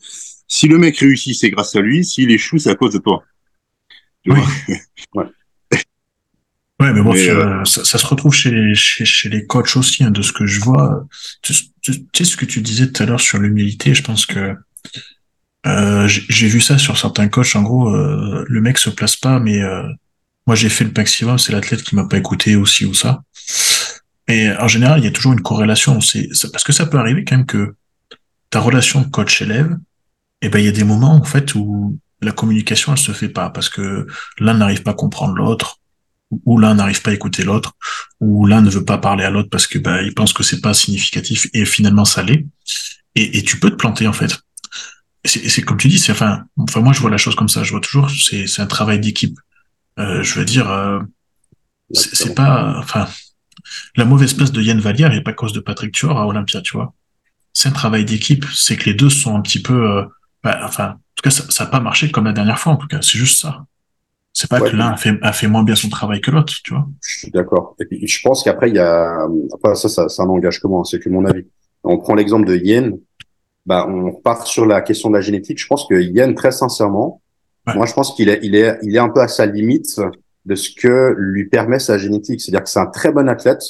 si 0.47 0.67
le 0.67 0.77
mec 0.77 0.97
réussit, 0.97 1.35
c'est 1.35 1.49
grâce 1.49 1.75
à 1.75 1.81
lui. 1.81 2.05
S'il 2.05 2.31
échoue, 2.31 2.57
c'est 2.57 2.69
à 2.69 2.75
cause 2.75 2.93
de 2.93 2.99
toi. 2.99 3.23
Ouais. 4.25 5.23
Mais 6.79 7.01
bon, 7.01 7.15
euh, 7.15 7.65
ça, 7.65 7.83
ça, 7.83 7.97
se 7.97 8.05
retrouve 8.05 8.33
chez 8.33 8.51
les, 8.51 8.75
chez, 8.75 9.03
chez 9.03 9.29
les 9.29 9.45
coachs 9.45 9.75
aussi, 9.75 10.03
hein, 10.03 10.11
de 10.11 10.21
ce 10.21 10.31
que 10.31 10.45
je 10.45 10.59
vois. 10.59 11.05
Tu, 11.41 11.53
tu, 11.81 11.93
sais 12.15 12.23
ce 12.23 12.37
que 12.37 12.45
tu 12.45 12.61
disais 12.61 12.91
tout 12.91 13.01
à 13.01 13.05
l'heure 13.05 13.19
sur 13.19 13.39
l'humilité, 13.39 13.95
je 13.95 14.03
pense 14.03 14.25
que 14.25 14.55
euh, 15.65 16.07
j'ai 16.07 16.47
vu 16.47 16.61
ça 16.61 16.77
sur 16.77 16.97
certains 16.97 17.27
coachs. 17.29 17.55
En 17.55 17.63
gros, 17.63 17.89
euh, 17.89 18.45
le 18.47 18.61
mec 18.61 18.77
se 18.77 18.89
place 18.89 19.15
pas, 19.15 19.39
mais 19.39 19.59
moi 20.45 20.55
j'ai 20.55 20.69
fait 20.69 20.83
le 20.83 20.91
maximum. 20.95 21.39
C'est 21.39 21.51
l'athlète 21.51 21.81
qui 21.81 21.95
m'a 21.95 22.05
pas 22.05 22.17
écouté 22.17 22.55
aussi 22.55 22.85
ou 22.85 22.93
ça. 22.93 23.21
Et 24.27 24.51
en 24.51 24.67
général, 24.67 24.99
il 24.99 25.05
y 25.05 25.07
a 25.07 25.11
toujours 25.11 25.33
une 25.33 25.41
corrélation. 25.41 25.99
C'est 25.99 26.29
parce 26.51 26.63
que 26.63 26.73
ça 26.73 26.85
peut 26.85 26.99
arriver 26.99 27.23
quand 27.23 27.37
même 27.37 27.45
que 27.45 27.75
ta 28.49 28.59
relation 28.59 29.03
coach-élève, 29.03 29.77
eh 30.41 30.49
ben 30.49 30.59
il 30.59 30.65
y 30.65 30.69
a 30.69 30.71
des 30.71 30.83
moments 30.83 31.15
en 31.15 31.23
fait 31.23 31.55
où 31.55 31.99
la 32.21 32.31
communication 32.31 32.93
elle 32.93 32.99
se 32.99 33.11
fait 33.11 33.29
pas 33.29 33.49
parce 33.49 33.69
que 33.69 34.07
l'un 34.39 34.53
n'arrive 34.53 34.83
pas 34.83 34.91
à 34.91 34.95
comprendre 34.95 35.33
l'autre, 35.33 35.79
ou 36.31 36.57
l'un 36.57 36.75
n'arrive 36.75 37.01
pas 37.01 37.11
à 37.11 37.13
écouter 37.13 37.43
l'autre, 37.43 37.73
ou 38.19 38.45
l'un 38.45 38.61
ne 38.61 38.69
veut 38.69 38.85
pas 38.85 38.97
parler 38.97 39.23
à 39.23 39.29
l'autre 39.29 39.49
parce 39.49 39.67
que 39.67 39.79
ben, 39.79 40.01
il 40.01 40.13
pense 40.13 40.33
que 40.33 40.43
c'est 40.43 40.61
pas 40.61 40.73
significatif 40.73 41.47
et 41.53 41.65
finalement 41.65 42.05
ça 42.05 42.23
l'est. 42.23 42.45
Et, 43.15 43.37
et, 43.37 43.43
tu 43.43 43.59
peux 43.59 43.71
te 43.71 43.75
planter 43.75 44.07
en 44.07 44.13
fait. 44.13 44.39
C'est 45.25 45.61
comme 45.61 45.77
tu 45.77 45.87
dis, 45.87 45.99
c'est 45.99 46.11
enfin, 46.11 46.43
enfin 46.57 46.81
moi 46.81 46.93
je 46.93 46.99
vois 46.99 47.09
la 47.09 47.17
chose 47.17 47.35
comme 47.35 47.49
ça. 47.49 47.63
Je 47.63 47.71
vois 47.71 47.81
toujours 47.81 48.09
c'est 48.11 48.47
c'est 48.47 48.61
un 48.61 48.67
travail 48.67 48.99
d'équipe. 48.99 49.37
Euh, 49.99 50.21
je 50.23 50.39
veux 50.39 50.45
dire, 50.45 50.69
euh, 50.69 50.99
c'est 51.93 52.35
pas 52.35 52.77
enfin 52.77 53.07
la 53.95 54.05
mauvaise 54.05 54.33
place 54.33 54.51
de 54.51 54.61
Yann 54.61 54.79
Vallière 54.79 55.09
n'est 55.09 55.21
pas 55.21 55.31
à 55.31 55.33
cause 55.33 55.53
de 55.53 55.59
Patrick 55.59 55.93
Tuor 55.93 56.17
à 56.17 56.27
Olympia, 56.27 56.61
tu 56.61 56.73
vois. 56.73 56.93
C'est 57.53 57.69
un 57.69 57.73
travail 57.73 58.05
d'équipe. 58.05 58.45
C'est 58.53 58.77
que 58.77 58.85
les 58.85 58.93
deux 58.93 59.09
sont 59.09 59.35
un 59.35 59.41
petit 59.41 59.61
peu, 59.61 59.89
euh, 59.89 60.05
bah, 60.43 60.59
enfin, 60.63 60.89
en 60.89 60.93
tout 61.15 61.23
cas, 61.23 61.31
ça 61.31 61.63
n'a 61.63 61.69
pas 61.69 61.79
marché 61.79 62.11
comme 62.11 62.25
la 62.25 62.33
dernière 62.33 62.59
fois, 62.59 62.73
en 62.73 62.77
tout 62.77 62.87
cas. 62.87 63.01
C'est 63.01 63.17
juste 63.17 63.39
ça. 63.41 63.65
C'est 64.39 64.49
pas 64.51 64.61
que 64.61 64.75
l'un 64.75 64.89
a 64.89 64.97
fait, 64.97 65.17
a 65.23 65.33
fait 65.33 65.47
moins 65.47 65.63
bien 65.63 65.73
son 65.73 65.89
travail 65.89 66.21
que 66.21 66.29
l'autre, 66.29 66.53
tu 66.63 66.71
vois. 66.71 66.87
Je 67.03 67.19
suis 67.19 67.31
d'accord. 67.31 67.75
Et 67.79 67.85
puis, 67.85 68.07
je 68.07 68.21
pense 68.21 68.43
qu'après, 68.43 68.69
il 68.69 68.75
y 68.75 68.79
a, 68.79 69.27
après, 69.51 69.73
ça, 69.73 69.89
ça, 69.89 70.07
ça 70.09 70.25
n'engage 70.25 70.61
que 70.61 70.67
moi, 70.67 70.81
hein, 70.81 70.83
c'est 70.83 70.99
que 70.99 71.09
mon 71.09 71.25
avis. 71.25 71.47
On 71.83 71.97
prend 71.97 72.13
l'exemple 72.13 72.45
de 72.45 72.55
Yen, 72.55 72.99
bah, 73.65 73.87
on 73.89 74.11
part 74.13 74.45
sur 74.45 74.67
la 74.67 74.81
question 74.81 75.09
de 75.09 75.15
la 75.15 75.21
génétique. 75.21 75.59
Je 75.59 75.65
pense 75.65 75.87
que 75.87 75.95
Yen, 75.95 76.35
très 76.35 76.51
sincèrement, 76.51 77.19
moi, 77.73 77.87
je 77.87 77.93
pense 77.93 78.13
qu'il 78.13 78.29
est, 78.29 78.39
il 78.43 78.53
est, 78.53 78.77
il 78.83 78.95
est 78.95 78.99
un 78.99 79.09
peu 79.09 79.21
à 79.21 79.27
sa 79.27 79.47
limite 79.47 79.99
de 80.45 80.53
ce 80.55 80.69
que 80.69 81.15
lui 81.17 81.49
permet 81.49 81.79
sa 81.79 81.97
génétique. 81.97 82.39
C'est-à-dire 82.39 82.63
que 82.63 82.69
c'est 82.69 82.79
un 82.79 82.85
très 82.85 83.11
bon 83.11 83.27
athlète. 83.27 83.61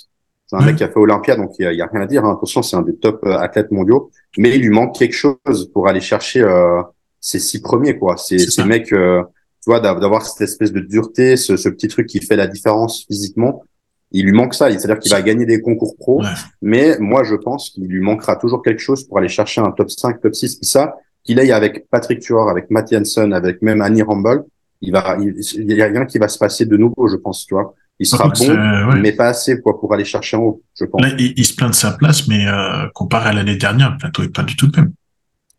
C'est 0.47 0.55
un 0.57 0.65
mec 0.65 0.75
qui 0.75 0.83
a 0.83 0.89
fait 0.89 0.99
Olympia, 0.99 1.37
donc 1.37 1.51
il 1.59 1.63
y 1.63 1.81
a, 1.81 1.87
rien 1.87 2.01
à 2.01 2.05
dire. 2.07 2.25
Hein. 2.25 2.33
Attention, 2.33 2.61
c'est 2.61 2.75
un 2.75 2.81
des 2.81 2.95
top 2.95 3.21
euh, 3.25 3.37
athlètes 3.37 3.71
mondiaux. 3.71 4.11
Mais 4.37 4.55
il 4.55 4.63
lui 4.63 4.69
manque 4.69 4.97
quelque 4.97 5.15
chose 5.15 5.71
pour 5.73 5.87
aller 5.87 6.01
chercher 6.01 6.41
euh, 6.41 6.81
ses 7.21 7.39
six 7.39 7.61
premiers, 7.61 7.97
quoi. 7.97 8.17
C'est 8.17 8.37
ces 8.37 8.63
mecs, 8.65 8.91
euh, 8.91 9.23
tu 9.67 9.71
vois, 9.71 9.81
d'avoir 9.81 10.25
cette 10.25 10.39
espèce 10.39 10.71
de 10.71 10.79
dureté, 10.79 11.35
ce, 11.35 11.57
ce, 11.57 11.67
petit 11.67 11.89
truc 11.89 12.07
qui 12.07 12.21
fait 12.21 12.37
la 12.37 12.47
différence 12.47 13.03
physiquement. 13.05 13.63
Il 14.11 14.23
lui 14.23 14.31
manque 14.31 14.53
ça. 14.53 14.71
C'est-à-dire 14.71 14.99
qu'il 14.99 15.11
va 15.11 15.21
gagner 15.21 15.45
des 15.45 15.59
concours 15.59 15.97
pro. 15.97 16.23
Mais 16.61 16.97
moi, 16.99 17.25
je 17.25 17.35
pense 17.35 17.71
qu'il 17.71 17.83
lui 17.83 17.99
manquera 17.99 18.37
toujours 18.37 18.61
quelque 18.61 18.79
chose 18.79 19.05
pour 19.05 19.17
aller 19.17 19.27
chercher 19.27 19.59
un 19.59 19.71
top 19.71 19.91
5, 19.91 20.21
top 20.21 20.33
6. 20.33 20.59
Et 20.61 20.65
ça, 20.65 20.95
qu'il 21.25 21.37
aille 21.41 21.51
avec 21.51 21.89
Patrick 21.89 22.21
Tuor, 22.21 22.49
avec 22.49 22.71
Matt 22.71 22.93
Hansen, 22.93 23.33
avec 23.33 23.61
même 23.61 23.81
Annie 23.81 24.03
Rumble, 24.03 24.45
il 24.79 24.93
va, 24.93 25.17
il, 25.19 25.69
y 25.69 25.81
a 25.81 25.87
rien 25.87 26.05
qui 26.05 26.17
va 26.17 26.29
se 26.29 26.37
passer 26.37 26.65
de 26.65 26.77
nouveau, 26.77 27.09
je 27.09 27.17
pense, 27.17 27.45
tu 27.45 27.53
vois. 27.53 27.75
Il 27.99 28.05
sera 28.05 28.29
bon, 28.29 28.93
mais 29.01 29.11
pas 29.11 29.27
assez 29.27 29.59
quoi 29.59 29.77
pour 29.77 29.93
aller 29.93 30.05
chercher 30.05 30.37
en 30.37 30.43
haut, 30.43 30.61
je 30.79 30.85
pense. 30.85 31.01
Là, 31.01 31.09
il, 31.17 31.43
se 31.45 31.53
plaint 31.55 31.71
de 31.71 31.75
sa 31.75 31.91
place, 31.91 32.25
mais 32.29 32.47
euh, 32.47 32.87
comparé 32.93 33.31
à 33.31 33.33
l'année 33.33 33.57
dernière, 33.57 33.91
le 33.91 33.97
plateau 33.97 34.23
est 34.23 34.33
pas 34.33 34.43
du 34.43 34.55
tout 34.55 34.69
le 34.73 34.81
même. 34.81 34.93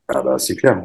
Ah 0.08 0.22
bah 0.22 0.36
c'est 0.38 0.56
clair. 0.56 0.82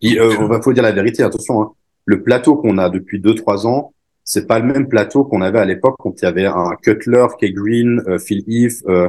Il 0.00 0.18
euh, 0.18 0.60
faut 0.60 0.72
dire 0.74 0.82
la 0.82 0.92
vérité, 0.92 1.22
attention. 1.22 1.62
Hein. 1.62 1.70
Le 2.10 2.22
plateau 2.22 2.56
qu'on 2.56 2.78
a 2.78 2.88
depuis 2.88 3.18
deux 3.20 3.34
trois 3.34 3.66
ans, 3.66 3.92
c'est 4.24 4.46
pas 4.46 4.58
le 4.60 4.66
même 4.72 4.88
plateau 4.88 5.24
qu'on 5.24 5.42
avait 5.42 5.58
à 5.58 5.64
l'époque 5.64 5.96
quand 5.98 6.14
il 6.20 6.24
y 6.24 6.28
avait 6.28 6.46
un 6.46 6.70
Cutler, 6.82 7.26
Kay 7.38 7.52
Green, 7.52 8.02
euh, 8.08 8.18
Phil 8.18 8.42
Heath. 8.46 8.82
Euh, 8.88 9.08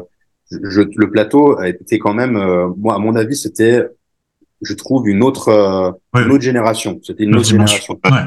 je, 0.51 0.81
le 0.81 1.09
plateau 1.09 1.61
était 1.63 1.99
quand 1.99 2.13
même, 2.13 2.35
euh, 2.35 2.67
moi 2.77 2.95
à 2.95 2.99
mon 2.99 3.15
avis, 3.15 3.35
c'était, 3.35 3.85
je 4.61 4.73
trouve 4.73 5.07
une 5.07 5.23
autre, 5.23 5.47
une 6.15 6.31
autre 6.31 6.43
génération. 6.43 6.99
C'était 7.03 7.23
une 7.23 7.35
autre 7.35 7.47
génération. 7.47 7.99
Ouais. 8.05 8.25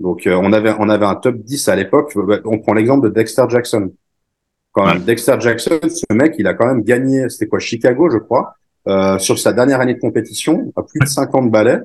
Donc 0.00 0.26
euh, 0.26 0.40
on 0.42 0.52
avait 0.52 0.72
on 0.78 0.88
avait 0.88 1.06
un 1.06 1.16
top 1.16 1.36
10 1.36 1.68
à 1.68 1.76
l'époque. 1.76 2.12
On 2.44 2.58
prend 2.58 2.74
l'exemple 2.74 3.08
de 3.08 3.14
Dexter 3.14 3.44
Jackson. 3.48 3.92
Quand 4.72 4.86
même, 4.86 5.02
Dexter 5.04 5.36
Jackson, 5.38 5.78
ce 5.88 6.12
mec, 6.12 6.34
il 6.38 6.46
a 6.46 6.54
quand 6.54 6.66
même 6.66 6.82
gagné. 6.82 7.28
C'était 7.28 7.46
quoi 7.46 7.58
Chicago, 7.60 8.08
je 8.10 8.18
crois. 8.18 8.54
euh, 8.88 9.18
sur 9.18 9.38
sa 9.38 9.52
dernière 9.52 9.80
année 9.80 9.94
de 9.94 10.00
compétition, 10.00 10.72
à 10.76 10.82
plus 10.82 10.98
de 11.00 11.06
50 11.06 11.50
balais. 11.50 11.78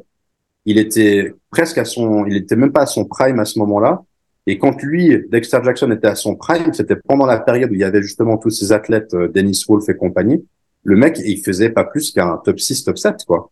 Il 0.69 0.77
était 0.77 1.33
presque 1.49 1.79
à 1.79 1.83
son, 1.83 2.27
il 2.27 2.37
était 2.37 2.55
même 2.55 2.71
pas 2.71 2.83
à 2.83 2.85
son 2.85 3.05
prime 3.05 3.39
à 3.39 3.45
ce 3.45 3.57
moment-là. 3.57 4.03
Et 4.45 4.59
quand 4.59 4.83
lui, 4.83 5.25
Dexter 5.31 5.61
Jackson 5.63 5.89
était 5.89 6.07
à 6.07 6.13
son 6.13 6.35
prime, 6.35 6.73
c'était 6.73 6.95
pendant 6.95 7.25
la 7.25 7.39
période 7.39 7.71
où 7.71 7.73
il 7.73 7.79
y 7.79 7.83
avait 7.83 8.03
justement 8.03 8.37
tous 8.37 8.51
ces 8.51 8.71
athlètes, 8.71 9.15
euh, 9.15 9.27
Dennis 9.27 9.63
Wolf 9.67 9.89
et 9.89 9.95
compagnie. 9.95 10.45
Le 10.83 10.95
mec, 10.95 11.19
il 11.25 11.43
faisait 11.43 11.71
pas 11.71 11.85
plus 11.85 12.11
qu'un 12.11 12.37
top 12.45 12.59
6, 12.59 12.83
top 12.83 12.99
7, 12.99 13.15
quoi. 13.25 13.49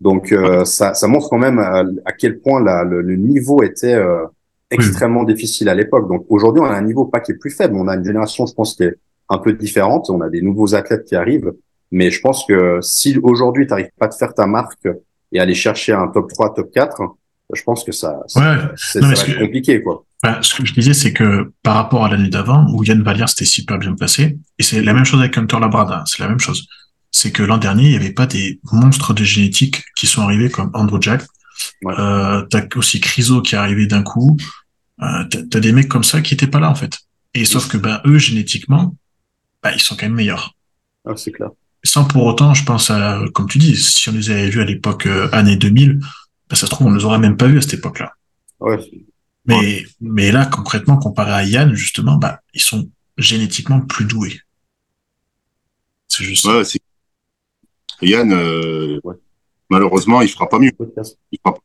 Donc 0.00 0.32
euh, 0.32 0.64
ça, 0.64 0.92
ça 0.94 1.06
montre 1.06 1.28
quand 1.28 1.38
même 1.38 1.60
à, 1.60 2.12
quel 2.18 2.40
point 2.40 2.60
la, 2.60 2.82
le, 2.82 3.14
niveau 3.14 3.62
était 3.62 3.94
euh, 3.94 4.24
extrêmement 4.72 5.22
difficile 5.22 5.68
à 5.68 5.74
l'époque. 5.74 6.08
Donc 6.08 6.26
aujourd'hui, 6.28 6.62
on 6.62 6.66
a 6.66 6.74
un 6.74 6.82
niveau 6.82 7.04
pas 7.04 7.20
qui 7.20 7.30
est 7.30 7.36
plus 7.36 7.52
faible. 7.52 7.76
On 7.76 7.86
a 7.86 7.94
une 7.94 8.04
génération, 8.04 8.44
je 8.44 8.54
pense, 8.54 8.74
qui 8.74 8.82
est 8.82 8.96
un 9.28 9.38
peu 9.38 9.52
différente. 9.52 10.10
On 10.10 10.20
a 10.20 10.28
des 10.28 10.42
nouveaux 10.42 10.74
athlètes 10.74 11.04
qui 11.04 11.14
arrivent. 11.14 11.52
Mais 11.92 12.10
je 12.10 12.20
pense 12.20 12.44
que 12.44 12.80
si 12.82 13.16
aujourd'hui, 13.22 13.66
tu 13.66 13.70
n'arrives 13.70 13.90
pas 13.96 14.06
à 14.06 14.08
te 14.08 14.16
faire 14.16 14.34
ta 14.34 14.46
marque 14.46 14.88
et 15.32 15.40
aller 15.40 15.54
chercher 15.54 15.92
un 15.92 16.08
top 16.08 16.28
3, 16.30 16.54
top 16.54 16.70
4, 16.72 17.02
je 17.54 17.62
pense 17.62 17.84
que 17.84 17.92
ça, 17.92 18.20
ça, 18.26 18.68
ça 18.76 19.00
va 19.00 19.12
être 19.12 19.38
compliqué. 19.38 19.82
quoi. 19.82 20.04
ce 20.42 20.54
que 20.54 20.66
je 20.66 20.74
disais, 20.74 20.94
c'est 20.94 21.12
que 21.12 21.52
par 21.62 21.76
rapport 21.76 22.04
à 22.04 22.08
l'année 22.08 22.28
d'avant, 22.28 22.66
où 22.72 22.82
Yann 22.82 23.02
Vallière 23.02 23.28
s'était 23.28 23.44
super 23.44 23.78
bien 23.78 23.94
passé, 23.94 24.38
et 24.58 24.62
c'est 24.62 24.82
la 24.82 24.92
même 24.92 25.04
chose 25.04 25.20
avec 25.20 25.36
Hunter 25.38 25.58
Labrada, 25.60 26.04
c'est 26.06 26.20
la 26.20 26.28
même 26.28 26.40
chose. 26.40 26.66
C'est 27.12 27.30
que 27.30 27.42
l'an 27.42 27.58
dernier, 27.58 27.84
il 27.84 27.90
n'y 27.90 27.96
avait 27.96 28.12
pas 28.12 28.26
des 28.26 28.60
monstres 28.72 29.14
de 29.14 29.24
génétique 29.24 29.84
qui 29.96 30.06
sont 30.06 30.22
arrivés 30.22 30.50
comme 30.50 30.70
Andrew 30.74 31.00
Jack. 31.00 31.22
Ouais. 31.82 31.94
Euh, 31.98 32.42
t'as 32.50 32.66
aussi 32.74 33.00
Criso 33.00 33.40
qui 33.40 33.54
est 33.54 33.58
arrivé 33.58 33.86
d'un 33.86 34.02
coup. 34.02 34.36
Euh, 35.02 35.24
t'as 35.50 35.60
des 35.60 35.72
mecs 35.72 35.88
comme 35.88 36.04
ça 36.04 36.20
qui 36.20 36.34
étaient 36.34 36.46
pas 36.46 36.60
là 36.60 36.70
en 36.70 36.74
fait. 36.74 36.98
Et 37.32 37.44
sauf 37.44 37.68
que 37.68 37.76
ben 37.76 38.00
eux 38.06 38.18
génétiquement, 38.18 38.94
ben, 39.62 39.72
ils 39.74 39.80
sont 39.80 39.94
quand 39.96 40.06
même 40.06 40.14
meilleurs. 40.14 40.54
Ah, 41.06 41.16
c'est 41.16 41.32
clair. 41.32 41.50
Sans 41.86 42.04
pour 42.04 42.24
autant, 42.24 42.52
je 42.52 42.64
pense 42.64 42.90
à, 42.90 43.20
comme 43.32 43.48
tu 43.48 43.58
dis, 43.58 43.76
si 43.76 44.08
on 44.08 44.12
les 44.12 44.30
avait 44.30 44.50
vus 44.50 44.60
à 44.60 44.64
l'époque 44.64 45.06
euh, 45.06 45.28
année 45.30 45.56
2000, 45.56 46.00
ben, 46.48 46.56
ça 46.56 46.66
se 46.66 46.70
trouve 46.70 46.88
on 46.88 46.94
les 46.94 47.04
aurait 47.04 47.20
même 47.20 47.36
pas 47.36 47.46
vus 47.46 47.58
à 47.58 47.62
cette 47.62 47.74
époque-là. 47.74 48.12
Ouais. 48.58 48.78
Mais 49.44 49.84
mais 50.00 50.32
là 50.32 50.46
concrètement 50.46 50.96
comparé 50.96 51.30
à 51.30 51.44
Yann 51.44 51.72
justement, 51.74 52.16
bah 52.16 52.40
ils 52.52 52.60
sont 52.60 52.90
génétiquement 53.16 53.80
plus 53.80 54.04
doués. 54.04 54.40
C'est 56.08 56.24
juste. 56.24 56.44
Ouais, 56.44 56.64
c'est... 56.64 56.80
Yann, 58.02 58.32
euh, 58.32 58.98
ouais. 59.04 59.14
malheureusement, 59.70 60.22
il 60.22 60.28
fera 60.28 60.48
pas 60.48 60.58
mieux. 60.58 60.72
Il 61.30 61.38
fera... 61.38 61.56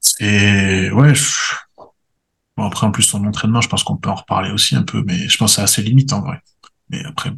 C'est 0.00 0.90
ouais. 0.90 1.12
Bon, 2.56 2.64
après, 2.64 2.86
en 2.86 2.90
plus, 2.90 3.04
son 3.04 3.24
entraînement, 3.24 3.62
je 3.62 3.68
pense 3.68 3.84
qu'on 3.84 3.96
peut 3.96 4.10
en 4.10 4.16
reparler 4.16 4.50
aussi 4.50 4.76
un 4.76 4.82
peu, 4.82 5.02
mais 5.02 5.28
je 5.28 5.38
pense 5.38 5.52
que 5.52 5.56
c'est 5.56 5.62
assez 5.62 5.82
limite 5.82 6.12
en 6.12 6.20
vrai. 6.20 6.40
Mais 6.90 7.02
après, 7.04 7.32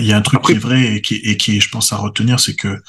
il 0.00 0.06
y 0.06 0.12
a, 0.12 0.16
un 0.16 0.22
truc 0.22 0.42
qui 0.42 0.52
est 0.52 0.58
vrai 0.58 0.94
et 0.94 1.02
qui, 1.02 1.16
et 1.16 1.36
qui, 1.36 1.60
je 1.60 1.70
pense, 1.70 1.92
à 1.92 1.96
retenir, 1.96 2.40
c'est 2.40 2.54
que 2.54 2.80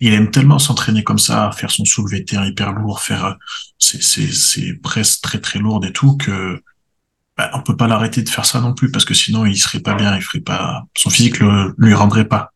il 0.00 0.12
aime 0.12 0.30
tellement 0.30 0.58
s'entraîner 0.58 1.04
comme 1.04 1.18
ça, 1.18 1.50
faire 1.52 1.70
son 1.70 1.84
soulevé 1.84 2.20
de 2.20 2.24
terre 2.24 2.46
hyper 2.46 2.72
lourd, 2.72 3.00
faire 3.00 3.36
ses, 3.78 4.00
ses, 4.00 4.74
presses 4.74 5.20
très 5.20 5.40
très 5.40 5.58
lourdes 5.58 5.84
et 5.84 5.92
tout, 5.92 6.16
que 6.16 6.62
bah, 7.36 7.50
on 7.54 7.60
peut 7.60 7.76
pas 7.76 7.86
l'arrêter 7.86 8.22
de 8.22 8.28
faire 8.28 8.44
ça 8.44 8.60
non 8.60 8.74
plus, 8.74 8.90
parce 8.90 9.04
que 9.04 9.14
sinon 9.14 9.46
il 9.46 9.56
serait 9.56 9.80
pas 9.80 9.94
bien, 9.94 10.16
il 10.16 10.22
ferait 10.22 10.40
pas, 10.40 10.84
son 10.96 11.10
physique 11.10 11.38
le 11.40 11.74
lui 11.78 11.94
rendrait 11.94 12.28
pas. 12.28 12.52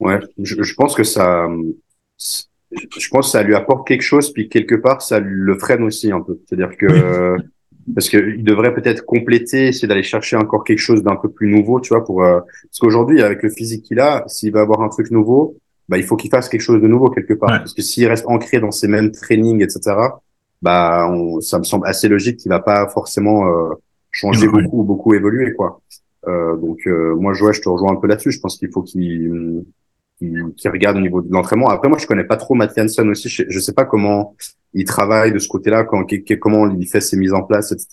Ouais, 0.00 0.20
je, 0.42 0.62
je 0.62 0.74
pense 0.74 0.94
que 0.94 1.04
ça, 1.04 1.46
je 2.18 3.08
pense 3.08 3.26
que 3.26 3.32
ça 3.32 3.42
lui 3.42 3.54
apporte 3.54 3.86
quelque 3.86 4.02
chose, 4.02 4.32
puis 4.32 4.48
quelque 4.48 4.74
part, 4.74 5.02
ça 5.02 5.20
le 5.20 5.58
freine 5.58 5.82
aussi 5.82 6.12
un 6.12 6.20
peu. 6.20 6.38
C'est-à-dire 6.46 6.76
que 6.76 7.36
parce 7.94 8.08
qu'il 8.08 8.42
devrait 8.42 8.74
peut-être 8.74 9.04
compléter, 9.04 9.68
essayer 9.68 9.86
d'aller 9.86 10.02
chercher 10.02 10.36
encore 10.36 10.64
quelque 10.64 10.78
chose 10.78 11.02
d'un 11.02 11.16
peu 11.16 11.30
plus 11.30 11.48
nouveau, 11.48 11.80
tu 11.80 11.90
vois, 11.94 12.04
pour 12.04 12.24
euh, 12.24 12.40
parce 12.40 12.78
qu'aujourd'hui, 12.80 13.22
avec 13.22 13.42
le 13.42 13.50
physique 13.50 13.84
qu'il 13.84 14.00
a, 14.00 14.24
s'il 14.26 14.52
va 14.52 14.62
avoir 14.62 14.82
un 14.82 14.88
truc 14.88 15.10
nouveau, 15.10 15.56
bah 15.88 15.98
il 15.98 16.04
faut 16.04 16.16
qu'il 16.16 16.30
fasse 16.30 16.48
quelque 16.48 16.62
chose 16.62 16.80
de 16.80 16.88
nouveau 16.88 17.10
quelque 17.10 17.34
part. 17.34 17.50
Parce 17.50 17.74
que 17.74 17.82
s'il 17.82 18.06
reste 18.06 18.26
ancré 18.26 18.60
dans 18.60 18.72
ses 18.72 18.88
mêmes 18.88 19.12
trainings, 19.12 19.62
etc., 19.62 19.96
bah 20.62 21.08
on, 21.10 21.40
ça 21.40 21.58
me 21.58 21.64
semble 21.64 21.86
assez 21.86 22.08
logique 22.08 22.38
qu'il 22.38 22.48
va 22.48 22.60
pas 22.60 22.88
forcément 22.88 23.46
euh, 23.46 23.74
changer 24.10 24.48
beaucoup 24.48 24.80
ou 24.80 24.84
beaucoup 24.84 25.14
évoluer, 25.14 25.52
quoi. 25.52 25.80
Euh, 26.26 26.56
donc 26.56 26.78
euh, 26.86 27.14
moi, 27.14 27.34
je, 27.34 27.52
je 27.52 27.60
te 27.60 27.68
rejoins 27.68 27.92
un 27.92 27.96
peu 27.96 28.08
là-dessus. 28.08 28.32
Je 28.32 28.40
pense 28.40 28.56
qu'il 28.56 28.70
faut 28.70 28.82
qu'il 28.82 29.64
qui, 30.18 30.68
regarde 30.68 30.96
au 30.96 31.00
niveau 31.00 31.22
de 31.22 31.32
l'entraînement. 31.32 31.68
Après, 31.68 31.88
moi, 31.88 31.98
je 31.98 32.06
connais 32.06 32.24
pas 32.24 32.36
trop 32.36 32.54
Matt 32.54 32.76
Janssen 32.76 33.08
aussi. 33.10 33.28
Je, 33.28 33.44
je 33.48 33.58
sais 33.60 33.74
pas 33.74 33.84
comment 33.84 34.34
il 34.76 34.84
travaille 34.84 35.32
de 35.32 35.38
ce 35.38 35.48
côté-là, 35.48 35.84
quand, 35.84 36.04
comment 36.38 36.68
il 36.70 36.86
fait 36.86 37.00
ses 37.00 37.16
mises 37.16 37.32
en 37.32 37.42
place, 37.42 37.72
etc. 37.72 37.88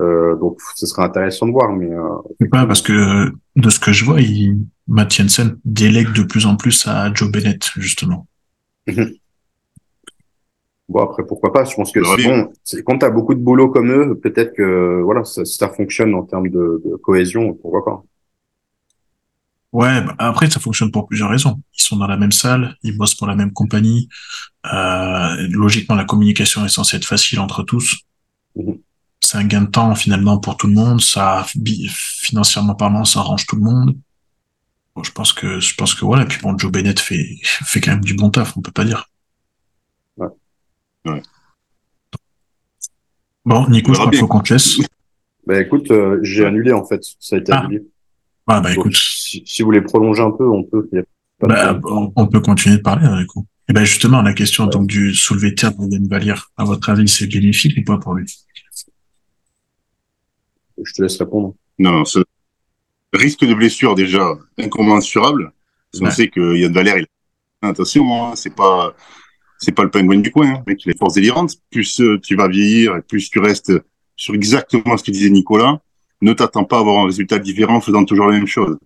Euh, 0.00 0.36
donc, 0.36 0.58
ce 0.74 0.84
serait 0.86 1.04
intéressant 1.04 1.46
de 1.46 1.52
voir. 1.52 1.72
Mais 1.72 1.88
euh, 1.88 2.46
pas 2.50 2.66
parce 2.66 2.82
que 2.82 3.30
de 3.54 3.70
ce 3.70 3.78
que 3.78 3.92
je 3.92 4.04
vois, 4.04 4.20
il, 4.20 4.58
Matt 4.88 5.12
Janssen 5.12 5.58
délègue 5.64 6.12
de 6.12 6.24
plus 6.24 6.46
en 6.46 6.56
plus 6.56 6.86
à 6.88 7.14
Joe 7.14 7.30
Bennett, 7.30 7.64
justement. 7.76 8.26
Mhm. 8.88 9.12
Bon, 10.88 11.04
après, 11.04 11.24
pourquoi 11.24 11.52
pas 11.52 11.64
Je 11.64 11.76
pense 11.76 11.92
que 11.92 12.00
c'est 12.02 12.24
bon. 12.24 12.52
Quand 12.84 12.98
tu 12.98 13.06
as 13.06 13.10
beaucoup 13.10 13.34
de 13.34 13.40
boulot 13.40 13.68
comme 13.68 13.92
eux, 13.92 14.18
peut-être 14.20 14.52
que 14.56 15.00
voilà, 15.02 15.22
ça, 15.22 15.44
ça 15.44 15.68
fonctionne 15.68 16.12
en 16.16 16.24
termes 16.24 16.48
de, 16.48 16.82
de 16.84 16.96
cohésion, 16.96 17.54
pourquoi 17.54 17.84
pas 17.84 18.02
Ouais, 19.72 20.00
bah, 20.02 20.14
après 20.18 20.50
ça 20.50 20.58
fonctionne 20.58 20.90
pour 20.90 21.06
plusieurs 21.06 21.30
raisons. 21.30 21.60
Ils 21.78 21.82
sont 21.82 21.96
dans 21.96 22.08
la 22.08 22.16
même 22.16 22.32
salle, 22.32 22.76
ils 22.82 22.96
bossent 22.96 23.14
pour 23.14 23.26
la 23.26 23.36
même 23.36 23.52
compagnie. 23.52 24.08
Euh, 24.72 25.46
logiquement, 25.50 25.94
la 25.94 26.04
communication 26.04 26.64
est 26.64 26.68
censée 26.68 26.96
être 26.96 27.04
facile 27.04 27.38
entre 27.38 27.62
tous. 27.62 27.96
Mhm. 28.56 28.78
C'est 29.20 29.38
un 29.38 29.44
gain 29.44 29.62
de 29.62 29.70
temps 29.70 29.94
finalement 29.94 30.38
pour 30.38 30.56
tout 30.56 30.66
le 30.66 30.72
monde. 30.72 31.00
Ça, 31.00 31.46
financièrement 31.46 32.74
parlant, 32.74 33.04
ça 33.04 33.20
arrange 33.20 33.46
tout 33.46 33.56
le 33.56 33.62
monde. 33.62 33.96
Bon, 34.96 35.04
je 35.04 35.12
pense 35.12 35.32
que, 35.32 35.60
je 35.60 35.74
pense 35.76 35.94
que 35.94 36.04
voilà. 36.04 36.24
Et 36.24 36.26
puis 36.26 36.40
bon, 36.42 36.58
Joe 36.58 36.72
Bennett 36.72 36.98
fait 36.98 37.24
fait 37.42 37.80
quand 37.80 37.92
même 37.92 38.04
du 38.04 38.14
bon 38.14 38.30
taf, 38.30 38.56
on 38.56 38.62
peut 38.62 38.72
pas 38.72 38.84
dire. 38.84 39.08
Ouais. 40.16 40.28
ouais. 41.06 41.22
Bon, 43.44 43.68
Nico, 43.68 43.94
je 43.94 43.98
crois 43.98 44.10
qu'il 44.10 44.18
faut 44.18 44.26
qu'on 44.26 44.40
te 44.40 44.52
laisse. 44.52 44.78
Bah 45.46 45.58
écoute, 45.58 45.90
euh, 45.90 46.20
j'ai 46.22 46.44
annulé 46.44 46.70
en 46.70 46.84
fait. 46.84 47.00
Ça 47.18 47.34
a 47.34 47.38
été 47.38 47.50
ah. 47.50 47.60
annulé. 47.60 47.82
Ah 48.50 48.60
bah 48.60 48.72
écoute. 48.72 48.96
Si, 48.96 49.42
si, 49.46 49.62
vous 49.62 49.66
voulez 49.66 49.80
prolonger 49.80 50.22
un 50.22 50.32
peu, 50.32 50.48
on 50.48 50.64
peut. 50.64 50.88
Bah, 51.40 51.80
on, 52.16 52.26
peut 52.26 52.40
continuer 52.40 52.76
de 52.76 52.82
parler, 52.82 53.06
du 53.18 53.26
coup. 53.26 53.46
Et 53.68 53.72
ben 53.72 53.84
justement, 53.84 54.22
la 54.22 54.32
question 54.32 54.66
donc 54.66 54.88
du 54.88 55.14
soulevé 55.14 55.50
de 55.50 55.54
terre 55.54 55.74
pour 55.74 55.86
Yann 55.88 56.06
Valire, 56.08 56.50
à 56.56 56.64
votre 56.64 56.90
avis, 56.90 57.08
c'est 57.08 57.28
bénéfique 57.28 57.78
ou 57.78 57.84
pas 57.84 57.98
pour 57.98 58.14
lui? 58.14 58.26
Je 60.82 60.92
te 60.92 61.02
laisse 61.02 61.16
répondre. 61.18 61.54
Non, 61.78 62.04
ce 62.04 62.18
risque 63.12 63.44
de 63.44 63.54
blessure 63.54 63.94
déjà 63.94 64.36
incommensurable. 64.58 65.52
Parce 65.92 66.04
qu'on 66.04 66.10
sait 66.10 66.28
que 66.28 66.56
Yann 66.56 66.72
Valère, 66.72 66.98
il... 66.98 67.06
attention, 67.62 68.24
hein, 68.24 68.32
c'est 68.34 68.54
pas 68.54 68.94
c'est 69.58 69.72
pas 69.72 69.84
le 69.84 69.90
pingouin 69.90 70.18
du 70.18 70.32
coin, 70.32 70.54
hein. 70.54 70.62
mec, 70.66 70.84
il 70.84 70.96
force 70.96 71.14
délirante. 71.14 71.54
Plus 71.70 72.00
euh, 72.00 72.18
tu 72.18 72.34
vas 72.34 72.48
vieillir, 72.48 72.96
et 72.96 73.02
plus 73.02 73.30
tu 73.30 73.38
restes 73.38 73.72
sur 74.16 74.34
exactement 74.34 74.96
ce 74.96 75.04
que 75.04 75.10
disait 75.10 75.30
Nicolas 75.30 75.80
ne 76.22 76.32
t'attends 76.32 76.64
pas 76.64 76.78
à 76.78 76.80
avoir 76.80 76.98
un 76.98 77.06
résultat 77.06 77.38
différent 77.38 77.76
en 77.76 77.80
faisant 77.80 78.04
toujours 78.04 78.26
la 78.26 78.36
même 78.38 78.46
chose. 78.46 78.76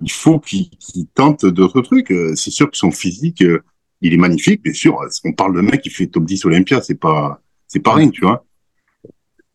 Il 0.00 0.10
faut 0.10 0.38
qu'il 0.38 0.68
tente 1.14 1.46
d'autres 1.46 1.80
trucs. 1.80 2.10
Euh, 2.10 2.34
c'est 2.36 2.50
sûr 2.50 2.70
que 2.70 2.76
son 2.76 2.90
physique, 2.90 3.42
euh, 3.42 3.62
il 4.00 4.12
est 4.12 4.18
magnifique, 4.18 4.62
bien 4.62 4.72
sûr. 4.72 4.98
On 5.24 5.32
parle 5.32 5.56
de 5.56 5.60
mec 5.60 5.82
qui 5.82 5.90
fait 5.90 6.06
top 6.06 6.24
10 6.24 6.44
Olympia, 6.44 6.80
c'est 6.82 6.98
pas, 6.98 7.40
c'est 7.66 7.80
pas 7.80 7.94
rien, 7.94 8.10
tu 8.10 8.20
vois. 8.20 8.44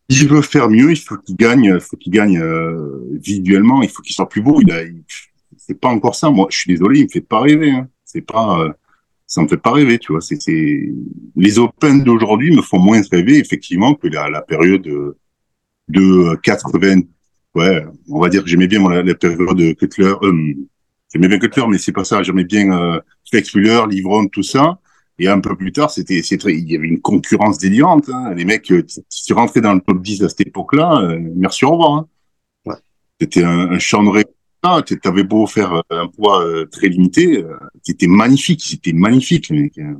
S'il 0.09 0.27
veut 0.27 0.41
faire 0.41 0.69
mieux, 0.69 0.91
il 0.91 0.97
faut 0.97 1.17
qu'il 1.17 1.35
gagne, 1.35 1.65
il 1.75 1.79
faut 1.79 1.95
qu'il 1.95 2.11
gagne 2.11 2.39
euh, 2.39 3.05
visuellement, 3.21 3.83
il 3.83 3.89
faut 3.89 4.01
qu'il 4.01 4.15
soit 4.15 4.27
plus 4.27 4.41
beau. 4.41 4.59
Il 4.61 4.71
a, 4.71 4.81
c'est 5.57 5.79
pas 5.79 5.89
encore 5.89 6.15
ça. 6.15 6.31
Moi, 6.31 6.47
je 6.49 6.57
suis 6.57 6.71
désolé, 6.71 7.01
il 7.01 7.03
me 7.03 7.09
fait 7.09 7.21
pas 7.21 7.41
rêver. 7.41 7.69
Hein. 7.69 7.87
C'est 8.05 8.21
pas, 8.21 8.59
euh, 8.59 8.71
ça 9.27 9.43
me 9.43 9.47
fait 9.47 9.57
pas 9.57 9.71
rêver, 9.71 9.99
tu 9.99 10.11
vois. 10.11 10.21
C'est, 10.21 10.39
les 11.35 11.59
Open 11.59 12.03
d'aujourd'hui 12.03 12.55
me 12.55 12.63
font 12.63 12.79
moins 12.79 13.01
rêver 13.11 13.37
effectivement 13.37 13.93
que 13.93 14.07
la, 14.07 14.41
période 14.41 14.81
de, 14.81 15.15
de 15.89 16.35
80 16.41 17.01
ouais, 17.55 17.85
on 18.09 18.19
va 18.19 18.29
dire 18.29 18.43
que 18.43 18.49
j'aimais 18.49 18.67
bien 18.67 18.79
moi, 18.79 19.01
la, 19.01 19.15
période 19.15 19.57
de 19.57 19.73
Cutler. 19.73 20.13
Euh, 20.21 20.53
j'aimais 21.11 21.27
bien 21.27 21.39
Cutler, 21.39 21.65
mais 21.69 21.77
c'est 21.77 21.91
pas 21.91 22.03
ça. 22.03 22.23
J'aimais 22.23 22.43
bien 22.43 22.71
euh, 22.71 22.99
Flex 23.29 23.51
Fuller, 23.51 23.81
Livron, 23.89 24.27
tout 24.27 24.43
ça. 24.43 24.79
Et 25.19 25.27
un 25.27 25.41
peu 25.41 25.55
plus 25.55 25.73
tard, 25.73 25.91
c'était, 25.91 26.21
très, 26.21 26.53
il 26.53 26.71
y 26.71 26.77
avait 26.77 26.87
une 26.87 27.01
concurrence 27.01 27.57
délirante. 27.57 28.09
Hein. 28.09 28.33
Les 28.35 28.45
mecs, 28.45 28.71
euh, 28.71 28.85
si 29.09 29.25
tu 29.25 29.33
rentrais 29.33 29.59
dans 29.59 29.73
le 29.73 29.81
top 29.81 30.01
10 30.01 30.23
à 30.23 30.29
cette 30.29 30.47
époque-là, 30.47 31.01
euh, 31.01 31.19
merci 31.35 31.65
au 31.65 31.71
revoir. 31.71 31.91
Hein. 31.91 32.07
Ouais. 32.65 32.75
C'était 33.19 33.43
un, 33.43 33.71
un 33.71 33.79
champ 33.79 34.01
de 34.01 34.23
ah, 34.63 34.81
Tu 34.85 34.97
avais 35.03 35.23
beau 35.23 35.45
faire 35.45 35.73
euh, 35.73 35.81
un 35.89 36.07
poids 36.07 36.45
très 36.71 36.87
limité, 36.87 37.43
c'était 37.83 38.07
magnifique, 38.07 38.63
c'était 38.63 38.93
magnifique, 38.93 39.49
les 39.49 39.63
mecs. 39.63 39.77
Hein. 39.77 39.97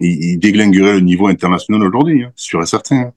Il, 0.00 0.38
déglinguerait 0.38 0.94
le 0.94 1.00
niveau 1.00 1.28
international 1.28 1.82
aujourd'hui, 1.82 2.24
hein, 2.24 2.32
sûr 2.34 2.62
et 2.62 2.66
certain. 2.66 3.12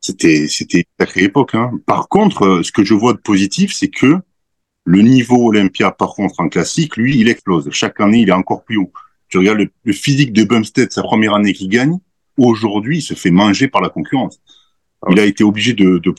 C'était 0.00 0.46
c'était 0.48 0.78
une 0.78 0.84
sacrée 0.98 1.24
époque. 1.24 1.54
Hein. 1.54 1.72
Par 1.86 2.08
contre, 2.08 2.44
euh, 2.44 2.62
ce 2.62 2.72
que 2.72 2.84
je 2.84 2.94
vois 2.94 3.12
de 3.12 3.18
positif, 3.18 3.72
c'est 3.72 3.88
que 3.88 4.16
le 4.84 5.02
niveau 5.02 5.48
Olympia, 5.48 5.90
par 5.90 6.14
contre, 6.14 6.40
en 6.40 6.48
classique, 6.48 6.96
lui, 6.96 7.18
il 7.18 7.28
explose. 7.28 7.68
Chaque 7.70 8.00
année, 8.00 8.20
il 8.20 8.28
est 8.28 8.32
encore 8.32 8.64
plus 8.64 8.78
haut. 8.78 8.92
Tu 9.28 9.36
regardes 9.36 9.58
le, 9.84 9.92
physique 9.92 10.32
de 10.32 10.44
Bumstead, 10.44 10.90
sa 10.92 11.02
première 11.02 11.34
année 11.34 11.52
qu'il 11.52 11.68
gagne, 11.68 11.98
aujourd'hui, 12.38 12.98
il 12.98 13.02
se 13.02 13.14
fait 13.14 13.30
manger 13.30 13.68
par 13.68 13.82
la 13.82 13.90
concurrence. 13.90 14.40
Ah 15.02 15.10
il 15.12 15.20
a 15.20 15.24
été 15.24 15.44
obligé 15.44 15.74
de, 15.74 15.98
de 15.98 16.14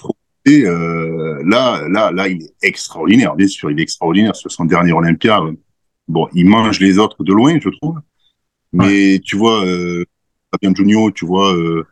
Et 0.46 0.66
euh, 0.66 1.42
là, 1.46 1.84
là, 1.90 2.12
là, 2.12 2.28
il 2.28 2.44
est 2.44 2.54
extraordinaire. 2.62 3.36
Bien 3.36 3.48
sûr, 3.48 3.72
il 3.72 3.80
est 3.80 3.84
extraordinaire 3.84 4.36
sur 4.36 4.52
son 4.52 4.66
dernier 4.66 4.94
Olympia. 4.94 5.42
Bon, 6.08 6.28
il 6.34 6.46
mange 6.46 6.80
les 6.80 7.00
autres 7.00 7.24
de 7.24 7.34
loin, 7.34 7.58
je 7.60 7.70
trouve. 7.70 8.00
Mais 8.72 9.20
tu 9.26 9.36
vois, 9.36 9.66
euh, 9.66 10.06
Fabien 10.52 10.76
Junio, 10.76 11.12
tu 11.12 11.26
vois, 11.26 11.56
euh, 11.56 11.88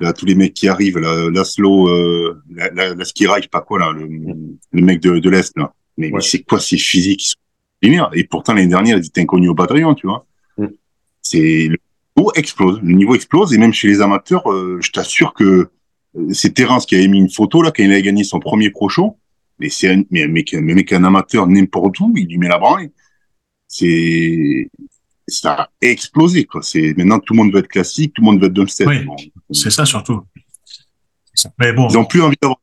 là, 0.00 0.12
tous 0.12 0.26
les 0.26 0.34
mecs 0.34 0.54
qui 0.54 0.68
arrivent, 0.68 0.98
là, 0.98 1.30
Laszlo, 1.30 1.88
euh, 1.88 2.42
la, 2.50 2.70
la, 2.70 2.94
la 2.94 3.04
pas 3.50 3.60
quoi, 3.60 3.78
là, 3.78 3.92
le, 3.92 4.06
le 4.06 4.82
mec 4.82 5.00
de, 5.00 5.18
de 5.18 5.30
l'Est, 5.30 5.56
là. 5.56 5.72
Mais, 5.96 6.12
c'est 6.20 6.42
quoi 6.42 6.60
ces 6.60 6.76
physiques 6.76 7.34
Et 7.82 8.24
pourtant, 8.24 8.54
l'année 8.54 8.68
dernière, 8.68 8.98
ils 8.98 9.06
étaient 9.06 9.22
inconnus 9.22 9.50
au 9.50 9.54
bataillon, 9.54 9.94
tu 9.94 10.06
vois. 10.06 10.26
Mm. 10.58 10.66
C'est, 11.22 11.68
le 11.68 11.78
niveau 12.16 12.32
explose. 12.34 12.80
Le 12.82 12.92
niveau 12.92 13.14
explose. 13.14 13.54
Et 13.54 13.58
même 13.58 13.72
chez 13.72 13.88
les 13.88 14.00
amateurs, 14.02 14.50
euh, 14.52 14.78
je 14.80 14.90
t'assure 14.90 15.32
que 15.32 15.44
euh, 16.16 16.32
c'est 16.32 16.52
Terence 16.52 16.86
qui 16.86 16.96
avait 16.96 17.08
mis 17.08 17.18
une 17.18 17.30
photo, 17.30 17.62
là, 17.62 17.70
quand 17.70 17.82
il 17.82 17.90
avait 17.90 18.02
gagné 18.02 18.24
son 18.24 18.40
premier 18.40 18.70
pro 18.70 18.88
show. 18.88 19.18
Mais 19.58 19.70
c'est 19.70 19.90
un, 19.90 20.02
mais, 20.10 20.26
mais, 20.26 20.44
mais, 20.52 20.74
mais 20.74 20.84
qu'un 20.84 21.04
amateur 21.04 21.46
n'importe 21.46 21.98
où, 22.00 22.12
il 22.14 22.26
lui 22.26 22.36
met 22.36 22.48
la 22.48 22.58
branle. 22.58 22.90
C'est, 23.68 24.70
ça 25.28 25.52
a 25.52 25.68
explosé 25.80 26.44
quoi. 26.44 26.62
C'est 26.62 26.94
maintenant 26.96 27.18
tout 27.18 27.34
le 27.34 27.38
monde 27.38 27.52
veut 27.52 27.60
être 27.60 27.68
classique, 27.68 28.14
tout 28.14 28.22
le 28.22 28.26
monde 28.26 28.40
veut 28.40 28.46
être 28.46 28.52
dumpster. 28.52 28.86
Oui, 28.86 29.32
c'est 29.50 29.70
ça 29.70 29.84
surtout. 29.84 30.22
Mais 31.58 31.72
bon, 31.72 31.88
ils 31.88 31.98
ont 31.98 32.04
plus 32.04 32.22
envie 32.22 32.36
d'avoir. 32.40 32.58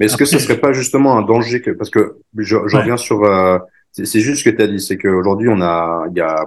Mais 0.00 0.06
est-ce 0.06 0.16
que 0.16 0.24
ce 0.24 0.38
serait 0.38 0.58
pas 0.58 0.72
justement 0.72 1.16
un 1.16 1.22
danger 1.22 1.62
que 1.62 1.70
parce 1.70 1.90
que 1.90 2.18
je, 2.36 2.56
je 2.66 2.76
reviens 2.76 2.96
sur 2.96 3.24
euh, 3.24 3.58
c'est 3.92 4.20
juste 4.20 4.40
ce 4.40 4.50
que 4.50 4.54
tu 4.54 4.62
as 4.62 4.66
dit, 4.66 4.80
c'est 4.80 4.98
qu'aujourd'hui 4.98 5.48
on 5.48 5.60
a 5.60 6.06
il 6.10 6.18
y 6.18 6.20
a 6.20 6.44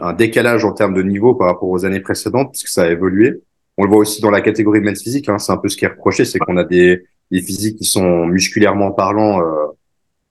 un 0.00 0.12
décalage 0.12 0.64
en 0.64 0.72
termes 0.72 0.94
de 0.94 1.02
niveau 1.02 1.34
par 1.34 1.46
rapport 1.48 1.68
aux 1.68 1.84
années 1.84 2.00
précédentes 2.00 2.52
puisque 2.52 2.68
ça 2.68 2.84
a 2.84 2.90
évolué. 2.90 3.42
On 3.76 3.84
le 3.84 3.90
voit 3.90 3.98
aussi 3.98 4.20
dans 4.20 4.30
la 4.30 4.40
catégorie 4.40 4.80
men's 4.80 5.02
physique, 5.02 5.28
hein, 5.28 5.38
c'est 5.38 5.52
un 5.52 5.56
peu 5.56 5.68
ce 5.68 5.76
qui 5.76 5.84
est 5.84 5.88
reproché, 5.88 6.24
c'est 6.24 6.40
qu'on 6.40 6.56
a 6.56 6.64
des, 6.64 7.04
des 7.30 7.40
physiques 7.40 7.76
qui 7.76 7.84
sont 7.84 8.26
musculairement 8.26 8.90
parlant 8.90 9.40
euh, 9.40 9.66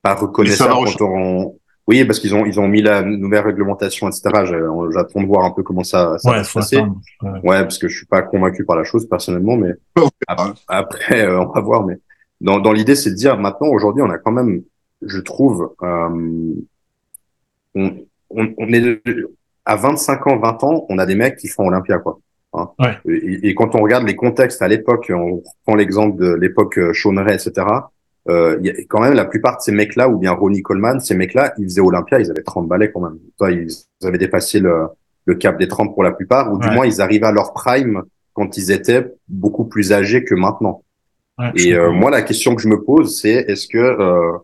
pas 0.01 0.15
reconnaissables 0.15 0.73
quand 0.97 1.09
on, 1.09 1.57
oui, 1.87 2.03
parce 2.03 2.19
qu'ils 2.19 2.35
ont 2.35 2.45
ils 2.45 2.59
ont 2.59 2.67
mis 2.67 2.81
la 2.81 3.01
nouvelle 3.01 3.45
réglementation, 3.45 4.09
etc. 4.09 4.21
J'attends 4.93 5.21
de 5.21 5.25
voir 5.25 5.45
un 5.45 5.51
peu 5.51 5.63
comment 5.63 5.83
ça, 5.83 6.17
ça 6.17 6.31
va 6.31 6.43
se 6.43 6.53
passer. 6.53 6.81
Ouais. 7.21 7.61
parce 7.61 7.77
que 7.77 7.87
je 7.87 7.95
suis 7.95 8.05
pas 8.05 8.21
convaincu 8.21 8.65
par 8.65 8.75
la 8.75 8.83
chose 8.83 9.07
personnellement, 9.07 9.55
mais 9.55 9.71
après, 10.67 11.25
euh, 11.25 11.39
on 11.39 11.51
va 11.51 11.61
voir. 11.61 11.85
Mais 11.85 11.95
dans, 12.41 12.59
dans 12.59 12.73
l'idée, 12.73 12.95
c'est 12.95 13.11
de 13.11 13.15
dire 13.15 13.37
maintenant 13.37 13.69
aujourd'hui, 13.69 14.03
on 14.03 14.09
a 14.09 14.17
quand 14.17 14.33
même, 14.33 14.63
je 15.01 15.19
trouve, 15.19 15.73
euh, 15.81 16.55
on, 17.73 17.95
on, 18.31 18.53
on, 18.57 18.73
est 18.73 19.01
à 19.63 19.77
25 19.77 20.27
ans, 20.27 20.39
20 20.39 20.63
ans, 20.65 20.85
on 20.89 20.97
a 20.97 21.05
des 21.05 21.15
mecs 21.15 21.37
qui 21.37 21.47
font 21.47 21.67
Olympia 21.67 21.99
quoi. 21.99 22.19
Hein. 22.53 22.69
Ouais. 22.79 22.97
Et, 23.07 23.49
et, 23.49 23.55
quand 23.55 23.75
on 23.75 23.81
regarde 23.81 24.05
les 24.05 24.15
contextes 24.15 24.61
à 24.61 24.67
l'époque, 24.67 25.09
on 25.15 25.41
prend 25.65 25.75
l'exemple 25.75 26.17
de 26.17 26.33
l'époque 26.33 26.77
euh, 26.79 26.91
Chauneret, 26.91 27.35
etc 27.35 27.65
euh, 28.29 28.57
y 28.61 28.69
a 28.69 28.73
quand 28.89 29.01
même 29.01 29.13
la 29.13 29.25
plupart 29.25 29.57
de 29.57 29.61
ces 29.61 29.71
mecs-là, 29.71 30.09
ou 30.09 30.17
bien 30.17 30.31
Ronnie 30.31 30.61
Coleman, 30.61 30.99
ces 30.99 31.15
mecs-là, 31.15 31.53
ils 31.57 31.65
faisaient 31.65 31.81
Olympia, 31.81 32.19
ils 32.19 32.29
avaient 32.29 32.43
30 32.43 32.67
balais 32.67 32.91
quand 32.91 33.01
même. 33.01 33.17
Toi, 33.37 33.51
ils 33.51 33.69
avaient 34.03 34.17
dépassé 34.17 34.59
le, 34.59 34.87
le 35.25 35.35
cap 35.35 35.57
des 35.57 35.67
30 35.67 35.93
pour 35.93 36.03
la 36.03 36.11
plupart, 36.11 36.51
ou 36.51 36.57
du 36.57 36.69
moins 36.69 36.85
ils 36.85 37.01
arrivaient 37.01 37.27
à 37.27 37.31
leur 37.31 37.53
prime 37.53 38.03
quand 38.33 38.57
ils 38.57 38.71
étaient 38.71 39.05
beaucoup 39.27 39.65
plus 39.65 39.93
âgés 39.93 40.23
que 40.23 40.35
maintenant. 40.35 40.83
Ouais, 41.39 41.51
et 41.55 41.73
euh, 41.73 41.91
moi, 41.91 42.09
la 42.09 42.21
question 42.21 42.55
que 42.55 42.61
je 42.61 42.67
me 42.67 42.83
pose, 42.83 43.19
c'est 43.19 43.45
est-ce 43.47 43.67
que 43.67 43.77
euh, 43.77 44.37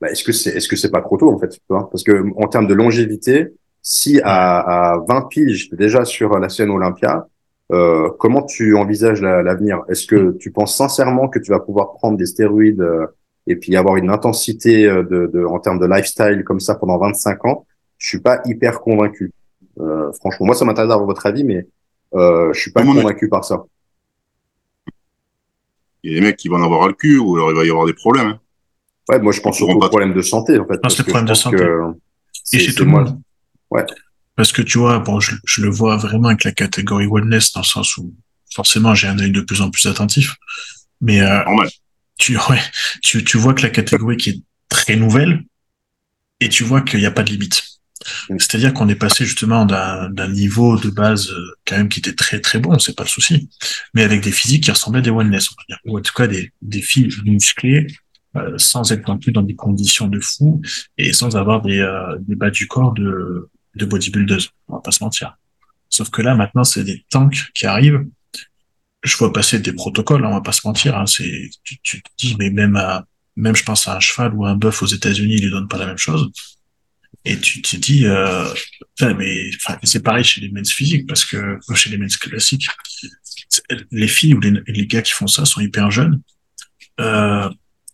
bah, 0.00 0.10
est-ce 0.10 0.24
que 0.24 0.32
c'est 0.32 0.50
est-ce 0.50 0.68
que 0.68 0.76
c'est 0.76 0.90
pas 0.90 1.00
trop 1.00 1.16
tôt 1.16 1.32
en 1.32 1.38
fait, 1.38 1.56
vois 1.68 1.88
Parce 1.90 2.02
que 2.02 2.24
en 2.36 2.48
termes 2.48 2.66
de 2.66 2.74
longévité, 2.74 3.54
si 3.80 4.20
à, 4.24 4.94
à 4.94 4.98
20 5.08 5.28
piges 5.28 5.70
déjà 5.70 6.04
sur 6.04 6.38
la 6.38 6.48
scène 6.48 6.70
Olympia, 6.70 7.26
euh, 7.72 8.10
comment 8.18 8.42
tu 8.42 8.76
envisages 8.76 9.22
l'avenir? 9.22 9.82
Est-ce 9.88 10.06
que 10.06 10.32
tu 10.38 10.50
penses 10.50 10.76
sincèrement 10.76 11.28
que 11.28 11.38
tu 11.38 11.52
vas 11.52 11.60
pouvoir 11.60 11.92
prendre 11.92 12.18
des 12.18 12.26
stéroïdes 12.26 12.80
euh, 12.80 13.06
et 13.46 13.56
puis 13.56 13.76
avoir 13.76 13.96
une 13.96 14.10
intensité 14.10 14.86
euh, 14.86 15.02
de, 15.02 15.30
de, 15.32 15.44
en 15.44 15.58
termes 15.58 15.78
de 15.78 15.86
lifestyle 15.86 16.42
comme 16.44 16.60
ça 16.60 16.74
pendant 16.74 16.98
25 16.98 17.44
ans, 17.46 17.66
je 17.98 18.08
suis 18.08 18.20
pas 18.20 18.40
hyper 18.44 18.80
convaincu. 18.80 19.32
Euh, 19.80 20.12
franchement, 20.12 20.46
moi 20.46 20.54
ça 20.54 20.64
m'intéresse 20.64 20.88
d'avoir 20.88 21.06
votre 21.06 21.26
avis, 21.26 21.44
mais 21.44 21.66
euh, 22.14 22.52
je 22.52 22.60
suis 22.60 22.72
pas 22.72 22.82
convaincu 22.82 23.28
par 23.28 23.44
ça. 23.44 23.64
Il 26.02 26.12
y 26.12 26.16
a 26.16 26.20
des 26.20 26.26
mecs 26.26 26.36
qui 26.36 26.48
vont 26.48 26.56
en 26.56 26.64
avoir 26.64 26.88
le 26.88 26.94
cul 26.94 27.18
ou 27.18 27.36
alors 27.36 27.52
il 27.52 27.56
va 27.56 27.64
y 27.64 27.70
avoir 27.70 27.86
des 27.86 27.94
problèmes. 27.94 28.26
Hein. 28.26 28.40
Ouais, 29.08 29.18
moi 29.20 29.32
je 29.32 29.40
pense 29.40 29.56
surtout 29.56 29.76
aux 29.76 29.88
problèmes 29.88 30.14
de 30.14 30.22
santé 30.22 30.58
en 30.58 30.66
fait. 30.66 30.82
Non, 30.82 30.88
c'est 30.88 31.04
problème 31.04 31.26
de 31.26 31.34
santé. 31.34 31.64
Et 32.52 32.58
chez 32.58 32.74
tout 32.74 32.84
le 32.84 32.90
monde. 32.90 33.18
Ouais. 33.70 33.84
Parce 34.36 34.52
que 34.52 34.62
tu 34.62 34.78
vois, 34.78 34.98
bon, 34.98 35.20
je, 35.20 35.34
je, 35.44 35.62
le 35.62 35.70
vois 35.70 35.96
vraiment 35.96 36.28
avec 36.28 36.44
la 36.44 36.52
catégorie 36.52 37.06
wellness 37.10 37.52
dans 37.52 37.60
le 37.60 37.66
sens 37.66 37.96
où 37.96 38.12
forcément 38.52 38.94
j'ai 38.94 39.06
un 39.06 39.18
œil 39.18 39.30
de 39.30 39.40
plus 39.40 39.60
en 39.62 39.70
plus 39.70 39.86
attentif. 39.86 40.36
Mais 41.00 41.20
euh, 41.20 41.44
Normal 41.44 41.68
tu, 42.22 42.36
ouais, 42.36 42.60
tu, 43.02 43.24
tu 43.24 43.36
vois 43.36 43.52
que 43.52 43.62
la 43.62 43.70
catégorie 43.70 44.16
qui 44.16 44.30
est 44.30 44.42
très 44.68 44.94
nouvelle 44.94 45.44
et 46.38 46.48
tu 46.48 46.62
vois 46.62 46.80
qu'il 46.80 47.00
n'y 47.00 47.06
a 47.06 47.10
pas 47.10 47.24
de 47.24 47.30
limite. 47.30 47.64
C'est-à-dire 48.38 48.72
qu'on 48.74 48.88
est 48.88 48.96
passé 48.96 49.24
justement 49.24 49.64
d'un 49.64 50.28
niveau 50.28 50.78
de 50.78 50.90
base 50.90 51.30
euh, 51.30 51.56
quand 51.66 51.76
même 51.76 51.88
qui 51.88 51.98
était 51.98 52.14
très 52.14 52.40
très 52.40 52.58
bon, 52.60 52.78
c'est 52.78 52.96
pas 52.96 53.04
le 53.04 53.08
souci, 53.08 53.48
mais 53.94 54.02
avec 54.02 54.22
des 54.22 54.32
physiques 54.32 54.64
qui 54.64 54.70
ressemblaient 54.70 55.00
à 55.00 55.02
des 55.02 55.10
wellness, 55.10 55.50
on 55.50 55.54
dire, 55.68 55.78
ou 55.84 55.98
en 55.98 56.00
tout 56.00 56.12
cas 56.12 56.26
des, 56.26 56.52
des 56.62 56.80
filles 56.80 57.10
musclées, 57.24 57.86
euh, 58.36 58.56
sans 58.56 58.90
être 58.92 59.06
non 59.08 59.18
plus 59.18 59.32
dans 59.32 59.42
des 59.42 59.54
conditions 59.54 60.08
de 60.08 60.18
fou 60.20 60.62
et 60.98 61.12
sans 61.12 61.36
avoir 61.36 61.62
des, 61.62 61.78
euh, 61.78 62.16
des 62.20 62.34
bas 62.34 62.50
du 62.50 62.66
corps 62.66 62.92
de, 62.92 63.50
de 63.74 63.84
bodybuilders, 63.84 64.48
on 64.68 64.76
va 64.76 64.80
pas 64.80 64.92
se 64.92 65.02
mentir. 65.02 65.36
Sauf 65.88 66.10
que 66.10 66.22
là 66.22 66.34
maintenant 66.34 66.64
c'est 66.64 66.84
des 66.84 67.04
tanks 67.10 67.50
qui 67.54 67.66
arrivent 67.66 68.04
je 69.02 69.16
vois 69.16 69.32
passer 69.32 69.58
des 69.58 69.72
protocoles, 69.72 70.24
hein, 70.24 70.28
on 70.30 70.34
va 70.34 70.40
pas 70.40 70.52
se 70.52 70.66
mentir. 70.66 70.96
Hein, 70.96 71.06
c'est, 71.06 71.50
tu, 71.64 71.80
tu, 71.82 72.02
te 72.02 72.08
dis, 72.18 72.36
mais 72.38 72.50
même 72.50 72.76
à, 72.76 73.04
même 73.36 73.56
je 73.56 73.64
pense 73.64 73.88
à 73.88 73.96
un 73.96 74.00
cheval 74.00 74.34
ou 74.34 74.46
un 74.46 74.56
bœuf 74.56 74.82
aux 74.82 74.86
États-Unis, 74.86 75.34
ils 75.36 75.44
lui 75.44 75.50
donnent 75.50 75.68
pas 75.68 75.78
la 75.78 75.86
même 75.86 75.98
chose. 75.98 76.30
Et 77.24 77.38
tu 77.38 77.62
te 77.62 77.76
dis, 77.76 78.04
euh, 78.06 78.46
mais 79.00 79.50
enfin, 79.56 79.78
c'est 79.84 80.02
pareil 80.02 80.24
chez 80.24 80.40
les 80.40 80.50
men's 80.50 80.72
physiques 80.72 81.06
parce 81.06 81.24
que 81.24 81.58
chez 81.74 81.90
les 81.90 81.98
men's 81.98 82.16
classiques, 82.16 82.66
les 83.90 84.08
filles 84.08 84.34
ou 84.34 84.40
les, 84.40 84.52
les, 84.66 84.86
gars 84.86 85.02
qui 85.02 85.12
font 85.12 85.26
ça 85.26 85.44
sont 85.44 85.60
hyper 85.60 85.90
jeunes. 85.90 86.20
Euh, 87.00 87.48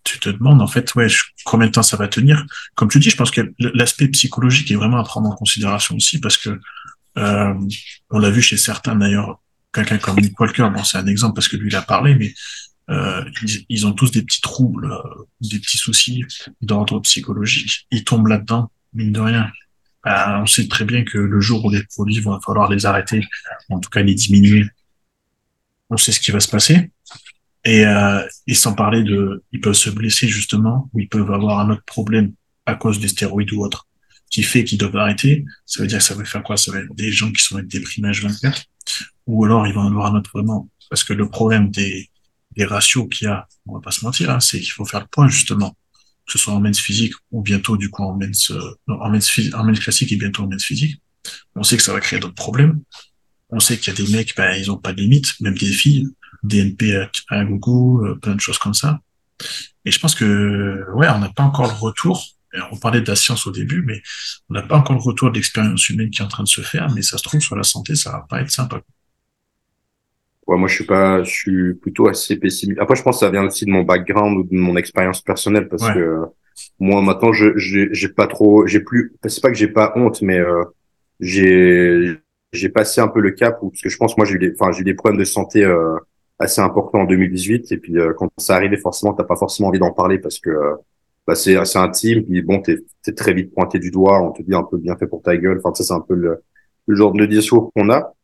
tu 0.05 0.19
te 0.19 0.31
demandes 0.31 0.63
en 0.63 0.67
fait, 0.67 0.95
ouais, 0.95 1.09
combien 1.45 1.67
de 1.67 1.73
temps 1.73 1.83
ça 1.83 1.97
va 1.97 2.09
tenir? 2.09 2.47
Comme 2.75 2.89
tu 2.89 2.99
dis, 2.99 3.11
je 3.11 3.17
pense 3.17 3.31
que 3.31 3.53
l'aspect 3.59 4.09
psychologique 4.09 4.71
est 4.71 4.77
vraiment 4.77 4.99
à 4.99 5.05
prendre 5.05 5.29
en 5.29 5.35
considération 5.35 5.97
aussi 5.97 6.21
parce 6.21 6.39
que 6.39 6.59
euh, 7.19 7.55
on 8.11 8.19
l'a 8.19 8.31
vu 8.31 8.41
chez 8.41 8.57
certains 8.57 8.95
d'ailleurs 8.97 9.41
quelqu'un 9.85 9.99
comme 9.99 10.21
Nick 10.21 10.39
Walker, 10.39 10.69
bon, 10.73 10.85
c'est 10.85 10.99
un 10.99 11.07
exemple 11.07 11.35
parce 11.35 11.49
que 11.49 11.57
lui, 11.57 11.69
il 11.69 11.77
a 11.77 11.83
parlé, 11.83 12.15
mais 12.15 12.33
euh, 12.91 13.25
ils, 13.69 13.87
ont 13.87 13.93
tous 13.93 14.11
des 14.11 14.23
petits 14.23 14.41
troubles, 14.41 14.91
euh, 14.91 15.25
des 15.41 15.59
petits 15.59 15.79
soucis 15.79 16.25
d'ordre 16.63 17.01
psychologique. 17.01 17.87
Ils 17.91 18.05
tombent 18.05 18.29
là-dedans, 18.29 18.71
mine 18.95 19.13
de 19.13 19.21
rien. 19.21 19.51
Ben, 20.05 20.41
on 20.43 20.47
sait 20.47 20.69
très 20.69 20.85
bien 20.85 21.05
que 21.05 21.19
le 21.19 21.41
jour 21.41 21.65
où 21.65 21.71
les 21.71 21.83
produits 21.85 22.21
vont 22.21 22.41
falloir 22.41 22.71
les 22.71 22.87
arrêter, 22.87 23.27
en 23.69 23.79
tout 23.79 23.91
cas 23.91 24.03
les 24.03 24.15
diminuer, 24.15 24.67
on 25.91 25.97
sait 25.97 26.13
ce 26.13 26.21
qui 26.21 26.31
va 26.31 26.41
se 26.41 26.49
passer. 26.49 26.91
Et, 27.65 27.85
euh, 27.85 28.23
et 28.47 28.55
sans 28.55 28.75
parler 28.75 29.03
de, 29.03 29.43
ils 29.53 29.61
peuvent 29.61 29.75
se 29.75 29.91
blesser 29.91 30.29
justement, 30.29 30.89
ou 30.93 31.01
ils 31.01 31.09
peuvent 31.09 31.31
avoir 31.31 31.61
un 31.61 31.71
autre 31.71 31.85
problème 31.85 32.33
à 32.65 32.75
cause 32.75 33.01
des 33.01 33.09
stéroïdes 33.09 33.53
ou 33.53 33.65
autre, 33.65 33.87
qui 34.31 34.43
fait 34.43 34.65
qu'ils 34.65 34.79
doivent 34.79 34.97
arrêter. 34.97 35.45
Ça 35.67 35.83
veut 35.83 35.89
dire 35.89 35.99
que 35.99 36.05
ça 36.05 36.15
va 36.15 36.25
faire 36.25 36.43
quoi? 36.43 36.57
Ça 36.57 36.73
va 36.73 36.79
être 36.79 36.95
des 36.95 37.13
gens 37.13 37.31
qui 37.33 37.43
sont 37.43 37.57
avec 37.57 37.69
des 37.69 37.81
primages 37.81 38.23
24 38.23 38.65
ou 39.27 39.45
alors 39.45 39.67
il 39.67 39.75
va 39.75 39.83
en 39.83 39.87
avoir 39.87 40.15
un 40.15 40.19
autre 40.19 40.31
vraiment. 40.33 40.69
Parce 40.91 41.05
que 41.05 41.13
le 41.13 41.29
problème 41.29 41.71
des, 41.71 42.11
des 42.57 42.65
ratios 42.65 43.09
qu'il 43.11 43.27
y 43.27 43.31
a, 43.31 43.47
on 43.67 43.75
va 43.75 43.81
pas 43.81 43.91
se 43.91 44.05
mentir, 44.05 44.31
hein, 44.31 44.41
c'est 44.41 44.59
qu'il 44.59 44.73
faut 44.73 44.85
faire 44.85 45.01
le 45.01 45.07
point 45.07 45.29
justement, 45.29 45.77
que 46.27 46.33
ce 46.33 46.39
soit 46.39 46.55
en 46.55 46.61
men's 46.61 46.79
physique 46.79 47.15
ou 47.31 47.43
bientôt 47.43 47.77
du 47.77 47.91
coup 47.91 48.03
en 48.03 48.17
men's, 48.17 48.51
euh, 48.51 48.79
en 48.89 49.11
men's, 49.11 49.31
en 49.55 49.65
men's 49.65 49.81
classique 49.81 50.13
et 50.13 50.17
bientôt 50.17 50.45
en 50.45 50.49
men's 50.49 50.65
physique. 50.65 51.01
On 51.55 51.63
sait 51.63 51.77
que 51.77 51.83
ça 51.83 51.93
va 51.93 52.01
créer 52.01 52.19
d'autres 52.19 52.35
problèmes. 52.35 52.81
On 53.51 53.61
sait 53.61 53.79
qu'il 53.79 53.93
y 53.93 54.01
a 54.01 54.05
des 54.05 54.13
mecs, 54.13 54.37
ben, 54.37 54.57
ils 54.57 54.71
ont 54.71 54.77
pas 54.77 54.93
de 54.93 55.01
limite, 55.01 55.41
même 55.41 55.57
des 55.57 55.73
filles, 55.73 56.09
DNP 56.43 56.97
à, 56.97 57.11
à 57.29 57.45
gogo, 57.45 58.05
euh, 58.05 58.15
plein 58.17 58.35
de 58.35 58.41
choses 58.41 58.59
comme 58.59 58.75
ça. 58.75 59.01
Et 59.85 59.91
je 59.91 59.99
pense 59.99 60.15
que, 60.15 60.85
ouais, 60.95 61.09
on 61.09 61.19
n'a 61.19 61.31
pas 61.31 61.45
encore 61.45 61.67
le 61.67 61.73
retour. 61.73 62.27
On 62.71 62.77
parlait 62.77 63.01
de 63.01 63.07
la 63.07 63.17
science 63.17 63.47
au 63.47 63.51
début, 63.51 63.83
mais 63.83 64.01
on 64.49 64.55
n'a 64.55 64.63
pas 64.63 64.79
encore 64.79 64.97
le 64.97 65.03
retour 65.03 65.31
de 65.31 65.37
l'expérience 65.37 65.89
humaine 65.89 66.11
qui 66.11 66.23
est 66.23 66.25
en 66.25 66.29
train 66.29 66.45
de 66.45 66.49
se 66.49 66.63
faire, 66.63 66.89
mais 66.95 67.03
ça 67.03 67.19
se 67.19 67.23
trouve 67.23 67.41
sur 67.41 67.57
la 67.57 67.63
santé, 67.63 67.95
ça 67.95 68.11
va 68.11 68.27
pas 68.29 68.41
être 68.41 68.51
sympa. 68.51 68.81
Ouais, 70.47 70.57
moi, 70.57 70.67
je 70.67 70.77
suis 70.77 70.87
pas, 70.87 71.23
je 71.23 71.31
suis 71.31 71.75
plutôt 71.75 72.09
assez 72.09 72.37
pessimiste. 72.37 72.81
Après, 72.81 72.97
je 72.97 73.03
pense 73.03 73.17
que 73.17 73.27
ça 73.27 73.31
vient 73.31 73.45
aussi 73.45 73.67
de 73.67 73.71
mon 73.71 73.83
background 73.83 74.39
ou 74.39 74.45
de 74.45 74.57
mon 74.57 74.79
expérience 74.79 75.21
personnelle 75.21 75.69
parce 75.69 75.91
que 75.91 76.23
moi, 76.81 77.03
maintenant, 77.03 77.33
je, 77.33 77.53
j'ai 77.57 78.09
pas 78.09 78.27
trop, 78.27 78.67
j'ai 78.67 78.81
plus, 78.81 79.15
c'est 79.27 79.43
pas 79.43 79.51
que 79.51 79.57
j'ai 79.57 79.69
pas 79.69 79.93
honte, 79.95 80.23
mais 80.23 80.39
euh, 80.39 80.65
j'ai, 81.21 82.17
j'ai 82.53 82.69
passé 82.71 83.03
un 83.03 83.09
peu 83.09 83.21
le 83.21 83.33
cap 83.33 83.59
parce 83.61 83.83
que 83.83 83.91
je 83.91 83.97
pense, 83.99 84.17
moi, 84.17 84.25
j'ai 84.27 84.35
eu 84.35 84.39
des, 84.39 84.55
enfin, 84.59 84.73
j'ai 84.73 84.81
eu 84.81 84.85
des 84.85 84.95
problèmes 84.95 85.21
de 85.21 85.25
santé 85.25 85.65
euh, 85.65 85.97
assez 86.39 86.63
importants 86.63 87.01
en 87.01 87.05
2018 87.05 87.71
et 87.73 87.77
puis 87.77 87.99
euh, 87.99 88.15
quand 88.17 88.31
ça 88.39 88.57
arrivait, 88.57 88.79
forcément, 88.79 89.13
t'as 89.13 89.25
pas 89.25 89.37
forcément 89.37 89.69
envie 89.69 89.79
d'en 89.79 89.93
parler 89.93 90.19
parce 90.19 90.39
que 90.39 90.51
bah, 91.29 91.35
c'est 91.35 91.57
assez 91.57 91.79
intime. 91.79 92.25
Puis 92.25 92.41
bon, 92.41 92.63
t'es, 92.63 92.79
t'es 93.03 93.13
très 93.13 93.35
vite 93.35 93.53
pointé 93.53 93.79
du 93.79 93.91
doigt, 93.91 94.23
on 94.23 94.33
te 94.33 94.43
dit 94.43 94.55
un 94.55 94.63
peu 94.63 94.79
bien 94.79 94.97
fait 94.97 95.07
pour 95.07 95.23
ta 95.23 95.37
gueule. 95.37 95.61
Enfin, 95.63 95.75
ça, 95.75 95.85
c'est 95.85 95.93
un 95.93 96.01
peu 96.01 96.15
le, 96.15 96.43
le 96.87 96.97
genre 96.97 97.13
de 97.13 97.27
discours 97.27 97.71
qu'on 97.77 97.91
a. 97.91 98.15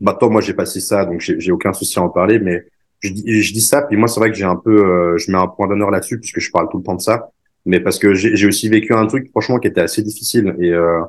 Maintenant, 0.00 0.28
moi, 0.28 0.40
j'ai 0.40 0.52
passé 0.52 0.80
ça, 0.80 1.04
donc 1.04 1.20
j'ai 1.20 1.52
aucun 1.52 1.72
souci 1.72 2.00
à 2.00 2.02
en 2.02 2.08
parler, 2.08 2.40
mais 2.40 2.64
je 2.98 3.12
dis, 3.12 3.42
je 3.42 3.52
dis 3.52 3.60
ça, 3.60 3.82
puis 3.82 3.96
moi, 3.96 4.08
c'est 4.08 4.18
vrai 4.18 4.30
que 4.30 4.36
j'ai 4.36 4.44
un 4.44 4.56
peu, 4.56 4.84
euh, 4.84 5.18
je 5.18 5.30
mets 5.30 5.38
un 5.38 5.46
point 5.46 5.68
d'honneur 5.68 5.92
là-dessus 5.92 6.18
puisque 6.18 6.40
je 6.40 6.50
parle 6.50 6.68
tout 6.68 6.78
le 6.78 6.82
temps 6.82 6.96
de 6.96 7.00
ça, 7.00 7.30
mais 7.64 7.78
parce 7.78 8.00
que 8.00 8.12
j'ai 8.12 8.46
aussi 8.46 8.68
vécu 8.68 8.92
un 8.92 9.06
truc, 9.06 9.30
franchement, 9.30 9.60
qui 9.60 9.68
était 9.68 9.80
assez 9.80 10.02
difficile 10.02 10.56
et 10.58 10.72
euh, 10.72 11.00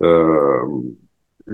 euh, 0.00 0.62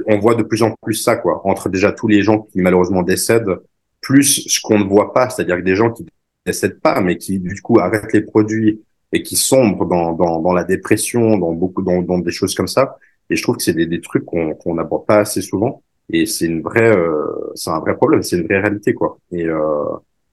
on 0.07 0.19
voit 0.21 0.37
de 0.37 0.45
plus 0.45 0.63
en 0.63 0.73
plus 0.81 0.95
ça, 0.95 1.17
quoi, 1.17 1.45
entre 1.45 1.69
déjà 1.69 1.91
tous 1.91 2.07
les 2.07 2.23
gens 2.23 2.43
qui 2.43 2.61
malheureusement 2.61 3.03
décèdent, 3.03 3.57
plus 4.01 4.47
ce 4.47 4.61
qu'on 4.61 4.79
ne 4.79 4.85
voit 4.85 5.13
pas, 5.13 5.31
c'est-à-dire 5.31 5.57
que 5.57 5.63
des 5.63 5.75
gens 5.75 5.91
qui 5.91 6.07
décèdent 6.45 6.81
pas, 6.81 7.01
mais 7.01 7.17
qui 7.17 7.41
du 7.41 7.61
coup 7.61 7.81
arrêtent 7.81 8.13
les 8.13 8.23
produits 8.23 8.83
et 9.13 9.23
qui 9.23 9.37
sombrent 9.37 9.87
dans, 9.87 10.13
dans, 10.13 10.41
dans 10.41 10.53
la 10.53 10.65
dépression, 10.65 11.39
dans 11.39 11.53
beaucoup, 11.53 11.83
dans, 11.83 12.03
dans 12.03 12.19
des 12.19 12.31
choses 12.31 12.55
comme 12.55 12.69
ça. 12.69 12.99
Et 13.31 13.37
je 13.37 13.43
trouve 13.43 13.57
que 13.57 13.63
c'est 13.63 13.75
des, 13.75 13.87
des 13.87 14.01
trucs 14.01 14.25
qu'on 14.25 14.55
qu'on 14.55 14.75
n'aborde 14.75 15.07
pas 15.07 15.19
assez 15.19 15.43
souvent. 15.43 15.83
Et 16.09 16.27
c'est 16.27 16.47
une 16.47 16.63
vraie, 16.63 16.97
euh, 16.97 17.53
c'est 17.55 17.71
un 17.71 17.81
vrai 17.81 17.97
problème, 17.97 18.23
c'est 18.23 18.37
une 18.37 18.45
vraie 18.45 18.61
réalité, 18.61 18.95
quoi. 18.95 19.19
Et 19.33 19.45
euh, 19.45 19.59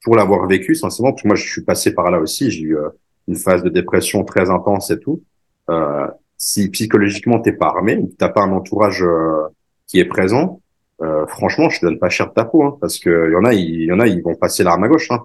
pour 0.03 0.15
l'avoir 0.15 0.45
vécu, 0.47 0.75
sincèrement, 0.75 1.11
parce 1.11 1.23
que 1.23 1.27
moi 1.27 1.35
je 1.35 1.47
suis 1.47 1.63
passé 1.63 1.93
par 1.93 2.11
là 2.11 2.19
aussi, 2.19 2.51
j'ai 2.51 2.61
eu 2.61 2.77
euh, 2.77 2.89
une 3.27 3.35
phase 3.35 3.63
de 3.63 3.69
dépression 3.69 4.23
très 4.23 4.49
intense 4.49 4.91
et 4.91 4.99
tout. 4.99 5.23
Euh, 5.69 6.07
si 6.37 6.69
psychologiquement 6.69 7.39
t'es 7.39 7.53
pas 7.53 7.67
armé, 7.67 7.99
t'as 8.19 8.29
pas 8.29 8.41
un 8.41 8.51
entourage 8.51 9.01
euh, 9.01 9.47
qui 9.87 9.99
est 9.99 10.05
présent, 10.05 10.61
euh, 11.01 11.25
franchement, 11.25 11.69
je 11.69 11.79
te 11.79 11.85
donne 11.85 11.99
pas 11.99 12.09
cher 12.09 12.27
de 12.27 12.33
ta 12.33 12.45
peau, 12.45 12.63
hein, 12.63 12.77
parce 12.79 12.99
que 12.99 13.31
y 13.31 13.35
en 13.35 13.45
a, 13.45 13.53
il 13.53 13.83
y 13.83 13.91
en 13.91 13.99
a, 13.99 14.07
ils 14.07 14.21
vont 14.21 14.35
passer 14.35 14.63
l'arme 14.63 14.83
à 14.83 14.87
gauche, 14.89 15.09
hein. 15.09 15.23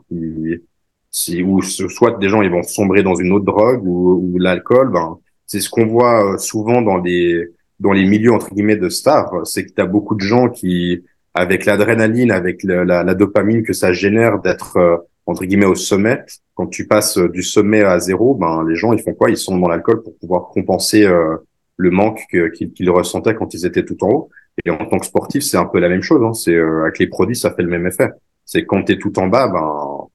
Si, 1.11 1.43
ou 1.43 1.63
soit 1.63 2.19
des 2.19 2.29
gens 2.29 2.43
ils 2.43 2.51
vont 2.51 2.63
sombrer 2.63 3.03
dans 3.03 3.15
une 3.15 3.33
autre 3.33 3.45
drogue 3.45 3.85
ou, 3.85 4.33
ou 4.35 4.39
l'alcool, 4.39 4.91
ben 4.93 5.19
c'est 5.47 5.61
ce 5.61 5.71
qu'on 5.71 5.87
voit 5.87 6.39
souvent 6.39 6.83
dans 6.83 6.99
les 6.99 7.49
dans 7.81 7.93
les 7.93 8.05
milieux 8.05 8.33
entre 8.33 8.53
guillemets 8.55 8.77
de 8.77 8.89
stars, 8.89 9.47
c'est 9.47 9.65
que 9.65 9.73
tu 9.73 9.81
as 9.81 9.87
beaucoup 9.87 10.15
de 10.15 10.21
gens 10.21 10.49
qui, 10.49 11.05
avec 11.35 11.65
l'adrénaline, 11.65 12.33
avec 12.33 12.63
la, 12.65 12.85
la, 12.85 13.15
dopamine 13.15 13.63
que 13.63 13.73
ça 13.73 13.93
génère 13.93 14.41
d'être 14.41 14.77
euh, 14.77 14.97
entre 15.27 15.45
guillemets 15.45 15.67
au 15.67 15.75
sommet, 15.75 16.25
quand 16.55 16.67
tu 16.67 16.87
passes 16.87 17.19
du 17.19 17.43
sommet 17.43 17.83
à 17.83 18.01
zéro, 18.01 18.35
ben 18.35 18.65
les 18.69 18.75
gens 18.75 18.93
ils 18.93 19.03
font 19.03 19.15
quoi? 19.15 19.31
Ils 19.31 19.37
sont 19.37 19.57
dans 19.59 19.69
l'alcool 19.69 20.03
pour 20.03 20.17
pouvoir 20.19 20.49
compenser 20.49 21.05
euh, 21.05 21.37
le 21.77 21.91
manque 21.91 22.25
qu'ils 22.31 22.91
ressentaient 22.91 23.35
quand 23.35 23.55
ils 23.55 23.65
étaient 23.67 23.85
tout 23.85 24.03
en 24.05 24.09
haut. 24.09 24.31
Et 24.65 24.71
en 24.71 24.87
tant 24.87 24.99
que 24.99 25.07
sportif, 25.07 25.45
c'est 25.45 25.57
un 25.57 25.67
peu 25.67 25.79
la 25.79 25.89
même 25.89 26.03
chose. 26.03 26.21
Hein. 26.25 26.35
C'est 26.35 26.55
euh, 26.55 26.83
avec 26.83 26.99
les 26.99 27.07
produits, 27.07 27.37
ça 27.37 27.53
fait 27.53 27.63
le 27.63 27.69
même 27.69 27.87
effet. 27.87 28.11
C'est 28.45 28.65
quand 28.65 28.83
tu 28.83 28.93
es 28.93 28.99
tout 28.99 29.17
en 29.19 29.29
bas, 29.29 29.49
ben 29.49 30.08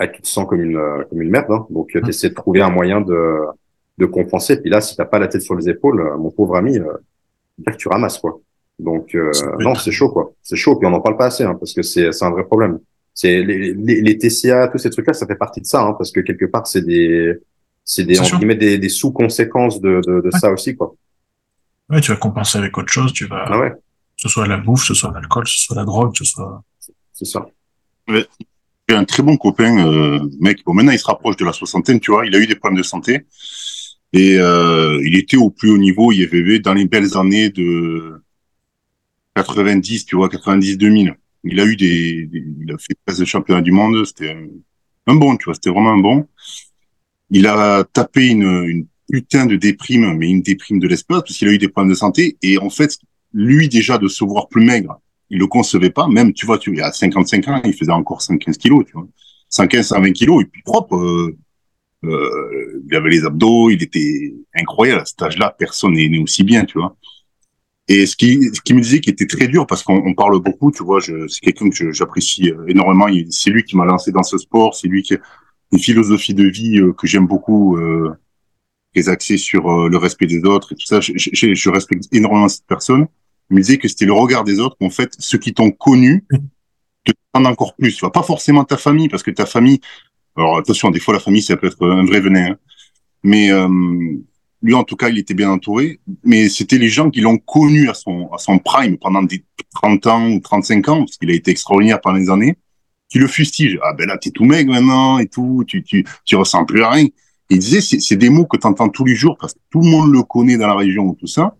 ah, 0.00 0.08
tu 0.08 0.22
te 0.22 0.26
sens 0.26 0.48
comme 0.48 0.62
une 0.62 0.80
comme 1.08 1.20
une 1.20 1.30
merde. 1.30 1.50
Hein. 1.50 1.66
Donc 1.68 1.88
tu 1.88 2.08
essaies 2.08 2.30
de 2.30 2.34
trouver 2.34 2.62
un 2.62 2.70
moyen 2.70 3.00
de 3.00 3.40
de 3.98 4.06
compenser. 4.06 4.60
Puis 4.60 4.70
là, 4.70 4.80
si 4.80 4.96
t'as 4.96 5.04
pas 5.04 5.18
la 5.18 5.28
tête 5.28 5.42
sur 5.42 5.54
les 5.54 5.68
épaules, 5.68 6.00
euh, 6.00 6.16
mon 6.16 6.30
pauvre 6.30 6.56
ami, 6.56 6.78
euh, 6.78 6.94
que 7.66 7.76
tu 7.76 7.88
ramasses 7.88 8.18
quoi. 8.18 8.40
Donc 8.78 9.14
euh, 9.14 9.30
non, 9.58 9.74
c'est 9.74 9.92
chaud 9.92 10.08
quoi. 10.08 10.32
C'est 10.42 10.56
chaud. 10.56 10.76
Puis 10.76 10.86
on 10.86 10.90
n'en 10.90 11.00
parle 11.00 11.18
pas 11.18 11.26
assez 11.26 11.44
hein, 11.44 11.54
parce 11.54 11.74
que 11.74 11.82
c'est 11.82 12.12
c'est 12.12 12.24
un 12.24 12.30
vrai 12.30 12.44
problème. 12.44 12.78
C'est 13.12 13.42
les, 13.42 13.74
les, 13.74 14.00
les, 14.00 14.16
TCA, 14.18 14.68
tous 14.68 14.78
ces 14.78 14.88
trucs-là, 14.88 15.12
ça 15.12 15.26
fait 15.26 15.34
partie 15.34 15.60
de 15.60 15.66
ça 15.66 15.82
hein, 15.82 15.92
parce 15.92 16.10
que 16.10 16.20
quelque 16.20 16.46
part 16.46 16.66
c'est 16.66 16.84
des 16.84 17.34
c'est 17.84 18.04
des 18.04 18.14
guillemets 18.14 18.54
des, 18.54 18.78
des 18.78 18.88
sous-conséquences 18.88 19.80
de 19.80 20.00
de, 20.06 20.22
de 20.22 20.30
ça 20.30 20.50
aussi 20.50 20.74
quoi. 20.74 20.94
Ouais, 21.90 22.00
tu 22.00 22.12
vas 22.12 22.16
compenser 22.16 22.56
avec 22.56 22.78
autre 22.78 22.90
chose. 22.90 23.12
Tu 23.12 23.26
vas. 23.26 23.44
Ah 23.46 23.58
ouais. 23.58 23.70
Que 23.72 23.76
ce 24.16 24.28
soit 24.28 24.46
la 24.46 24.56
bouffe, 24.56 24.80
que 24.80 24.86
ce 24.88 24.94
soit 24.94 25.12
l'alcool, 25.12 25.44
que 25.44 25.50
ce 25.50 25.58
soit 25.58 25.76
la 25.76 25.84
drogue, 25.84 26.12
que 26.12 26.18
ce 26.18 26.24
soit. 26.24 26.62
C'est 27.12 27.24
ça. 27.24 27.46
J'ai 28.90 28.96
un 28.96 29.04
très 29.04 29.22
bon 29.22 29.36
copain, 29.36 29.86
euh, 29.86 30.18
mec. 30.40 30.64
Bon, 30.66 30.74
maintenant 30.74 30.90
il 30.90 30.98
se 30.98 31.06
rapproche 31.06 31.36
de 31.36 31.44
la 31.44 31.52
soixantaine, 31.52 32.00
tu 32.00 32.10
vois. 32.10 32.26
Il 32.26 32.34
a 32.34 32.40
eu 32.40 32.48
des 32.48 32.56
problèmes 32.56 32.78
de 32.78 32.82
santé. 32.82 33.20
Et 34.12 34.36
euh, 34.36 35.00
il 35.04 35.14
était 35.14 35.36
au 35.36 35.50
plus 35.50 35.70
haut 35.70 35.78
niveau 35.78 36.10
IFBB 36.10 36.60
dans 36.60 36.74
les 36.74 36.86
belles 36.86 37.16
années 37.16 37.50
de 37.50 38.20
90, 39.36 40.06
tu 40.06 40.16
vois, 40.16 40.26
90-2000. 40.26 41.14
Il 41.44 41.60
a 41.60 41.66
eu 41.66 41.76
des, 41.76 42.28
il 42.32 42.72
a 42.72 42.78
fait 42.78 42.96
presque 43.06 43.24
championnat 43.26 43.60
du 43.60 43.70
monde. 43.70 44.04
C'était 44.04 44.36
un, 45.06 45.14
bon, 45.14 45.36
tu 45.36 45.44
vois, 45.44 45.54
c'était 45.54 45.70
vraiment 45.70 45.92
un 45.92 45.98
bon. 45.98 46.26
Il 47.30 47.46
a 47.46 47.84
tapé 47.92 48.26
une, 48.26 48.64
une 48.66 48.86
putain 49.08 49.46
de 49.46 49.54
déprime, 49.54 50.14
mais 50.14 50.28
une 50.28 50.42
déprime 50.42 50.80
de 50.80 50.88
l'espace, 50.88 51.20
parce 51.20 51.38
qu'il 51.38 51.46
a 51.46 51.52
eu 51.52 51.58
des 51.58 51.68
problèmes 51.68 51.92
de 51.92 51.96
santé. 51.96 52.36
Et 52.42 52.58
en 52.58 52.70
fait, 52.70 52.98
lui 53.32 53.68
déjà 53.68 53.98
de 53.98 54.08
se 54.08 54.24
voir 54.24 54.48
plus 54.48 54.64
maigre, 54.64 55.00
il 55.30 55.38
le 55.38 55.46
concevait 55.46 55.90
pas. 55.90 56.08
Même, 56.08 56.32
tu 56.32 56.46
vois, 56.46 56.58
tu, 56.58 56.72
il 56.72 56.78
y 56.78 56.82
a 56.82 56.92
55 56.92 57.48
ans, 57.48 57.60
il 57.64 57.74
faisait 57.74 57.92
encore 57.92 58.22
115 58.22 58.58
kilos, 58.58 58.84
tu 58.86 58.92
vois. 58.92 59.06
115, 59.48 59.88
120 59.88 60.12
kilos, 60.12 60.42
et 60.42 60.46
puis 60.46 60.62
propre. 60.62 60.96
Euh, 60.96 61.36
euh, 62.04 62.82
il 62.88 62.96
avait 62.96 63.10
les 63.10 63.24
abdos, 63.24 63.70
il 63.70 63.82
était 63.82 64.34
incroyable. 64.54 65.02
À 65.02 65.04
cet 65.04 65.20
âge-là, 65.22 65.54
personne 65.58 65.92
n'est 65.92 66.08
né 66.08 66.18
aussi 66.18 66.44
bien, 66.44 66.64
tu 66.64 66.78
vois. 66.78 66.96
Et 67.88 68.06
ce 68.06 68.14
qui, 68.14 68.40
ce 68.54 68.60
qui 68.60 68.72
me 68.72 68.80
disait 68.80 69.00
qui 69.00 69.10
était 69.10 69.26
très 69.26 69.48
dur, 69.48 69.66
parce 69.66 69.82
qu'on 69.82 70.14
parle 70.14 70.40
beaucoup, 70.40 70.70
tu 70.70 70.84
vois, 70.84 71.00
c'est 71.00 71.40
quelqu'un 71.42 71.68
que 71.70 71.92
j'apprécie 71.92 72.50
euh, 72.50 72.64
énormément. 72.68 73.06
C'est 73.30 73.50
lui 73.50 73.64
qui 73.64 73.76
m'a 73.76 73.84
lancé 73.84 74.12
dans 74.12 74.22
ce 74.22 74.38
sport, 74.38 74.74
c'est 74.74 74.88
lui 74.88 75.02
qui 75.02 75.14
a 75.14 75.18
une 75.72 75.78
philosophie 75.78 76.34
de 76.34 76.44
vie 76.44 76.78
euh, 76.78 76.92
que 76.92 77.06
j'aime 77.06 77.26
beaucoup, 77.26 77.76
euh, 77.76 78.14
qui 78.92 79.00
est 79.00 79.08
axée 79.08 79.38
sur 79.38 79.68
euh, 79.70 79.88
le 79.88 79.96
respect 79.96 80.26
des 80.26 80.44
autres 80.44 80.72
et 80.72 80.76
tout 80.76 80.86
ça. 80.86 81.00
Je, 81.00 81.12
je, 81.16 81.54
je 81.54 81.70
respecte 81.70 82.04
énormément 82.12 82.48
cette 82.48 82.66
personne. 82.66 83.06
Il 83.50 83.56
me 83.56 83.60
disait 83.60 83.78
que 83.78 83.88
c'était 83.88 84.06
le 84.06 84.12
regard 84.12 84.44
des 84.44 84.60
autres, 84.60 84.76
qu'en 84.78 84.90
fait, 84.90 85.12
ceux 85.18 85.38
qui 85.38 85.52
t'ont 85.52 85.70
connu 85.70 86.24
te 87.04 87.12
demandent 87.34 87.52
encore 87.52 87.74
plus. 87.74 87.94
Tu 87.94 88.00
vois, 88.00 88.12
pas 88.12 88.22
forcément 88.22 88.64
ta 88.64 88.76
famille, 88.76 89.08
parce 89.08 89.22
que 89.22 89.30
ta 89.30 89.46
famille, 89.46 89.80
alors 90.36 90.58
attention, 90.58 90.90
des 90.90 91.00
fois 91.00 91.14
la 91.14 91.20
famille 91.20 91.42
ça 91.42 91.56
peut 91.56 91.66
être 91.66 91.86
un 91.86 92.04
vrai 92.04 92.20
venin, 92.20 92.52
hein. 92.52 92.56
mais 93.22 93.50
euh, 93.50 93.68
lui 94.62 94.74
en 94.74 94.84
tout 94.84 94.96
cas 94.96 95.08
il 95.08 95.18
était 95.18 95.34
bien 95.34 95.50
entouré. 95.50 96.00
Mais 96.24 96.48
c'était 96.48 96.78
les 96.78 96.88
gens 96.88 97.10
qui 97.10 97.20
l'ont 97.20 97.38
connu 97.38 97.88
à 97.88 97.94
son 97.94 98.28
à 98.32 98.38
son 98.38 98.58
prime 98.58 98.96
pendant 98.98 99.22
des 99.22 99.44
30 99.74 100.06
ans 100.06 100.30
ou 100.30 100.40
35 100.40 100.88
ans 100.88 100.98
parce 101.00 101.16
qu'il 101.16 101.30
a 101.30 101.34
été 101.34 101.50
extraordinaire 101.50 102.00
pendant 102.00 102.18
les 102.18 102.30
années, 102.30 102.56
qui 103.08 103.18
le 103.18 103.26
fustigent. 103.26 103.78
Ah 103.82 103.92
ben 103.94 104.06
là 104.06 104.18
t'es 104.18 104.30
tout 104.30 104.44
maigre 104.44 104.72
maintenant 104.72 105.18
et 105.18 105.26
tout, 105.26 105.64
tu 105.66 105.82
tu 105.82 106.06
tu 106.24 106.36
ressens 106.36 106.64
plus 106.64 106.82
rien. 106.82 107.06
il 107.50 107.58
disait 107.58 107.80
c'est 107.80 108.16
des 108.16 108.30
mots 108.30 108.46
que 108.46 108.56
tu 108.56 108.66
entends 108.66 108.88
tous 108.88 109.04
les 109.04 109.16
jours 109.16 109.36
parce 109.38 109.54
que 109.54 109.60
tout 109.70 109.80
le 109.80 109.90
monde 109.90 110.12
le 110.12 110.22
connaît 110.22 110.56
dans 110.56 110.68
la 110.68 110.76
région 110.76 111.04
ou 111.04 111.16
tout 111.18 111.26
ça. 111.26 111.56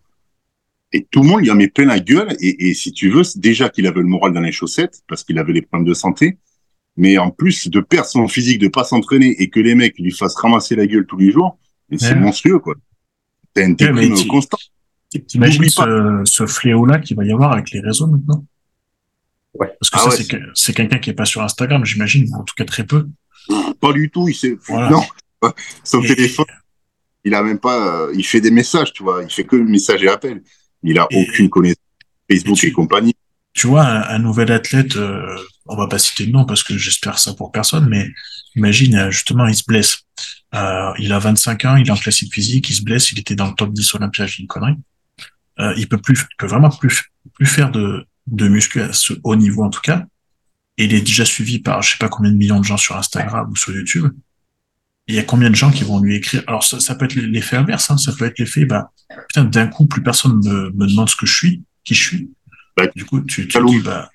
Et 0.92 1.06
tout 1.10 1.22
le 1.22 1.28
monde 1.28 1.40
lui 1.42 1.50
a 1.50 1.54
mis 1.54 1.68
plein 1.68 1.86
la 1.86 2.00
gueule. 2.00 2.34
Et, 2.40 2.68
et 2.68 2.74
si 2.74 2.92
tu 2.92 3.10
veux, 3.10 3.22
déjà 3.36 3.68
qu'il 3.68 3.86
avait 3.86 4.00
le 4.00 4.06
moral 4.06 4.32
dans 4.32 4.40
les 4.40 4.52
chaussettes 4.52 5.02
parce 5.08 5.24
qu'il 5.24 5.38
avait 5.38 5.52
les 5.52 5.62
problèmes 5.62 5.88
de 5.88 5.94
santé 5.94 6.38
mais 6.96 7.18
en 7.18 7.30
plus 7.30 7.68
de 7.68 7.80
perdre 7.80 8.08
son 8.08 8.28
physique, 8.28 8.58
de 8.58 8.68
pas 8.68 8.84
s'entraîner 8.84 9.40
et 9.40 9.48
que 9.48 9.60
les 9.60 9.74
mecs 9.74 9.98
lui 9.98 10.10
fassent 10.10 10.36
ramasser 10.36 10.76
la 10.76 10.86
gueule 10.86 11.06
tous 11.06 11.16
les 11.16 11.32
jours, 11.32 11.58
c'est 11.96 12.14
monstrueux, 12.14 12.58
quoi. 12.58 12.74
T'as 13.54 13.66
une 13.66 13.74
déprime 13.74 14.14
constante. 14.28 14.60
T'imagines 15.26 15.68
ce, 15.68 16.22
ce 16.24 16.46
fléau-là 16.46 16.98
qu'il 16.98 17.16
va 17.16 17.24
y 17.24 17.32
avoir 17.32 17.52
avec 17.52 17.70
les 17.70 17.80
réseaux 17.80 18.06
maintenant? 18.06 18.44
Ouais. 19.54 19.72
Parce 19.80 19.90
que 19.90 19.96
ah 19.98 20.10
ça, 20.10 20.38
c'est 20.54 20.72
quelqu'un 20.74 20.98
qui 20.98 21.10
est 21.10 21.14
pas 21.14 21.24
sur 21.24 21.42
Instagram, 21.42 21.84
j'imagine, 21.84 22.32
en 22.34 22.44
tout 22.44 22.54
cas 22.54 22.64
très 22.64 22.84
peu. 22.84 23.08
Pas 23.80 23.92
du 23.92 24.10
tout, 24.10 24.28
il 24.28 24.34
sait, 24.34 24.56
non. 24.68 25.02
Son 25.82 26.02
téléphone, 26.02 26.44
il 27.24 27.34
a 27.34 27.42
même 27.42 27.58
pas, 27.58 28.08
il 28.14 28.24
fait 28.24 28.40
des 28.40 28.50
messages, 28.50 28.92
tu 28.92 29.02
vois, 29.02 29.22
il 29.24 29.30
fait 29.30 29.44
que 29.44 29.56
messages 29.56 30.04
et 30.04 30.08
appels. 30.08 30.42
Il 30.82 30.98
a 30.98 31.06
aucune 31.12 31.48
connaissance. 31.48 31.82
Facebook 32.30 32.62
et, 32.64 32.72
compagnie. 32.72 33.14
Tu 33.52 33.66
vois, 33.66 33.84
un, 33.84 34.18
nouvel 34.18 34.52
athlète, 34.52 34.96
euh, 34.96 35.36
on 35.66 35.76
va 35.76 35.88
pas 35.88 35.98
citer 35.98 36.24
le 36.24 36.32
nom 36.32 36.44
parce 36.44 36.62
que 36.62 36.78
j'espère 36.78 37.18
ça 37.18 37.34
pour 37.34 37.50
personne, 37.50 37.88
mais 37.88 38.08
imagine, 38.56 38.94
euh, 38.94 39.10
justement, 39.10 39.46
il 39.46 39.54
se 39.54 39.64
blesse. 39.66 40.02
Euh, 40.54 40.92
il 40.98 41.12
a 41.12 41.18
25 41.18 41.64
ans, 41.64 41.76
il 41.76 41.88
est 41.88 41.90
en 41.90 41.96
classique 41.96 42.32
physique, 42.32 42.70
il 42.70 42.74
se 42.74 42.82
blesse, 42.82 43.12
il 43.12 43.18
était 43.18 43.34
dans 43.34 43.48
le 43.48 43.54
top 43.54 43.72
10 43.72 43.94
Olympia, 43.94 44.26
j'ai 44.26 44.42
une 44.42 44.48
connerie. 44.48 44.76
Euh, 45.58 45.74
il 45.76 45.88
peut 45.88 45.98
plus, 45.98 46.18
il 46.18 46.36
peut 46.38 46.46
vraiment 46.46 46.70
plus, 46.70 47.02
plus 47.34 47.46
faire 47.46 47.70
de, 47.70 48.06
de 48.26 48.48
muscu 48.48 48.80
à 48.80 48.92
ce 48.92 49.14
haut 49.24 49.36
niveau, 49.36 49.64
en 49.64 49.70
tout 49.70 49.80
cas. 49.80 50.04
Et 50.78 50.84
il 50.84 50.94
est 50.94 51.02
déjà 51.02 51.24
suivi 51.24 51.58
par, 51.58 51.82
je 51.82 51.92
sais 51.92 51.98
pas 51.98 52.08
combien 52.08 52.32
de 52.32 52.36
millions 52.36 52.60
de 52.60 52.64
gens 52.64 52.78
sur 52.78 52.96
Instagram 52.96 53.50
ou 53.50 53.56
sur 53.56 53.72
YouTube. 53.72 54.12
Il 55.10 55.16
y 55.16 55.18
a 55.18 55.24
combien 55.24 55.50
de 55.50 55.54
gens 55.54 55.70
qui 55.70 55.84
vont 55.84 56.00
lui 56.00 56.16
écrire? 56.16 56.42
Alors 56.46 56.64
ça, 56.64 56.80
ça 56.80 56.94
peut 56.94 57.04
être 57.04 57.14
l'effet 57.14 57.56
inverse, 57.56 57.90
hein, 57.90 57.96
ça 57.96 58.12
peut 58.12 58.24
être 58.24 58.38
l'effet, 58.38 58.64
bah 58.64 58.92
putain, 59.28 59.44
d'un 59.44 59.66
coup 59.66 59.86
plus 59.86 60.02
personne 60.02 60.40
me, 60.44 60.70
me 60.70 60.86
demande 60.86 61.08
ce 61.08 61.16
que 61.16 61.26
je 61.26 61.34
suis, 61.34 61.62
qui 61.84 61.94
je 61.94 62.02
suis. 62.02 62.30
Bah, 62.76 62.86
du 62.94 63.04
coup, 63.04 63.20
tu, 63.20 63.48
tu 63.48 63.64
dis 63.66 63.80
bah 63.80 64.10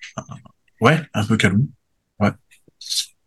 Ouais, 0.82 1.02
un 1.14 1.26
peu 1.26 1.38
calme. 1.38 1.68
Ouais. 2.20 2.32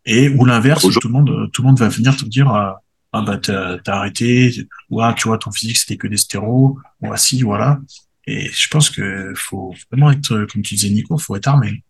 Et 0.05 0.29
ou 0.29 0.45
l'inverse, 0.45 0.83
tout 0.83 1.09
le 1.09 1.13
monde, 1.13 1.51
tout 1.53 1.63
le 1.63 1.69
monde 1.69 1.79
va 1.79 1.89
venir 1.89 2.17
te 2.17 2.25
dire 2.25 2.53
euh, 2.53 2.71
ah 3.13 3.23
bah 3.23 3.39
t'as 3.39 3.79
as 3.87 3.93
arrêté, 3.93 4.67
ou 4.91 5.01
ah, 5.01 5.15
tu 5.15 5.29
vois 5.29 5.39
ton 5.39 5.51
physique 5.51 5.77
c'était 5.77 5.97
que 5.97 6.07
des 6.07 6.17
stéros, 6.17 6.79
ou 7.01 7.13
ah 7.13 7.17
si 7.17 7.43
voilà. 7.43 7.81
Et 8.27 8.51
je 8.51 8.69
pense 8.69 8.91
que 8.91 9.33
faut 9.35 9.75
vraiment 9.91 10.11
être, 10.11 10.47
comme 10.53 10.63
tu 10.63 10.75
disais 10.75 10.91
Nico, 10.91 11.17
faut 11.17 11.37
être 11.37 11.49
armé. 11.49 11.83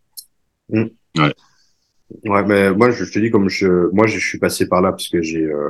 Mmh. 0.69 0.83
Ouais. 1.17 1.33
Ouais, 2.25 2.43
mais 2.43 2.71
moi 2.71 2.91
je, 2.91 3.05
te 3.05 3.19
dis 3.19 3.29
comme 3.29 3.49
je, 3.49 3.89
moi 3.93 4.07
je, 4.07 4.19
suis 4.19 4.39
passé 4.39 4.67
par 4.67 4.81
là 4.81 4.91
parce 4.91 5.09
que 5.09 5.21
j'ai, 5.21 5.43
euh... 5.43 5.69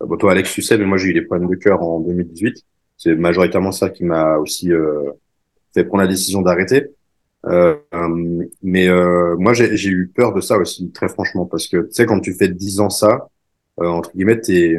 bon 0.00 0.16
toi 0.16 0.32
Alex 0.32 0.52
tu 0.52 0.62
sais, 0.62 0.78
mais 0.78 0.84
moi 0.84 0.96
j'ai 0.96 1.08
eu 1.08 1.14
des 1.14 1.22
problèmes 1.22 1.50
de 1.50 1.56
cœur 1.56 1.82
en 1.82 2.00
2018. 2.00 2.64
C'est 2.96 3.14
majoritairement 3.16 3.72
ça 3.72 3.90
qui 3.90 4.04
m'a 4.04 4.36
aussi 4.36 4.72
euh, 4.72 5.10
fait 5.74 5.84
prendre 5.84 6.02
la 6.02 6.08
décision 6.08 6.42
d'arrêter. 6.42 6.90
Euh, 7.46 7.76
mais 8.62 8.88
euh, 8.88 9.36
moi, 9.38 9.54
j'ai 9.54 9.88
eu 9.88 10.08
peur 10.08 10.34
de 10.34 10.40
ça 10.40 10.58
aussi, 10.58 10.90
très 10.92 11.08
franchement, 11.08 11.46
parce 11.46 11.66
que 11.68 11.78
tu 11.86 11.92
sais, 11.92 12.06
quand 12.06 12.20
tu 12.20 12.34
fais 12.34 12.48
10 12.48 12.80
ans 12.80 12.90
ça, 12.90 13.28
euh, 13.80 13.86
entre 13.86 14.12
guillemets, 14.12 14.40
t'es, 14.40 14.76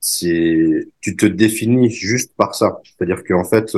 c'est, 0.00 0.88
tu 1.00 1.16
te 1.16 1.26
définis 1.26 1.90
juste 1.90 2.34
par 2.36 2.54
ça. 2.54 2.80
C'est-à-dire 2.84 3.22
qu'en 3.24 3.44
fait, 3.44 3.76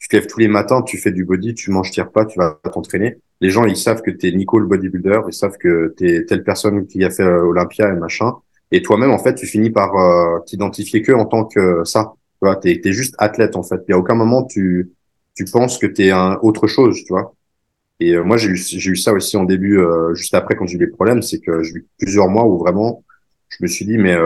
tu 0.00 0.08
te 0.08 0.16
lèves 0.16 0.26
tous 0.26 0.40
les 0.40 0.48
matins, 0.48 0.82
tu 0.82 0.96
fais 0.96 1.12
du 1.12 1.24
body, 1.24 1.54
tu 1.54 1.70
manges 1.70 1.90
tire 1.90 2.10
pas, 2.10 2.24
tu 2.24 2.38
vas 2.38 2.58
t'entraîner. 2.72 3.18
Les 3.42 3.50
gens, 3.50 3.66
ils 3.66 3.76
savent 3.76 4.00
que 4.00 4.10
tu 4.10 4.28
es 4.28 4.32
Nico 4.32 4.58
le 4.58 4.66
bodybuilder, 4.66 5.20
ils 5.28 5.34
savent 5.34 5.58
que 5.58 5.94
tu 5.96 6.08
es 6.08 6.24
telle 6.24 6.42
personne 6.42 6.86
qui 6.86 7.04
a 7.04 7.10
fait 7.10 7.22
euh, 7.22 7.44
Olympia 7.44 7.90
et 7.90 7.96
machin. 7.96 8.32
Et 8.72 8.82
toi-même, 8.82 9.10
en 9.10 9.18
fait, 9.18 9.34
tu 9.34 9.46
finis 9.46 9.70
par 9.70 9.94
euh, 9.96 10.40
t'identifier 10.46 11.02
que 11.02 11.12
en 11.12 11.26
tant 11.26 11.44
que 11.44 11.84
ça. 11.84 12.14
Tu 12.40 12.46
vois, 12.46 12.56
t'es 12.56 12.80
es 12.82 12.92
juste 12.92 13.14
athlète 13.18 13.56
en 13.56 13.62
fait. 13.62 13.82
Il 13.88 13.90
y 13.90 13.94
a 13.94 13.98
aucun 13.98 14.14
moment 14.14 14.44
tu 14.44 14.90
tu 15.34 15.44
penses 15.44 15.78
que 15.78 15.86
t'es 15.86 16.10
un 16.10 16.38
autre 16.42 16.66
chose, 16.66 16.96
tu 17.04 17.12
vois. 17.12 17.34
Et 18.00 18.14
euh, 18.14 18.24
moi, 18.24 18.38
j'ai 18.38 18.48
eu 18.50 18.56
j'ai 18.56 18.90
eu 18.90 18.96
ça 18.96 19.12
aussi 19.12 19.36
en 19.36 19.44
début, 19.44 19.78
euh, 19.78 20.14
juste 20.14 20.34
après 20.34 20.56
quand 20.56 20.66
j'ai 20.66 20.76
eu 20.76 20.80
les 20.80 20.86
problèmes, 20.86 21.20
c'est 21.22 21.40
que 21.40 21.62
j'ai 21.62 21.74
eu 21.74 21.86
plusieurs 21.98 22.28
mois 22.28 22.46
où 22.46 22.58
vraiment 22.58 23.04
je 23.50 23.58
me 23.62 23.68
suis 23.68 23.84
dit 23.84 23.98
mais 23.98 24.16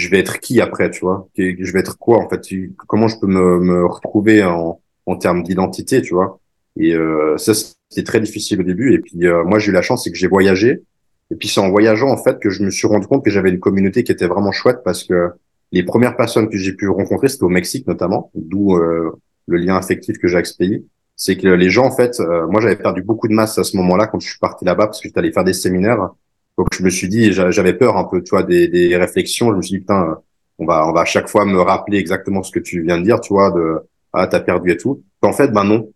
je 0.00 0.10
vais 0.10 0.18
être 0.18 0.40
qui 0.40 0.60
après, 0.60 0.90
tu 0.90 1.00
vois? 1.00 1.28
Je 1.36 1.72
vais 1.72 1.80
être 1.80 1.98
quoi 1.98 2.18
en 2.18 2.28
fait? 2.28 2.42
Comment 2.86 3.08
je 3.08 3.18
peux 3.18 3.26
me, 3.26 3.60
me 3.60 3.86
retrouver 3.86 4.42
en, 4.42 4.80
en 5.06 5.16
termes 5.16 5.42
d'identité, 5.42 6.02
tu 6.02 6.14
vois? 6.14 6.40
Et 6.76 6.94
euh, 6.94 7.36
ça, 7.36 7.52
c'était 7.54 8.02
très 8.04 8.20
difficile 8.20 8.60
au 8.60 8.64
début. 8.64 8.94
Et 8.94 8.98
puis 8.98 9.26
euh, 9.26 9.44
moi, 9.44 9.58
j'ai 9.58 9.70
eu 9.70 9.74
la 9.74 9.82
chance, 9.82 10.04
c'est 10.04 10.10
que 10.10 10.16
j'ai 10.16 10.26
voyagé. 10.26 10.82
Et 11.30 11.36
puis 11.36 11.48
c'est 11.48 11.60
en 11.60 11.70
voyageant 11.70 12.10
en 12.10 12.22
fait 12.22 12.38
que 12.38 12.50
je 12.50 12.62
me 12.62 12.70
suis 12.70 12.86
rendu 12.86 13.06
compte 13.06 13.24
que 13.24 13.30
j'avais 13.30 13.50
une 13.50 13.60
communauté 13.60 14.04
qui 14.04 14.12
était 14.12 14.26
vraiment 14.26 14.52
chouette 14.52 14.78
parce 14.84 15.04
que 15.04 15.30
les 15.72 15.82
premières 15.82 16.16
personnes 16.16 16.48
que 16.48 16.58
j'ai 16.58 16.74
pu 16.74 16.88
rencontrer, 16.88 17.28
c'était 17.28 17.44
au 17.44 17.48
Mexique 17.48 17.86
notamment, 17.86 18.30
d'où 18.34 18.76
euh, 18.76 19.10
le 19.46 19.56
lien 19.56 19.76
affectif 19.76 20.18
que 20.18 20.28
j'ai 20.28 20.34
avec 20.34 20.46
ce 20.46 20.56
pays. 20.56 20.86
C'est 21.16 21.36
que 21.36 21.48
les 21.48 21.70
gens, 21.70 21.86
en 21.86 21.94
fait, 21.94 22.18
moi 22.50 22.60
j'avais 22.60 22.74
perdu 22.74 23.02
beaucoup 23.02 23.28
de 23.28 23.34
masse 23.34 23.56
à 23.56 23.62
ce 23.62 23.76
moment-là 23.76 24.08
quand 24.08 24.18
je 24.18 24.28
suis 24.28 24.38
parti 24.40 24.64
là-bas 24.64 24.86
parce 24.86 25.00
que 25.00 25.06
j'étais 25.06 25.20
allé 25.20 25.30
faire 25.30 25.44
des 25.44 25.52
séminaires 25.52 26.08
donc 26.56 26.68
je 26.72 26.82
me 26.82 26.90
suis 26.90 27.08
dit, 27.08 27.32
j'avais 27.32 27.74
peur 27.74 27.96
un 27.96 28.04
peu, 28.04 28.22
tu 28.22 28.30
vois, 28.30 28.44
des, 28.44 28.68
des 28.68 28.96
réflexions. 28.96 29.50
Je 29.50 29.56
me 29.56 29.62
suis 29.62 29.76
dit, 29.76 29.80
putain, 29.80 30.18
on 30.58 30.66
va, 30.66 30.86
on 30.88 30.92
va 30.92 31.00
à 31.00 31.04
chaque 31.04 31.28
fois 31.28 31.44
me 31.44 31.60
rappeler 31.60 31.98
exactement 31.98 32.42
ce 32.42 32.52
que 32.52 32.60
tu 32.60 32.82
viens 32.82 32.98
de 32.98 33.04
dire, 33.04 33.20
tu 33.20 33.32
vois, 33.32 33.50
de 33.50 33.80
ah 34.12 34.26
t'as 34.28 34.40
perdu 34.40 34.70
et 34.70 34.76
tout. 34.76 35.02
En 35.22 35.32
fait, 35.32 35.48
ben 35.48 35.64
non. 35.64 35.90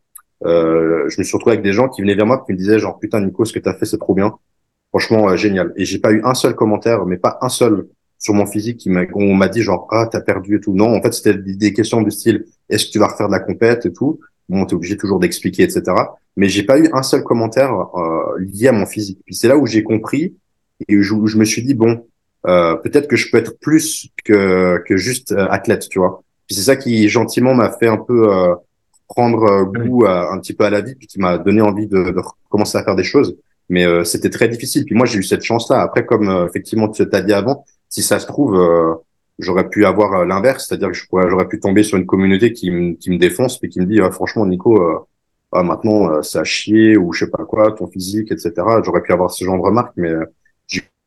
Euh, 0.44 1.09
je 1.09 1.18
me 1.18 1.24
suis 1.24 1.36
retrouvé 1.36 1.55
avec 1.55 1.64
des 1.64 1.72
gens 1.72 1.89
qui 1.89 2.01
venaient 2.02 2.14
vers 2.14 2.26
moi 2.26 2.43
qui 2.44 2.52
me 2.52 2.56
disaient 2.56 2.78
genre 2.78 2.98
putain 2.98 3.20
Nico, 3.20 3.44
ce 3.44 3.52
que 3.52 3.59
t'as 3.59 3.74
fait 3.74 3.86
c'est 3.86 3.98
trop 3.98 4.14
bien, 4.14 4.35
franchement 4.90 5.28
euh, 5.28 5.36
génial. 5.36 5.72
Et 5.76 5.85
j'ai 5.85 5.98
pas 5.98 6.12
eu 6.12 6.20
un 6.24 6.35
seul 6.35 6.55
commentaire, 6.55 7.06
mais 7.06 7.16
pas 7.16 7.39
un 7.40 7.48
seul 7.48 7.89
sur 8.18 8.35
mon 8.35 8.47
physique 8.47 8.78
qui 8.78 8.90
m'a, 8.90 9.02
on 9.14 9.35
m'a 9.35 9.48
dit 9.48 9.62
genre 9.62 9.89
ah 9.90 10.09
t'as 10.10 10.20
perdu 10.20 10.56
et 10.56 10.60
tout. 10.60 10.74
Non, 10.74 10.94
en 10.97 11.02
fait 11.02 11.12
c'était 11.12 11.35
des 11.35 11.72
questions 11.72 12.02
du 12.02 12.10
style 12.10 12.44
est-ce 12.68 12.86
que 12.86 12.93
tu 12.93 12.98
vas 12.98 13.09
refaire 13.09 13.28
de 13.28 13.32
la 13.32 13.40
compète 13.40 13.86
et 13.86 13.93
tout? 13.93 14.20
Bon, 14.48 14.64
t'es 14.64 14.74
obligé 14.74 14.97
toujours 14.97 15.18
d'expliquer 15.18 15.64
etc. 15.64 15.82
Mais 16.36 16.48
j'ai 16.48 16.62
pas 16.62 16.78
eu 16.78 16.89
un 16.93 17.02
seul 17.02 17.22
commentaire 17.24 17.72
euh, 17.97 18.39
lié 18.39 18.68
à 18.68 18.72
mon 18.72 18.86
physique. 18.86 19.20
Puis 19.24 19.35
c'est 19.35 19.48
là 19.48 19.56
où 19.56 19.66
j'ai 19.66 19.82
compris 19.82 20.36
et 20.86 21.02
je, 21.02 21.14
je 21.24 21.36
me 21.36 21.44
suis 21.44 21.62
dit 21.62 21.74
bon, 21.74 22.05
euh, 22.46 22.76
peut-être 22.76 23.09
que 23.09 23.16
je 23.16 23.30
peux 23.30 23.38
être 23.38 23.59
plus 23.59 24.09
que 24.24 24.78
que 24.86 24.96
juste 24.96 25.32
euh, 25.32 25.48
athlète, 25.50 25.88
tu 25.88 25.98
vois. 25.98 26.22
Puis 26.46 26.55
c'est 26.56 26.62
ça 26.62 26.76
qui 26.76 27.09
gentiment 27.09 27.55
m'a 27.55 27.70
fait 27.70 27.88
un 27.88 27.96
peu 27.96 28.32
euh, 28.32 28.55
prendre 29.09 29.42
euh, 29.44 29.64
goût 29.64 30.05
à, 30.06 30.32
un 30.32 30.38
petit 30.38 30.55
peu 30.55 30.64
à 30.64 30.70
la 30.70 30.80
vie, 30.80 30.94
puis 30.94 31.06
qui 31.06 31.18
m'a 31.18 31.38
donné 31.38 31.60
envie 31.60 31.86
de, 31.86 32.10
de 32.10 32.20
commencer 32.48 32.78
à 32.78 32.84
faire 32.84 32.96
des 32.96 33.05
choses. 33.05 33.36
Mais 33.70 33.84
c'était 34.05 34.30
très 34.30 34.48
difficile. 34.48 34.86
Puis 34.86 34.94
moi 34.94 35.05
j'ai 35.05 35.18
eu 35.18 35.22
cette 35.22 35.42
chance-là. 35.42 35.82
Après, 35.82 36.06
comme 36.06 36.46
effectivement 36.48 36.88
tu 36.88 37.06
t'as 37.06 37.20
dit 37.20 37.34
avant, 37.34 37.66
si 37.90 38.02
ça 38.02 38.18
se 38.18 38.26
trouve 38.26 38.59
j'aurais 39.38 39.68
pu 39.68 39.84
avoir 39.84 40.24
l'inverse, 40.24 40.66
c'est-à-dire 40.66 40.90
que 40.90 41.28
j'aurais 41.28 41.48
pu 41.48 41.60
tomber 41.60 41.82
sur 41.82 41.98
une 41.98 42.06
communauté 42.06 42.55
qui, 42.55 42.70
me 42.70 42.94
qui 42.94 43.10
me 43.10 43.18
défonce 43.18 43.59
puis 43.59 43.68
qui 43.68 43.80
me 43.80 43.84
dit 43.84 44.00
ah, 44.00 44.10
franchement 44.10 44.46
Nico, 44.46 45.06
ah, 45.52 45.62
maintenant 45.62 46.22
ça 46.22 46.40
a 46.40 46.44
chié 46.44 46.96
ou 46.96 47.12
je 47.12 47.26
sais 47.26 47.30
pas 47.30 47.44
quoi, 47.44 47.72
ton 47.72 47.88
physique, 47.88 48.32
etc. 48.32 48.55
J'aurais 48.82 49.02
pu 49.02 49.12
avoir 49.12 49.30
ce 49.30 49.44
genre 49.44 49.59
de 49.59 49.62
remarques, 49.62 49.92
mais 49.96 50.14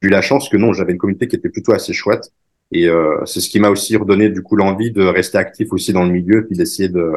eu 0.02 0.10
la 0.10 0.22
chance 0.22 0.50
que 0.50 0.58
non, 0.58 0.74
j'avais 0.74 0.94
une 0.94 0.98
communauté 0.98 1.28
qui 1.28 1.36
était 1.36 1.50
plutôt 1.50 1.74
assez 1.74 1.94
chouette. 1.94 2.32
Et 2.72 2.88
euh, 2.88 3.24
c'est 3.26 3.42
ce 3.42 3.50
qui 3.50 3.60
m'a 3.60 3.70
aussi 3.70 3.98
redonné 3.98 4.30
du 4.30 4.42
coup 4.42 4.56
l'envie 4.56 4.92
de 4.92 5.04
rester 5.04 5.38
actif 5.38 5.74
aussi 5.74 5.94
dans 5.94 6.04
le 6.04 6.12
milieu, 6.12 6.46
puis 6.46 6.58
d'essayer 6.58 6.90
de 6.90 7.12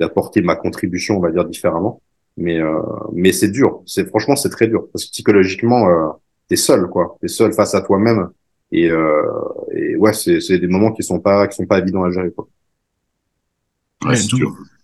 d'apporter 0.00 0.42
ma 0.42 0.56
contribution, 0.56 1.18
on 1.18 1.20
va 1.20 1.30
dire 1.30 1.44
différemment. 1.44 2.02
Mais 2.36 2.60
euh, 2.60 2.80
mais 3.12 3.32
c'est 3.32 3.50
dur. 3.50 3.82
C'est 3.86 4.08
franchement 4.08 4.36
c'est 4.36 4.48
très 4.48 4.66
dur 4.66 4.86
parce 4.92 5.04
que 5.04 5.10
psychologiquement 5.10 5.88
euh, 5.88 6.08
t'es 6.48 6.56
seul 6.56 6.88
quoi. 6.88 7.16
T'es 7.20 7.28
seul 7.28 7.52
face 7.52 7.74
à 7.74 7.82
toi-même. 7.82 8.28
Et, 8.74 8.90
euh, 8.90 9.22
et 9.74 9.96
ouais, 9.96 10.14
c'est 10.14 10.40
c'est 10.40 10.58
des 10.58 10.66
moments 10.66 10.92
qui 10.92 11.02
sont 11.02 11.20
pas 11.20 11.46
qui 11.46 11.56
sont 11.56 11.66
pas 11.66 11.78
évidents 11.78 12.04
à 12.04 12.10
gérer 12.10 12.32
quoi. 12.32 12.48
Ouais, 14.04 14.16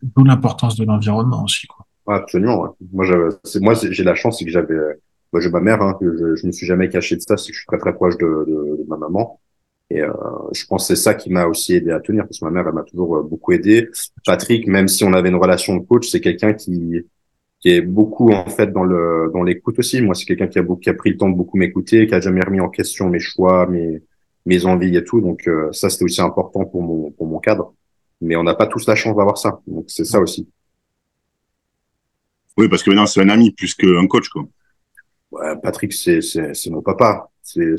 D'où 0.02 0.24
l'importance 0.24 0.76
de 0.76 0.84
l'environnement 0.84 1.42
aussi 1.42 1.66
quoi. 1.66 1.86
Ouais, 2.06 2.16
absolument. 2.16 2.60
Ouais. 2.60 2.68
Moi, 2.92 3.06
c'est 3.44 3.60
moi 3.60 3.74
j'ai 3.74 4.04
la 4.04 4.14
chance 4.14 4.38
c'est 4.38 4.44
que 4.44 4.50
j'avais 4.50 4.78
moi, 5.32 5.40
j'ai 5.40 5.50
ma 5.50 5.60
mère, 5.60 5.82
hein, 5.82 5.96
je, 6.00 6.36
je 6.36 6.46
me 6.46 6.52
suis 6.52 6.66
jamais 6.66 6.88
caché 6.88 7.16
de 7.16 7.20
ça, 7.20 7.36
c'est 7.36 7.48
que 7.48 7.54
je 7.54 7.58
suis 7.60 7.66
très 7.66 7.78
très 7.78 7.94
proche 7.94 8.16
de, 8.16 8.26
de, 8.26 8.76
de 8.78 8.84
ma 8.88 8.96
maman. 8.96 9.40
Et 9.90 10.02
euh, 10.02 10.12
je 10.52 10.66
pense 10.66 10.86
que 10.86 10.94
c'est 10.94 11.02
ça 11.02 11.14
qui 11.14 11.30
m'a 11.30 11.46
aussi 11.46 11.74
aidé 11.74 11.90
à 11.92 12.00
tenir, 12.00 12.24
parce 12.24 12.40
que 12.40 12.44
ma 12.44 12.50
mère, 12.50 12.66
elle 12.68 12.74
m'a 12.74 12.82
toujours 12.82 13.16
euh, 13.16 13.22
beaucoup 13.22 13.52
aidé. 13.52 13.88
Patrick, 14.26 14.66
même 14.66 14.86
si 14.86 15.02
on 15.04 15.12
avait 15.14 15.30
une 15.30 15.36
relation 15.36 15.76
de 15.76 15.84
coach, 15.84 16.08
c'est 16.10 16.20
quelqu'un 16.20 16.52
qui 16.52 17.04
qui 17.60 17.70
est 17.70 17.80
beaucoup 17.80 18.30
en 18.30 18.46
fait 18.46 18.70
dans 18.70 18.84
le 18.84 19.30
dans 19.32 19.42
l'écoute 19.42 19.78
aussi. 19.78 20.00
Moi, 20.00 20.14
c'est 20.14 20.26
quelqu'un 20.26 20.46
qui 20.46 20.58
a 20.58 20.62
beaucoup 20.62 20.80
qui 20.80 20.90
a 20.90 20.94
pris 20.94 21.10
le 21.10 21.16
temps 21.16 21.30
de 21.30 21.34
beaucoup 21.34 21.56
m'écouter, 21.56 22.06
qui 22.06 22.14
a 22.14 22.20
jamais 22.20 22.42
remis 22.42 22.60
en 22.60 22.68
question 22.68 23.08
mes 23.08 23.18
choix, 23.18 23.66
mes 23.66 24.02
mes 24.46 24.64
envies 24.66 24.96
et 24.96 25.04
tout. 25.04 25.20
Donc 25.20 25.48
euh, 25.48 25.72
ça, 25.72 25.88
c'était 25.90 26.04
aussi 26.04 26.20
important 26.20 26.64
pour 26.66 26.82
mon 26.82 27.10
pour 27.10 27.26
mon 27.26 27.38
cadre. 27.38 27.74
Mais 28.20 28.36
on 28.36 28.44
n'a 28.44 28.54
pas 28.54 28.66
tous 28.66 28.86
la 28.86 28.94
chance 28.94 29.16
d'avoir 29.16 29.38
ça. 29.38 29.60
Donc 29.66 29.86
c'est 29.88 30.04
ça 30.04 30.20
aussi. 30.20 30.48
Oui, 32.58 32.68
parce 32.68 32.82
que 32.82 32.90
maintenant 32.90 33.06
c'est 33.06 33.22
un 33.22 33.28
ami 33.28 33.52
plus 33.52 33.74
qu'un 33.74 34.06
coach, 34.06 34.28
quoi. 34.28 34.44
Patrick, 35.62 35.92
c'est 35.92 36.70
mon 36.70 36.82
papa, 36.82 37.30
c'est 37.42 37.76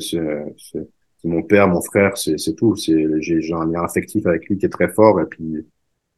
mon 1.24 1.42
père, 1.42 1.68
mon 1.68 1.82
frère, 1.82 2.16
c'est 2.16 2.54
tout. 2.56 2.74
J'ai 2.76 3.52
un 3.52 3.66
lien 3.66 3.82
affectif 3.82 4.26
avec 4.26 4.48
lui 4.48 4.58
qui 4.58 4.66
est 4.66 4.70
très 4.70 4.88
fort 4.88 5.20
et 5.20 5.26
puis 5.26 5.66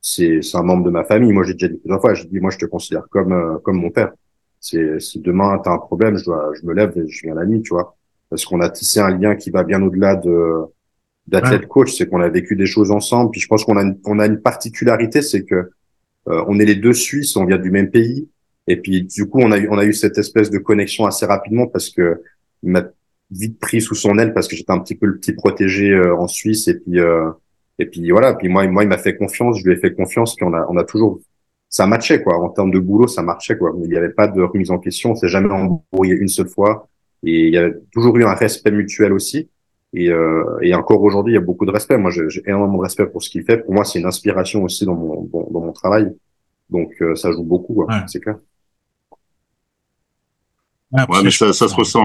c'est 0.00 0.40
un 0.54 0.62
membre 0.62 0.84
de 0.84 0.90
ma 0.90 1.04
famille. 1.04 1.32
Moi, 1.32 1.44
j'ai 1.44 1.54
déjà 1.54 1.68
dit 1.68 1.78
plusieurs 1.78 2.00
fois, 2.00 2.14
je 2.14 2.24
dis 2.24 2.40
moi, 2.40 2.50
je 2.50 2.58
te 2.58 2.66
considère 2.66 3.08
comme 3.08 3.32
euh, 3.32 3.58
comme 3.58 3.76
mon 3.76 3.90
père. 3.90 4.12
C'est 4.60 5.00
si 5.00 5.20
demain 5.20 5.58
tu 5.62 5.68
as 5.68 5.72
un 5.72 5.78
problème, 5.78 6.16
je 6.16 6.24
dois, 6.24 6.52
je 6.60 6.66
me 6.66 6.74
lève 6.74 6.96
et 6.96 7.08
je 7.08 7.22
viens 7.22 7.34
la 7.34 7.46
nuit, 7.46 7.62
tu 7.62 7.70
vois, 7.70 7.96
parce 8.30 8.44
qu'on 8.44 8.60
a 8.60 8.68
tissé 8.68 9.00
un 9.00 9.16
lien 9.16 9.34
qui 9.34 9.50
va 9.50 9.64
bien 9.64 9.82
au-delà 9.82 10.16
de 10.16 10.62
d'athlète 11.28 11.68
coach, 11.68 11.94
c'est 11.96 12.08
qu'on 12.08 12.20
a 12.20 12.28
vécu 12.28 12.56
des 12.56 12.66
choses 12.66 12.90
ensemble. 12.90 13.30
Puis 13.30 13.40
je 13.40 13.46
pense 13.46 13.64
qu'on 13.64 13.76
a 13.76 13.82
une, 13.82 13.98
on 14.04 14.18
a 14.18 14.26
une 14.26 14.40
particularité, 14.40 15.22
c'est 15.22 15.44
que 15.44 15.70
euh, 16.28 16.44
on 16.48 16.58
est 16.58 16.64
les 16.64 16.76
deux 16.76 16.92
Suisses, 16.92 17.36
on 17.36 17.44
vient 17.44 17.58
du 17.58 17.70
même 17.70 17.90
pays, 17.90 18.28
et 18.66 18.76
puis 18.76 19.02
du 19.02 19.28
coup, 19.28 19.40
on 19.40 19.52
a 19.52 19.58
eu 19.58 19.68
on 19.70 19.78
a 19.78 19.84
eu 19.84 19.92
cette 19.92 20.18
espèce 20.18 20.50
de 20.50 20.58
connexion 20.58 21.06
assez 21.06 21.26
rapidement 21.26 21.66
parce 21.66 21.90
que 21.90 22.22
il 22.62 22.70
m'a 22.70 22.84
vite 23.30 23.58
pris 23.58 23.80
sous 23.80 23.94
son 23.94 24.18
aile 24.18 24.34
parce 24.34 24.46
que 24.48 24.56
j'étais 24.56 24.72
un 24.72 24.78
petit 24.80 24.94
peu 24.94 25.06
le 25.06 25.18
petit 25.18 25.32
protégé 25.32 25.90
euh, 25.90 26.16
en 26.16 26.28
Suisse 26.28 26.68
et 26.68 26.78
puis 26.78 27.00
euh, 27.00 27.30
et 27.78 27.86
puis 27.86 28.10
voilà. 28.10 28.34
Puis 28.34 28.48
moi 28.48 28.66
moi 28.68 28.84
il 28.84 28.88
m'a 28.88 28.98
fait 28.98 29.16
confiance, 29.16 29.58
je 29.60 29.64
lui 29.64 29.74
ai 29.74 29.76
fait 29.76 29.94
confiance. 29.94 30.36
Puis 30.36 30.44
on 30.44 30.54
a 30.54 30.66
on 30.68 30.76
a 30.76 30.84
toujours 30.84 31.20
ça 31.68 31.86
matchait 31.86 32.22
quoi 32.22 32.38
en 32.38 32.50
termes 32.50 32.70
de 32.70 32.78
boulot, 32.78 33.08
ça 33.08 33.22
marchait 33.22 33.56
quoi. 33.56 33.74
Il 33.82 33.88
n'y 33.88 33.96
avait 33.96 34.10
pas 34.10 34.28
de 34.28 34.42
remise 34.42 34.70
en 34.70 34.78
question, 34.78 35.12
on 35.12 35.14
s'est 35.16 35.28
jamais 35.28 35.50
embrouillé 35.50 36.14
une 36.14 36.28
seule 36.28 36.48
fois 36.48 36.88
et 37.24 37.46
il 37.48 37.54
y 37.54 37.58
a 37.58 37.70
toujours 37.92 38.16
eu 38.16 38.24
un 38.24 38.34
respect 38.34 38.70
mutuel 38.70 39.12
aussi. 39.12 39.48
Et, 39.94 40.08
euh, 40.10 40.58
et 40.62 40.74
encore 40.74 41.02
aujourd'hui, 41.02 41.34
il 41.34 41.36
y 41.36 41.38
a 41.38 41.42
beaucoup 41.42 41.66
de 41.66 41.70
respect. 41.70 41.98
Moi, 41.98 42.10
j'ai 42.10 42.42
énormément 42.46 42.78
de 42.78 42.82
respect 42.82 43.06
pour 43.06 43.22
ce 43.22 43.28
qu'il 43.28 43.44
fait. 43.44 43.58
Pour 43.58 43.74
moi, 43.74 43.84
c'est 43.84 43.98
une 43.98 44.06
inspiration 44.06 44.62
aussi 44.64 44.86
dans 44.86 44.94
mon 44.94 45.24
dans, 45.24 45.60
mon 45.60 45.72
travail. 45.72 46.10
Donc, 46.70 46.90
euh, 47.02 47.14
ça 47.14 47.30
joue 47.30 47.44
beaucoup, 47.44 47.86
c'est 48.06 48.20
clair. 48.20 48.38
Ouais, 50.92 51.22
mais 51.22 51.30
ça, 51.30 51.52
ça 51.52 51.68
se 51.68 51.74
ressent. 51.74 52.04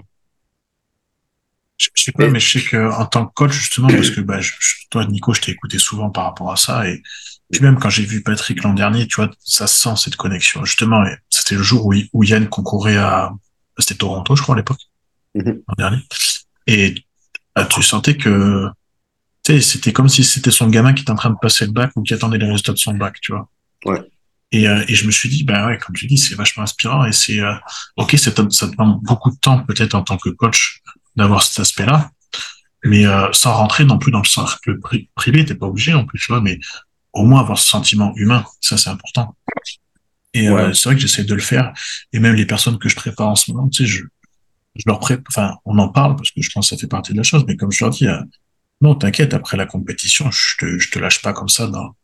Je, 1.77 1.89
sais 1.95 2.11
pas, 2.11 2.27
mais 2.30 2.39
je 2.39 2.59
sais 2.59 2.65
que 2.65 2.91
en 2.91 3.05
tant 3.05 3.27
que 3.27 3.34
coach 3.34 3.51
justement, 3.51 3.88
parce 3.88 4.09
que 4.09 4.22
bah, 4.22 4.41
je, 4.41 4.51
toi 4.89 5.05
Nico, 5.05 5.34
je 5.34 5.41
t'ai 5.41 5.51
écouté 5.51 5.77
souvent 5.77 6.09
par 6.09 6.23
rapport 6.23 6.51
à 6.51 6.55
ça, 6.55 6.89
et 6.89 7.03
puis 7.51 7.61
même 7.61 7.77
quand 7.77 7.89
j'ai 7.89 8.03
vu 8.03 8.23
Patrick 8.23 8.64
l'an 8.64 8.73
dernier, 8.73 9.05
tu 9.05 9.18
vois, 9.18 9.30
ça 9.43 9.68
sent 9.68 9.95
cette 9.95 10.15
connexion. 10.15 10.65
Justement, 10.65 11.03
c'était 11.30 11.53
le 11.53 11.61
jour 11.61 11.85
où, 11.85 11.93
où 12.14 12.23
Yann 12.23 12.47
concourait 12.49 12.97
à, 12.97 13.31
c'était 13.77 13.95
Toronto, 13.95 14.35
je 14.35 14.41
crois 14.41 14.55
à 14.55 14.57
l'époque, 14.57 14.80
mm-hmm. 15.35 15.61
l'an 15.68 15.76
dernier, 15.77 16.01
et 16.65 16.95
ah, 17.53 17.65
tu 17.65 17.84
sentais 17.84 18.18
que, 18.18 18.68
tu 19.43 19.53
sais, 19.53 19.61
c'était 19.61 19.93
comme 19.93 20.09
si 20.09 20.23
c'était 20.23 20.51
son 20.51 20.69
gamin 20.69 20.93
qui 20.93 21.03
était 21.03 21.11
en 21.11 21.15
train 21.15 21.30
de 21.30 21.38
passer 21.39 21.65
le 21.65 21.72
bac 21.72 21.91
ou 21.95 22.01
qui 22.01 22.14
attendait 22.14 22.39
les 22.39 22.47
résultats 22.47 22.73
de 22.73 22.77
son 22.77 22.95
bac, 22.95 23.19
tu 23.22 23.34
vois. 23.34 23.49
Ouais. 23.85 24.01
Et, 24.52 24.68
euh, 24.68 24.84
et 24.88 24.95
je 24.95 25.06
me 25.06 25.11
suis 25.11 25.30
dit, 25.30 25.44
ben 25.44 25.68
ouais, 25.68 25.78
comme 25.78 25.95
tu 25.95 26.07
dis, 26.07 26.18
c'est 26.18 26.36
vachement 26.36 26.64
inspirant 26.64 27.06
et 27.06 27.11
c'est 27.11 27.40
euh, 27.41 27.53
ok, 27.98 28.18
ça, 28.18 28.32
ça 28.49 28.68
demande 28.68 29.02
beaucoup 29.03 29.32
de 29.32 29.38
temps 29.38 29.64
peut-être 29.64 29.95
en 29.95 30.03
tant 30.03 30.18
que 30.18 30.30
coach 30.30 30.82
d'avoir 31.15 31.44
cet 31.44 31.60
aspect-là, 31.60 32.11
mais 32.86 33.06
euh, 33.06 33.28
sans 33.34 33.53
rentrer 33.53 33.84
non 33.84 33.98
plus 33.98 34.11
dans 34.11 34.22
le 34.22 34.26
cercle 34.26 34.78
privé, 35.15 35.44
t'es 35.44 35.56
pas 35.56 35.65
obligé 35.65 35.94
en 35.94 36.06
plus, 36.06 36.19
tu 36.19 36.32
vois, 36.32 36.41
mais 36.41 36.60
au 37.11 37.26
moins 37.26 37.41
avoir 37.41 37.57
ce 37.57 37.68
sentiment 37.68 38.14
humain, 38.15 38.45
ça 38.61 38.78
c'est 38.78 38.90
important. 38.90 39.36
Et 40.34 40.48
euh, 40.48 40.72
c'est 40.74 40.90
vrai 40.90 40.95
que 40.95 41.02
j'essaie 41.02 41.24
de 41.24 41.34
le 41.34 41.41
faire, 41.41 41.74
et 42.14 42.19
même 42.19 42.36
les 42.36 42.45
personnes 42.45 42.78
que 42.78 42.88
je 42.88 42.95
prépare 42.95 43.28
en 43.28 43.36
ce 43.36 43.52
moment, 43.52 43.68
tu 43.68 43.84
sais, 43.84 43.90
je, 43.90 44.03
je 44.76 44.84
leur 44.86 44.99
prépare, 44.99 45.26
enfin, 45.30 45.56
on 45.65 45.78
en 45.80 45.90
parle 45.90 46.15
parce 46.15 46.32
que 46.32 46.41
je 46.41 46.49
pense 46.52 46.69
que 46.69 46.76
ça 46.76 46.80
fait 46.80 46.88
partie 46.88 47.11
de 47.11 47.18
la 47.18 47.24
chose, 47.24 47.44
mais 47.48 47.57
comme 47.57 47.72
je 47.72 47.84
leur 47.84 47.91
dis, 47.91 48.07
non, 48.80 48.95
t'inquiète, 48.95 49.34
après 49.34 49.57
la 49.57 49.65
compétition, 49.65 50.30
je 50.32 50.57
te, 50.60 50.78
je 50.78 50.91
te 50.91 50.99
lâche 50.99 51.22
pas 51.22 51.34
comme 51.34 51.49
ça 51.49 51.68
dans 51.68 51.95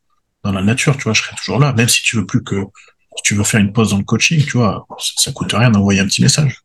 dans 0.44 0.52
la 0.52 0.61
nature, 0.61 0.95
tu 0.98 1.03
vois, 1.03 1.14
je 1.14 1.22
serai 1.22 1.36
toujours 1.36 1.60
là. 1.60 1.74
Même 1.74 1.88
si 1.88 2.03
tu 2.03 2.18
veux 2.18 2.26
plus 2.26 2.44
que, 2.44 2.56
tu 3.24 3.36
veux 3.36 3.44
faire 3.44 3.61
une 3.61 3.72
pause 3.72 3.91
dans 3.91 3.98
le 3.98 4.03
coaching, 4.03 4.44
tu 4.44 4.57
vois, 4.57 4.86
ça, 4.99 5.32
coûte 5.32 5.53
rien 5.53 5.72
d'envoyer 5.72 6.02
un 6.02 6.06
petit 6.06 6.22
message. 6.22 6.61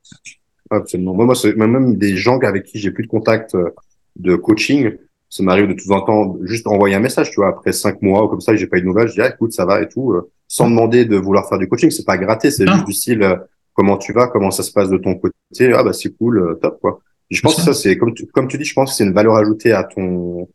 Absolument. 0.71 1.15
Moi, 1.15 1.27
moi 1.27 1.35
c'est 1.35 1.55
même 1.55 1.97
des 1.97 2.17
gens 2.17 2.39
avec 2.41 2.65
qui 2.65 2.79
j'ai 2.79 2.91
plus 2.91 3.05
de 3.05 3.09
contact 3.09 3.55
euh, 3.55 3.71
de 4.17 4.35
coaching. 4.37 4.97
ça 5.31 5.43
m'arrive 5.43 5.69
de 5.69 5.75
temps 5.75 5.95
en 5.95 6.01
temps 6.03 6.37
juste 6.43 6.67
envoyer 6.67 6.97
un 6.97 7.01
message, 7.01 7.31
tu 7.31 7.37
vois, 7.37 7.49
après 7.49 7.73
cinq 7.73 8.03
mois 8.03 8.25
ou 8.25 8.29
comme 8.29 8.41
ça, 8.41 8.55
j'ai 8.57 8.67
pas 8.67 8.79
eu 8.79 8.81
de 8.81 8.87
nouvelles, 8.87 9.09
je 9.09 9.15
dis 9.15 9.21
ah, 9.21 9.31
écoute, 9.31 9.53
ça 9.53 9.65
va 9.65 9.81
et 9.81 9.89
tout, 9.89 10.13
euh, 10.13 10.31
sans 10.49 10.69
demander 10.69 11.05
de 11.05 11.17
vouloir 11.17 11.49
faire 11.49 11.59
du 11.59 11.69
coaching, 11.69 11.91
c'est 11.91 12.05
pas 12.05 12.19
gratter, 12.19 12.51
c'est 12.51 12.67
juste 12.67 12.85
du 12.85 12.93
style 12.93 13.23
euh, 13.23 13.37
comment 13.73 13.97
tu 13.97 14.13
vas, 14.13 14.27
comment 14.27 14.51
ça 14.51 14.63
se 14.63 14.73
passe 14.73 14.91
de 14.91 14.99
ton 14.99 15.15
côté, 15.15 15.35
ah 15.75 15.85
bah 15.85 15.93
c'est 15.93 16.15
cool, 16.17 16.59
top 16.61 16.81
quoi. 16.81 17.01
je 17.31 17.41
pense 17.41 17.55
que 17.55 17.63
ça 17.63 17.73
c'est 17.73 17.97
comme 17.97 18.13
tu, 18.13 18.27
comme 18.27 18.49
tu 18.49 18.59
dis, 18.59 18.65
je 18.65 18.75
pense 18.75 18.91
que 18.91 18.97
c'est 18.97 19.05
une 19.05 19.15
valeur 19.15 19.37
ajoutée 19.37 19.73
à 19.73 19.85
ton 19.85 20.49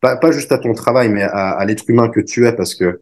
pas, 0.00 0.16
pas 0.16 0.30
juste 0.30 0.52
à 0.52 0.58
ton 0.58 0.72
travail, 0.74 1.08
mais 1.08 1.22
à, 1.22 1.50
à 1.50 1.64
l'être 1.64 1.84
humain 1.88 2.08
que 2.08 2.20
tu 2.20 2.46
es, 2.46 2.52
parce 2.52 2.74
que 2.74 3.00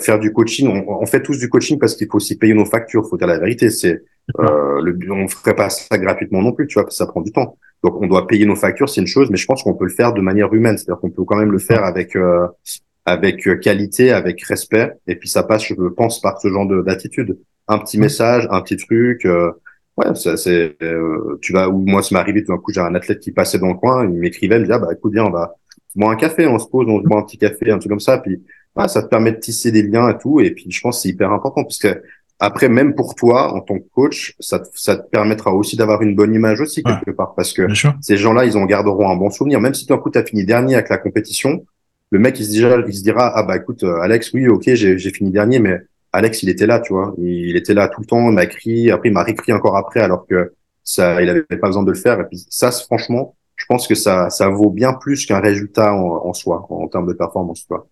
faire 0.00 0.18
du 0.18 0.32
coaching, 0.32 0.66
on, 0.66 1.02
on, 1.02 1.06
fait 1.06 1.22
tous 1.22 1.38
du 1.38 1.48
coaching 1.48 1.78
parce 1.78 1.94
qu'il 1.94 2.08
faut 2.08 2.16
aussi 2.16 2.36
payer 2.36 2.52
nos 2.52 2.64
factures, 2.64 3.08
faut 3.08 3.16
dire 3.16 3.28
la 3.28 3.38
vérité, 3.38 3.70
c'est 3.70 4.02
euh, 4.38 4.80
le, 4.82 5.10
on 5.10 5.26
ferait 5.28 5.54
pas 5.54 5.70
ça 5.70 5.96
gratuitement 5.98 6.42
non 6.42 6.52
plus, 6.52 6.66
tu 6.66 6.74
vois, 6.74 6.84
parce 6.84 6.96
que 6.96 7.04
ça 7.04 7.10
prend 7.10 7.20
du 7.20 7.32
temps. 7.32 7.56
Donc 7.82 8.00
on 8.02 8.06
doit 8.06 8.26
payer 8.26 8.44
nos 8.44 8.56
factures, 8.56 8.88
c'est 8.88 9.00
une 9.00 9.06
chose, 9.06 9.30
mais 9.30 9.36
je 9.36 9.46
pense 9.46 9.62
qu'on 9.62 9.74
peut 9.74 9.84
le 9.84 9.92
faire 9.92 10.12
de 10.12 10.20
manière 10.20 10.52
humaine, 10.52 10.76
c'est-à-dire 10.76 11.00
qu'on 11.00 11.10
peut 11.10 11.24
quand 11.24 11.36
même 11.36 11.52
le 11.52 11.58
faire 11.58 11.84
avec 11.84 12.16
euh, 12.16 12.46
avec 13.06 13.46
euh, 13.46 13.56
qualité, 13.56 14.10
avec 14.12 14.42
respect, 14.44 14.92
et 15.06 15.16
puis 15.16 15.28
ça 15.28 15.42
passe, 15.42 15.64
je 15.64 15.74
pense, 15.74 16.20
par 16.20 16.40
ce 16.40 16.48
genre 16.48 16.66
d'attitude. 16.84 17.38
Un 17.68 17.78
petit 17.78 17.98
message, 17.98 18.46
un 18.50 18.60
petit 18.60 18.76
truc. 18.76 19.24
Euh, 19.24 19.52
ouais, 19.96 20.06
c'est 20.14 20.76
tu 21.40 21.52
vas 21.52 21.68
ou 21.68 21.78
moi 21.86 22.02
ça 22.02 22.14
m'est 22.14 22.20
arrivé 22.20 22.42
tout 22.44 22.52
d'un 22.52 22.58
coup 22.58 22.72
j'ai 22.72 22.80
un 22.80 22.94
athlète 22.94 23.20
qui 23.20 23.32
passait 23.32 23.58
dans 23.58 23.68
le 23.68 23.74
coin, 23.74 24.04
il 24.04 24.10
m'écrivait, 24.10 24.56
il 24.56 24.62
me 24.62 24.66
dit 24.66 24.72
ah 24.72 24.78
bah 24.78 24.88
écoute 24.92 25.12
viens 25.12 25.24
on 25.24 25.30
va 25.30 25.54
boire 25.98 26.10
un 26.10 26.16
café, 26.16 26.46
on 26.46 26.58
se 26.58 26.66
pose, 26.66 26.86
on 26.88 27.02
se 27.02 27.06
boit 27.06 27.18
un 27.18 27.22
petit 27.22 27.38
café, 27.38 27.70
un 27.70 27.78
truc 27.78 27.90
comme 27.90 28.00
ça, 28.00 28.18
puis 28.18 28.42
ça 28.86 29.02
te 29.02 29.08
permet 29.08 29.32
de 29.32 29.38
tisser 29.38 29.72
des 29.72 29.82
liens 29.82 30.08
et 30.10 30.18
tout, 30.18 30.40
et 30.40 30.52
puis 30.52 30.70
je 30.70 30.80
pense 30.80 30.96
que 30.96 31.02
c'est 31.02 31.08
hyper 31.08 31.32
important 31.32 31.64
parce 31.64 31.78
que 31.78 32.00
après, 32.40 32.68
même 32.68 32.94
pour 32.94 33.16
toi, 33.16 33.52
en 33.52 33.60
tant 33.60 33.78
que 33.78 33.84
coach, 33.92 34.36
ça, 34.38 34.60
te, 34.60 34.68
ça 34.74 34.96
te 34.96 35.08
permettra 35.10 35.52
aussi 35.52 35.76
d'avoir 35.76 36.02
une 36.02 36.14
bonne 36.14 36.32
image 36.32 36.60
aussi, 36.60 36.84
quelque 36.84 37.10
part, 37.10 37.34
parce 37.34 37.52
que 37.52 37.66
ces 38.00 38.16
gens-là, 38.16 38.44
ils 38.44 38.56
en 38.56 38.64
garderont 38.64 39.10
un 39.10 39.16
bon 39.16 39.28
souvenir. 39.28 39.60
Même 39.60 39.74
si 39.74 39.86
d'un 39.86 39.98
coup, 39.98 40.08
tu 40.08 40.18
as 40.18 40.24
fini 40.24 40.44
dernier 40.44 40.74
avec 40.74 40.88
la 40.88 40.98
compétition, 40.98 41.66
le 42.10 42.18
mec, 42.20 42.38
il 42.38 42.46
se 42.46 42.50
dira, 42.50 42.76
il 42.86 42.94
se 42.94 43.02
dira 43.02 43.32
ah 43.34 43.42
bah 43.42 43.56
écoute, 43.56 43.82
euh, 43.82 44.00
Alex, 44.00 44.32
oui, 44.34 44.46
ok, 44.46 44.62
j'ai 44.74 45.10
fini 45.10 45.32
dernier, 45.32 45.58
mais 45.58 45.78
Alex, 46.12 46.44
il 46.44 46.48
était 46.48 46.66
là, 46.66 46.78
tu 46.78 46.92
vois. 46.92 47.12
Il, 47.18 47.56
était 47.56 47.74
là 47.74 47.88
tout 47.88 48.00
le 48.00 48.06
temps, 48.06 48.28
il 48.30 48.34
m'a 48.34 48.44
écrit, 48.44 48.90
après, 48.92 49.08
il 49.08 49.12
m'a 49.12 49.24
réécrit 49.24 49.52
encore 49.52 49.76
après, 49.76 50.00
alors 50.00 50.24
que 50.26 50.52
ça, 50.84 51.20
il 51.20 51.28
avait 51.28 51.42
pas 51.42 51.66
besoin 51.66 51.82
de 51.82 51.90
le 51.90 51.98
faire. 51.98 52.20
Et 52.20 52.24
puis, 52.24 52.46
ça, 52.48 52.70
franchement, 52.70 53.34
je 53.58 53.66
pense 53.66 53.86
que 53.86 53.94
ça, 53.94 54.30
ça 54.30 54.48
vaut 54.48 54.70
bien 54.70 54.94
plus 54.94 55.26
qu'un 55.26 55.40
résultat 55.40 55.94
en, 55.94 56.32
soi, 56.32 56.66
en, 56.70 56.88
termes 56.88 57.06
de 57.06 57.12
performance, 57.12 57.64
quoi. 57.68 57.86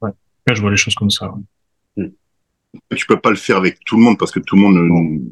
Ouais, 0.00 0.10
je 0.54 0.60
vois 0.60 0.70
les 0.70 0.76
choses 0.76 0.94
comme 0.94 1.10
ça. 1.10 1.34
Hmm 1.96 2.08
tu 2.94 3.06
peux 3.06 3.20
pas 3.20 3.30
le 3.30 3.36
faire 3.36 3.56
avec 3.56 3.84
tout 3.84 3.96
le 3.96 4.02
monde 4.02 4.18
parce 4.18 4.30
que 4.30 4.40
tout 4.40 4.56
le 4.56 4.62
monde 4.62 5.22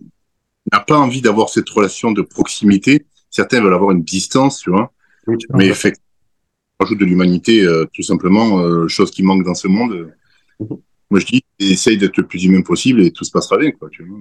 n'a 0.73 0.81
pas 0.81 0.99
envie 0.99 1.21
d'avoir 1.21 1.49
cette 1.49 1.69
relation 1.69 2.13
de 2.13 2.23
proximité. 2.23 3.07
Certains 3.31 3.61
veulent 3.61 3.75
avoir 3.75 3.93
une 3.93 4.03
distance, 4.03 4.59
tu 4.61 4.71
vois. 4.71 4.93
mais 5.55 5.67
effectivement, 5.69 6.07
ajoute 6.81 6.99
de 6.99 7.05
l'humanité, 7.05 7.63
euh, 7.63 7.87
tout 7.93 8.03
simplement, 8.03 8.61
euh, 8.61 8.89
chose 8.89 9.11
qui 9.11 9.23
manque 9.23 9.45
dans 9.45 9.55
ce 9.55 9.69
monde. 9.69 10.13
Mhm. 10.59 10.79
Moi, 11.11 11.21
je 11.21 11.27
dis, 11.27 11.45
essaye 11.59 11.99
d'être 11.99 12.17
le 12.17 12.27
plus 12.27 12.45
humain 12.45 12.63
possible 12.63 13.01
et 13.03 13.11
tout 13.11 13.25
se 13.25 13.31
passera 13.31 13.59
bien, 13.59 13.71
quoi. 13.73 13.89
Tu 13.91 14.05
vois. 14.05 14.19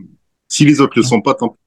Si 0.48 0.66
les 0.66 0.82
autres 0.82 0.94
le 0.96 1.04
sont 1.04 1.22
pas, 1.22 1.36
tant 1.36 1.50
pis. 1.50 1.60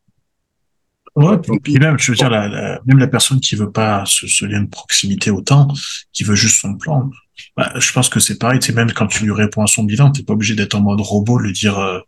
Ouais, 1.15 1.37
puis 1.63 1.79
même, 1.79 1.99
je 1.99 2.11
veux 2.11 2.17
dire, 2.17 2.31
la, 2.31 2.81
même 2.87 2.99
la 2.99 3.07
personne 3.07 3.39
qui 3.39 3.55
veut 3.55 3.71
pas 3.71 4.05
ce, 4.07 4.27
ce, 4.27 4.47
lien 4.47 4.63
de 4.63 4.69
proximité 4.69 5.31
autant, 5.31 5.69
qui 6.13 6.25
veut 6.25 6.35
juste 6.35 6.61
son 6.61 6.75
plan, 6.75 7.11
bah, 7.57 7.73
je 7.77 7.93
pense 7.93 8.09
que 8.09 8.19
c'est 8.19 8.39
pareil. 8.39 8.61
C'est 8.63 8.75
même 8.75 8.93
quand 8.93 9.07
tu 9.07 9.25
lui 9.25 9.33
réponds 9.33 9.63
à 9.63 9.67
son 9.67 9.85
bilan, 9.85 10.11
t'es 10.11 10.23
pas 10.23 10.33
obligé 10.33 10.55
d'être 10.55 10.75
en 10.75 10.81
mode 10.81 11.01
robot, 11.01 11.39
de 11.39 11.45
lui 11.45 11.53
dire 11.53 11.79
euh, 11.79 12.01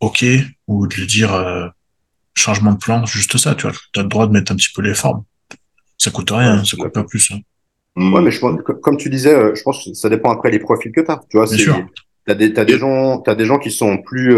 OK 0.00 0.24
ou 0.66 0.86
de 0.88 0.94
lui 0.94 1.06
dire 1.06 1.34
euh, 1.34 1.68
changement 2.34 2.72
de 2.72 2.78
plan, 2.78 3.04
juste 3.06 3.36
ça. 3.36 3.54
Tu 3.54 3.68
vois, 3.68 3.76
as 3.96 4.02
le 4.02 4.08
droit 4.08 4.26
de 4.26 4.32
mettre 4.32 4.50
un 4.52 4.56
petit 4.56 4.72
peu 4.74 4.82
les 4.82 4.94
formes. 4.94 5.22
Ça 5.96 6.10
coûte 6.10 6.30
rien, 6.30 6.64
ça 6.64 6.76
coûte 6.76 6.92
pas 6.92 7.04
plus. 7.04 7.30
Hein. 7.30 7.38
Ouais, 7.96 8.22
mais 8.22 8.30
je 8.30 8.40
pense, 8.40 8.60
comme 8.82 8.96
tu 8.96 9.08
disais, 9.08 9.34
euh, 9.34 9.54
je 9.54 9.62
pense 9.62 9.84
que 9.84 9.94
ça 9.94 10.08
dépend 10.08 10.30
après 10.30 10.50
les 10.50 10.58
profils 10.58 10.92
que 10.92 11.00
t'as. 11.00 11.20
Tu 11.30 11.36
vois, 11.36 11.46
c'est 11.46 11.64
t'as 12.26 12.34
des 12.34 12.52
t'as 12.52 12.64
des 12.64 12.78
gens 12.78 13.20
t'as 13.20 13.34
des 13.34 13.44
gens 13.44 13.58
qui 13.58 13.70
sont 13.70 13.98
plus 13.98 14.36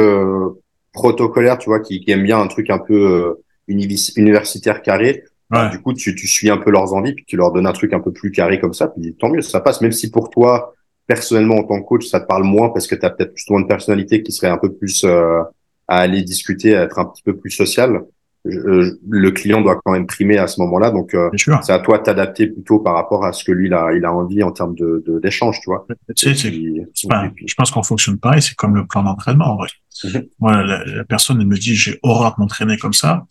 protocolaires, 0.92 1.58
tu 1.58 1.70
vois, 1.70 1.80
qui, 1.80 2.00
qui 2.00 2.10
aiment 2.10 2.22
bien 2.22 2.38
un 2.38 2.48
truc 2.48 2.68
un 2.70 2.78
peu 2.78 3.36
universitaire 3.70 4.82
carré. 4.82 5.24
Du 5.72 5.80
coup, 5.80 5.92
tu, 5.94 6.14
tu 6.14 6.28
suis 6.28 6.48
un 6.48 6.58
peu 6.58 6.70
leurs 6.70 6.94
envies, 6.94 7.12
puis 7.12 7.24
tu 7.26 7.36
leur 7.36 7.52
donnes 7.52 7.66
un 7.66 7.72
truc 7.72 7.92
un 7.92 7.98
peu 7.98 8.12
plus 8.12 8.30
carré 8.30 8.60
comme 8.60 8.72
ça, 8.72 8.86
puis 8.86 9.14
tant 9.14 9.28
mieux, 9.28 9.42
ça 9.42 9.60
passe. 9.60 9.80
Même 9.80 9.90
si 9.90 10.10
pour 10.10 10.30
toi, 10.30 10.74
personnellement, 11.10 11.56
en 11.56 11.64
tant 11.64 11.80
que 11.80 11.86
coach, 11.86 12.06
ça 12.06 12.20
te 12.20 12.26
parle 12.26 12.44
moins 12.44 12.68
parce 12.68 12.86
que 12.86 12.94
tu 12.94 13.04
as 13.04 13.10
peut-être 13.10 13.34
plus 13.34 13.44
une 13.48 13.66
personnalité 13.66 14.22
qui 14.22 14.30
serait 14.30 14.46
un 14.48 14.58
peu 14.58 14.72
plus 14.72 15.02
euh, 15.02 15.40
à 15.88 15.98
aller 15.98 16.22
discuter, 16.22 16.76
à 16.76 16.82
être 16.82 17.00
un 17.00 17.06
petit 17.06 17.24
peu 17.24 17.36
plus 17.36 17.50
social. 17.50 18.02
le 18.44 19.30
client 19.30 19.60
doit 19.60 19.80
quand 19.84 19.90
même 19.90 20.06
primer 20.06 20.38
à 20.38 20.46
ce 20.46 20.60
moment-là, 20.60 20.92
donc 20.92 21.12
euh, 21.14 21.28
c'est 21.36 21.72
à 21.72 21.80
toi 21.80 21.98
de 21.98 22.04
t'adapter 22.04 22.46
plutôt 22.46 22.78
par 22.78 22.94
rapport 22.94 23.24
à 23.24 23.32
ce 23.32 23.42
que 23.42 23.50
lui 23.50 23.66
il 23.66 23.74
a, 23.74 23.92
il 23.92 24.04
a 24.04 24.14
envie 24.14 24.44
en 24.44 24.52
termes 24.52 24.76
de 24.76 25.18
d'échange, 25.20 25.60
tu 25.60 25.68
vois. 25.68 25.84
Je 27.44 27.54
pense 27.54 27.72
qu'on 27.72 27.82
fonctionne 27.82 28.18
pareil, 28.18 28.40
c'est 28.40 28.54
comme 28.54 28.76
le 28.76 28.86
plan 28.86 29.02
d'entraînement 29.02 29.54
en 29.54 29.56
vrai. 29.56 29.68
Mhm. 30.04 30.26
Moi, 30.38 30.62
la, 30.62 30.84
la, 30.84 31.04
personne 31.04 31.40
elle 31.40 31.48
me 31.48 31.58
dit 31.58 31.74
j'ai 31.74 31.98
horreur 32.04 32.36
de 32.36 32.40
m'entraîner 32.40 32.78
comme 32.78 32.94
ça 32.94 33.26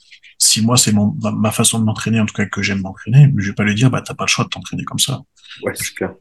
si 0.50 0.62
moi 0.62 0.78
c'est 0.78 0.92
mon 0.92 1.16
ma, 1.22 1.52
façon 1.52 1.80
de 1.80 1.86
m'entraîner 1.86 2.20
en 2.20 2.26
tout 2.26 2.34
cas 2.34 2.46
que 2.46 2.62
j'aime 2.62 2.82
m'entraîner 2.82 3.28
mais 3.28 3.42
je 3.44 3.50
vais 3.50 3.56
pas 3.56 3.64
lui 3.64 3.76
dire 3.76 3.92
bah 3.92 4.02
t'as 4.02 4.16
pas 4.16 4.26
le 4.26 4.30
choix 4.30 4.46
de 4.46 4.50
t'entraîner 4.50 4.84
comme 4.84 5.00
ça. 5.00 5.22
Ouais 5.62 5.74
c'est 5.76 5.94
clair. 5.94 6.14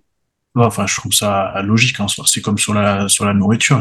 Enfin 0.54 0.86
je 0.86 0.96
trouve 0.96 1.12
ça 1.12 1.62
logique 1.62 1.98
en 2.00 2.08
soi 2.08 2.24
c'est 2.26 2.42
comme 2.42 2.58
sur 2.58 2.74
la 2.74 3.08
sur 3.08 3.24
la 3.24 3.32
nourriture. 3.32 3.80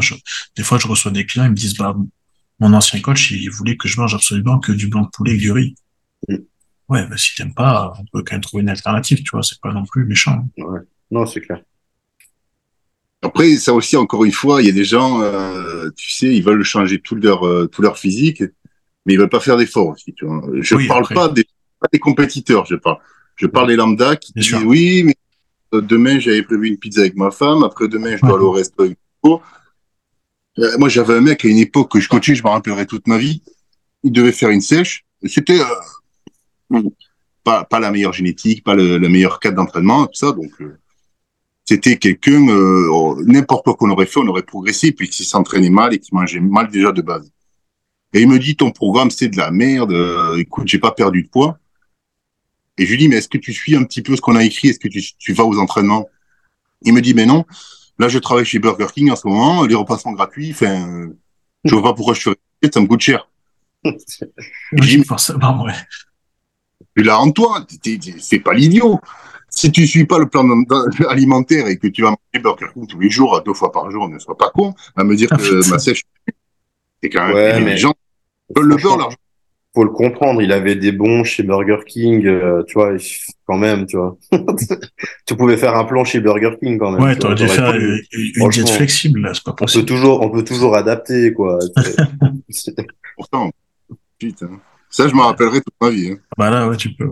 Des 0.56 0.62
fois 0.62 0.78
je 0.78 0.88
reçois 0.88 1.10
des 1.10 1.26
clients 1.26 1.44
ils 1.44 1.50
me 1.50 1.56
disent 1.56 1.76
bah 1.76 1.94
mon 2.60 2.72
ancien 2.72 3.00
coach 3.00 3.30
il 3.30 3.50
voulait 3.50 3.76
que 3.76 3.88
je 3.88 4.00
mange 4.00 4.14
absolument 4.14 4.58
que 4.58 4.72
du 4.72 4.88
blanc 4.88 5.02
de 5.02 5.10
poulet 5.12 5.34
et 5.34 5.38
du 5.38 5.52
riz. 5.52 5.74
Mm. 6.28 6.36
ouais 6.88 7.06
bah 7.06 7.16
si 7.16 7.34
t'aimes 7.36 7.54
pas 7.54 7.92
on 7.98 8.04
peut 8.12 8.24
quand 8.24 8.34
même 8.34 8.40
trouver 8.40 8.62
une 8.62 8.70
alternative 8.70 9.18
tu 9.22 9.30
vois 9.32 9.42
c'est 9.42 9.60
pas 9.60 9.72
non 9.72 9.84
plus 9.84 10.04
méchant 10.04 10.48
ouais. 10.56 10.80
Non 11.10 11.26
c'est 11.26 11.40
clair. 11.40 11.60
Après, 13.20 13.56
ça 13.56 13.74
aussi, 13.74 13.96
encore 13.96 14.24
une 14.24 14.32
fois, 14.32 14.62
il 14.62 14.66
y 14.66 14.68
a 14.68 14.72
des 14.72 14.84
gens, 14.84 15.20
euh, 15.22 15.90
tu 15.96 16.12
sais, 16.12 16.32
ils 16.36 16.42
veulent 16.42 16.62
changer 16.62 17.00
tout 17.00 17.16
leur, 17.16 17.44
euh, 17.44 17.66
tout 17.66 17.82
leur 17.82 17.98
physique 17.98 18.44
mais 19.08 19.14
ils 19.14 19.18
veulent 19.18 19.28
pas 19.28 19.40
faire 19.40 19.56
d'efforts 19.56 19.88
aussi. 19.88 20.12
Tu 20.14 20.26
vois. 20.26 20.42
Je 20.60 20.76
ne 20.76 20.86
parle 20.86 21.08
pas 21.08 21.28
des, 21.28 21.44
pas 21.80 21.88
des, 21.90 21.98
compétiteurs, 21.98 22.66
je 22.66 22.76
parle. 22.76 22.98
Je 23.34 23.46
parle 23.46 23.68
des 23.68 23.76
lambda 23.76 24.14
qui 24.16 24.32
disent 24.34 24.54
oui, 24.64 25.02
mais 25.02 25.16
euh, 25.74 25.80
demain 25.80 26.18
j'avais 26.18 26.42
prévu 26.42 26.68
une 26.68 26.76
pizza 26.76 27.00
avec 27.00 27.16
ma 27.16 27.30
femme, 27.30 27.64
après 27.64 27.88
demain 27.88 28.16
je 28.16 28.20
dois 28.20 28.36
aller 28.36 28.44
au 28.44 28.52
resto 28.52 28.82
avec 28.82 28.98
euh, 30.58 30.78
moi, 30.78 30.88
j'avais 30.88 31.14
un 31.14 31.20
mec 31.20 31.44
à 31.44 31.48
une 31.48 31.58
époque 31.58 31.92
que 31.92 32.00
je 32.00 32.08
coachais, 32.08 32.34
je 32.34 32.42
me 32.42 32.48
rappellerai 32.48 32.86
toute 32.86 33.06
ma 33.06 33.18
vie. 33.18 33.42
Il 34.02 34.12
devait 34.12 34.32
faire 34.32 34.50
une 34.50 34.60
sèche. 34.60 35.04
C'était 35.24 35.60
euh, 36.72 36.82
pas, 37.44 37.64
pas 37.64 37.80
la 37.80 37.90
meilleure 37.90 38.12
génétique, 38.12 38.64
pas 38.64 38.74
le, 38.74 38.98
le 38.98 39.08
meilleur 39.08 39.40
cadre 39.40 39.56
d'entraînement, 39.56 40.06
tout 40.06 40.14
ça. 40.14 40.32
Donc, 40.32 40.50
euh, 40.60 40.78
c'était 41.64 41.98
quelqu'un, 41.98 42.40
n'importe 43.26 43.64
quoi 43.64 43.74
qu'on 43.74 43.90
aurait 43.90 44.06
fait, 44.06 44.20
on 44.20 44.26
aurait 44.28 44.42
progressé, 44.42 44.92
puisqu'il 44.92 45.24
s'entraînait 45.24 45.68
mal 45.68 45.92
et 45.92 45.98
qu'il 45.98 46.14
mangeait 46.14 46.40
mal 46.40 46.70
déjà 46.70 46.92
de 46.92 47.02
base. 47.02 47.30
Et 48.12 48.22
il 48.22 48.28
me 48.28 48.38
dit, 48.38 48.56
ton 48.56 48.70
programme, 48.70 49.10
c'est 49.10 49.28
de 49.28 49.36
la 49.36 49.50
merde. 49.50 49.92
Euh, 49.92 50.36
écoute, 50.36 50.68
j'ai 50.68 50.78
pas 50.78 50.92
perdu 50.92 51.24
de 51.24 51.28
poids. 51.28 51.58
Et 52.78 52.86
je 52.86 52.90
lui 52.90 52.98
dis, 52.98 53.08
mais 53.08 53.16
est-ce 53.16 53.28
que 53.28 53.38
tu 53.38 53.52
suis 53.52 53.76
un 53.76 53.84
petit 53.84 54.02
peu 54.02 54.16
ce 54.16 54.20
qu'on 54.20 54.36
a 54.36 54.44
écrit? 54.44 54.68
Est-ce 54.68 54.78
que 54.78 54.88
tu, 54.88 55.02
tu, 55.18 55.32
vas 55.32 55.44
aux 55.44 55.58
entraînements? 55.58 56.08
Il 56.82 56.94
me 56.94 57.00
dit, 57.00 57.12
mais 57.12 57.26
non. 57.26 57.44
Là, 57.98 58.08
je 58.08 58.18
travaille 58.18 58.44
chez 58.44 58.60
Burger 58.60 58.86
King 58.94 59.10
en 59.10 59.16
ce 59.16 59.26
moment. 59.26 59.64
Les 59.64 59.74
repas 59.74 59.98
sont 59.98 60.12
gratuits. 60.12 60.52
Enfin, 60.52 61.10
je 61.64 61.74
vois 61.74 61.82
pas 61.82 61.94
pourquoi 61.94 62.14
je 62.14 62.20
suis 62.20 62.30
resté. 62.30 62.72
Ça 62.72 62.80
me 62.80 62.86
coûte 62.86 63.00
cher. 63.00 63.28
oui, 64.72 65.04
forcément, 65.04 65.64
ouais. 65.64 65.74
Et 66.96 67.02
là, 67.02 67.18
Antoine, 67.20 67.66
c'est 68.20 68.40
pas 68.40 68.54
l'idiot. 68.54 69.00
Si 69.50 69.72
tu 69.72 69.86
suis 69.86 70.04
pas 70.04 70.18
le 70.18 70.28
plan 70.28 70.46
alimentaire 71.08 71.66
et 71.66 71.78
que 71.78 71.88
tu 71.88 72.02
vas 72.02 72.10
manger 72.10 72.42
Burger 72.42 72.66
King 72.74 72.86
tous 72.86 73.00
les 73.00 73.10
jours, 73.10 73.40
deux 73.42 73.54
fois 73.54 73.72
par 73.72 73.90
jour, 73.90 74.08
ne 74.08 74.18
sois 74.18 74.36
pas 74.36 74.50
con 74.50 74.74
à 74.94 75.04
me 75.04 75.16
dire 75.16 75.28
que 75.30 75.70
ma 75.70 75.78
sèche 75.78 76.04
c'est 77.02 77.10
quand 77.10 77.26
même 77.26 77.36
ouais, 77.36 77.60
mais 77.60 77.76
gens 77.76 77.94
le 78.56 78.76
beurre, 78.76 79.10
Faut 79.74 79.84
le 79.84 79.90
comprendre, 79.90 80.42
il 80.42 80.52
avait 80.52 80.74
des 80.74 80.92
bons 80.92 81.24
chez 81.24 81.42
Burger 81.42 81.78
King, 81.86 82.26
euh, 82.26 82.62
tu 82.64 82.74
vois, 82.74 82.92
quand 83.46 83.58
même, 83.58 83.86
tu 83.86 83.96
vois. 83.96 84.16
tu 85.26 85.36
pouvais 85.36 85.56
faire 85.56 85.76
un 85.76 85.84
plan 85.84 86.04
chez 86.04 86.20
Burger 86.20 86.56
King 86.60 86.78
quand 86.78 86.92
même. 86.92 87.02
Ouais, 87.02 87.16
t'aurais 87.16 87.34
dû 87.34 87.48
faire 87.48 87.74
une, 87.74 88.00
une 88.12 88.48
diète 88.48 88.70
flexible, 88.70 89.20
là, 89.20 89.34
c'est 89.34 89.44
pas 89.44 89.52
possible. 89.52 89.82
On 89.82 89.86
peut 89.86 89.86
toujours, 89.86 90.22
on 90.22 90.30
peut 90.30 90.44
toujours 90.44 90.76
adapter, 90.76 91.32
quoi. 91.32 91.58
Pourtant, 93.16 93.50
putain. 94.18 94.60
Ça, 94.90 95.06
je 95.06 95.14
m'en 95.14 95.24
rappellerai 95.24 95.60
toute 95.60 95.74
ma 95.80 95.90
vie. 95.90 96.12
Hein. 96.12 96.18
Bah 96.36 96.50
là, 96.50 96.66
ouais, 96.68 96.76
tu 96.76 96.90
peux. 96.94 97.08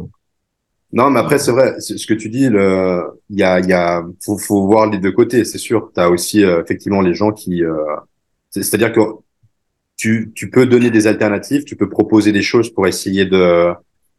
Non, 0.93 1.11
mais 1.11 1.21
après, 1.21 1.39
c'est 1.39 1.51
vrai, 1.51 1.79
ce 1.81 2.07
que 2.07 2.15
tu 2.15 2.31
dis, 2.31 2.49
le, 2.49 3.03
il 3.29 3.39
y 3.39 3.43
a, 3.43 3.61
il 3.61 3.67
y 3.67 3.73
a, 3.73 4.03
faut, 4.25 4.39
faut 4.39 4.67
voir 4.67 4.89
les 4.89 4.99
deux 4.99 5.13
côtés, 5.13 5.45
c'est 5.45 5.59
sûr. 5.59 5.91
Tu 5.95 6.01
as 6.01 6.09
aussi, 6.09 6.43
euh, 6.43 6.63
effectivement, 6.63 7.03
les 7.03 7.13
gens 7.13 7.33
qui, 7.33 7.63
euh, 7.63 7.75
c'est-à-dire 8.51 8.93
que 8.93 9.01
tu, 9.97 10.32
tu 10.35 10.51
peux 10.51 10.66
donner 10.66 10.90
des 10.90 11.06
alternatives, 11.06 11.64
tu 11.64 11.77
peux 11.77 11.89
proposer 11.89 12.32
des 12.32 12.43
choses 12.43 12.70
pour 12.70 12.86
essayer 12.86 13.24
de 13.24 13.73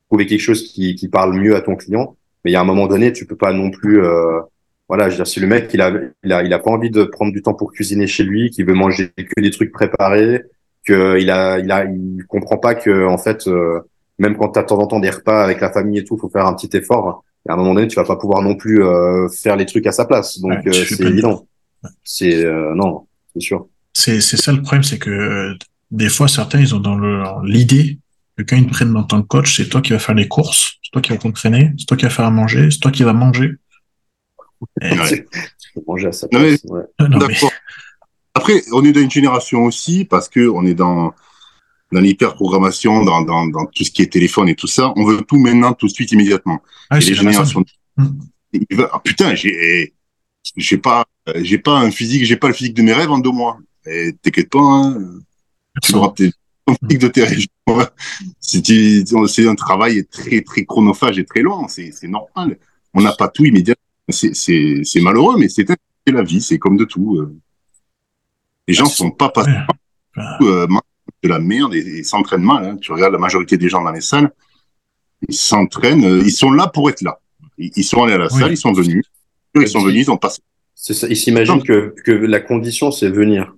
trouver 0.08 0.26
quelque 0.26 0.42
chose 0.42 0.64
qui, 0.64 0.96
qui 0.96 1.08
parle 1.08 1.34
mieux 1.40 1.56
à 1.56 1.62
ton 1.62 1.76
client. 1.76 2.16
Mais 2.44 2.52
il 2.52 2.54
y 2.54 2.58
a 2.58 2.62
un 2.62 2.66
moment 2.66 2.88
donné, 2.88 3.14
tu 3.14 3.26
peux 3.26 3.36
pas 3.36 3.54
non 3.54 3.70
plus, 3.70 4.04
euh, 4.04 4.40
voilà, 4.88 5.06
je 5.06 5.12
veux 5.12 5.18
dire, 5.18 5.28
si 5.28 5.40
le 5.40 5.48
mec 5.48 5.70
il 5.74 5.82
a, 5.82 5.92
il 6.24 6.34
a, 6.34 6.44
il 6.44 6.54
a 6.54 6.60
pas 6.60 6.72
envie 6.72 6.90
de 6.90 7.04
prendre 7.04 7.32
du 7.32 7.42
temps 7.42 7.54
pour 7.54 7.72
cuisiner 7.74 8.08
chez 8.08 8.24
lui, 8.24 8.50
qu'il 8.50 8.66
veut 8.66 8.74
manger 8.74 9.12
que 9.16 9.42
des 9.42 9.52
trucs 9.52 9.72
préparés, 9.72 10.44
que 10.86 11.20
il 11.20 11.30
a, 11.30 11.60
il 11.60 11.72
a, 11.72 11.86
il 11.86 12.24
comprend 12.28 12.58
pas 12.58 12.74
que 12.76 13.06
en 13.06 13.18
fait, 13.18 13.48
euh, 13.48 13.82
même 14.20 14.38
quand 14.38 14.50
tu 14.50 14.60
as 14.60 14.64
de 14.64 14.68
temps 14.68 14.80
en 14.80 14.88
temps 14.88 15.00
des 15.00 15.10
repas 15.10 15.44
avec 15.44 15.62
la 15.62 15.72
famille 15.72 16.00
et 16.00 16.04
tout, 16.04 16.18
faut 16.18 16.30
faire 16.30 16.46
un 16.46 16.54
petit 16.54 16.76
effort. 16.76 17.24
Et 17.48 17.52
à 17.52 17.54
un 17.54 17.58
moment 17.58 17.74
donné, 17.74 17.88
tu 17.88 17.96
vas 17.96 18.04
pas 18.04 18.16
pouvoir 18.16 18.42
non 18.42 18.56
plus 18.56 18.84
euh, 18.84 19.28
faire 19.30 19.56
les 19.56 19.66
trucs 19.66 19.88
à 19.88 19.92
sa 19.92 20.06
place. 20.06 20.40
Donc 20.40 20.66
euh, 20.66 20.72
c'est 20.72 21.02
évident. 21.02 21.48
C'est 22.04 22.44
euh, 22.44 22.74
non, 22.74 23.08
c'est 23.34 23.42
sûr. 23.42 23.68
C'est 24.00 24.22
c'est 24.22 24.38
ça 24.38 24.52
le 24.52 24.62
problème, 24.62 24.84
c'est 24.84 25.00
que 25.00 25.58
des 25.90 26.10
fois 26.10 26.28
certains 26.28 26.60
ils 26.60 26.76
ont 26.76 26.80
dans 26.80 27.42
l'idée 27.42 27.98
que 28.38 28.44
quand 28.44 28.56
ils 28.56 28.68
te 28.68 28.72
prennent 28.72 28.94
dans 28.94 29.04
ton 29.04 29.24
coach, 29.24 29.58
c'est 29.58 29.70
toi 29.70 29.82
qui 29.82 29.92
vas 29.92 29.98
faire 29.98 30.14
les 30.14 30.28
courses, 30.28 30.76
c'est 30.84 30.92
toi 30.92 31.02
qui 31.02 31.10
vas 31.10 31.18
t'entraîner, 31.18 31.74
c'est 31.80 31.86
toi 31.88 31.98
qui 31.98 32.04
vas 32.04 32.12
faire 32.12 32.26
à 32.26 32.30
manger, 32.30 32.70
c'est 32.70 32.78
toi 32.78 32.92
qui 32.92 33.02
vas 33.02 33.14
manger. 33.14 33.54
manger 35.88 36.08
à 36.08 36.12
sa 36.12 36.28
place. 36.28 36.64
D'accord. 37.00 37.52
Après, 38.36 38.62
on 38.72 38.86
est 38.86 38.92
dans 38.92 39.02
une 39.02 39.10
génération 39.10 39.64
aussi 39.66 40.06
parce 40.06 40.30
que 40.30 40.48
on 40.48 40.64
est 40.64 40.76
dans 40.76 41.16
dans 41.92 42.00
l'hyperprogrammation, 42.00 43.04
dans, 43.04 43.24
dans, 43.24 43.48
dans 43.48 43.66
tout 43.66 43.84
ce 43.84 43.90
qui 43.90 44.04
est 44.04 44.12
téléphone 44.12 44.50
et 44.50 44.56
tout 44.56 44.68
ça. 44.68 44.94
On 44.96 45.06
veut 45.06 45.22
tout 45.22 45.38
maintenant, 45.38 45.74
tout 45.74 45.88
de 45.88 45.92
suite, 45.92 46.12
immédiatement. 46.12 46.62
Ah, 46.92 47.00
et 47.00 47.02
les 47.02 47.16
générations. 47.16 47.66
Ah, 47.98 49.02
putain, 49.04 49.34
j'ai 49.34 49.96
j'ai 50.56 50.78
pas 50.78 51.04
j'ai 51.38 51.58
pas 51.58 51.80
un 51.80 51.90
physique, 51.90 52.26
j'ai 52.26 52.36
pas 52.36 52.50
le 52.50 52.54
physique 52.54 52.76
de 52.76 52.84
mes 52.84 52.94
rêves 52.94 53.10
en 53.10 53.18
deux 53.18 53.32
mois. 53.32 53.58
T'inquiète 54.22 54.50
pas, 54.50 54.60
hein, 54.60 54.98
tu 55.82 55.96
auras 55.96 56.10
peut-être 56.10 56.36
le 56.68 56.74
physique 56.82 57.02
de 57.02 57.08
tes 57.08 57.24
rêves. 57.24 57.46
C'est 58.42 59.48
un 59.48 59.56
travail 59.56 60.06
très 60.06 60.42
très 60.42 60.66
chronophage 60.66 61.20
et 61.20 61.26
très 61.26 61.42
long. 61.42 61.68
C'est 61.68 61.92
normal. 62.04 62.58
On 62.94 63.02
n'a 63.02 63.14
pas 63.14 63.28
tout 63.28 63.46
immédiatement. 63.46 63.84
C'est 64.10 65.02
malheureux, 65.02 65.38
mais 65.38 65.50
c'est 65.50 65.66
la 66.08 66.24
vie. 66.24 66.42
C'est 66.42 66.58
comme 66.58 66.78
de 66.78 66.86
tout. 66.86 67.18
Euh. 67.18 67.36
Les 68.68 68.74
gens 68.74 68.86
sont 68.86 69.12
pas 69.12 69.30
passés 69.30 69.52
euh, 70.42 70.68
de 71.24 71.30
la 71.30 71.40
merde 71.40 71.74
et, 71.76 72.04
s'entraînent 72.04 72.44
mal. 72.44 72.66
Hein. 72.66 72.78
Tu 72.78 72.92
regardes 72.92 73.14
la 73.14 73.20
majorité 73.20 73.58
des 73.58 73.70
gens 73.70 73.84
dans 73.84 73.92
les 73.92 74.02
salles, 74.02 74.32
ils 75.28 75.36
s'entraînent, 75.36 76.04
euh, 76.04 76.22
ils 76.24 76.32
sont 76.32 76.52
là 76.52 76.68
pour 76.68 76.90
être 76.90 77.02
là. 77.02 77.20
Ils, 77.58 77.84
sont 77.84 78.04
allés 78.04 78.14
à 78.14 78.18
la 78.18 78.30
salle, 78.30 78.52
ils 78.52 78.58
sont 78.58 78.74
venus. 78.74 79.06
Ils 79.56 79.68
sont 79.68 79.82
venus, 79.82 80.06
ils 80.06 80.12
ont 80.12 80.18
passé. 80.18 80.42
Ça, 80.76 81.08
ils 81.08 81.18
s'imaginent 81.18 81.64
que, 81.64 81.96
que 82.04 82.12
la 82.12 82.40
condition, 82.40 82.92
c'est 82.92 83.10
venir. 83.10 83.56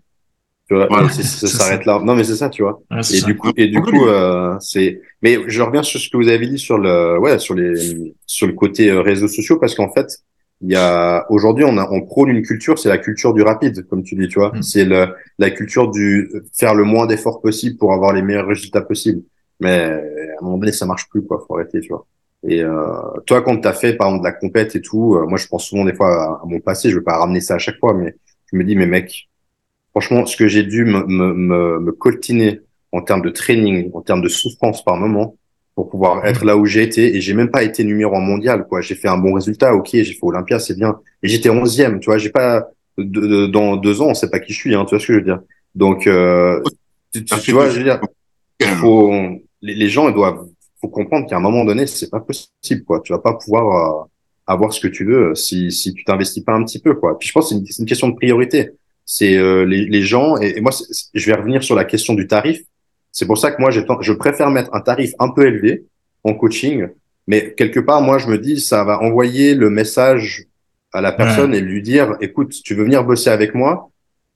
Tu 0.70 0.76
vois, 0.76 0.88
ça 1.10 1.48
s'arrête 1.48 1.86
là. 1.86 2.00
Non, 2.04 2.16
mais 2.16 2.24
c'est 2.24 2.36
ça, 2.36 2.50
tu 2.50 2.62
vois. 2.62 2.80
et, 3.12 3.22
du 3.22 3.36
coup, 3.36 3.52
et 3.58 3.68
du 3.68 3.82
coup, 3.82 4.06
euh, 4.06 4.56
c'est. 4.60 5.02
Mais 5.22 5.38
je 5.48 5.62
reviens 5.62 5.84
sur 5.84 6.00
ce 6.00 6.10
que 6.10 6.18
vous 6.18 6.28
avez 6.28 6.48
dit 6.48 6.60
sur 6.60 6.78
le, 6.78 7.18
ouais, 7.18 7.40
sur 7.40 7.56
les, 7.56 8.14
sur 8.28 8.48
le 8.48 8.54
côté 8.54 8.92
réseaux 8.92 9.28
sociaux, 9.28 9.58
parce 9.60 9.74
qu'en 9.74 9.92
fait, 9.92 10.20
il 10.62 10.72
y 10.72 10.76
a 10.76 11.26
aujourd'hui 11.30 11.64
on, 11.66 11.78
a, 11.78 11.90
on 11.90 12.02
prône 12.02 12.30
une 12.30 12.42
culture, 12.44 12.78
c'est 12.78 12.90
la 12.90 12.98
culture 12.98 13.34
du 13.34 13.42
rapide, 13.42 13.88
comme 13.88 14.04
tu 14.04 14.16
dis, 14.16 14.28
tu 14.28 14.40
vois. 14.40 14.52
Mm. 14.56 14.62
C'est 14.62 14.86
la 14.86 15.50
culture 15.50 15.90
du 15.90 16.30
faire 16.54 16.76
le 16.76 16.84
moins 16.84 17.08
d'efforts 17.08 17.42
possible 17.42 17.78
pour 17.78 17.94
avoir 17.94 18.14
les 18.14 18.22
meilleurs 18.22 18.48
résultats 18.48 18.82
possibles. 18.82 19.24
Mais 19.60 19.80
à 19.80 20.42
un 20.42 20.44
moment 20.44 20.58
donné, 20.58 20.72
ça 20.72 20.86
marche 20.86 21.10
plus, 21.10 21.24
quoi. 21.24 21.44
Faut 21.48 21.56
arrêter, 21.56 21.80
tu 21.82 21.90
vois. 21.90 22.06
Et 22.48 22.64
euh, 22.64 23.02
toi, 23.26 23.42
quand 23.42 23.58
t'as 23.58 23.74
fait 23.74 23.94
par 23.96 24.08
exemple 24.08 24.24
de 24.24 24.30
la 24.30 24.34
compète 24.34 24.76
et 24.76 24.82
tout, 24.82 25.16
euh, 25.16 25.26
moi 25.28 25.38
je 25.38 25.48
pense 25.48 25.66
souvent 25.66 25.84
des 25.84 25.94
fois 25.94 26.42
à, 26.42 26.46
mon 26.46 26.60
passé. 26.60 26.90
Je 26.90 26.96
veux 26.96 27.04
pas 27.04 27.18
ramener 27.18 27.42
ça 27.42 27.56
à 27.56 27.58
chaque 27.58 27.80
fois, 27.80 27.94
mais 27.94 28.16
je 28.52 28.58
me 28.58 28.64
dis, 28.64 28.76
mais 28.76 28.86
mec, 28.86 29.29
franchement, 30.00 30.26
ce 30.26 30.38
que 30.38 30.48
j'ai 30.48 30.64
dû 30.64 30.86
me, 30.86 31.06
me, 31.08 31.34
me, 31.34 31.80
me 31.80 31.92
coltiner 31.92 32.62
en 32.94 33.02
termes 33.02 33.22
de 33.22 33.30
training, 33.30 33.92
en 33.94 34.02
termes 34.02 34.22
de 34.22 34.30
souffrance 34.30 34.84
par 34.84 34.96
moment, 34.96 35.36
pour 35.76 35.90
pouvoir 35.90 36.24
mm. 36.24 36.28
être 36.28 36.46
là 36.46 36.56
où 36.56 36.66
j'ai 36.66 36.84
été 36.84 37.16
et 37.16 37.22
j'ai 37.22 37.34
même 37.34 37.52
pas 37.52 37.64
été 37.64 37.84
numéro 37.84 38.16
en 38.16 38.22
mondial 38.22 38.66
quoi. 38.68 38.80
J'ai 38.82 38.96
fait 38.96 39.10
un 39.10 39.18
bon 39.18 39.34
résultat 39.34 39.76
ok 39.76 39.90
j'ai 39.92 40.06
fait 40.06 40.20
Olympia 40.24 40.60
c'est 40.60 40.76
bien. 40.76 41.00
Et 41.24 41.28
j'étais 41.28 41.50
onzième 41.50 42.00
tu 42.00 42.06
vois 42.06 42.18
j'ai 42.18 42.30
pas 42.30 42.68
dans 42.98 43.78
deux 43.78 44.02
ans 44.02 44.08
on 44.08 44.14
sait 44.14 44.30
pas 44.30 44.40
qui 44.40 44.54
je 44.54 44.60
suis 44.60 44.76
hein, 44.76 44.86
tu 44.86 44.92
vois 44.92 45.00
ce 45.00 45.08
que 45.08 45.14
je 45.14 45.20
veux 45.20 45.26
dire. 45.26 45.40
Donc 45.76 46.08
euh, 46.08 46.62
tu, 47.14 47.52
vois 47.52 47.70
je 47.70 47.78
veux 47.78 47.84
dire 47.84 48.02
faut 48.82 49.14
les, 49.62 49.90
gens 49.90 50.10
ils 50.10 50.16
doivent 50.16 50.46
faut 50.82 50.90
comprendre 50.90 51.28
qu'à 51.28 51.38
un 51.38 51.42
moment 51.42 51.64
donné 51.66 51.88
c'est 51.88 52.10
pas 52.10 52.22
possible 52.22 52.84
quoi. 52.86 53.02
Tu 53.02 53.12
vas 53.14 53.20
pas 53.20 53.34
pouvoir 53.34 53.66
euh, 53.68 54.04
avoir 54.48 54.74
ce 54.74 54.80
que 54.82 54.88
tu 54.88 55.06
veux 55.06 55.36
si 55.36 55.72
si 55.72 55.94
tu 55.94 56.04
t'investis 56.04 56.44
pas 56.44 56.54
un 56.54 56.64
petit 56.64 56.80
peu 56.80 56.94
quoi. 56.96 57.18
Puis 57.18 57.30
je 57.30 57.34
pense 57.34 57.50
que 57.52 57.56
c'est 57.70 57.82
une, 57.82 57.88
question 57.88 58.10
de 58.10 58.16
priorité 58.16 58.72
c'est 59.12 59.36
euh, 59.36 59.66
les, 59.66 59.86
les 59.86 60.04
gens 60.04 60.38
et, 60.38 60.58
et 60.58 60.62
moi 60.62 60.72
je 61.16 61.26
vais 61.26 61.36
revenir 61.36 61.64
sur 61.64 61.76
la 61.76 61.84
question 61.84 62.14
du 62.14 62.28
tarif. 62.28 62.60
C'est 63.12 63.26
pour 63.26 63.40
ça 63.40 63.50
que 63.52 63.60
moi, 63.60 63.72
je 63.72 64.14
préfère 64.14 64.52
mettre 64.52 64.70
un 64.72 64.82
tarif 64.82 65.14
un 65.18 65.30
peu 65.30 65.48
élevé 65.48 65.86
en 66.24 66.36
coaching, 66.36 66.90
mais 67.26 67.54
quelque 67.58 67.80
part, 67.80 68.02
moi, 68.04 68.20
je 68.20 68.28
me 68.28 68.38
dis, 68.38 68.60
ça 68.60 68.84
va 68.84 69.02
envoyer 69.02 69.56
le 69.56 69.72
message 69.72 70.46
à 70.94 71.02
la 71.02 71.12
personne 71.12 71.56
et 71.56 71.60
lui 71.60 71.82
dire, 71.82 72.16
écoute, 72.22 72.54
tu 72.64 72.76
veux 72.76 72.84
venir 72.84 73.04
bosser 73.04 73.32
avec 73.32 73.56
moi, 73.56 73.90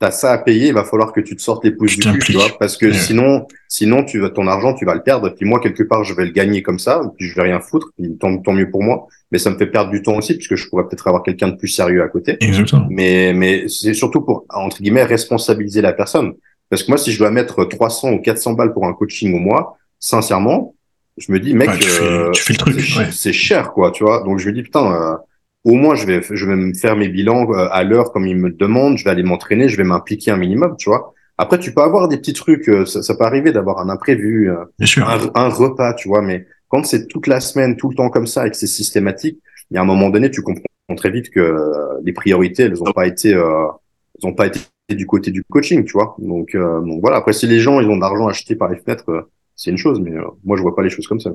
t'as 0.03 0.11
ça 0.11 0.33
à 0.33 0.37
payer, 0.37 0.67
il 0.67 0.73
va 0.73 0.83
falloir 0.83 1.13
que 1.13 1.21
tu 1.21 1.33
te 1.33 1.41
sortes 1.41 1.63
les 1.63 1.71
pouces 1.71 1.97
du 1.97 2.11
cul, 2.11 2.19
tu 2.19 2.33
vois, 2.33 2.49
parce 2.59 2.75
que 2.75 2.91
sinon, 2.91 3.47
sinon, 3.69 4.03
tu 4.03 4.19
vas, 4.19 4.29
ton 4.29 4.47
argent, 4.47 4.73
tu 4.73 4.83
vas 4.83 4.95
le 4.95 5.01
perdre, 5.01 5.29
puis 5.29 5.45
moi, 5.45 5.61
quelque 5.61 5.83
part, 5.83 6.03
je 6.03 6.13
vais 6.13 6.25
le 6.25 6.31
gagner 6.31 6.61
comme 6.61 6.77
ça, 6.77 7.01
puis 7.17 7.29
je 7.29 7.35
vais 7.35 7.43
rien 7.43 7.61
foutre, 7.61 7.91
puis 7.97 8.17
tant, 8.17 8.37
tant 8.39 8.51
mieux 8.51 8.69
pour 8.69 8.83
moi, 8.83 9.07
mais 9.31 9.37
ça 9.37 9.49
me 9.49 9.57
fait 9.57 9.67
perdre 9.67 9.91
du 9.91 10.01
temps 10.01 10.17
aussi, 10.17 10.33
puisque 10.35 10.55
je 10.55 10.67
pourrais 10.67 10.83
peut-être 10.89 11.07
avoir 11.07 11.23
quelqu'un 11.23 11.47
de 11.47 11.55
plus 11.55 11.69
sérieux 11.69 12.03
à 12.03 12.09
côté. 12.09 12.35
Exactement. 12.41 12.85
Mais, 12.89 13.31
mais 13.31 13.69
c'est 13.69 13.93
surtout 13.93 14.19
pour, 14.19 14.45
entre 14.49 14.81
guillemets, 14.81 15.05
responsabiliser 15.05 15.81
la 15.81 15.93
personne. 15.93 16.33
Parce 16.69 16.83
que 16.83 16.91
moi, 16.91 16.97
si 16.97 17.13
je 17.13 17.17
dois 17.17 17.31
mettre 17.31 17.63
300 17.63 18.11
ou 18.11 18.21
400 18.21 18.53
balles 18.53 18.73
pour 18.73 18.85
un 18.85 18.93
coaching 18.93 19.33
au 19.33 19.39
mois, 19.39 19.77
sincèrement, 19.99 20.75
je 21.15 21.31
me 21.31 21.39
dis, 21.39 21.53
mec, 21.53 21.69
tu, 21.79 21.87
fais, 21.87 22.03
euh, 22.03 22.29
le 22.49 22.57
truc. 22.57 22.81
C'est 23.13 23.31
cher, 23.31 23.71
quoi, 23.71 23.91
tu 23.91 24.03
vois. 24.03 24.21
Donc 24.23 24.39
je 24.39 24.49
me 24.49 24.53
dis, 24.53 24.63
putain, 24.63 24.91
euh, 24.91 25.15
au 25.63 25.73
moins, 25.73 25.95
je 25.95 26.05
vais, 26.05 26.21
je 26.29 26.45
vais 26.45 26.55
me 26.55 26.73
faire 26.73 26.95
mes 26.95 27.09
bilans 27.09 27.49
euh, 27.51 27.67
à 27.71 27.83
l'heure 27.83 28.11
comme 28.11 28.27
ils 28.27 28.35
me 28.35 28.49
demandent. 28.49 28.97
Je 28.97 29.03
vais 29.03 29.09
aller 29.09 29.23
m'entraîner, 29.23 29.67
je 29.69 29.77
vais 29.77 29.83
m'impliquer 29.83 30.31
un 30.31 30.37
minimum, 30.37 30.75
tu 30.77 30.89
vois. 30.89 31.13
Après, 31.37 31.57
tu 31.57 31.73
peux 31.73 31.81
avoir 31.81 32.07
des 32.07 32.17
petits 32.17 32.33
trucs. 32.33 32.69
Ça, 32.85 33.01
ça 33.01 33.15
peut 33.15 33.23
arriver 33.23 33.51
d'avoir 33.51 33.79
un 33.79 33.89
imprévu, 33.89 34.51
un, 34.51 35.49
repas, 35.49 35.93
tu 35.95 36.07
vois. 36.07 36.21
Mais 36.21 36.45
quand 36.67 36.85
c'est 36.85 37.07
toute 37.07 37.27
la 37.27 37.39
semaine, 37.39 37.75
tout 37.75 37.89
le 37.89 37.95
temps 37.95 38.09
comme 38.09 38.27
ça 38.27 38.45
et 38.45 38.51
que 38.51 38.57
c'est 38.57 38.67
systématique, 38.67 39.39
il 39.71 39.75
y 39.75 39.77
a 39.77 39.81
un 39.81 39.85
moment 39.85 40.09
donné, 40.09 40.29
tu 40.29 40.41
comprends 40.41 40.63
très 40.95 41.09
vite 41.09 41.31
que 41.31 41.57
les 42.03 42.13
priorités, 42.13 42.63
elles 42.63 42.73
n'ont 42.73 42.91
pas 42.91 43.07
été, 43.07 43.31
elles 43.31 44.27
ont 44.27 44.33
pas 44.33 44.45
été 44.47 44.59
du 44.89 45.05
côté 45.05 45.31
du 45.31 45.43
coaching, 45.43 45.85
tu 45.85 45.93
vois. 45.93 46.15
Donc, 46.19 46.55
euh, 46.55 46.81
donc 46.81 47.01
voilà. 47.01 47.17
Après, 47.17 47.33
si 47.33 47.47
les 47.47 47.59
gens 47.59 47.79
ils 47.79 47.87
ont 47.87 47.95
de 47.95 48.01
l'argent 48.01 48.27
acheté 48.27 48.55
par 48.55 48.69
les 48.69 48.77
fenêtres, 48.77 49.09
euh, 49.09 49.21
c'est 49.55 49.71
une 49.71 49.77
chose, 49.77 49.99
mais 50.01 50.11
euh, 50.11 50.23
moi 50.43 50.57
je 50.57 50.61
vois 50.61 50.75
pas 50.75 50.81
les 50.81 50.89
choses 50.89 51.07
comme 51.07 51.19
ça. 51.19 51.31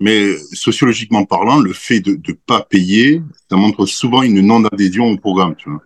Mais 0.00 0.36
sociologiquement 0.52 1.24
parlant, 1.24 1.58
le 1.58 1.72
fait 1.72 2.00
de 2.00 2.12
ne 2.12 2.34
pas 2.34 2.62
payer, 2.62 3.22
ça 3.50 3.56
montre 3.56 3.86
souvent 3.86 4.22
une 4.22 4.40
non-adhésion 4.40 5.06
au 5.06 5.16
programme. 5.16 5.54
Tu 5.56 5.70
vois. 5.70 5.82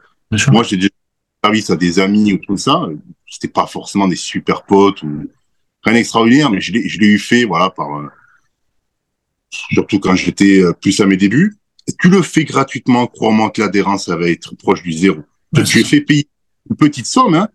Moi, 0.53 0.65
j'ai 0.65 0.77
déjà 0.77 0.91
service 1.45 1.71
à 1.71 1.77
des 1.77 1.99
amis 1.99 2.33
ou 2.33 2.39
tout 2.39 2.57
ça. 2.57 2.89
C'était 3.27 3.49
pas 3.49 3.67
forcément 3.67 4.09
des 4.09 4.17
super 4.17 4.65
potes 4.65 5.03
ou 5.03 5.31
rien 5.85 5.95
d'extraordinaire, 5.95 6.51
mais 6.51 6.61
je 6.61 6.73
l'ai 6.73 7.07
eu 7.07 7.19
fait, 7.19 7.45
voilà, 7.45 7.71
par 7.71 7.89
surtout 9.51 9.99
quand 9.99 10.15
j'étais 10.15 10.63
plus 10.81 11.01
à 11.01 11.07
mes 11.07 11.17
débuts. 11.17 11.57
tu 12.01 12.09
le 12.09 12.23
fais 12.23 12.45
gratuitement, 12.45 13.07
crois-moi 13.07 13.51
que 13.51 13.61
l'adhérence 13.61 14.09
va 14.09 14.29
être 14.29 14.55
proche 14.57 14.83
du 14.83 14.93
zéro. 14.93 15.21
Lui 15.53 15.81
ai 15.81 15.85
fait 15.85 16.01
payer 16.01 16.29
une 16.69 16.77
petite 16.77 17.07
somme. 17.07 17.35
Hein. 17.35 17.49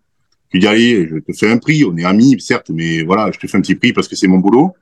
Lui 0.52 0.60
dis, 0.60 0.66
allez, 0.66 1.08
je 1.08 1.18
te 1.18 1.32
fais 1.32 1.50
un 1.50 1.58
prix. 1.58 1.84
On 1.84 1.96
est 1.96 2.04
amis, 2.04 2.40
certes, 2.40 2.70
mais 2.70 3.02
voilà, 3.02 3.30
je 3.32 3.38
te 3.38 3.46
fais 3.46 3.56
un 3.56 3.60
petit 3.60 3.74
prix 3.74 3.92
parce 3.92 4.08
que 4.08 4.16
c'est 4.16 4.26
mon 4.26 4.38
boulot. 4.38 4.74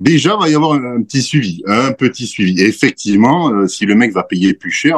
Déjà, 0.00 0.36
il 0.38 0.40
va 0.40 0.48
y 0.48 0.54
avoir 0.54 0.74
un, 0.74 1.02
petit 1.02 1.22
suivi, 1.22 1.62
un 1.66 1.92
petit 1.92 2.26
suivi. 2.26 2.60
Et 2.60 2.68
effectivement, 2.68 3.50
euh, 3.50 3.66
si 3.66 3.84
le 3.84 3.94
mec 3.94 4.12
va 4.12 4.22
payer 4.22 4.54
plus 4.54 4.70
cher, 4.70 4.96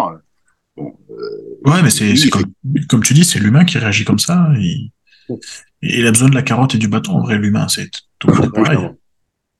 bon. 0.76 0.94
Euh, 1.10 1.70
ouais, 1.70 1.82
mais 1.82 1.90
c'est 1.90 2.28
comme, 2.28 2.52
comme, 2.88 3.02
tu 3.02 3.14
dis, 3.14 3.24
c'est 3.24 3.38
l'humain 3.38 3.64
qui 3.64 3.78
réagit 3.78 4.04
comme 4.04 4.18
ça. 4.18 4.50
Et, 4.60 4.92
il 5.82 6.06
a 6.06 6.10
besoin 6.10 6.28
de 6.28 6.34
la 6.34 6.42
carotte 6.42 6.74
et 6.74 6.78
du 6.78 6.88
bâton, 6.88 7.12
en 7.12 7.22
vrai, 7.22 7.38
l'humain, 7.38 7.66
c'est 7.68 7.90
tout 8.18 8.28
pareil. 8.28 8.78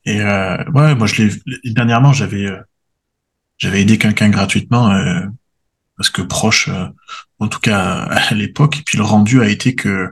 Et 0.04 0.20
euh, 0.20 0.56
ouais, 0.74 0.94
moi, 0.94 1.06
je 1.06 1.22
l'ai 1.22 1.72
dernièrement, 1.72 2.12
j'avais 2.12 2.46
euh, 2.46 2.60
j'avais 3.58 3.82
aidé 3.82 3.98
quelqu'un 3.98 4.30
gratuitement 4.30 4.90
euh, 4.90 5.20
parce 5.96 6.10
que 6.10 6.22
proche, 6.22 6.68
euh, 6.68 6.86
en 7.38 7.48
tout 7.48 7.60
cas 7.60 8.04
à 8.10 8.34
l'époque, 8.34 8.78
et 8.78 8.82
puis 8.82 8.96
le 8.96 9.04
rendu 9.04 9.42
a 9.42 9.48
été 9.48 9.74
que 9.74 10.10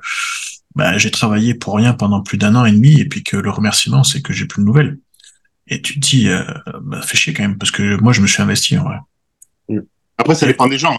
bah, 0.75 0.99
j'ai 0.99 1.11
travaillé 1.11 1.55
pour 1.55 1.77
rien 1.77 1.95
pendant 1.95 2.23
plus 2.23 2.39
d'un 2.39 2.55
an 2.55 2.65
et 2.67 2.73
demi, 2.73 3.01
et 3.01 3.07
puis 3.07 3.25
que 3.25 3.37
le 3.37 3.51
remerciement, 3.51 4.05
c'est 4.05 4.23
que 4.23 4.33
j'ai 4.33 4.47
plus 4.47 4.63
de 4.63 4.67
nouvelles. 4.67 4.99
Et 5.69 5.83
tu 5.83 5.95
te 5.95 5.99
dis, 6.01 6.29
euh, 6.29 6.43
bah, 6.83 7.03
fais 7.03 7.17
chier 7.17 7.33
quand 7.33 7.43
même, 7.43 7.59
parce 7.59 7.71
que 7.71 8.01
moi, 8.01 8.13
je 8.13 8.21
me 8.21 8.27
suis 8.27 8.43
investi 8.43 8.79
en 8.79 8.85
vrai. 8.85 8.97
Après, 10.17 10.35
ça 10.35 10.47
dépend 10.47 10.67
des 10.67 10.79
gens, 10.79 10.97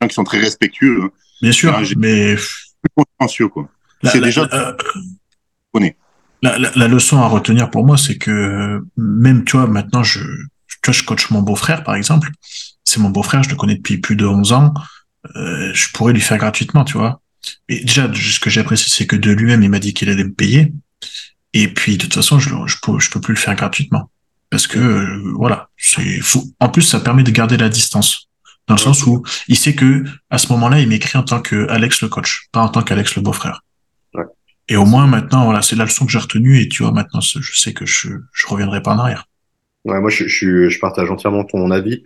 hein, 0.00 0.08
qui 0.08 0.14
sont 0.14 0.24
très 0.24 0.38
respectueux. 0.38 1.02
Hein. 1.02 1.10
Bien 1.42 1.52
sûr, 1.52 1.78
mais 1.96 2.36
consciencieux 2.96 3.48
quoi. 3.48 3.68
C'est 4.04 4.20
déjà. 4.20 4.48
La, 6.42 6.58
la, 6.58 6.70
la, 6.76 6.88
leçon 6.88 7.18
à 7.22 7.26
retenir 7.26 7.70
pour 7.70 7.86
moi, 7.86 7.96
c'est 7.96 8.18
que 8.18 8.82
même, 8.98 9.44
tu 9.44 9.56
vois, 9.56 9.66
maintenant, 9.66 10.02
je, 10.02 10.20
tu 10.20 10.78
vois, 10.84 10.92
je 10.92 11.02
coach 11.02 11.30
mon 11.30 11.40
beau-frère, 11.40 11.84
par 11.84 11.94
exemple 11.94 12.30
c'est 12.94 13.00
mon 13.00 13.10
beau-frère, 13.10 13.42
je 13.42 13.50
le 13.50 13.56
connais 13.56 13.74
depuis 13.74 13.98
plus 13.98 14.16
de 14.16 14.26
11 14.26 14.52
ans, 14.52 14.72
euh, 15.36 15.72
je 15.74 15.90
pourrais 15.92 16.12
lui 16.12 16.20
faire 16.20 16.38
gratuitement, 16.38 16.84
tu 16.84 16.96
vois. 16.96 17.20
Et 17.68 17.80
déjà, 17.84 18.08
ce 18.14 18.38
que 18.40 18.50
j'apprécie, 18.50 18.90
c'est 18.90 19.06
que 19.06 19.16
de 19.16 19.32
lui-même, 19.32 19.62
il 19.62 19.70
m'a 19.70 19.78
dit 19.78 19.94
qu'il 19.94 20.08
allait 20.08 20.24
me 20.24 20.32
payer. 20.32 20.72
Et 21.54 21.68
puis, 21.68 21.96
de 21.96 22.02
toute 22.02 22.14
façon, 22.14 22.38
je, 22.38 22.50
je, 22.66 22.76
peux, 22.82 22.98
je 22.98 23.10
peux 23.10 23.20
plus 23.20 23.34
le 23.34 23.38
faire 23.38 23.54
gratuitement. 23.54 24.10
Parce 24.50 24.66
que, 24.66 24.78
euh, 24.78 25.32
voilà, 25.36 25.70
c'est 25.76 26.20
fou. 26.20 26.52
En 26.60 26.68
plus, 26.68 26.82
ça 26.82 27.00
permet 27.00 27.22
de 27.22 27.30
garder 27.30 27.56
la 27.56 27.68
distance. 27.68 28.28
Dans 28.66 28.74
le 28.74 28.80
sens 28.80 29.06
où 29.06 29.22
il 29.48 29.56
sait 29.56 29.74
que, 29.74 30.04
à 30.30 30.38
ce 30.38 30.52
moment-là, 30.52 30.80
il 30.80 30.88
m'écrit 30.88 31.18
en 31.18 31.22
tant 31.22 31.40
que 31.40 31.68
Alex 31.68 32.02
le 32.02 32.08
coach, 32.08 32.48
pas 32.50 32.60
en 32.60 32.68
tant 32.68 32.82
qu'Alex 32.82 33.16
le 33.16 33.22
beau-frère. 33.22 33.62
Et 34.68 34.76
au 34.76 34.86
moins, 34.86 35.06
maintenant, 35.06 35.44
voilà, 35.44 35.60
c'est 35.60 35.76
la 35.76 35.84
leçon 35.84 36.06
que 36.06 36.12
j'ai 36.12 36.18
retenue. 36.18 36.60
Et 36.60 36.68
tu 36.68 36.82
vois, 36.82 36.92
maintenant, 36.92 37.20
je 37.20 37.60
sais 37.60 37.72
que 37.72 37.84
je, 37.84 38.08
je 38.32 38.46
reviendrai 38.46 38.82
pas 38.82 38.94
en 38.94 38.98
arrière. 38.98 39.28
Ouais, 39.84 40.00
moi, 40.00 40.10
je, 40.10 40.26
je, 40.26 40.68
je 40.68 40.78
partage 40.78 41.10
entièrement 41.10 41.44
ton 41.44 41.70
avis. 41.70 42.02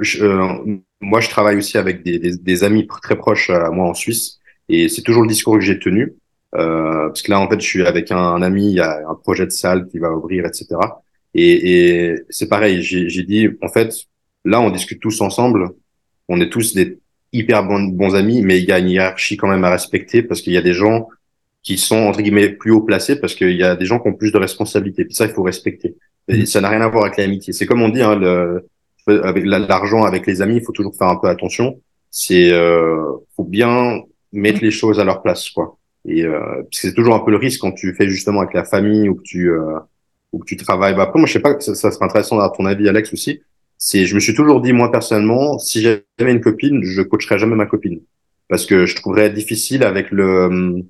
Je, 0.00 0.24
euh, 0.24 0.78
moi, 1.00 1.20
je 1.20 1.28
travaille 1.28 1.56
aussi 1.56 1.76
avec 1.78 2.02
des, 2.02 2.18
des, 2.18 2.36
des, 2.36 2.64
amis 2.64 2.86
très 3.02 3.16
proches 3.16 3.50
à 3.50 3.70
moi 3.70 3.88
en 3.88 3.94
Suisse, 3.94 4.38
et 4.68 4.88
c'est 4.88 5.02
toujours 5.02 5.22
le 5.22 5.28
discours 5.28 5.54
que 5.54 5.60
j'ai 5.60 5.78
tenu. 5.78 6.14
Euh, 6.54 7.08
parce 7.08 7.22
que 7.22 7.30
là, 7.30 7.40
en 7.40 7.48
fait, 7.48 7.60
je 7.60 7.66
suis 7.66 7.86
avec 7.86 8.10
un, 8.10 8.16
un, 8.16 8.42
ami, 8.42 8.70
il 8.70 8.76
y 8.76 8.80
a 8.80 9.08
un 9.08 9.14
projet 9.14 9.44
de 9.44 9.50
salle 9.50 9.86
qui 9.88 9.98
va 9.98 10.12
ouvrir, 10.12 10.46
etc. 10.46 10.66
Et, 11.34 12.10
et 12.10 12.14
c'est 12.30 12.48
pareil, 12.48 12.82
j'ai 12.82 13.22
dit, 13.22 13.48
en 13.62 13.68
fait, 13.68 13.92
là, 14.44 14.60
on 14.60 14.70
discute 14.70 15.00
tous 15.00 15.20
ensemble. 15.20 15.70
On 16.28 16.40
est 16.40 16.50
tous 16.50 16.74
des 16.74 16.98
hyper 17.32 17.64
bons, 17.64 17.82
bons 17.82 18.14
amis, 18.14 18.42
mais 18.42 18.58
il 18.58 18.64
y 18.64 18.72
a 18.72 18.78
une 18.78 18.88
hiérarchie 18.88 19.36
quand 19.36 19.48
même 19.48 19.64
à 19.64 19.70
respecter 19.70 20.22
parce 20.22 20.40
qu'il 20.40 20.52
y 20.52 20.56
a 20.56 20.62
des 20.62 20.72
gens 20.72 21.08
qui 21.62 21.76
sont 21.76 21.98
entre 21.98 22.22
guillemets 22.22 22.48
plus 22.48 22.70
haut 22.70 22.80
placés 22.80 23.20
parce 23.20 23.34
qu'il 23.34 23.56
y 23.56 23.62
a 23.62 23.76
des 23.76 23.84
gens 23.84 23.98
qui 23.98 24.08
ont 24.08 24.14
plus 24.14 24.32
de 24.32 24.38
responsabilités. 24.38 25.04
Puis 25.04 25.14
ça, 25.14 25.26
il 25.26 25.32
faut 25.32 25.42
respecter. 25.42 25.96
Et 26.28 26.42
mm. 26.42 26.46
ça 26.46 26.60
n'a 26.60 26.70
rien 26.70 26.80
à 26.80 26.88
voir 26.88 27.04
avec 27.04 27.18
l'amitié. 27.18 27.52
C'est 27.52 27.66
comme 27.66 27.82
on 27.82 27.88
dit, 27.88 28.02
hein, 28.02 28.16
le, 28.16 28.66
avec 29.22 29.44
l'argent, 29.44 30.04
avec 30.04 30.26
les 30.26 30.42
amis, 30.42 30.56
il 30.56 30.64
faut 30.64 30.72
toujours 30.72 30.96
faire 30.96 31.08
un 31.08 31.16
peu 31.16 31.28
attention. 31.28 31.80
C'est, 32.10 32.50
euh, 32.52 33.02
faut 33.36 33.44
bien 33.44 34.02
mettre 34.32 34.62
les 34.62 34.70
choses 34.70 35.00
à 35.00 35.04
leur 35.04 35.22
place, 35.22 35.50
quoi. 35.50 35.78
Et 36.08 36.24
euh, 36.24 36.62
c'est 36.72 36.94
toujours 36.94 37.14
un 37.14 37.20
peu 37.20 37.30
le 37.30 37.36
risque 37.36 37.60
quand 37.60 37.72
tu 37.72 37.94
fais 37.94 38.08
justement 38.08 38.40
avec 38.40 38.54
la 38.54 38.64
famille 38.64 39.08
ou 39.08 39.14
que 39.14 39.22
tu 39.22 39.50
euh, 39.50 39.78
ou 40.32 40.38
que 40.38 40.46
tu 40.46 40.56
travailles. 40.56 40.94
Bah, 40.94 41.04
après, 41.04 41.18
moi, 41.18 41.26
je 41.26 41.32
sais 41.34 41.40
pas, 41.40 41.58
ça, 41.60 41.74
ça 41.74 41.90
serait 41.90 42.04
intéressant 42.04 42.36
d'avoir 42.36 42.52
ton 42.52 42.66
avis, 42.66 42.88
Alex 42.88 43.12
aussi. 43.12 43.42
C'est, 43.76 44.06
je 44.06 44.14
me 44.14 44.20
suis 44.20 44.34
toujours 44.34 44.60
dit 44.60 44.72
moi 44.72 44.90
personnellement, 44.90 45.58
si 45.58 45.82
j'avais 45.82 46.32
une 46.32 46.40
copine, 46.40 46.82
je 46.82 47.02
coacherais 47.02 47.38
jamais 47.38 47.54
ma 47.54 47.66
copine 47.66 48.00
parce 48.48 48.66
que 48.66 48.86
je 48.86 48.96
trouverais 48.96 49.30
difficile 49.30 49.84
avec 49.84 50.10
le 50.10 50.82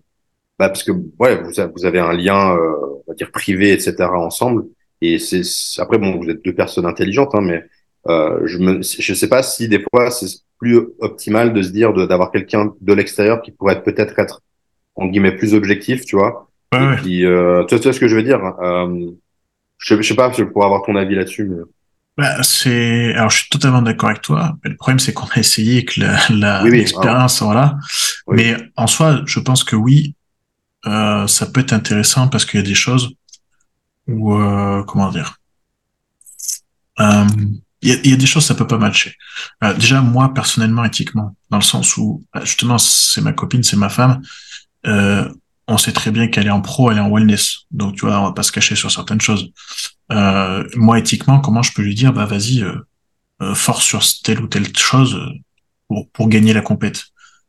bah 0.58 0.68
parce 0.68 0.82
que 0.82 0.92
ouais 1.18 1.42
vous, 1.42 1.52
vous 1.76 1.84
avez 1.84 1.98
un 1.98 2.12
lien 2.12 2.56
euh, 2.56 2.72
on 3.06 3.10
va 3.10 3.14
dire 3.14 3.30
privé 3.30 3.72
etc 3.72 4.04
ensemble 4.12 4.64
et 5.00 5.18
c'est 5.18 5.42
après 5.78 5.98
bon 5.98 6.18
vous 6.18 6.30
êtes 6.30 6.44
deux 6.44 6.54
personnes 6.54 6.86
intelligentes 6.86 7.34
hein, 7.34 7.40
mais 7.40 7.64
euh, 8.08 8.40
je 8.44 8.58
me 8.58 8.80
je 8.82 9.14
sais 9.14 9.28
pas 9.28 9.42
si 9.42 9.68
des 9.68 9.84
fois 9.90 10.10
c'est 10.10 10.26
plus 10.58 10.78
optimal 11.00 11.52
de 11.52 11.62
se 11.62 11.70
dire 11.70 11.92
d'avoir 11.92 12.32
quelqu'un 12.32 12.72
de 12.80 12.92
l'extérieur 12.92 13.42
qui 13.42 13.52
pourrait 13.52 13.82
peut-être 13.82 14.18
être 14.18 14.40
en 14.98 15.06
guillemets 15.06 15.36
plus 15.36 15.54
objectif 15.54 16.04
tu 16.04 16.16
vois 16.16 16.48
ouais, 16.72 16.94
et 16.94 16.96
puis 16.96 17.24
euh, 17.24 17.64
tu, 17.64 17.76
vois, 17.76 17.92
ce 17.92 18.00
que 18.00 18.08
je 18.08 18.16
veux 18.16 18.22
dire 18.22 18.40
euh, 18.62 19.10
je, 19.78 20.00
je 20.00 20.02
sais 20.02 20.14
pas 20.14 20.32
je 20.32 20.44
pourrais 20.44 20.66
avoir 20.66 20.82
ton 20.82 20.96
avis 20.96 21.14
là-dessus 21.14 21.44
mais 21.44 21.62
bah, 22.16 22.42
c'est 22.42 23.14
alors 23.14 23.30
je 23.30 23.38
suis 23.38 23.48
totalement 23.48 23.80
d'accord 23.80 24.08
avec 24.08 24.22
toi. 24.22 24.56
Mais 24.64 24.70
le 24.70 24.76
problème 24.76 24.98
c'est 24.98 25.12
qu'on 25.12 25.28
a 25.28 25.38
essayé 25.38 25.84
que 25.84 26.00
la 26.00 26.64
l'expérience 26.64 27.42
voilà. 27.42 27.78
Mais 28.26 28.56
en 28.74 28.88
soi, 28.88 29.22
je 29.24 29.38
pense 29.38 29.62
que 29.62 29.76
oui, 29.76 30.16
euh, 30.86 31.28
ça 31.28 31.46
peut 31.46 31.60
être 31.60 31.72
intéressant 31.72 32.26
parce 32.26 32.44
qu'il 32.44 32.58
y 32.58 32.62
a 32.64 32.66
des 32.66 32.74
choses 32.74 33.14
où, 34.08 34.32
comment 34.88 35.12
dire, 35.12 35.36
il 37.82 37.88
y, 37.90 37.92
a, 37.92 37.96
y, 38.04 38.12
a, 38.12 38.16
des 38.16 38.26
choses 38.26 38.44
ça 38.44 38.54
peut 38.54 38.66
pas 38.66 38.78
matcher. 38.78 39.14
Euh, 39.62 39.72
déjà 39.74 40.00
moi 40.00 40.34
personnellement 40.34 40.84
éthiquement, 40.84 41.36
dans 41.50 41.58
le 41.58 41.62
sens 41.62 41.96
où 41.96 42.24
bah, 42.34 42.40
justement 42.44 42.78
c'est 42.78 43.20
ma 43.20 43.32
copine, 43.32 43.62
c'est 43.62 43.76
ma 43.76 43.88
femme, 43.88 44.20
on 44.84 45.78
sait 45.78 45.92
très 45.92 46.10
bien 46.10 46.28
qu'elle 46.28 46.46
est 46.46 46.50
en 46.50 46.60
pro, 46.60 46.90
elle 46.90 46.98
est 46.98 47.00
en 47.00 47.10
wellness, 47.10 47.66
donc 47.70 47.96
tu 47.96 48.06
vois 48.06 48.20
on 48.20 48.24
va 48.24 48.32
pas 48.32 48.42
se 48.42 48.52
cacher 48.52 48.74
sur 48.74 48.90
certaines 48.90 49.20
choses. 49.20 49.52
moi 50.10 50.98
éthiquement, 50.98 51.40
comment 51.40 51.62
je 51.62 51.72
peux 51.72 51.82
lui 51.82 51.94
dire 51.94 52.12
bah 52.12 52.26
vas-y 52.26 52.64
force 53.54 53.84
sur 53.84 54.02
telle 54.22 54.40
ou 54.40 54.48
telle 54.48 54.76
chose 54.76 55.20
pour, 55.88 56.08
pour 56.10 56.28
gagner 56.28 56.52
la 56.52 56.62
compète 56.62 57.04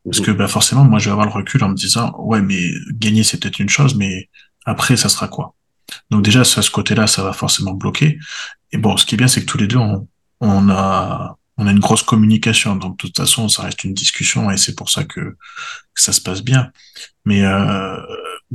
parce 0.06 0.22
que 0.22 0.32
bah, 0.32 0.48
forcément, 0.48 0.86
moi, 0.86 1.00
je 1.00 1.06
vais 1.06 1.12
avoir 1.12 1.28
le 1.28 1.32
recul 1.32 1.64
en 1.64 1.70
me 1.70 1.76
disant, 1.76 2.14
ouais, 2.20 2.42
mais 2.42 2.72
gagner, 2.92 3.24
c'est 3.24 3.40
peut-être 3.40 3.60
une 3.60 3.70
chose, 3.70 3.96
mais 3.96 4.30
après, 4.66 4.96
ça 4.98 5.10
sera 5.10 5.28
quoi? 5.28 5.56
Donc 6.10 6.24
déjà, 6.24 6.42
à 6.42 6.44
ce 6.44 6.72
côté-là, 6.72 7.08
ça 7.08 7.24
va 7.24 7.34
forcément 7.34 7.74
bloquer. 7.74 8.18
Et 8.72 8.78
bon, 8.78 8.96
ce 8.98 9.06
qui 9.06 9.16
est 9.16 9.18
bien, 9.18 9.28
c'est 9.28 9.42
que 9.42 9.46
tous 9.46 9.58
les 9.58 9.68
deux, 9.68 9.78
on, 9.78 10.08
on 10.40 10.70
a 10.70 11.38
on 11.60 11.68
a 11.68 11.72
une 11.72 11.80
grosse 11.80 12.04
communication. 12.04 12.76
Donc 12.78 12.94
de 12.94 13.08
toute 13.08 13.18
façon, 13.18 13.50
ça 13.50 13.64
reste 13.64 13.84
une 13.84 13.94
discussion 13.94 14.50
et 14.50 14.58
c'est 14.58 14.76
pour 14.76 14.90
ça 14.90 15.04
que, 15.04 15.36
ça 15.94 16.14
se 16.14 16.22
passe 16.22 16.42
bien. 16.42 16.72
Mais 17.26 17.44
euh, 17.44 17.98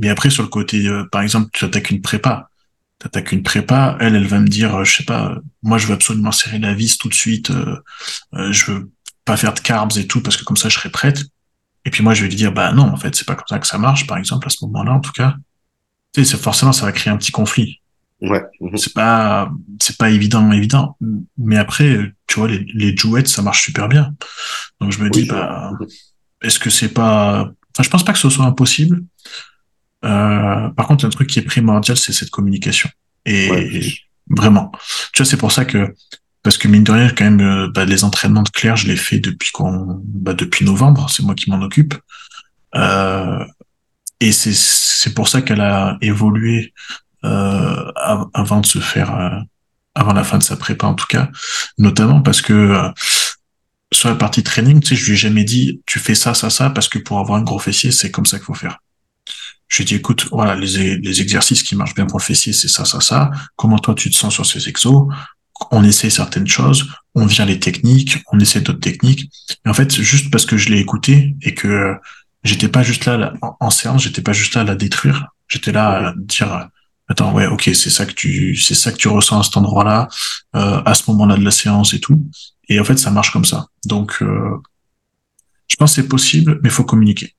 après, 0.09 0.31
sur 0.31 0.41
le 0.41 0.49
côté, 0.49 0.87
euh, 0.87 1.05
par 1.11 1.21
exemple, 1.21 1.49
tu 1.53 1.63
attaques 1.63 1.91
une 1.91 2.01
prépa. 2.01 2.49
Tu 3.13 3.35
une 3.35 3.43
prépa, 3.43 3.97
elle, 3.99 4.15
elle 4.15 4.25
va 4.25 4.39
me 4.39 4.47
dire, 4.47 4.83
je 4.83 4.95
sais 4.97 5.03
pas, 5.03 5.37
moi, 5.61 5.77
je 5.77 5.85
veux 5.85 5.93
absolument 5.93 6.31
serrer 6.31 6.57
la 6.57 6.73
vis 6.73 6.97
tout 6.97 7.07
de 7.07 7.13
suite. 7.13 7.51
Euh, 7.51 7.77
euh 8.33 8.51
je 8.51 8.71
veux 8.71 8.91
pas 9.25 9.37
faire 9.37 9.53
de 9.53 9.59
carbs 9.59 9.95
et 9.97 10.07
tout 10.07 10.21
parce 10.21 10.37
que 10.37 10.43
comme 10.43 10.57
ça, 10.57 10.69
je 10.69 10.75
serai 10.75 10.89
prête. 10.89 11.23
Et 11.85 11.91
puis 11.91 12.03
moi, 12.03 12.15
je 12.15 12.23
vais 12.23 12.29
lui 12.29 12.35
dire, 12.35 12.51
bah 12.51 12.71
non, 12.71 12.83
en 12.83 12.97
fait, 12.97 13.15
c'est 13.15 13.27
pas 13.27 13.35
comme 13.35 13.47
ça 13.47 13.59
que 13.59 13.67
ça 13.67 13.77
marche, 13.77 14.07
par 14.07 14.17
exemple, 14.17 14.47
à 14.47 14.49
ce 14.49 14.65
moment-là, 14.65 14.93
en 14.93 15.01
tout 15.01 15.11
cas. 15.11 15.35
Tu 16.13 16.25
sais, 16.25 16.37
forcément, 16.37 16.71
ça 16.71 16.85
va 16.85 16.91
créer 16.91 17.13
un 17.13 17.17
petit 17.17 17.31
conflit. 17.31 17.81
Ouais. 18.21 18.43
Mhm. 18.61 18.77
C'est 18.77 18.93
pas, 18.93 19.51
c'est 19.81 19.97
pas 19.97 20.09
évident, 20.09 20.51
évident. 20.51 20.97
Mais 21.37 21.57
après, 21.57 21.99
tu 22.27 22.39
vois, 22.39 22.47
les, 22.47 22.65
les 22.73 22.95
jouettes, 22.95 23.27
ça 23.27 23.41
marche 23.41 23.63
super 23.63 23.87
bien. 23.87 24.15
Donc 24.79 24.91
je 24.91 25.03
me 25.03 25.09
dis, 25.09 25.25
bah, 25.25 25.71
est-ce 26.41 26.59
que 26.59 26.69
c'est 26.69 26.93
pas, 26.93 27.51
enfin, 27.73 27.83
je 27.83 27.89
pense 27.89 28.05
pas 28.05 28.13
que 28.13 28.19
ce 28.19 28.29
soit 28.29 28.45
impossible. 28.45 29.03
Euh, 30.03 30.69
par 30.69 30.87
contre, 30.87 31.05
un 31.05 31.09
truc 31.09 31.29
qui 31.29 31.39
est 31.39 31.43
primordial, 31.43 31.97
c'est 31.97 32.13
cette 32.13 32.29
communication. 32.29 32.89
Et 33.25 33.49
vraiment. 34.29 34.71
Tu 35.13 35.21
vois, 35.21 35.29
c'est 35.29 35.37
pour 35.37 35.51
ça 35.51 35.65
que 35.65 35.93
parce 36.43 36.59
que 36.59 36.67
mine 36.67 36.83
de 36.83 36.91
rien, 36.91 37.09
quand 37.09 37.25
même, 37.25 37.41
euh, 37.41 37.71
bah, 37.73 37.85
les 37.85 38.03
entraînements 38.03 38.43
de 38.43 38.49
Claire, 38.49 38.75
je 38.75 38.87
les 38.87 38.95
fais 38.95 39.17
depuis 39.17 39.49
qu'on, 39.51 39.99
bah, 40.05 40.35
depuis 40.35 40.63
novembre. 40.63 41.09
C'est 41.09 41.23
moi 41.23 41.33
qui 41.33 41.49
m'en 41.49 41.59
occupe. 41.59 41.95
Euh, 42.75 43.43
et 44.19 44.31
c'est 44.31 44.53
c'est 44.53 45.13
pour 45.15 45.27
ça 45.27 45.41
qu'elle 45.41 45.61
a 45.61 45.97
évolué 46.01 46.73
euh, 47.25 47.91
avant 48.33 48.59
de 48.61 48.65
se 48.65 48.79
faire, 48.79 49.15
euh, 49.15 49.39
avant 49.95 50.13
la 50.13 50.23
fin 50.23 50.37
de 50.37 50.43
sa 50.43 50.55
prépa 50.55 50.87
en 50.87 50.93
tout 50.93 51.07
cas, 51.07 51.29
notamment 51.77 52.21
parce 52.21 52.41
que 52.41 52.53
euh, 52.53 52.89
sur 53.91 54.09
la 54.09 54.15
partie 54.15 54.43
training, 54.43 54.79
tu 54.79 54.89
sais, 54.89 54.95
je 54.95 55.05
lui 55.05 55.13
ai 55.13 55.17
jamais 55.17 55.43
dit 55.43 55.81
tu 55.85 55.99
fais 55.99 56.15
ça, 56.15 56.33
ça, 56.33 56.49
ça, 56.49 56.69
parce 56.69 56.87
que 56.87 56.99
pour 56.99 57.19
avoir 57.19 57.39
un 57.39 57.43
gros 57.43 57.59
fessier, 57.59 57.91
c'est 57.91 58.11
comme 58.11 58.25
ça 58.25 58.37
qu'il 58.37 58.45
faut 58.45 58.53
faire. 58.53 58.79
Je 59.67 59.77
lui 59.77 59.83
ai 59.83 59.85
dit 59.85 59.95
écoute, 59.95 60.27
voilà, 60.31 60.55
les, 60.55 60.97
les 60.97 61.21
exercices 61.21 61.63
qui 61.63 61.75
marchent 61.75 61.95
bien 61.95 62.05
pour 62.05 62.19
le 62.19 62.23
fessier, 62.23 62.53
c'est 62.53 62.67
ça, 62.67 62.85
ça, 62.85 63.01
ça. 63.01 63.31
Comment 63.55 63.79
toi 63.79 63.95
tu 63.95 64.09
te 64.09 64.15
sens 64.15 64.33
sur 64.33 64.45
ces 64.45 64.69
exos? 64.69 65.07
On 65.71 65.83
essaie 65.83 66.09
certaines 66.09 66.47
choses, 66.47 66.87
on 67.15 67.25
vient 67.25 67.45
les 67.45 67.59
techniques, 67.59 68.17
on 68.31 68.39
essaie 68.39 68.61
d'autres 68.61 68.81
techniques. 68.81 69.31
Mais 69.63 69.71
en 69.71 69.73
fait, 69.73 69.91
juste 69.93 70.29
parce 70.29 70.45
que 70.45 70.57
je 70.57 70.69
l'ai 70.69 70.79
écouté 70.79 71.35
et 71.41 71.53
que 71.53 71.95
j'étais 72.43 72.67
pas 72.67 72.83
juste 72.83 73.05
là, 73.05 73.33
en, 73.59 73.69
séance, 73.69 74.03
j'étais 74.03 74.21
pas 74.21 74.33
juste 74.33 74.55
là 74.55 74.61
à 74.61 74.63
la 74.65 74.75
détruire. 74.75 75.27
J'étais 75.47 75.71
là 75.71 76.09
à 76.09 76.13
dire, 76.17 76.69
attends, 77.07 77.33
ouais, 77.33 77.47
ok, 77.47 77.63
c'est 77.73 77.89
ça 77.89 78.05
que 78.05 78.13
tu, 78.13 78.55
c'est 78.55 78.75
ça 78.75 78.91
que 78.91 78.97
tu 78.97 79.07
ressens 79.07 79.39
à 79.39 79.43
cet 79.43 79.57
endroit-là, 79.57 80.07
euh, 80.55 80.81
à 80.85 80.93
ce 80.93 81.09
moment-là 81.11 81.37
de 81.37 81.43
la 81.43 81.51
séance 81.51 81.93
et 81.93 81.99
tout. 81.99 82.23
Et 82.67 82.79
en 82.79 82.83
fait, 82.83 82.97
ça 82.97 83.11
marche 83.11 83.31
comme 83.31 83.45
ça. 83.45 83.67
Donc, 83.85 84.17
euh, 84.21 84.61
je 85.67 85.75
pense 85.75 85.95
que 85.95 86.01
c'est 86.01 86.07
possible, 86.07 86.59
mais 86.63 86.69
faut 86.69 86.83
communiquer. 86.83 87.35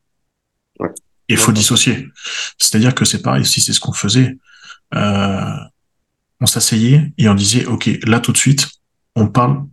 Ouais. 0.78 0.90
Il 1.28 1.36
faut 1.36 1.52
dissocier. 1.52 2.08
C'est-à-dire 2.58 2.94
que 2.94 3.04
c'est 3.04 3.22
pareil, 3.22 3.44
si 3.44 3.60
c'est 3.60 3.72
ce 3.72 3.80
qu'on 3.80 3.92
faisait, 3.92 4.36
euh, 4.94 5.56
on 6.40 6.46
s'asseyait 6.46 7.12
et 7.18 7.28
on 7.28 7.34
disait, 7.34 7.64
OK, 7.66 7.90
là 8.04 8.20
tout 8.20 8.32
de 8.32 8.36
suite, 8.36 8.68
on 9.14 9.26
parle 9.26 9.64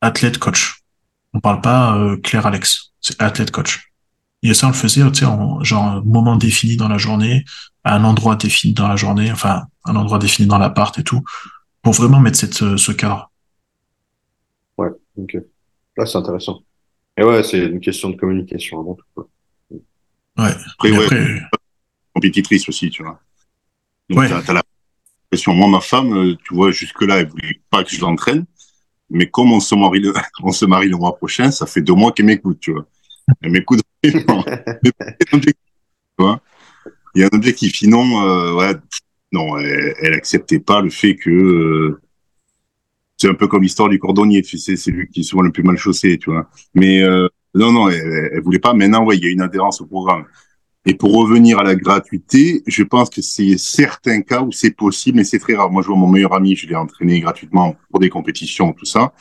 athlète 0.00 0.38
coach. 0.38 0.82
On 1.32 1.40
parle 1.40 1.60
pas 1.60 1.96
euh, 1.96 2.16
Claire 2.16 2.46
Alex, 2.46 2.92
c'est 3.00 3.20
athlète 3.22 3.50
coach. 3.50 3.92
Et 4.42 4.54
ça, 4.54 4.66
on 4.66 4.70
le 4.70 4.76
faisait, 4.76 5.02
tu 5.10 5.20
sais, 5.20 5.24
en 5.24 5.62
genre 5.62 6.04
moment 6.04 6.36
défini 6.36 6.76
dans 6.76 6.88
la 6.88 6.98
journée, 6.98 7.44
à 7.86 7.94
un 7.94 8.02
endroit 8.02 8.34
défini 8.34 8.74
dans 8.74 8.88
la 8.88 8.96
journée, 8.96 9.30
enfin, 9.30 9.62
un 9.84 9.94
endroit 9.94 10.18
défini 10.18 10.48
dans 10.48 10.58
l'appart 10.58 10.98
et 10.98 11.04
tout, 11.04 11.22
pour 11.82 11.92
vraiment 11.92 12.18
mettre 12.18 12.36
cette, 12.36 12.60
euh, 12.62 12.76
ce 12.76 12.90
cadre. 12.90 13.30
Ouais, 14.76 14.88
ok. 15.16 15.36
Là, 15.96 16.04
c'est 16.04 16.18
intéressant. 16.18 16.62
Et 17.16 17.22
ouais, 17.22 17.44
c'est 17.44 17.64
une 17.64 17.78
question 17.78 18.10
de 18.10 18.16
communication 18.16 18.80
avant 18.80 18.96
tout. 18.96 19.28
Ouais. 20.36 20.50
Après, 20.72 20.90
ouais, 20.90 21.40
compétitrice 22.12 22.68
aussi, 22.68 22.90
tu 22.90 23.04
vois. 23.04 23.20
Donc, 24.10 24.18
ouais. 24.18 24.28
t'as, 24.28 24.52
la 24.52 24.62
moi, 25.46 25.68
ma 25.68 25.80
femme, 25.80 26.12
euh, 26.12 26.36
tu 26.44 26.54
vois, 26.54 26.72
jusque-là, 26.72 27.20
elle 27.20 27.28
voulait 27.28 27.60
pas 27.70 27.84
que 27.84 27.90
je 27.90 28.00
l'entraîne. 28.00 28.46
Mais 29.10 29.30
comme 29.30 29.52
on 29.52 29.60
se 29.60 29.76
marie 29.76 30.00
le, 30.00 30.12
on 30.42 30.50
se 30.50 30.64
marie 30.64 30.88
le 30.88 30.96
mois 30.96 31.16
prochain, 31.16 31.52
ça 31.52 31.66
fait 31.66 31.82
deux 31.82 31.94
mois 31.94 32.10
qu'elle 32.10 32.26
m'écoute, 32.26 32.58
tu 32.58 32.72
vois. 32.72 32.84
Elle 33.42 33.52
m'écoute. 33.52 33.80
il 37.16 37.20
y 37.20 37.24
a 37.24 37.28
un 37.32 37.36
objectif. 37.36 37.74
Sinon, 37.76 38.22
euh, 38.22 38.52
ouais, 38.54 38.74
non, 39.32 39.56
elle, 39.58 39.94
elle, 40.00 40.12
acceptait 40.12 40.60
pas 40.60 40.82
le 40.82 40.90
fait 40.90 41.16
que 41.16 41.30
euh, 41.30 42.00
c'est 43.16 43.28
un 43.28 43.34
peu 43.34 43.48
comme 43.48 43.62
l'histoire 43.62 43.88
du 43.88 43.98
cordonnier. 43.98 44.42
Tu 44.42 44.58
sais, 44.58 44.76
c'est 44.76 44.90
lui 44.90 45.08
qui 45.08 45.20
est 45.20 45.22
souvent 45.22 45.42
le 45.42 45.50
plus 45.50 45.62
mal 45.62 45.78
chaussé, 45.78 46.18
tu 46.18 46.30
vois. 46.30 46.48
Mais 46.74 47.02
euh, 47.02 47.26
non, 47.54 47.72
non, 47.72 47.88
elle, 47.88 48.30
elle 48.34 48.42
voulait 48.42 48.58
pas. 48.58 48.74
Maintenant, 48.74 49.04
ouais, 49.04 49.16
il 49.16 49.24
y 49.24 49.26
a 49.28 49.30
une 49.30 49.40
adhérence 49.40 49.80
au 49.80 49.86
programme. 49.86 50.26
Et 50.84 50.94
pour 50.94 51.14
revenir 51.14 51.58
à 51.58 51.64
la 51.64 51.74
gratuité, 51.74 52.62
je 52.66 52.82
pense 52.82 53.08
que 53.08 53.22
c'est 53.22 53.56
certains 53.56 54.20
cas 54.20 54.42
où 54.42 54.52
c'est 54.52 54.70
possible, 54.70 55.16
mais 55.16 55.24
c'est 55.24 55.38
très 55.38 55.54
rare. 55.54 55.70
Moi, 55.70 55.82
je 55.82 55.88
vois 55.88 55.96
mon 55.96 56.08
meilleur 56.08 56.34
ami, 56.34 56.54
je 56.54 56.68
l'ai 56.68 56.76
entraîné 56.76 57.20
gratuitement 57.20 57.76
pour 57.90 57.98
des 57.98 58.10
compétitions, 58.10 58.72
tout 58.74 58.84
ça. 58.84 59.12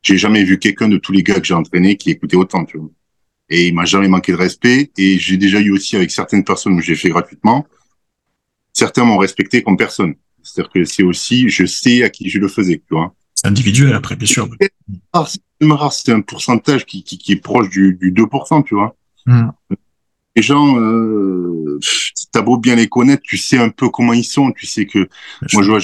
J'ai 0.00 0.16
jamais 0.16 0.44
vu 0.44 0.58
quelqu'un 0.58 0.88
de 0.88 0.96
tous 0.96 1.12
les 1.12 1.22
gars 1.22 1.38
que 1.38 1.46
j'ai 1.46 1.54
entraîné 1.54 1.96
qui 1.96 2.10
écoutait 2.10 2.36
autant, 2.36 2.64
tu 2.64 2.78
vois. 2.78 2.88
Et 3.50 3.68
il 3.68 3.74
m'a 3.74 3.84
jamais 3.84 4.08
manqué 4.08 4.32
de 4.32 4.36
respect. 4.36 4.90
Et 4.96 5.18
j'ai 5.18 5.36
déjà 5.36 5.60
eu 5.60 5.70
aussi 5.70 5.96
avec 5.96 6.10
certaines 6.10 6.44
personnes 6.44 6.74
où 6.74 6.80
j'ai 6.80 6.94
fait 6.94 7.08
gratuitement. 7.08 7.66
Certains 8.72 9.04
m'ont 9.04 9.18
respecté 9.18 9.62
comme 9.62 9.76
personne. 9.76 10.14
C'est-à-dire 10.42 10.70
que 10.72 10.84
c'est 10.84 11.02
aussi, 11.02 11.48
je 11.48 11.66
sais 11.66 12.02
à 12.02 12.10
qui 12.10 12.28
je 12.28 12.38
le 12.38 12.48
faisais, 12.48 12.76
tu 12.76 12.94
vois. 12.94 13.14
C'est 13.34 13.46
individuel 13.46 13.92
après, 13.94 14.16
bien 14.16 14.26
sûr. 14.26 14.48
C'est 14.60 14.72
rare, 15.62 15.92
c'est 15.92 16.12
un 16.12 16.20
pourcentage 16.20 16.86
qui, 16.86 17.02
qui, 17.02 17.18
qui, 17.18 17.32
est 17.32 17.36
proche 17.36 17.68
du, 17.68 17.94
du 18.00 18.12
2%, 18.12 18.64
tu 18.64 18.74
vois. 18.74 18.96
Mm. 19.26 19.50
Les 20.36 20.42
gens, 20.42 20.78
euh, 20.80 21.78
t'as 22.32 22.42
beau 22.42 22.58
bien 22.58 22.76
les 22.76 22.88
connaître, 22.88 23.22
tu 23.22 23.36
sais 23.36 23.58
un 23.58 23.70
peu 23.70 23.88
comment 23.88 24.12
ils 24.12 24.24
sont, 24.24 24.52
tu 24.52 24.66
sais 24.66 24.86
que, 24.86 25.08
moi, 25.52 25.62
je 25.62 25.70
vois, 25.70 25.80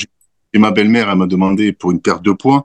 et 0.52 0.58
ma 0.58 0.70
belle-mère, 0.70 1.10
elle 1.10 1.18
m'a 1.18 1.26
demandé 1.26 1.72
pour 1.72 1.90
une 1.90 2.00
perte 2.00 2.24
de 2.24 2.32
poids, 2.32 2.64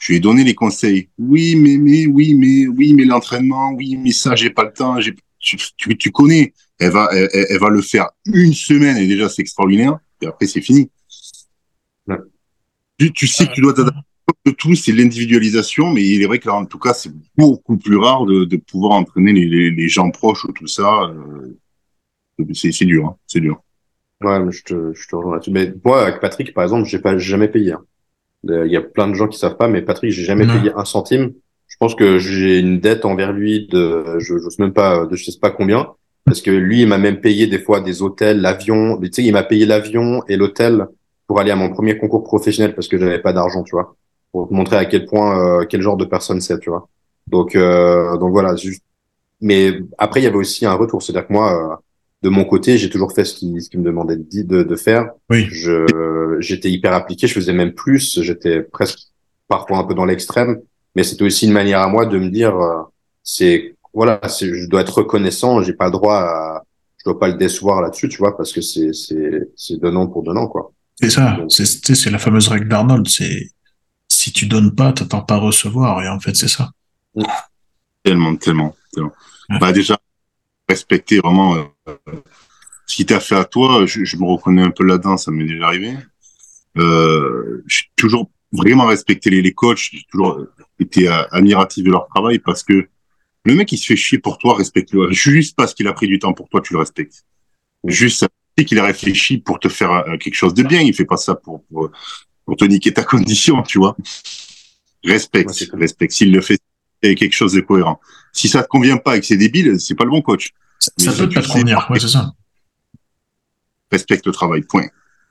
je 0.00 0.08
lui 0.08 0.16
ai 0.16 0.20
donné 0.20 0.42
les 0.44 0.54
conseils. 0.54 1.10
Oui, 1.18 1.54
mais, 1.54 1.76
mais, 1.76 2.06
oui, 2.06 2.34
mais, 2.34 2.66
oui, 2.66 2.94
mais 2.94 3.04
l'entraînement, 3.04 3.72
oui, 3.72 3.96
mais 3.98 4.12
ça, 4.12 4.34
j'ai 4.34 4.50
pas 4.50 4.64
le 4.64 4.72
temps, 4.72 4.98
j'ai, 4.98 5.14
tu, 5.38 5.56
tu, 5.76 5.96
tu, 5.96 6.10
connais. 6.10 6.54
Elle 6.78 6.90
va, 6.90 7.10
elle, 7.12 7.28
elle, 7.32 7.58
va 7.58 7.68
le 7.68 7.82
faire 7.82 8.08
une 8.24 8.54
semaine 8.54 8.96
et 8.96 9.06
déjà 9.06 9.28
c'est 9.28 9.42
extraordinaire. 9.42 9.98
Et 10.22 10.26
après 10.26 10.46
c'est 10.46 10.62
fini. 10.62 10.90
Ouais. 12.06 12.16
Tu, 12.98 13.12
tu, 13.12 13.26
sais 13.26 13.46
que 13.46 13.52
tu 13.52 13.60
dois 13.60 13.74
t'adapter. 13.74 14.00
Tout 14.56 14.74
c'est 14.74 14.92
l'individualisation, 14.92 15.92
mais 15.92 16.02
il 16.06 16.22
est 16.22 16.26
vrai 16.26 16.38
que 16.38 16.48
là, 16.48 16.54
en 16.54 16.64
tout 16.64 16.78
cas 16.78 16.94
c'est 16.94 17.12
beaucoup 17.36 17.76
plus 17.76 17.96
rare 17.96 18.24
de, 18.24 18.44
de 18.44 18.56
pouvoir 18.56 18.92
entraîner 18.92 19.32
les, 19.32 19.46
les, 19.46 19.70
les, 19.70 19.88
gens 19.88 20.10
proches 20.10 20.44
ou 20.44 20.52
tout 20.52 20.66
ça. 20.66 21.10
Euh, 21.10 21.58
c'est 22.54 22.84
dur, 22.86 23.06
hein, 23.06 23.16
c'est 23.26 23.40
dur. 23.40 23.62
Ouais, 24.22 24.38
mais 24.40 24.52
je 24.52 24.62
te, 24.62 24.94
je 24.94 25.08
te 25.08 25.16
rejoins 25.16 25.34
là-dessus. 25.34 25.50
Mais 25.50 25.74
moi, 25.84 26.06
avec 26.06 26.20
Patrick, 26.20 26.54
par 26.54 26.64
exemple, 26.64 26.88
j'ai 26.88 27.00
pas 27.00 27.18
jamais 27.18 27.48
payé. 27.48 27.72
Hein. 27.72 27.84
Il 28.44 28.70
y 28.70 28.76
a 28.76 28.80
plein 28.80 29.08
de 29.08 29.14
gens 29.14 29.28
qui 29.28 29.38
savent 29.38 29.56
pas, 29.56 29.68
mais 29.68 29.82
Patrick, 29.82 30.12
j'ai 30.12 30.24
jamais 30.24 30.46
payé 30.46 30.72
un 30.74 30.84
centime. 30.84 31.32
Je 31.66 31.76
pense 31.78 31.94
que 31.94 32.18
j'ai 32.18 32.58
une 32.58 32.80
dette 32.80 33.04
envers 33.04 33.32
lui 33.32 33.68
de, 33.68 34.18
je, 34.18 34.38
je 34.38 34.48
sais 34.48 34.62
même 34.62 34.72
pas, 34.72 35.06
de 35.06 35.14
je 35.14 35.30
sais 35.30 35.38
pas 35.40 35.50
combien, 35.50 35.88
parce 36.24 36.42
que 36.42 36.50
lui, 36.50 36.82
il 36.82 36.88
m'a 36.88 36.98
même 36.98 37.20
payé 37.20 37.46
des 37.46 37.58
fois 37.58 37.80
des 37.80 38.02
hôtels, 38.02 38.40
l'avion. 38.40 38.98
Tu 39.00 39.10
sais, 39.12 39.24
il 39.24 39.32
m'a 39.32 39.42
payé 39.42 39.66
l'avion 39.66 40.22
et 40.28 40.36
l'hôtel 40.36 40.86
pour 41.26 41.38
aller 41.40 41.50
à 41.50 41.56
mon 41.56 41.70
premier 41.70 41.98
concours 41.98 42.24
professionnel 42.24 42.74
parce 42.74 42.88
que 42.88 42.98
j'avais 42.98 43.20
pas 43.20 43.32
d'argent, 43.32 43.62
tu 43.62 43.72
vois, 43.72 43.94
pour 44.32 44.48
te 44.48 44.54
montrer 44.54 44.76
à 44.76 44.84
quel 44.84 45.06
point, 45.06 45.60
euh, 45.60 45.66
quel 45.68 45.82
genre 45.82 45.96
de 45.96 46.04
personne 46.04 46.40
c'est, 46.40 46.58
tu 46.58 46.70
vois. 46.70 46.88
Donc, 47.26 47.54
euh, 47.54 48.16
donc 48.16 48.32
voilà. 48.32 48.56
Juste... 48.56 48.82
Mais 49.40 49.80
après, 49.98 50.20
il 50.20 50.24
y 50.24 50.26
avait 50.26 50.36
aussi 50.36 50.66
un 50.66 50.74
retour, 50.74 51.02
c'est-à-dire 51.02 51.28
que 51.28 51.32
moi. 51.32 51.80
De 52.22 52.28
mon 52.28 52.44
côté, 52.44 52.76
j'ai 52.76 52.90
toujours 52.90 53.12
fait 53.12 53.24
ce 53.24 53.34
qui 53.34 53.50
me 53.50 53.82
demandait 53.82 54.16
de, 54.16 54.42
de, 54.42 54.62
de 54.62 54.76
faire. 54.76 55.10
Oui. 55.30 55.48
Je, 55.50 56.36
j'étais 56.40 56.70
hyper 56.70 56.92
appliqué, 56.92 57.26
je 57.26 57.34
faisais 57.34 57.52
même 57.52 57.72
plus, 57.72 58.20
j'étais 58.22 58.62
presque 58.62 58.98
parfois 59.48 59.78
un 59.78 59.84
peu 59.84 59.94
dans 59.94 60.04
l'extrême, 60.04 60.60
mais 60.94 61.02
c'était 61.02 61.24
aussi 61.24 61.46
une 61.46 61.52
manière 61.52 61.80
à 61.80 61.88
moi 61.88 62.06
de 62.06 62.18
me 62.18 62.28
dire, 62.28 62.56
euh, 62.56 62.82
c'est 63.22 63.74
voilà, 63.92 64.20
c'est, 64.28 64.46
je 64.46 64.68
dois 64.68 64.82
être 64.82 64.98
reconnaissant, 64.98 65.62
j'ai 65.62 65.72
pas 65.72 65.86
le 65.86 65.92
droit 65.92 66.16
à, 66.16 66.62
je 66.98 67.04
dois 67.04 67.18
pas 67.18 67.28
le 67.28 67.34
décevoir 67.34 67.80
là-dessus, 67.82 68.08
tu 68.08 68.18
vois, 68.18 68.36
parce 68.36 68.52
que 68.52 68.60
c'est 68.60 68.92
c'est 68.92 69.48
c'est 69.56 69.80
donnant 69.80 70.06
pour 70.06 70.22
donnant 70.22 70.46
quoi. 70.46 70.72
C'est 71.00 71.10
ça, 71.10 71.38
c'est 71.48 71.64
c'est 71.66 72.10
la 72.10 72.18
fameuse 72.18 72.48
règle 72.48 72.68
d'Arnold, 72.68 73.08
c'est 73.08 73.48
si 74.08 74.32
tu 74.32 74.46
donnes 74.46 74.74
pas, 74.74 74.92
t'attends 74.92 75.22
pas 75.22 75.34
à 75.34 75.38
recevoir, 75.38 76.02
et 76.02 76.08
en 76.08 76.20
fait 76.20 76.36
c'est 76.36 76.48
ça. 76.48 76.70
Tellement, 78.02 78.36
tellement, 78.36 78.76
tellement. 78.92 79.12
Bah 79.60 79.72
déjà, 79.72 79.98
respecter 80.70 81.18
vraiment 81.18 81.56
euh, 81.56 81.94
ce 82.86 82.96
qui 82.96 83.06
t'a 83.06 83.20
fait 83.20 83.36
à 83.36 83.44
toi. 83.44 83.86
Je, 83.86 84.04
je, 84.04 84.16
me 84.16 84.24
reconnais 84.24 84.62
un 84.62 84.70
peu 84.70 84.84
là-dedans, 84.84 85.16
ça 85.16 85.30
m'est 85.30 85.44
déjà 85.44 85.66
arrivé. 85.66 85.94
Euh, 86.78 87.62
j'ai 87.66 87.86
toujours 87.96 88.30
vraiment 88.52 88.86
respecté 88.86 89.30
les, 89.30 89.42
les 89.42 89.52
coachs, 89.52 89.90
j'ai 89.92 90.04
toujours 90.10 90.46
été 90.78 91.08
euh, 91.08 91.22
admiratif 91.32 91.84
de 91.84 91.90
leur 91.90 92.06
travail 92.08 92.38
parce 92.38 92.62
que 92.62 92.88
le 93.44 93.54
mec, 93.54 93.72
il 93.72 93.78
se 93.78 93.86
fait 93.86 93.96
chier 93.96 94.18
pour 94.18 94.38
toi, 94.38 94.54
respecte-le. 94.54 95.10
Juste 95.12 95.56
parce 95.56 95.72
qu'il 95.74 95.88
a 95.88 95.92
pris 95.92 96.06
du 96.06 96.18
temps 96.18 96.34
pour 96.34 96.48
toi, 96.48 96.60
tu 96.60 96.74
le 96.74 96.78
respectes. 96.78 97.24
Juste 97.84 98.26
qu'il 98.66 98.78
a 98.78 98.84
réfléchi 98.84 99.38
pour 99.38 99.58
te 99.58 99.70
faire 99.70 100.04
quelque 100.20 100.34
chose 100.34 100.52
de 100.52 100.62
bien. 100.62 100.82
Il 100.82 100.92
fait 100.92 101.06
pas 101.06 101.16
ça 101.16 101.34
pour, 101.34 101.64
pour, 101.64 101.90
pour 102.44 102.56
te 102.56 102.66
niquer 102.66 102.92
ta 102.92 103.02
condition, 103.12 103.62
tu 103.62 103.78
vois. 103.78 103.96
Respecte, 105.02 105.48
ouais, 105.48 105.78
respecte. 105.80 106.12
S'il 106.12 106.30
le 106.32 106.42
fait, 106.42 106.60
c'est 107.02 107.14
quelque 107.14 107.32
chose 107.34 107.54
de 107.54 107.60
cohérent. 107.60 108.00
Si 108.32 108.48
ça 108.48 108.62
te 108.62 108.68
convient 108.68 108.96
pas 108.96 109.16
et 109.16 109.20
que 109.20 109.26
c'est 109.26 109.36
débile, 109.36 109.80
c'est 109.80 109.94
pas 109.94 110.04
le 110.04 110.10
bon 110.10 110.22
coach. 110.22 110.50
Ça, 110.80 111.12
peut 111.12 111.28
te 111.28 111.46
convenir, 111.46 111.86
ouais, 111.90 112.00
c'est 112.00 112.08
ça. 112.08 112.32
Respecte 113.92 114.26
le 114.26 114.32
travail, 114.32 114.62
point. 114.62 114.86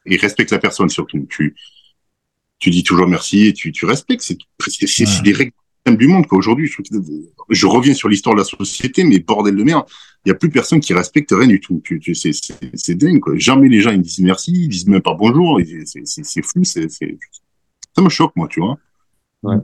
Et 0.06 0.16
respecte 0.18 0.52
la 0.52 0.60
personne 0.60 0.90
surtout. 0.90 1.26
Tu, 1.30 1.56
tu 2.60 2.70
dis 2.70 2.84
toujours 2.84 3.08
merci 3.08 3.48
et 3.48 3.54
tu, 3.54 3.72
tu 3.72 3.86
respectes. 3.86 4.22
C'est, 4.22 4.38
ouais. 4.38 5.22
des 5.24 5.34
règles 5.34 5.54
du 5.98 6.08
monde, 6.08 6.28
quoi. 6.28 6.38
Aujourd'hui, 6.38 6.68
je, 6.68 6.82
je, 7.50 7.66
reviens 7.66 7.94
sur 7.94 8.10
l'histoire 8.10 8.36
de 8.36 8.42
la 8.42 8.46
société, 8.46 9.04
mais 9.04 9.20
bordel 9.20 9.56
de 9.56 9.64
merde, 9.64 9.86
il 10.26 10.30
y 10.30 10.32
a 10.32 10.36
plus 10.36 10.50
personne 10.50 10.80
qui 10.80 10.94
respecte 10.94 11.32
rien 11.32 11.48
du 11.48 11.60
tout. 11.60 11.82
Tu, 11.84 12.00
tu, 12.00 12.14
c'est, 12.16 12.96
dingue, 12.96 13.20
quoi. 13.20 13.36
Jamais 13.38 13.70
les 13.70 13.82
gens, 13.82 13.92
ils 13.92 14.02
disent 14.02 14.20
merci, 14.20 14.52
ils 14.52 14.70
disent 14.70 14.88
même 14.88 15.02
pas 15.02 15.14
bonjour. 15.14 15.60
C'est, 15.96 16.42
fou, 16.44 16.64
c'est, 16.64 16.90
c'est, 16.90 17.18
ça 17.96 18.02
me 18.02 18.10
choque, 18.10 18.36
moi, 18.36 18.48
tu 18.48 18.60
vois. 18.60 18.78
Ouais. 19.44 19.58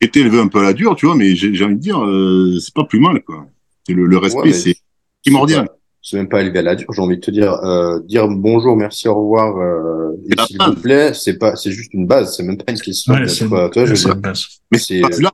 Été 0.00 0.20
élevé 0.20 0.38
un 0.38 0.48
peu 0.48 0.58
à 0.58 0.62
la 0.62 0.72
dure, 0.72 0.94
tu 0.96 1.06
vois, 1.06 1.16
mais 1.16 1.34
j'ai, 1.34 1.54
j'ai 1.54 1.64
envie 1.64 1.76
de 1.76 1.80
dire, 1.80 2.04
euh, 2.04 2.58
c'est 2.60 2.74
pas 2.74 2.84
plus 2.84 3.00
mal, 3.00 3.22
quoi. 3.22 3.48
C'est 3.86 3.92
le, 3.92 4.06
le 4.06 4.18
respect, 4.18 4.40
ouais, 4.40 4.52
c'est 4.52 4.76
primordial. 5.24 5.68
C'est 6.00 6.16
même 6.18 6.28
pas 6.28 6.42
élevé 6.42 6.58
à 6.58 6.62
la 6.62 6.74
dure, 6.74 6.92
j'ai 6.92 7.00
envie 7.00 7.16
de 7.16 7.20
te 7.22 7.30
dire, 7.30 7.52
euh, 7.64 7.98
dire 8.00 8.28
bonjour, 8.28 8.76
merci, 8.76 9.08
au 9.08 9.14
revoir, 9.14 9.56
euh, 9.56 10.12
s'il 10.46 10.58
vous 10.62 10.74
plaît, 10.74 11.14
c'est 11.14 11.38
pas, 11.38 11.56
c'est 11.56 11.72
juste 11.72 11.94
une 11.94 12.06
base, 12.06 12.36
c'est 12.36 12.42
même 12.42 12.58
pas 12.58 12.72
une 12.72 12.78
question. 12.78 13.14
Ouais, 13.14 13.26
c'est 13.26 13.48
toi, 13.48 13.70
je 13.74 13.94
veux 13.94 13.94
dire. 13.94 14.32
Mais 14.70 14.78
c'est 14.78 15.00
là, 15.00 15.32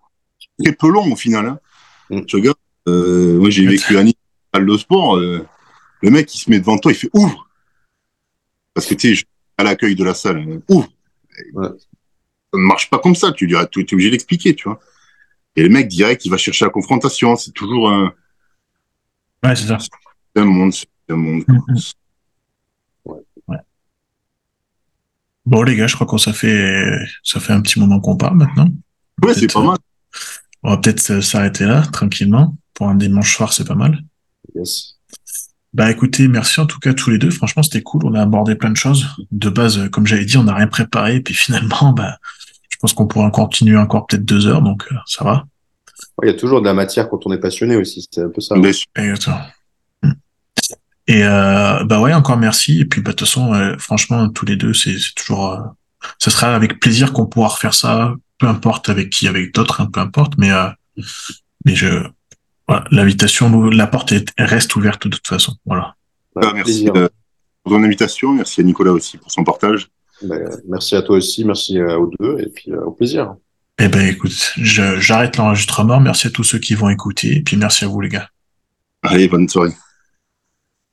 c'est 0.65 0.79
peu 0.79 0.89
long 0.89 1.13
au 1.13 1.17
final. 1.17 1.47
Hein. 1.47 1.59
Mm. 2.11 2.21
Je 2.27 2.37
regarde, 2.37 2.57
euh, 2.89 3.39
moi 3.39 3.51
j'ai 3.51 3.67
vécu 3.67 3.97
à 3.97 4.05
Nice, 4.05 4.15
salle 4.55 4.67
de 4.67 4.77
sport, 4.77 5.17
euh, 5.17 5.45
le 6.03 6.11
mec 6.11 6.33
il 6.33 6.39
se 6.39 6.49
met 6.49 6.61
devant 6.61 6.79
toi, 6.79 6.93
il 6.93 6.97
fait 6.97 7.11
ouvre, 7.15 7.49
parce 8.73 8.87
que 8.87 8.95
tu 8.95 9.17
sais, 9.17 9.25
à 9.59 9.65
l'accueil 9.65 9.97
de 9.97 10.05
la 10.05 10.15
salle, 10.15 10.39
hein, 10.39 10.61
ouvre. 10.69 10.89
Ouais. 11.55 11.69
Ça 12.53 12.59
ne 12.59 12.63
marche 12.65 12.91
pas 12.91 12.99
comme 12.99 13.17
ça, 13.17 13.33
tu 13.33 13.49
dirais, 13.49 13.67
tu 13.71 13.81
es 13.81 13.93
obligé 13.93 14.11
d'expliquer, 14.11 14.55
tu 14.55 14.69
vois. 14.69 14.79
Et 15.57 15.63
le 15.65 15.69
mec 15.69 15.89
direct, 15.89 16.25
il 16.25 16.31
va 16.31 16.37
chercher 16.37 16.65
la 16.65 16.71
confrontation, 16.71 17.35
c'est 17.35 17.53
toujours 17.53 17.91
un. 17.91 18.13
Ouais, 19.45 19.57
c'est 19.57 19.67
ça. 19.67 19.79
C'est 19.79 20.43
un 20.43 20.45
monde, 20.45 20.73
c'est 20.73 20.87
un 21.09 21.17
monde. 21.17 21.45
Mm 21.49 21.59
-hmm. 21.59 21.95
ouais. 23.49 23.59
Bon, 25.47 25.63
les 25.63 25.77
gars, 25.77 25.87
je 25.87 25.95
crois 25.95 26.07
qu'on 26.07 26.19
ça 26.19 26.33
fait, 26.33 26.99
ça 27.23 27.41
fait 27.41 27.53
un 27.53 27.61
petit 27.61 27.79
moment 27.81 28.01
qu'on 28.01 28.17
parle 28.17 28.37
maintenant. 28.37 28.69
Ouais, 29.23 29.35
c'est 29.35 29.53
pas 29.53 29.63
mal. 29.63 29.79
On 30.63 30.71
va 30.71 30.77
peut-être 30.77 31.21
s'arrêter 31.21 31.65
là, 31.65 31.83
tranquillement. 31.83 32.57
Pour 32.75 32.89
un 32.89 32.95
dimanche 32.95 33.35
soir, 33.37 33.53
c'est 33.53 33.67
pas 33.67 33.75
mal. 33.75 34.03
Yes. 34.55 34.97
Bah 35.73 35.91
écoutez, 35.91 36.27
merci 36.27 36.61
en 36.61 36.67
tout 36.67 36.81
cas 36.81 36.93
tous 36.93 37.11
les 37.11 37.19
deux. 37.19 37.31
Franchement, 37.31 37.63
c'était 37.63 37.83
cool. 37.83 38.05
On 38.05 38.15
a 38.15 38.23
abordé 38.23 38.57
plein 38.57 38.71
de 38.71 38.77
choses. 38.77 39.07
De 39.31 39.49
base, 39.51 39.89
comme 39.91 40.07
j'avais 40.07 40.25
dit, 40.25 40.37
on 40.37 40.45
n'a 40.45 40.55
rien 40.55 40.67
préparé. 40.67 41.17
Et 41.17 41.21
puis 41.21 41.35
finalement, 41.35 41.93
bah, 41.97 42.19
je 42.69 42.77
pense 42.79 42.93
qu'on 42.93 43.07
pourra 43.07 43.31
continuer 43.31 43.77
encore 43.77 44.07
peut-être 44.07 44.25
deux 44.25 44.47
heures. 44.47 44.63
Donc, 44.63 44.87
euh, 44.91 44.97
ça 45.07 45.25
va. 45.25 45.47
Il 46.23 46.27
y 46.27 46.31
a 46.31 46.35
toujours 46.35 46.61
de 46.61 46.67
la 46.67 46.75
matière 46.75 47.09
quand 47.09 47.27
on 47.27 47.33
est 47.33 47.39
passionné 47.39 47.77
aussi. 47.77 48.07
C'est 48.11 48.23
un 48.23 48.29
peu 48.29 48.41
ça. 48.41 48.57
Exactement. 48.97 49.41
Et 51.07 51.25
euh, 51.25 51.83
bah 51.85 52.01
ouais, 52.01 52.15
encore 52.15 52.37
merci. 52.37 52.81
Et 52.81 52.85
puis 52.85 53.01
bah 53.01 53.11
de 53.11 53.17
toute 53.17 53.27
façon, 53.27 53.53
euh, 53.53 53.77
franchement, 53.79 54.29
tous 54.29 54.47
les 54.47 54.55
deux, 54.55 54.73
c'est 54.73 54.95
toujours, 55.17 55.51
euh, 55.51 55.59
ce 56.19 56.31
sera 56.31 56.55
avec 56.55 56.79
plaisir 56.79 57.13
qu'on 57.13 57.27
pourra 57.27 57.49
refaire 57.49 57.75
ça, 57.75 58.15
peu 58.39 58.47
importe 58.47 58.89
avec 58.89 59.11
qui, 59.11 59.27
avec 59.27 59.53
d'autres, 59.53 59.81
hein, 59.81 59.89
peu 59.93 59.99
importe. 59.99 60.35
Mais 60.39 60.53
euh, 60.53 60.69
mais 61.65 61.75
je, 61.75 61.89
voilà, 62.69 62.85
l'invitation, 62.93 63.67
la 63.71 63.89
porte 63.89 64.13
est, 64.13 64.33
reste 64.39 64.77
ouverte 64.77 65.09
de 65.09 65.17
toute 65.17 65.27
façon. 65.27 65.57
Voilà. 65.67 65.97
Bah, 66.37 66.53
merci 66.55 66.89
euh, 66.95 67.09
pour 67.65 67.73
ton 67.73 67.83
invitation. 67.83 68.33
Merci 68.33 68.61
à 68.61 68.65
Nicolas 68.65 68.93
aussi 68.93 69.19
pour 69.19 69.33
son 69.33 69.43
partage. 69.43 69.89
Bah, 70.23 70.37
merci 70.69 70.95
à 70.95 71.03
toi 71.03 71.17
aussi. 71.17 71.45
Merci 71.45 71.83
aux 71.83 72.09
deux. 72.21 72.39
Et 72.39 72.51
puis 72.51 72.73
au 72.73 72.93
plaisir. 72.93 73.35
Eh 73.83 73.89
ben 73.89 74.07
écoute, 74.07 74.53
j'arrête 74.59 75.39
l'enregistrement. 75.39 76.01
Merci 76.01 76.27
à 76.27 76.31
tous 76.31 76.45
ceux 76.45 76.59
qui 76.59 76.75
vont 76.75 76.91
écouter. 76.91 77.39
Et 77.39 77.41
puis 77.41 77.57
merci 77.57 77.87
à 77.87 77.89
vous 77.89 78.01
les 78.03 78.11
gars. 78.11 78.29
Allez, 79.03 79.27
bonne 79.27 79.49
soirée. 79.49 79.73